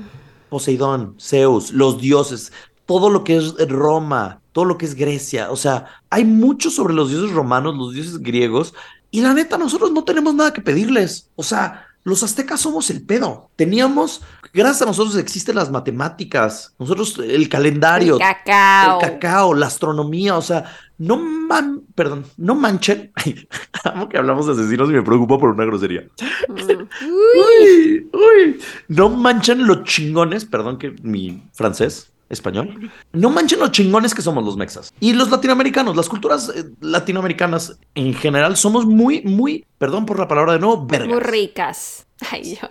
Poseidón, 0.48 1.16
Zeus, 1.18 1.72
los 1.72 2.00
dioses, 2.00 2.52
todo 2.86 3.08
lo 3.08 3.24
que 3.24 3.36
es 3.36 3.56
Roma, 3.68 4.40
todo 4.52 4.66
lo 4.66 4.78
que 4.78 4.84
es 4.84 4.94
Grecia. 4.94 5.50
O 5.50 5.56
sea, 5.56 5.86
hay 6.10 6.24
mucho 6.24 6.70
sobre 6.70 6.94
los 6.94 7.10
dioses 7.10 7.30
romanos, 7.32 7.76
los 7.76 7.94
dioses 7.94 8.18
griegos, 8.18 8.74
y 9.10 9.20
la 9.20 9.34
neta, 9.34 9.58
nosotros 9.58 9.92
no 9.92 10.04
tenemos 10.04 10.34
nada 10.34 10.52
que 10.52 10.62
pedirles. 10.62 11.30
O 11.36 11.42
sea, 11.42 11.86
los 12.04 12.22
aztecas 12.22 12.60
somos 12.60 12.90
el 12.90 13.04
pedo. 13.04 13.50
Teníamos, 13.56 14.22
gracias 14.52 14.82
a 14.82 14.86
nosotros 14.86 15.16
existen 15.16 15.54
las 15.54 15.70
matemáticas, 15.70 16.74
nosotros 16.78 17.18
el 17.18 17.48
calendario, 17.48 18.14
El 18.14 18.20
cacao. 18.20 19.00
el 19.00 19.06
cacao, 19.12 19.54
la 19.54 19.66
astronomía, 19.66 20.36
o 20.36 20.42
sea, 20.42 20.64
no 20.98 21.16
man, 21.16 21.82
perdón, 21.94 22.24
no 22.36 22.54
manchen. 22.54 23.12
Amo 23.84 24.08
que 24.08 24.18
hablamos 24.18 24.46
de 24.46 24.52
asesinos 24.52 24.88
y 24.90 24.92
me 24.92 25.02
preocupa 25.02 25.38
por 25.38 25.50
una 25.50 25.64
grosería. 25.64 26.08
Mm. 26.48 26.88
Uy, 27.08 28.10
uy. 28.12 28.60
No 28.88 29.08
manchen 29.08 29.66
los 29.66 29.84
chingones, 29.84 30.44
perdón 30.44 30.78
que 30.78 30.94
mi 31.02 31.42
francés, 31.52 32.11
español, 32.32 32.90
no 33.12 33.30
manchen 33.30 33.60
los 33.60 33.70
chingones 33.70 34.14
que 34.14 34.22
somos 34.22 34.42
los 34.44 34.56
mexas. 34.56 34.92
Y 35.00 35.12
los 35.12 35.30
latinoamericanos, 35.30 35.94
las 35.94 36.08
culturas 36.08 36.50
eh, 36.54 36.64
latinoamericanas 36.80 37.78
en 37.94 38.14
general 38.14 38.56
somos 38.56 38.86
muy, 38.86 39.22
muy, 39.22 39.66
perdón 39.78 40.06
por 40.06 40.18
la 40.18 40.26
palabra 40.26 40.54
de 40.54 40.58
nuevo, 40.58 40.86
vergas. 40.86 41.08
Muy 41.08 41.20
ricas. 41.20 42.06
Ay, 42.30 42.56
yo. 42.56 42.68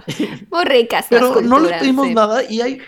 Muy 0.49 0.65
ricas. 0.65 1.05
Pero 1.09 1.41
no 1.41 1.59
le 1.59 1.67
culturas, 1.67 1.79
pedimos 1.79 2.07
sí. 2.07 2.13
nada 2.13 2.43
y 2.43 2.61
hay... 2.61 2.79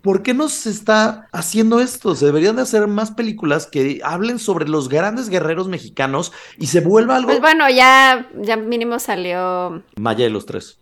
¿Por 0.00 0.22
qué 0.22 0.32
no 0.32 0.48
se 0.48 0.70
está 0.70 1.28
haciendo 1.30 1.80
esto? 1.80 2.14
Se 2.14 2.24
deberían 2.24 2.56
de 2.56 2.62
hacer 2.62 2.86
más 2.86 3.10
películas 3.10 3.66
que 3.66 4.00
hablen 4.02 4.38
sobre 4.38 4.66
los 4.66 4.88
grandes 4.88 5.28
guerreros 5.28 5.68
mexicanos 5.68 6.32
y 6.56 6.68
se 6.68 6.80
vuelva 6.80 7.16
algo... 7.16 7.28
Pues 7.28 7.40
bueno, 7.40 7.68
ya, 7.68 8.30
ya 8.40 8.56
mínimo 8.56 8.98
salió. 8.98 9.82
Maya 9.96 10.24
de 10.24 10.30
los 10.30 10.46
tres. 10.46 10.78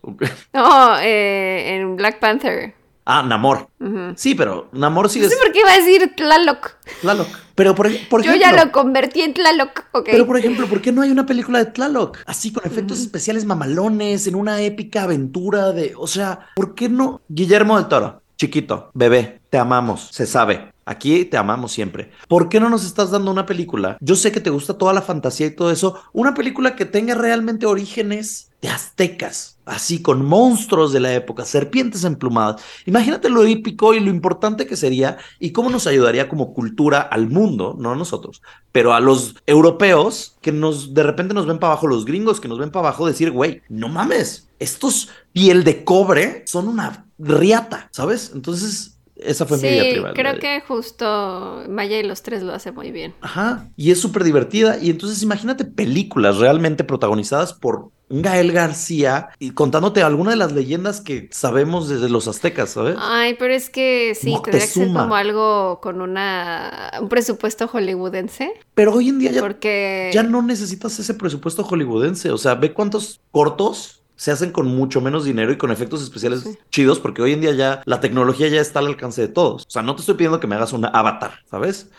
No, 0.52 0.98
eh, 1.00 1.74
en 1.74 1.96
Black 1.96 2.20
Panther. 2.20 2.75
Ah, 3.08 3.22
Namor. 3.22 3.68
Sí, 4.16 4.34
pero 4.34 4.68
Namor 4.72 5.08
sigue 5.08 5.26
No 5.26 5.30
sé 5.30 5.36
por 5.36 5.52
qué 5.52 5.60
iba 5.60 5.72
a 5.72 5.76
decir 5.76 6.12
Tlaloc. 6.16 6.72
Tlaloc. 7.00 7.28
Pero 7.54 7.74
por, 7.74 7.86
ej- 7.86 8.08
por 8.08 8.22
Yo 8.22 8.32
ejemplo... 8.32 8.58
ya 8.58 8.64
lo 8.64 8.72
convertí 8.72 9.22
en 9.22 9.32
Tlaloc, 9.32 9.84
ok. 9.92 10.08
Pero 10.10 10.26
por 10.26 10.36
ejemplo, 10.36 10.66
¿por 10.66 10.82
qué 10.82 10.90
no 10.92 11.02
hay 11.02 11.10
una 11.10 11.24
película 11.24 11.60
de 11.60 11.66
Tlaloc? 11.70 12.18
Así 12.26 12.52
con 12.52 12.66
efectos 12.66 12.98
especiales 12.98 13.44
mamalones, 13.46 14.26
en 14.26 14.34
una 14.34 14.60
épica 14.60 15.04
aventura 15.04 15.72
de, 15.72 15.94
o 15.96 16.06
sea, 16.06 16.48
¿por 16.56 16.74
qué 16.74 16.88
no? 16.88 17.22
Guillermo 17.28 17.76
del 17.78 17.88
Toro, 17.88 18.22
chiquito, 18.36 18.90
bebé, 18.92 19.40
te 19.50 19.56
amamos, 19.58 20.08
se 20.10 20.26
sabe. 20.26 20.72
Aquí 20.88 21.24
te 21.24 21.36
amamos 21.36 21.72
siempre. 21.72 22.12
¿Por 22.28 22.48
qué 22.48 22.60
no 22.60 22.68
nos 22.70 22.84
estás 22.84 23.10
dando 23.10 23.30
una 23.32 23.44
película? 23.46 23.96
Yo 24.00 24.14
sé 24.14 24.30
que 24.30 24.40
te 24.40 24.50
gusta 24.50 24.78
toda 24.78 24.92
la 24.92 25.02
fantasía 25.02 25.46
y 25.48 25.50
todo 25.50 25.72
eso. 25.72 26.00
Una 26.12 26.32
película 26.34 26.76
que 26.76 26.84
tenga 26.84 27.14
realmente 27.16 27.66
orígenes 27.66 28.50
de 28.62 28.68
aztecas, 28.68 29.55
así 29.66 30.00
con 30.00 30.24
monstruos 30.24 30.92
de 30.92 31.00
la 31.00 31.12
época, 31.14 31.44
serpientes 31.44 32.04
emplumadas. 32.04 32.62
Imagínate 32.86 33.28
lo 33.28 33.44
épico 33.44 33.94
y 33.94 34.00
lo 34.00 34.10
importante 34.10 34.66
que 34.66 34.76
sería 34.76 35.18
y 35.40 35.52
cómo 35.52 35.70
nos 35.70 35.86
ayudaría 35.86 36.28
como 36.28 36.54
cultura 36.54 37.00
al 37.02 37.28
mundo, 37.28 37.76
no 37.78 37.92
a 37.92 37.96
nosotros, 37.96 38.42
pero 38.72 38.94
a 38.94 39.00
los 39.00 39.34
europeos 39.46 40.36
que 40.40 40.52
nos 40.52 40.94
de 40.94 41.02
repente 41.02 41.34
nos 41.34 41.46
ven 41.46 41.58
para 41.58 41.72
abajo, 41.72 41.86
los 41.86 42.04
gringos 42.04 42.40
que 42.40 42.48
nos 42.48 42.58
ven 42.58 42.70
para 42.70 42.88
abajo, 42.88 43.06
decir, 43.06 43.30
güey, 43.32 43.62
no 43.68 43.88
mames, 43.88 44.48
estos 44.58 45.10
piel 45.32 45.64
de 45.64 45.84
cobre 45.84 46.42
son 46.46 46.68
una 46.68 47.06
riata, 47.18 47.88
¿sabes? 47.92 48.32
Entonces, 48.34 48.98
esa 49.16 49.46
fue 49.46 49.58
mi 49.58 49.68
Sí, 49.68 49.68
diatriba. 49.70 50.12
creo 50.12 50.38
que 50.38 50.60
justo 50.60 51.64
Maya 51.68 51.98
y 51.98 52.02
los 52.02 52.22
tres 52.22 52.42
lo 52.42 52.52
hace 52.54 52.72
muy 52.72 52.90
bien. 52.92 53.14
Ajá, 53.20 53.72
y 53.76 53.90
es 53.90 54.00
súper 54.00 54.24
divertida. 54.24 54.78
Y 54.78 54.90
entonces 54.90 55.22
imagínate 55.22 55.64
películas 55.64 56.36
realmente 56.38 56.84
protagonizadas 56.84 57.54
por 57.54 57.90
Gael 58.08 58.52
García 58.52 59.30
y 59.38 59.50
contándote 59.50 60.02
alguna 60.02 60.30
de 60.30 60.36
las 60.36 60.52
leyendas 60.52 61.00
que 61.00 61.28
sabemos 61.32 61.88
desde 61.88 62.08
los 62.08 62.28
aztecas, 62.28 62.70
¿sabes? 62.70 62.96
Ay, 62.98 63.34
pero 63.38 63.52
es 63.52 63.68
que 63.70 64.14
sí, 64.14 64.32
tendría 64.42 64.60
que 64.64 64.66
ser 64.66 64.82
Moctezuma. 64.84 65.02
como 65.02 65.16
algo 65.16 65.80
con 65.82 66.00
una 66.00 66.92
un 67.00 67.08
presupuesto 67.08 67.66
hollywoodense, 67.68 68.52
Pero 68.74 68.92
hoy 68.94 69.08
en 69.08 69.18
día 69.18 69.32
ya, 69.32 69.40
porque 69.40 70.10
ya 70.12 70.22
no 70.22 70.42
necesitas 70.42 70.98
ese 70.98 71.14
presupuesto 71.14 71.64
hollywoodense. 71.64 72.30
O 72.30 72.38
sea, 72.38 72.54
ve 72.54 72.72
cuántos 72.72 73.20
cortos 73.32 74.02
se 74.14 74.30
hacen 74.30 74.50
con 74.50 74.66
mucho 74.66 75.00
menos 75.02 75.24
dinero 75.24 75.52
y 75.52 75.58
con 75.58 75.70
efectos 75.70 76.02
especiales 76.02 76.40
Sí. 76.40 76.56
chidos, 76.70 77.00
porque 77.00 77.20
hoy 77.22 77.32
en 77.34 77.40
día 77.42 77.52
ya 77.52 77.82
la 77.84 78.00
tecnología 78.00 78.48
ya 78.48 78.60
está 78.62 78.78
al 78.78 78.86
alcance 78.86 79.20
de 79.20 79.28
todos. 79.28 79.64
O 79.66 79.70
sea, 79.70 79.82
no 79.82 79.94
te 79.94 80.00
estoy 80.00 80.14
pidiendo 80.14 80.40
que 80.40 80.46
me 80.46 80.54
hagas 80.54 80.72
una 80.72 80.88
avatar, 80.88 81.40
¿sabes? 81.50 81.90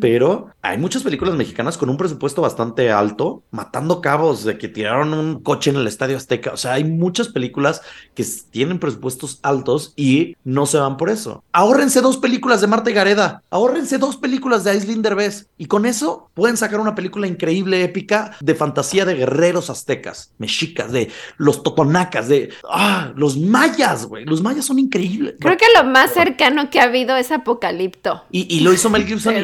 Pero 0.00 0.48
hay 0.62 0.78
muchas 0.78 1.02
películas 1.02 1.34
mexicanas 1.34 1.76
con 1.76 1.90
un 1.90 1.96
presupuesto 1.96 2.42
bastante 2.42 2.90
alto, 2.90 3.42
matando 3.50 4.00
cabos 4.00 4.44
de 4.44 4.58
que 4.58 4.68
tiraron 4.68 5.12
un 5.12 5.42
coche 5.42 5.70
en 5.70 5.76
el 5.76 5.86
Estadio 5.86 6.16
Azteca. 6.16 6.52
O 6.52 6.56
sea, 6.56 6.74
hay 6.74 6.84
muchas 6.84 7.28
películas 7.28 7.82
que 8.14 8.24
tienen 8.50 8.78
presupuestos 8.78 9.40
altos 9.42 9.92
y 9.96 10.36
no 10.44 10.66
se 10.66 10.78
van 10.78 10.96
por 10.96 11.10
eso. 11.10 11.44
Ahórrense 11.52 12.00
dos 12.00 12.16
películas 12.16 12.60
de 12.60 12.66
Marta 12.66 12.90
y 12.90 12.94
Gareda, 12.94 13.42
ahórrense 13.50 13.98
dos 13.98 14.16
películas 14.16 14.64
de 14.64 14.70
Aislinn 14.70 15.02
Derbez 15.02 15.48
y 15.58 15.66
con 15.66 15.86
eso 15.86 16.30
pueden 16.34 16.56
sacar 16.56 16.80
una 16.80 16.94
película 16.94 17.26
increíble, 17.26 17.82
épica, 17.82 18.36
de 18.40 18.54
fantasía 18.54 19.04
de 19.04 19.14
guerreros 19.14 19.70
aztecas, 19.70 20.32
mexicas, 20.38 20.92
de 20.92 21.10
los 21.36 21.62
totonacas, 21.62 22.28
de 22.28 22.50
ah, 22.70 23.12
los 23.16 23.36
mayas, 23.36 24.06
güey. 24.06 24.24
Los 24.24 24.42
mayas 24.42 24.64
son 24.64 24.78
increíbles. 24.78 25.34
Creo 25.40 25.56
que 25.56 25.66
lo 25.76 25.84
más 25.84 26.12
cercano 26.12 26.70
que 26.70 26.80
ha 26.80 26.84
habido 26.84 27.16
es 27.16 27.30
Apocalipto. 27.30 28.22
Y, 28.30 28.60
lo 28.60 28.72
hizo 28.72 28.90
Mel 28.90 29.06
Gibson. 29.06 29.34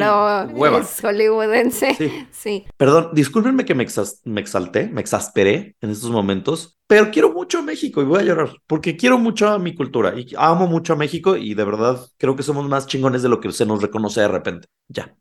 Es 0.79 1.01
hollywoodense. 1.01 2.27
Sí. 2.31 2.65
Perdón, 2.77 3.09
discúlpenme 3.13 3.65
que 3.65 3.75
me, 3.75 3.85
me 4.25 4.41
exalté, 4.41 4.87
me 4.87 5.01
exasperé 5.01 5.75
en 5.81 5.89
estos 5.89 6.11
momentos, 6.11 6.77
pero 6.87 7.09
quiero 7.11 7.31
mucho 7.31 7.59
a 7.59 7.61
México 7.61 8.01
y 8.01 8.05
voy 8.05 8.19
a 8.19 8.23
llorar 8.23 8.49
porque 8.67 8.95
quiero 8.95 9.17
mucho 9.17 9.49
a 9.49 9.57
mi 9.57 9.73
cultura 9.73 10.13
y 10.15 10.33
amo 10.37 10.67
mucho 10.67 10.93
a 10.93 10.95
México 10.95 11.35
y 11.35 11.53
de 11.53 11.63
verdad 11.63 11.99
creo 12.17 12.35
que 12.35 12.43
somos 12.43 12.67
más 12.69 12.87
chingones 12.87 13.23
de 13.23 13.29
lo 13.29 13.39
que 13.39 13.51
se 13.51 13.65
nos 13.65 13.81
reconoce 13.81 14.21
de 14.21 14.27
repente. 14.27 14.67
Ya. 14.87 15.13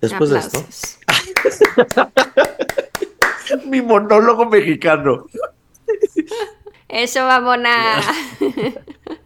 Después 0.00 0.30
de 0.30 0.38
esto. 0.38 0.58
mi 3.66 3.82
monólogo 3.82 4.46
mexicano. 4.46 5.26
Eso, 6.88 7.24
vamona. 7.24 8.00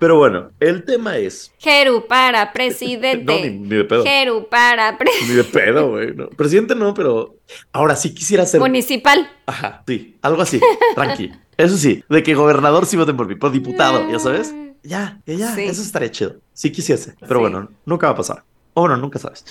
Pero 0.00 0.16
bueno, 0.16 0.50
el 0.58 0.84
tema 0.84 1.18
es. 1.18 1.52
Jeru 1.58 2.06
para 2.08 2.52
presidente. 2.54 3.22
no, 3.24 3.38
ni, 3.38 3.76
de 3.76 3.84
pedo. 3.84 4.02
Jeru 4.02 4.48
para 4.48 4.96
presidente. 4.96 5.30
Ni 5.30 5.36
de 5.36 5.44
pedo, 5.44 5.88
güey. 5.90 6.14
Presidente 6.36 6.74
no, 6.74 6.94
pero 6.94 7.36
ahora 7.70 7.94
sí 7.94 8.14
quisiera 8.14 8.46
ser. 8.46 8.60
Municipal. 8.60 9.30
Ajá, 9.46 9.84
sí, 9.86 10.16
algo 10.22 10.42
así, 10.42 10.58
tranqui. 10.94 11.30
Eso 11.56 11.76
sí, 11.76 12.02
de 12.08 12.22
que 12.22 12.34
gobernador 12.34 12.86
sí 12.86 12.96
voten 12.96 13.16
por 13.16 13.28
mí, 13.28 13.34
por 13.34 13.52
diputado, 13.52 14.10
ya 14.10 14.18
sabes. 14.18 14.54
Ya, 14.82 15.20
ya, 15.26 15.34
ya, 15.34 15.54
eso 15.62 15.82
estaría 15.82 16.10
chido. 16.10 16.36
Sí 16.54 16.72
quisiese, 16.72 17.14
pero 17.28 17.40
bueno, 17.40 17.68
nunca 17.84 18.06
va 18.06 18.14
a 18.14 18.16
pasar. 18.16 18.42
O 18.72 18.80
bueno, 18.80 18.96
nunca 18.96 19.18
sabes. 19.18 19.44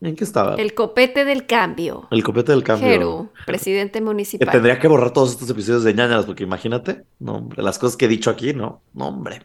¿En 0.00 0.14
qué 0.14 0.22
estaba? 0.22 0.54
El 0.54 0.74
copete 0.74 1.24
del 1.24 1.46
cambio. 1.46 2.06
El 2.12 2.22
copete 2.22 2.52
del 2.52 2.62
cambio. 2.62 2.88
Jeru, 2.88 3.30
presidente 3.46 4.00
municipal. 4.00 4.48
tendría 4.48 4.78
que 4.78 4.86
borrar 4.86 5.12
todos 5.12 5.32
estos 5.32 5.50
episodios 5.50 5.82
de 5.82 5.92
ñañaras, 5.92 6.24
porque 6.24 6.44
imagínate, 6.44 7.02
no, 7.18 7.34
hombre, 7.38 7.62
las 7.62 7.80
cosas 7.80 7.96
que 7.96 8.04
he 8.04 8.08
dicho 8.08 8.30
aquí, 8.30 8.54
no, 8.54 8.80
no, 8.94 9.08
hombre, 9.08 9.42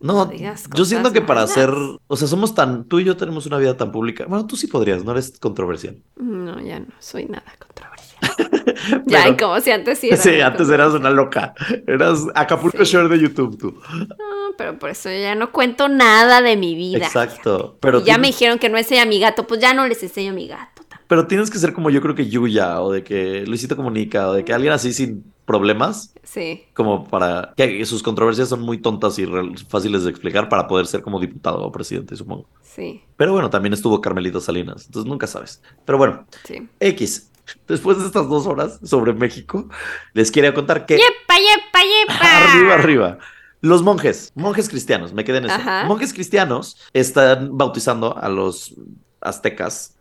No, 0.00 0.30
yo 0.32 0.84
siento 0.84 1.12
que 1.12 1.20
para 1.20 1.42
hacer, 1.42 1.70
o 1.70 2.16
sea, 2.16 2.28
somos 2.28 2.54
tan, 2.54 2.84
tú 2.84 3.00
y 3.00 3.04
yo 3.04 3.16
tenemos 3.16 3.46
una 3.46 3.58
vida 3.58 3.76
tan 3.76 3.90
pública. 3.90 4.26
Bueno, 4.28 4.46
tú 4.46 4.56
sí 4.56 4.68
podrías, 4.68 5.04
no 5.04 5.12
eres 5.12 5.38
controversial. 5.38 6.02
No, 6.16 6.60
ya 6.60 6.80
no 6.80 6.86
soy 7.00 7.26
nada 7.26 7.52
controversial. 7.58 7.98
ya, 9.06 9.36
como 9.36 9.60
si 9.60 9.70
antes 9.70 9.98
sí. 9.98 10.10
sí, 10.16 10.40
antes 10.40 10.68
eras 10.68 10.92
una 10.94 11.10
loca. 11.10 11.54
Eras 11.86 12.26
Acapulco 12.34 12.84
Shore 12.84 13.08
de 13.08 13.20
YouTube, 13.20 13.58
tú. 13.58 13.80
No, 13.92 14.54
pero 14.56 14.78
por 14.78 14.90
eso 14.90 15.10
ya 15.10 15.34
no 15.34 15.50
cuento 15.50 15.88
nada 15.88 16.42
de 16.42 16.56
mi 16.56 16.74
vida. 16.74 17.06
Exacto. 17.06 17.76
Pero 17.80 18.04
ya 18.04 18.18
me 18.18 18.28
dijeron 18.28 18.58
que 18.58 18.68
no 18.68 18.78
enseña 18.78 19.02
a 19.02 19.06
mi 19.06 19.18
gato, 19.18 19.46
pues 19.46 19.60
ya 19.60 19.74
no 19.74 19.86
les 19.86 20.02
enseño 20.02 20.30
a 20.30 20.34
mi 20.34 20.46
gato. 20.46 20.82
Pero 21.08 21.26
tienes 21.26 21.50
que 21.50 21.58
ser 21.58 21.72
como 21.72 21.90
yo 21.90 22.02
creo 22.02 22.14
que 22.14 22.28
Yuya 22.28 22.82
o 22.82 22.92
de 22.92 23.02
que 23.02 23.44
Luisito 23.46 23.76
Comunica 23.76 24.28
o 24.28 24.34
de 24.34 24.44
que 24.44 24.52
alguien 24.52 24.74
así 24.74 24.92
sin 24.92 25.32
problemas. 25.48 26.14
Sí. 26.22 26.66
Como 26.74 27.08
para 27.08 27.54
que 27.56 27.84
sus 27.86 28.02
controversias 28.02 28.50
son 28.50 28.60
muy 28.60 28.78
tontas 28.78 29.18
y 29.18 29.26
fáciles 29.68 30.04
de 30.04 30.10
explicar 30.10 30.50
para 30.50 30.68
poder 30.68 30.86
ser 30.86 31.00
como 31.00 31.18
diputado 31.18 31.62
o 31.64 31.72
presidente, 31.72 32.14
supongo. 32.14 32.46
Sí. 32.62 33.02
Pero 33.16 33.32
bueno, 33.32 33.48
también 33.48 33.72
estuvo 33.72 34.00
Carmelito 34.02 34.42
Salinas, 34.42 34.84
entonces 34.84 35.08
nunca 35.08 35.26
sabes. 35.26 35.62
Pero 35.86 35.96
bueno, 35.96 36.26
sí. 36.44 36.68
X. 36.78 37.32
Después 37.66 37.98
de 37.98 38.04
estas 38.04 38.28
dos 38.28 38.46
horas 38.46 38.78
sobre 38.84 39.14
México, 39.14 39.70
les 40.12 40.30
quería 40.30 40.52
contar 40.52 40.84
que. 40.84 40.96
¡Yepa, 40.96 41.36
yepa, 41.38 41.80
yepa! 41.82 42.52
arriba, 42.52 42.74
arriba. 42.74 43.18
Los 43.62 43.82
monjes, 43.82 44.30
monjes 44.34 44.68
cristianos, 44.68 45.14
me 45.14 45.24
quedé 45.24 45.38
en 45.38 45.46
eso. 45.46 45.58
Monjes 45.86 46.12
cristianos 46.12 46.76
están 46.92 47.56
bautizando 47.56 48.18
a 48.18 48.28
los 48.28 48.74
aztecas. 49.22 49.96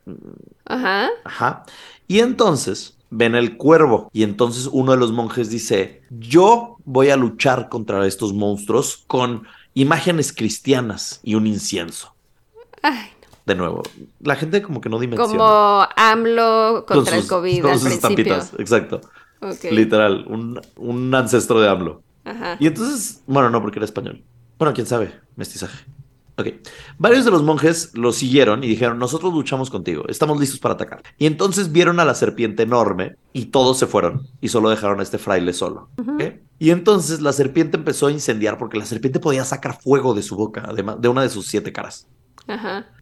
Ajá. 0.65 1.09
Ajá. 1.23 1.63
Y 2.05 2.19
entonces 2.19 2.96
ven 3.09 3.35
el 3.35 3.57
cuervo 3.57 4.09
y 4.13 4.23
entonces 4.23 4.69
uno 4.71 4.91
de 4.91 4.97
los 4.97 5.11
monjes 5.11 5.49
dice, 5.49 6.01
yo 6.09 6.77
voy 6.85 7.09
a 7.09 7.17
luchar 7.17 7.69
contra 7.69 8.05
estos 8.05 8.33
monstruos 8.33 9.03
con 9.07 9.43
imágenes 9.73 10.33
cristianas 10.33 11.19
y 11.23 11.35
un 11.35 11.47
incienso. 11.47 12.13
Ay, 12.81 13.09
De 13.45 13.55
nuevo, 13.55 13.83
la 14.19 14.35
gente 14.35 14.61
como 14.61 14.81
que 14.81 14.89
no 14.89 14.99
dimensiona. 14.99 15.31
Como 15.31 15.87
AMLO 15.95 16.85
contra 16.87 17.17
el 17.17 17.27
COVID 17.27 17.61
con 17.61 17.79
sus 17.79 17.91
estampitas, 17.91 18.53
exacto. 18.57 19.01
Literal, 19.71 20.25
un, 20.27 20.59
un 20.77 21.13
ancestro 21.13 21.61
de 21.61 21.69
AMLO. 21.69 22.01
Ajá. 22.25 22.57
Y 22.59 22.67
entonces, 22.67 23.21
bueno, 23.27 23.49
no, 23.49 23.61
porque 23.61 23.79
era 23.79 23.85
español. 23.85 24.23
Bueno, 24.57 24.73
quién 24.73 24.87
sabe, 24.87 25.13
mestizaje. 25.35 25.85
Ok. 26.39 26.49
Varios 26.99 27.25
de 27.25 27.31
los 27.31 27.41
monjes 27.41 27.91
lo 27.95 28.11
siguieron 28.11 28.63
y 28.63 28.67
dijeron, 28.67 28.99
nosotros 28.99 29.33
luchamos 29.33 29.71
contigo, 29.71 30.03
estamos 30.07 30.39
listos 30.39 30.59
para 30.59 30.75
atacar. 30.75 31.01
Y 31.17 31.25
entonces 31.25 31.71
vieron 31.71 31.99
a 31.99 32.05
la 32.05 32.13
serpiente 32.13 32.63
enorme 32.63 33.15
y 33.33 33.45
todos 33.45 33.79
se 33.79 33.87
fueron 33.87 34.27
y 34.39 34.49
solo 34.49 34.69
dejaron 34.69 34.99
a 34.99 35.03
este 35.03 35.17
fraile 35.17 35.51
solo. 35.53 35.89
Y 36.59 36.69
entonces 36.69 37.21
la 37.21 37.33
serpiente 37.33 37.77
empezó 37.77 38.07
a 38.07 38.11
incendiar 38.11 38.59
porque 38.59 38.77
la 38.77 38.85
serpiente 38.85 39.19
podía 39.19 39.45
sacar 39.45 39.81
fuego 39.81 40.13
de 40.13 40.21
su 40.21 40.35
boca, 40.35 40.63
además 40.67 41.01
de 41.01 41.07
una 41.07 41.23
de 41.23 41.29
sus 41.29 41.47
siete 41.47 41.73
caras. 41.73 42.07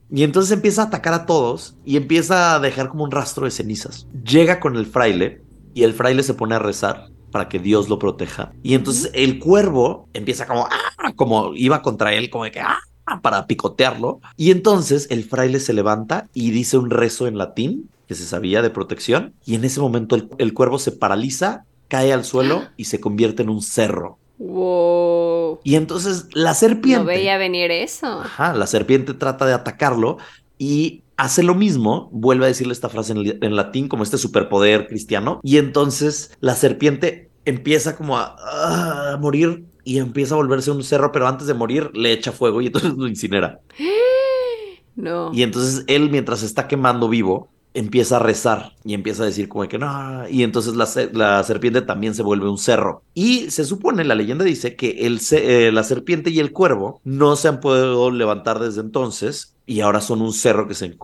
Y 0.10 0.24
entonces 0.24 0.52
empieza 0.52 0.84
a 0.84 0.86
atacar 0.86 1.14
a 1.14 1.26
todos 1.26 1.76
y 1.84 1.98
empieza 1.98 2.56
a 2.56 2.60
dejar 2.60 2.88
como 2.90 3.04
un 3.04 3.12
rastro 3.12 3.46
de 3.46 3.52
cenizas. 3.52 4.08
Llega 4.24 4.62
con 4.62 4.78
el 4.78 4.86
fraile 4.86 5.42
y 5.74 5.84
el 5.84 5.94
fraile 5.94 6.24
se 6.24 6.36
pone 6.36 6.56
a 6.56 6.60
rezar 6.60 7.10
para 7.32 7.50
que 7.50 7.60
Dios 7.60 7.90
lo 7.90 8.00
proteja. 8.00 8.54
Y 8.64 8.76
entonces 8.76 9.12
el 9.14 9.40
cuervo 9.40 10.08
empieza 10.14 10.48
como, 10.48 10.68
¡ah! 10.72 11.12
como 11.18 11.54
iba 11.54 11.82
contra 11.82 12.14
él, 12.14 12.30
como 12.30 12.46
de 12.46 12.52
que, 12.52 12.62
¡ah! 12.62 12.80
Para 13.22 13.48
picotearlo. 13.48 14.20
Y 14.38 14.52
entonces 14.52 15.08
el 15.10 15.24
fraile 15.24 15.60
se 15.60 15.74
levanta 15.74 16.28
y 16.34 16.52
dice 16.52 16.78
un 16.78 16.90
rezo 16.90 17.28
en 17.28 17.38
latín 17.38 17.90
que 18.08 18.16
se 18.16 18.26
sabía 18.26 18.62
de 18.62 18.70
protección. 18.70 19.34
Y 19.46 19.56
en 19.56 19.64
ese 19.64 19.80
momento 19.80 20.16
el, 20.38 20.54
cuervo 20.54 20.80
se 20.80 20.92
paraliza, 20.92 21.66
cae 21.88 22.14
al 22.14 22.26
suelo 22.26 22.64
y 22.78 22.86
se 22.86 23.00
convierte 23.00 23.44
en 23.44 23.50
un 23.50 23.62
cerro. 23.62 24.18
Wow. 24.38 25.60
Y 25.64 25.76
entonces 25.76 26.28
la 26.34 26.54
serpiente. 26.54 27.00
No 27.00 27.06
veía 27.06 27.38
venir 27.38 27.72
eso. 27.72 28.08
Ajá, 28.08 28.54
la 28.54 28.68
serpiente 28.68 29.14
trata 29.14 29.46
de 29.46 29.54
atacarlo 29.54 30.18
y 30.58 31.04
hace 31.18 31.44
lo 31.44 31.56
mismo, 31.56 32.10
vuelve 32.12 32.46
a 32.46 32.50
decirle 32.50 32.74
esta 32.74 32.90
frase 32.90 33.14
en, 33.14 33.38
en 33.42 33.56
latín 33.56 33.88
como 33.88 34.04
este 34.04 34.18
superpoder 34.18 34.88
cristiano. 34.88 35.40
Y 35.44 35.58
entonces 35.58 36.32
la 36.42 36.56
serpiente 36.56 37.30
empieza 37.46 37.96
como 37.96 38.18
a, 38.18 39.14
a 39.14 39.18
morir 39.18 39.66
y 39.86 40.00
empieza 40.00 40.34
a 40.34 40.38
volverse 40.38 40.72
un 40.72 40.84
cerro, 40.84 41.14
pero 41.14 41.28
antes 41.28 41.48
de 41.48 41.54
morir 41.54 41.92
le 41.94 42.12
echa 42.12 42.34
fuego 42.34 42.60
y 42.62 42.68
entonces 42.68 42.94
lo 42.98 43.08
incinera. 43.08 43.62
No. 44.98 45.30
Y 45.34 45.44
entonces 45.44 45.84
él, 45.88 46.10
mientras 46.10 46.42
está 46.42 46.70
quemando 46.70 47.10
vivo, 47.10 47.50
empieza 47.74 48.16
a 48.16 48.20
rezar 48.20 48.72
y 48.86 48.94
empieza 48.94 49.24
a 49.24 49.26
decir 49.26 49.50
como 49.50 49.68
que 49.68 49.78
no, 49.78 50.28
y 50.30 50.42
entonces 50.44 50.74
la, 50.76 51.44
serpiente 51.44 51.82
también 51.82 52.16
se 52.16 52.24
vuelve 52.24 52.50
un 52.50 52.58
cerro. 52.58 53.04
Y 53.14 53.52
se 53.52 53.66
supone, 53.66 54.06
la 54.06 54.16
leyenda 54.16 54.46
dice 54.46 54.78
que 54.78 55.06
el, 55.06 55.20
eh, 55.32 55.72
la 55.74 55.84
serpiente 55.84 56.30
y 56.30 56.40
el 56.40 56.54
cuervo 56.54 57.02
no 57.04 57.36
se 57.36 57.50
han 57.50 57.60
podido 57.60 58.10
levantar 58.10 58.60
desde 58.60 58.80
entonces 58.80 59.54
y 59.66 59.82
ahora 59.82 60.00
son 60.00 60.22
un 60.22 60.32
cerro 60.32 60.68
que 60.68 60.74
se, 60.76 60.96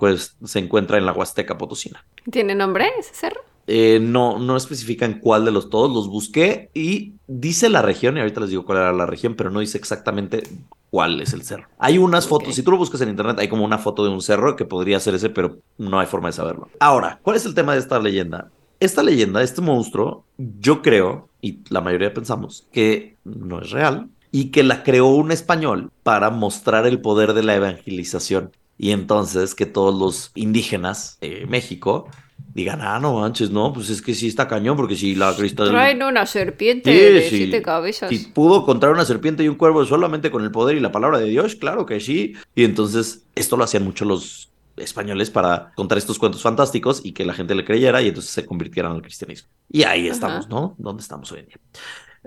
se 0.45 0.59
encuentra 0.59 0.97
en 0.97 1.05
la 1.05 1.11
Huasteca 1.11 1.57
Potosina. 1.57 2.05
¿Tiene 2.31 2.55
nombre 2.55 2.89
ese 2.97 3.13
cerro? 3.13 3.41
Eh, 3.67 3.99
no, 4.01 4.39
no 4.39 4.57
especifican 4.57 5.19
cuál 5.19 5.45
de 5.45 5.51
los 5.51 5.69
todos, 5.69 5.93
los 5.93 6.09
busqué 6.09 6.69
y 6.73 7.13
dice 7.27 7.69
la 7.69 7.81
región, 7.81 8.17
y 8.17 8.19
ahorita 8.19 8.41
les 8.41 8.49
digo 8.49 8.65
cuál 8.65 8.79
era 8.79 8.93
la 8.93 9.05
región, 9.05 9.35
pero 9.35 9.49
no 9.49 9.59
dice 9.59 9.77
exactamente 9.77 10.43
cuál 10.89 11.21
es 11.21 11.33
el 11.33 11.43
cerro. 11.43 11.67
Hay 11.79 11.97
unas 11.97 12.27
fotos, 12.27 12.55
si 12.55 12.63
tú 12.63 12.71
lo 12.71 12.77
buscas 12.77 13.01
en 13.01 13.09
internet, 13.09 13.39
hay 13.39 13.47
como 13.47 13.63
una 13.63 13.77
foto 13.77 14.03
de 14.03 14.09
un 14.09 14.21
cerro 14.21 14.55
que 14.55 14.65
podría 14.65 14.99
ser 14.99 15.15
ese, 15.15 15.29
pero 15.29 15.59
no 15.77 15.99
hay 15.99 16.07
forma 16.07 16.27
de 16.27 16.33
saberlo. 16.33 16.69
Ahora, 16.79 17.19
¿cuál 17.21 17.37
es 17.37 17.45
el 17.45 17.53
tema 17.53 17.73
de 17.73 17.79
esta 17.79 17.99
leyenda? 17.99 18.51
Esta 18.79 19.03
leyenda, 19.03 19.41
este 19.43 19.61
monstruo, 19.61 20.25
yo 20.37 20.81
creo, 20.81 21.29
y 21.41 21.59
la 21.69 21.81
mayoría 21.81 22.13
pensamos, 22.13 22.67
que 22.71 23.15
no 23.23 23.61
es 23.61 23.71
real 23.71 24.09
y 24.31 24.45
que 24.45 24.63
la 24.63 24.83
creó 24.83 25.07
un 25.07 25.31
español 25.31 25.91
para 26.03 26.29
mostrar 26.29 26.87
el 26.87 26.99
poder 26.99 27.33
de 27.33 27.43
la 27.43 27.55
evangelización. 27.55 28.51
Y 28.77 28.91
entonces 28.91 29.53
que 29.53 29.67
todos 29.67 29.93
los 29.93 30.31
indígenas 30.33 31.17
de 31.21 31.45
México 31.47 32.07
digan, 32.53 32.81
ah, 32.81 32.99
no 32.99 33.19
manches, 33.19 33.49
no, 33.49 33.71
pues 33.73 33.89
es 33.89 34.01
que 34.01 34.13
sí 34.13 34.27
está 34.27 34.47
cañón, 34.47 34.75
porque 34.75 34.95
si 34.95 35.15
la 35.15 35.35
cristal. 35.35 35.69
Traen 35.69 36.03
una 36.03 36.25
serpiente 36.25 36.91
de 36.91 37.29
siete 37.29 37.61
cabezas. 37.61 38.09
Si 38.09 38.19
pudo 38.27 38.61
encontrar 38.61 38.91
una 38.91 39.05
serpiente 39.05 39.43
y 39.43 39.47
un 39.47 39.55
cuervo 39.55 39.85
solamente 39.85 40.31
con 40.31 40.43
el 40.43 40.51
poder 40.51 40.77
y 40.77 40.79
la 40.79 40.91
palabra 40.91 41.19
de 41.19 41.29
Dios, 41.29 41.55
claro 41.55 41.85
que 41.85 41.99
sí. 41.99 42.35
Y 42.55 42.63
entonces, 42.63 43.25
esto 43.35 43.57
lo 43.57 43.63
hacían 43.63 43.83
mucho 43.83 44.05
los 44.05 44.49
españoles 44.77 45.29
para 45.29 45.71
contar 45.75 45.97
estos 45.97 46.17
cuentos 46.17 46.41
fantásticos 46.41 47.01
y 47.03 47.11
que 47.11 47.25
la 47.25 47.33
gente 47.33 47.55
le 47.55 47.65
creyera 47.65 48.01
y 48.01 48.07
entonces 48.07 48.31
se 48.31 48.45
convirtieran 48.45 48.93
al 48.93 49.01
cristianismo. 49.01 49.49
Y 49.69 49.83
ahí 49.83 50.07
estamos, 50.07 50.49
¿no? 50.49 50.75
¿Dónde 50.77 51.01
estamos 51.01 51.31
hoy 51.31 51.39
en 51.39 51.45
día? 51.47 51.57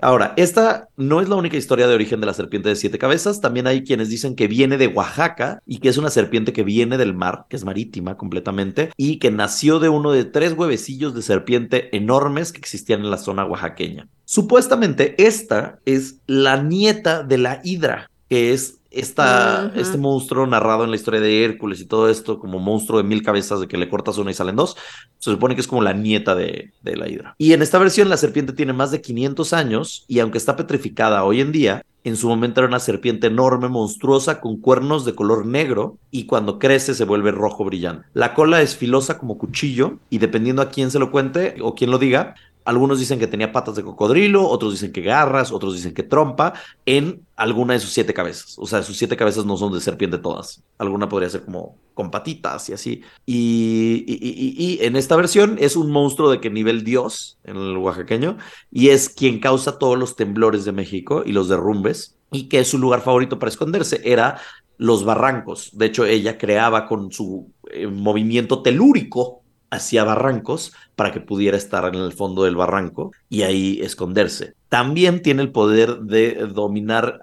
Ahora, 0.01 0.33
esta 0.35 0.89
no 0.97 1.21
es 1.21 1.29
la 1.29 1.35
única 1.35 1.55
historia 1.55 1.87
de 1.87 1.95
origen 1.95 2.19
de 2.19 2.25
la 2.25 2.33
serpiente 2.33 2.69
de 2.69 2.75
siete 2.75 2.97
cabezas. 2.97 3.39
También 3.39 3.65
hay 3.65 3.83
quienes 3.83 4.09
dicen 4.09 4.35
que 4.35 4.47
viene 4.47 4.77
de 4.77 4.87
Oaxaca 4.87 5.61
y 5.65 5.77
que 5.77 5.89
es 5.89 5.97
una 5.97 6.09
serpiente 6.09 6.51
que 6.51 6.63
viene 6.63 6.97
del 6.97 7.13
mar, 7.13 7.45
que 7.49 7.55
es 7.55 7.63
marítima 7.63 8.17
completamente, 8.17 8.91
y 8.97 9.19
que 9.19 9.31
nació 9.31 9.79
de 9.79 9.89
uno 9.89 10.11
de 10.11 10.25
tres 10.25 10.53
huevecillos 10.53 11.15
de 11.15 11.21
serpiente 11.21 11.95
enormes 11.95 12.51
que 12.51 12.59
existían 12.59 13.01
en 13.01 13.11
la 13.11 13.17
zona 13.17 13.45
oaxaqueña. 13.45 14.09
Supuestamente, 14.25 15.15
esta 15.23 15.79
es 15.85 16.17
la 16.27 16.61
nieta 16.61 17.23
de 17.23 17.37
la 17.37 17.61
hidra, 17.63 18.11
que 18.27 18.53
es 18.53 18.79
esta, 18.95 19.71
este 19.75 19.97
monstruo 19.97 20.47
narrado 20.47 20.83
en 20.83 20.89
la 20.89 20.95
historia 20.95 21.19
de 21.19 21.43
Hércules 21.43 21.81
y 21.81 21.85
todo 21.85 22.09
esto, 22.09 22.39
como 22.39 22.59
monstruo 22.59 22.97
de 22.97 23.07
mil 23.07 23.21
cabezas 23.21 23.59
de 23.59 23.67
que 23.67 23.77
le 23.77 23.89
cortas 23.89 24.17
una 24.17 24.31
y 24.31 24.33
salen 24.33 24.55
dos, 24.55 24.77
se 25.19 25.31
supone 25.31 25.55
que 25.55 25.61
es 25.61 25.67
como 25.67 25.81
la 25.81 25.93
nieta 25.93 26.33
de, 26.33 26.71
de 26.81 26.95
la 26.95 27.09
hidra. 27.09 27.35
Y 27.37 27.53
en 27.53 27.61
esta 27.61 27.77
versión 27.77 28.09
la 28.09 28.17
serpiente 28.17 28.53
tiene 28.53 28.73
más 28.73 28.91
de 28.91 29.01
500 29.01 29.53
años 29.53 30.05
y 30.07 30.19
aunque 30.19 30.37
está 30.37 30.55
petrificada 30.55 31.23
hoy 31.23 31.41
en 31.41 31.51
día, 31.51 31.83
en 32.05 32.17
su 32.17 32.27
momento 32.27 32.61
era 32.61 32.67
una 32.67 32.79
serpiente 32.79 33.27
enorme, 33.27 33.67
monstruosa, 33.67 34.39
con 34.39 34.57
cuernos 34.61 35.05
de 35.05 35.15
color 35.15 35.45
negro 35.47 35.97
y 36.11 36.27
cuando 36.27 36.59
crece 36.59 36.93
se 36.93 37.03
vuelve 37.03 37.31
rojo 37.31 37.65
brillante. 37.65 38.05
La 38.13 38.35
cola 38.35 38.61
es 38.61 38.75
filosa 38.75 39.17
como 39.17 39.39
cuchillo 39.39 39.97
y 40.11 40.19
dependiendo 40.19 40.61
a 40.61 40.69
quién 40.69 40.91
se 40.91 40.99
lo 40.99 41.09
cuente 41.09 41.55
o 41.61 41.73
quién 41.73 41.89
lo 41.89 41.97
diga, 41.97 42.35
algunos 42.65 42.99
dicen 42.99 43.19
que 43.19 43.27
tenía 43.27 43.51
patas 43.51 43.75
de 43.75 43.83
cocodrilo, 43.83 44.47
otros 44.49 44.73
dicen 44.73 44.91
que 44.91 45.01
garras, 45.01 45.51
otros 45.51 45.75
dicen 45.75 45.93
que 45.93 46.01
trompa 46.01 46.53
en 46.85 47.21
alguna 47.35 47.73
de 47.73 47.79
sus 47.79 47.91
siete 47.91 48.13
cabezas. 48.13 48.55
O 48.57 48.65
sea, 48.65 48.81
sus 48.81 48.97
siete 48.97 49.15
cabezas 49.15 49.45
no 49.45 49.55
son 49.55 49.71
de 49.71 49.79
serpiente 49.79 50.17
todas. 50.17 50.63
Alguna 50.79 51.07
podría 51.07 51.29
ser 51.29 51.45
como 51.45 51.77
con 51.93 52.09
patitas 52.09 52.67
y 52.69 52.73
así. 52.73 53.01
Y, 53.25 54.79
en 54.81 54.95
esta 54.95 55.15
versión 55.15 55.57
es 55.59 55.75
un 55.75 55.91
monstruo 55.91 56.31
de 56.31 56.41
que 56.41 56.49
nivel 56.49 56.83
dios 56.83 57.37
en 57.43 57.55
el 57.55 57.77
oaxaqueño 57.77 58.37
y 58.71 58.89
es 58.89 59.09
quien 59.09 59.39
causa 59.39 59.77
todos 59.77 59.97
los 59.97 60.15
temblores 60.15 60.65
de 60.65 60.71
México 60.71 61.23
y 61.25 61.31
los 61.31 61.47
derrumbes 61.47 62.17
y 62.31 62.49
que 62.49 62.65
su 62.65 62.79
lugar 62.79 63.01
favorito 63.01 63.37
para 63.37 63.51
esconderse 63.51 64.01
era 64.03 64.39
los 64.77 65.05
barrancos. 65.05 65.69
De 65.73 65.85
hecho, 65.85 66.05
ella 66.05 66.37
creaba 66.37 66.87
con 66.87 67.11
su 67.11 67.51
eh, 67.71 67.87
movimiento 67.87 68.61
telúrico 68.61 69.43
hacia 69.69 70.03
barrancos 70.03 70.73
para 70.95 71.11
que 71.11 71.21
pudiera 71.21 71.57
estar 71.57 71.85
en 71.93 72.01
el 72.01 72.13
fondo 72.13 72.43
del 72.43 72.55
barranco 72.55 73.11
y 73.29 73.43
ahí 73.43 73.79
esconderse. 73.81 74.53
También 74.69 75.21
tiene 75.21 75.41
el 75.41 75.51
poder 75.51 75.99
de 75.99 76.47
dominar 76.53 77.21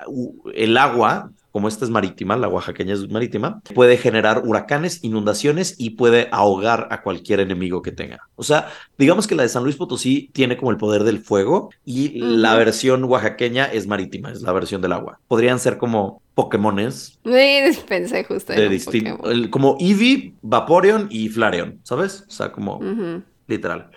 el 0.55 0.77
agua 0.77 1.33
como 1.53 1.69
esta 1.69 1.85
es 1.85 1.91
marítima, 1.91 2.37
la 2.37 2.49
oaxaqueña 2.49 2.95
es 2.95 3.09
marítima, 3.11 3.61
puede 3.75 3.99
generar 3.99 4.43
huracanes, 4.45 5.05
inundaciones 5.05 5.77
y 5.79 5.91
puede 5.91 6.29
ahogar 6.33 6.89
a 6.91 7.03
cualquier 7.03 7.41
enemigo 7.41 7.83
que 7.83 7.93
tenga. 7.93 8.21
O 8.37 8.43
sea, 8.43 8.69
digamos 8.99 9.27
que 9.27 9.35
la 9.35 9.43
de 9.43 9.51
San 9.51 9.63
Luis 9.63 9.77
Potosí 9.77 10.31
tiene 10.33 10.57
como 10.57 10.71
el 10.71 10.79
poder 10.79 11.05
del 11.05 11.19
fuego 11.19 11.71
y 11.85 12.19
la 12.19 12.57
versión 12.57 13.05
oaxaqueña 13.05 13.67
es 13.67 13.87
marítima, 13.87 14.33
es 14.33 14.41
la 14.41 14.53
versión 14.53 14.81
del 14.81 14.93
agua. 14.93 15.21
Podrían 15.29 15.59
ser 15.59 15.77
como 15.77 16.23
Pokémones. 16.35 17.19
Sí, 17.23 17.79
pensé 17.89 18.25
justo 18.25 18.53
de 18.53 19.51
como 19.51 19.77
Eevee, 19.79 20.35
Vaporeon 20.41 21.09
y 21.11 21.29
Flareon, 21.29 21.81
¿sabes? 21.83 22.25
O 22.29 22.31
sea, 22.31 22.51
como 22.51 22.81
literal. 23.47 23.91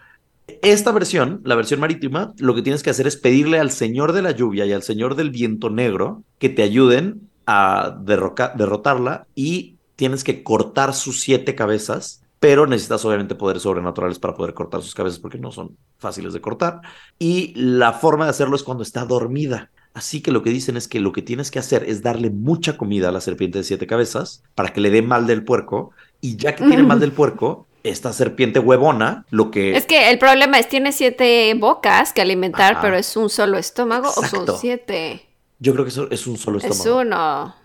Esta 0.61 0.91
versión, 0.91 1.41
la 1.43 1.55
versión 1.55 1.79
marítima, 1.79 2.33
lo 2.37 2.53
que 2.53 2.61
tienes 2.61 2.83
que 2.83 2.89
hacer 2.89 3.07
es 3.07 3.17
pedirle 3.17 3.59
al 3.59 3.71
Señor 3.71 4.13
de 4.13 4.21
la 4.21 4.31
Lluvia 4.31 4.65
y 4.65 4.73
al 4.73 4.83
Señor 4.83 5.15
del 5.15 5.31
Viento 5.31 5.69
Negro 5.69 6.23
que 6.37 6.49
te 6.49 6.61
ayuden 6.61 7.29
a 7.45 7.97
derrotarla 8.01 9.27
y 9.35 9.75
tienes 9.95 10.23
que 10.23 10.43
cortar 10.43 10.93
sus 10.93 11.21
siete 11.21 11.55
cabezas, 11.55 12.21
pero 12.39 12.67
necesitas 12.67 13.05
obviamente 13.05 13.35
poderes 13.35 13.63
sobrenaturales 13.63 14.19
para 14.19 14.35
poder 14.35 14.53
cortar 14.53 14.81
sus 14.81 14.93
cabezas 14.93 15.19
porque 15.19 15.37
no 15.37 15.51
son 15.51 15.77
fáciles 15.97 16.33
de 16.33 16.41
cortar. 16.41 16.81
Y 17.17 17.53
la 17.55 17.93
forma 17.93 18.25
de 18.25 18.31
hacerlo 18.31 18.55
es 18.55 18.63
cuando 18.63 18.83
está 18.83 19.05
dormida. 19.05 19.71
Así 19.93 20.21
que 20.21 20.31
lo 20.31 20.43
que 20.43 20.49
dicen 20.49 20.75
es 20.75 20.89
que 20.89 20.99
lo 20.99 21.13
que 21.13 21.21
tienes 21.21 21.51
que 21.51 21.59
hacer 21.59 21.85
es 21.87 22.03
darle 22.03 22.29
mucha 22.29 22.75
comida 22.75 23.09
a 23.09 23.11
la 23.13 23.21
serpiente 23.21 23.59
de 23.59 23.63
siete 23.63 23.87
cabezas 23.87 24.43
para 24.53 24.73
que 24.73 24.81
le 24.81 24.89
dé 24.89 25.01
mal 25.01 25.25
del 25.25 25.45
puerco. 25.45 25.91
Y 26.19 26.35
ya 26.35 26.53
que 26.55 26.65
tiene 26.65 26.83
mal 26.83 26.99
del 26.99 27.11
puerco, 27.13 27.65
esta 27.83 28.11
serpiente 28.11 28.59
huevona, 28.59 29.25
lo 29.29 29.51
que... 29.51 29.77
Es 29.77 29.85
que 29.85 30.09
el 30.09 30.19
problema 30.19 30.59
es, 30.59 30.67
tiene 30.67 30.91
siete 30.91 31.53
bocas 31.53 32.11
que 32.11 32.21
alimentar, 32.21 32.79
pero 32.81 32.97
es 32.97 33.15
un 33.15 33.29
solo 33.29 33.57
estómago 33.57 34.09
o 34.09 34.23
son 34.25 34.45
siete. 34.59 35.25
Yo 35.65 35.73
creo 35.73 35.83
que 35.83 35.89
eso 35.89 36.07
es 36.11 36.27
un 36.27 36.37
solo 36.37 36.59
estómago. 36.59 37.01
Es 37.01 37.07
uno. 37.07 37.55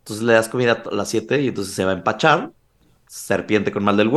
Entonces 0.00 0.24
le 0.24 0.32
das 0.32 0.48
comida 0.48 0.82
a 0.90 0.92
las 0.92 1.08
7 1.08 1.40
y 1.40 1.46
entonces 1.46 1.72
se 1.72 1.84
va 1.84 1.92
a 1.92 1.94
empachar. 1.94 2.50
Serpiente 3.06 3.70
con 3.70 3.84
mal 3.84 3.96
del, 3.96 4.10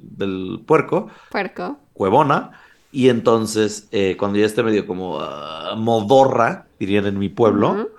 del, 0.00 0.60
puerco. 0.64 1.08
Puerco. 1.28 1.80
Huevona. 1.96 2.52
Y 2.92 3.08
entonces, 3.08 3.88
eh, 3.90 4.16
cuando 4.16 4.38
ya 4.38 4.46
esté 4.46 4.62
medio 4.62 4.86
como 4.86 5.18
ah, 5.20 5.74
modorra, 5.76 6.66
dirían 6.78 7.06
en 7.06 7.18
mi 7.18 7.28
pueblo, 7.28 7.90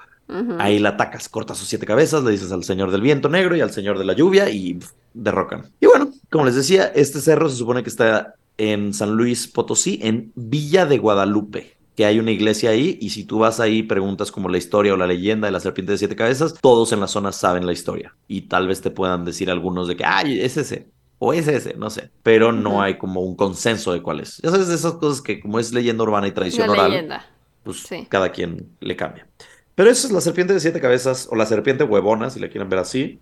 ahí 0.60 0.80
la 0.80 0.90
atacas, 0.90 1.28
cortas 1.28 1.58
sus 1.58 1.68
siete 1.68 1.86
cabezas, 1.86 2.24
le 2.24 2.32
dices 2.32 2.54
al 2.54 2.64
señor 2.64 2.90
del 2.90 3.02
viento 3.02 3.28
negro 3.28 3.54
y 3.58 3.60
al 3.60 3.72
señor 3.72 4.00
de 4.00 4.06
la 4.06 4.14
lluvia 4.14 4.50
y 4.50 4.80
derrocan. 5.14 5.70
Y 5.82 5.88
bueno, 5.88 6.10
como 6.30 6.46
les 6.46 6.56
decía, 6.56 6.86
este 6.96 7.20
cerro 7.20 7.50
se 7.50 7.58
supone 7.58 7.84
que 7.84 7.90
está 7.90 8.36
en 8.58 8.94
San 8.94 9.18
Luis 9.18 9.50
Potosí, 9.50 10.00
en 10.02 10.32
Villa 10.36 10.86
de 10.86 11.00
Guadalupe 11.00 11.73
que 11.96 12.06
hay 12.06 12.20
una 12.20 12.32
iglesia 12.32 12.72
ahí 12.72 12.98
y 13.02 13.12
si 13.12 13.24
tú 13.24 13.40
vas 13.40 13.60
ahí 13.60 13.84
preguntas 13.84 14.32
como 14.32 14.50
la 14.50 14.58
historia 14.58 14.94
o 14.94 14.98
la 14.98 15.08
leyenda 15.08 15.48
de 15.48 15.52
la 15.52 15.60
serpiente 15.60 15.92
de 15.92 15.98
siete 15.98 16.16
cabezas, 16.16 16.56
todos 16.62 16.92
en 16.92 17.00
la 17.00 17.08
zona 17.08 17.32
saben 17.32 17.66
la 17.66 17.74
historia 17.74 18.16
y 18.28 18.42
tal 18.42 18.68
vez 18.68 18.82
te 18.82 18.90
puedan 18.90 19.26
decir 19.26 19.50
algunos 19.50 19.88
de 19.88 19.96
que, 19.96 20.06
ay, 20.06 20.40
es 20.42 20.58
ese 20.58 20.88
o 21.20 21.34
es 21.34 21.48
ese, 21.48 21.76
no 21.76 21.90
sé, 21.90 22.10
pero 22.22 22.52
no 22.52 22.82
hay 22.82 22.98
como 22.98 23.22
un 23.22 23.36
consenso 23.36 23.94
de 23.94 24.02
cuál 24.02 24.20
es. 24.20 24.38
Ya 24.44 24.50
sabes, 24.50 24.70
esas 24.70 24.94
cosas 24.94 25.22
que 25.22 25.40
como 25.40 25.60
es 25.60 25.72
leyenda 25.72 26.04
urbana 26.04 26.28
y 26.28 26.32
tradición 26.32 26.70
oral, 26.70 27.22
pues 27.64 27.88
cada 28.10 28.32
quien 28.32 28.70
le 28.82 28.96
cambia. 28.96 29.28
Pero 29.76 29.90
eso 29.90 30.08
es 30.08 30.14
la 30.14 30.22
serpiente 30.22 30.54
de 30.54 30.60
siete 30.60 30.82
cabezas 30.82 31.28
o 31.32 31.36
la 31.36 31.46
serpiente 31.46 31.84
huevona, 31.84 32.30
si 32.30 32.40
la 32.40 32.50
quieren 32.50 32.70
ver 32.70 32.80
así. 32.80 33.20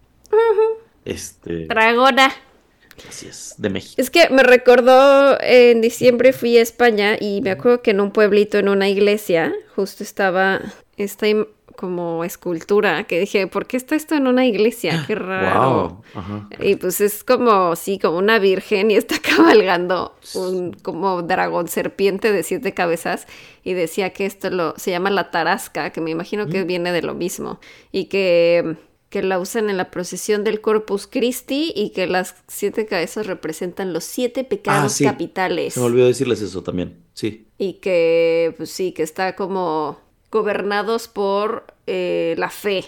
Este... 1.05 1.67
Dragona. 1.67 2.32
Así 3.07 3.27
es, 3.27 3.55
de 3.57 3.69
México. 3.69 3.95
Es 3.97 4.09
que 4.09 4.29
me 4.29 4.43
recordó, 4.43 5.37
en 5.41 5.81
diciembre 5.81 6.33
fui 6.33 6.57
a 6.57 6.61
España 6.61 7.17
y 7.19 7.41
me 7.41 7.51
acuerdo 7.51 7.81
que 7.81 7.91
en 7.91 8.01
un 8.01 8.11
pueblito, 8.11 8.57
en 8.57 8.69
una 8.69 8.89
iglesia, 8.89 9.53
justo 9.75 10.03
estaba 10.03 10.61
esta 10.97 11.27
como 11.75 12.23
escultura 12.23 13.05
que 13.05 13.19
dije, 13.19 13.47
¿por 13.47 13.65
qué 13.65 13.75
está 13.75 13.95
esto 13.95 14.13
en 14.15 14.27
una 14.27 14.45
iglesia? 14.45 15.03
Qué 15.07 15.15
raro. 15.15 16.03
Y 16.59 16.75
pues 16.75 17.01
es 17.01 17.23
como, 17.23 17.75
sí, 17.75 17.97
como 17.97 18.17
una 18.17 18.37
virgen 18.37 18.91
y 18.91 18.95
está 18.95 19.15
cabalgando 19.35 20.15
un 20.35 20.73
como 20.73 21.23
dragón 21.23 21.67
serpiente 21.67 22.31
de 22.31 22.43
siete 22.43 22.73
cabezas 22.73 23.25
y 23.63 23.73
decía 23.73 24.11
que 24.13 24.27
esto 24.27 24.51
lo, 24.51 24.75
se 24.77 24.91
llama 24.91 25.09
la 25.09 25.31
tarasca, 25.31 25.91
que 25.91 26.01
me 26.01 26.11
imagino 26.11 26.47
que 26.47 26.63
viene 26.63 26.91
de 26.91 27.01
lo 27.01 27.15
mismo 27.15 27.59
y 27.91 28.05
que 28.05 28.77
que 29.12 29.22
la 29.22 29.39
usan 29.39 29.70
en 29.70 29.76
la 29.76 29.91
procesión 29.91 30.45
del 30.45 30.62
Corpus 30.62 31.05
Christi 31.05 31.74
y 31.76 31.89
que 31.89 32.07
las 32.07 32.34
siete 32.47 32.86
cabezas 32.86 33.28
representan 33.28 33.91
los 33.91 34.05
siete 34.05 34.45
pecados 34.45 35.01
ah, 35.01 35.03
capitales. 35.03 35.74
Se 35.74 35.82
me 35.82 35.88
olvidó 35.88 36.07
decirles 36.07 36.41
eso 36.41 36.64
también, 36.64 36.95
sí. 37.14 37.45
Y 37.57 37.74
que, 37.74 38.55
pues 38.55 38.72
sí, 38.72 38.93
que 38.93 39.03
está 39.03 39.36
como 39.36 39.99
gobernados 40.32 41.09
por 41.09 41.68
eh, 41.88 42.36
la 42.38 42.49
fe. 42.49 42.86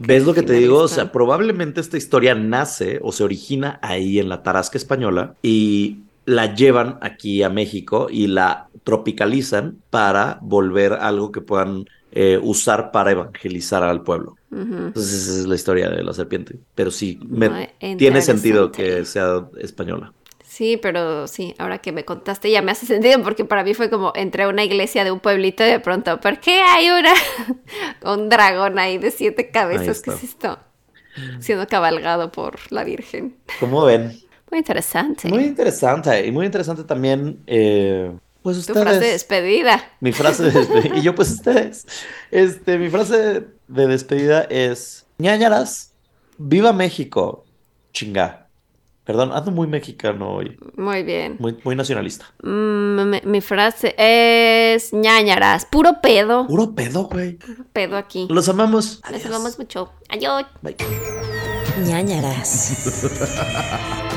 ¿Ves 0.00 0.26
lo 0.26 0.34
que 0.34 0.42
te 0.42 0.54
digo? 0.54 0.78
O 0.78 0.88
sea, 0.88 1.12
probablemente 1.12 1.80
esta 1.80 1.96
historia 1.96 2.34
nace 2.34 2.98
o 3.00 3.12
se 3.12 3.22
origina 3.22 3.78
ahí 3.82 4.18
en 4.18 4.28
la 4.28 4.42
Tarasca 4.42 4.76
española 4.76 5.36
y 5.42 5.98
la 6.26 6.54
llevan 6.54 6.98
aquí 7.02 7.44
a 7.44 7.48
México 7.48 8.08
y 8.10 8.26
la 8.26 8.68
tropicalizan 8.82 9.78
para 9.90 10.38
volver 10.42 10.92
algo 10.94 11.30
que 11.30 11.40
puedan 11.40 11.86
eh, 12.12 12.38
usar 12.42 12.92
para 12.92 13.10
evangelizar 13.10 13.82
al 13.82 14.02
pueblo. 14.02 14.36
Entonces 14.50 15.28
esa 15.28 15.40
es 15.40 15.46
la 15.46 15.54
historia 15.54 15.88
de 15.88 16.04
la 16.04 16.12
serpiente. 16.12 16.56
Pero 16.74 16.90
sí, 16.90 17.18
me, 17.26 17.74
tiene 17.96 18.20
sentido 18.20 18.70
que 18.70 19.04
sea 19.06 19.46
española. 19.58 20.12
Sí, 20.52 20.76
pero 20.76 21.26
sí, 21.26 21.54
ahora 21.56 21.78
que 21.78 21.92
me 21.92 22.04
contaste 22.04 22.50
ya 22.50 22.60
me 22.60 22.72
hace 22.72 22.84
sentido 22.84 23.22
porque 23.22 23.46
para 23.46 23.64
mí 23.64 23.72
fue 23.72 23.88
como 23.88 24.12
entré 24.14 24.42
a 24.42 24.48
una 24.48 24.62
iglesia 24.62 25.02
de 25.02 25.10
un 25.10 25.20
pueblito 25.20 25.64
y 25.64 25.70
de 25.70 25.80
pronto, 25.80 26.20
¿por 26.20 26.40
qué 26.40 26.60
hay 26.60 26.90
una 26.90 27.14
un 28.12 28.28
dragón 28.28 28.78
ahí 28.78 28.98
de 28.98 29.10
siete 29.10 29.50
cabezas? 29.50 30.02
¿Qué 30.02 30.10
es 30.10 30.22
esto? 30.22 30.58
Siendo 31.40 31.66
cabalgado 31.66 32.30
por 32.30 32.58
la 32.70 32.84
Virgen. 32.84 33.36
¿Cómo 33.60 33.86
ven? 33.86 34.12
Muy 34.50 34.58
interesante. 34.58 35.28
Muy 35.30 35.44
interesante. 35.44 36.26
Y 36.26 36.30
muy 36.30 36.44
interesante 36.44 36.84
también 36.84 37.38
eh, 37.46 38.12
pues 38.42 38.56
ustedes. 38.58 38.78
Tu 38.78 38.82
frase 38.82 39.00
de 39.00 39.12
despedida. 39.12 39.90
Mi 40.00 40.12
frase 40.12 40.44
de 40.44 40.50
despedida. 40.50 40.96
y 40.96 41.02
yo, 41.02 41.14
pues 41.14 41.30
ustedes. 41.30 41.86
Este, 42.30 42.78
mi 42.78 42.90
frase 42.90 43.46
de 43.68 43.86
despedida 43.86 44.42
es: 44.42 45.06
ñañaras, 45.18 45.92
viva 46.38 46.72
México, 46.72 47.44
chinga. 47.92 48.42
Perdón, 49.04 49.32
ando 49.32 49.50
muy 49.50 49.66
mexicano 49.66 50.32
hoy. 50.32 50.56
Muy 50.76 51.02
bien. 51.02 51.36
Muy, 51.40 51.58
muy 51.64 51.74
nacionalista. 51.74 52.26
Mm, 52.42 53.28
mi, 53.28 53.40
frase 53.40 53.94
es 53.98 54.92
ñañaras, 54.92 55.64
puro 55.66 56.00
pedo. 56.00 56.46
Puro 56.46 56.72
pedo, 56.72 57.04
güey. 57.04 57.32
Puro 57.32 57.64
pedo 57.72 57.96
aquí. 57.96 58.28
Los 58.30 58.48
amamos. 58.48 59.02
Los 59.10 59.26
amamos 59.26 59.58
mucho. 59.58 59.92
Adiós. 60.08 60.44
Bye. 60.62 60.76
ñañaras. 61.84 62.76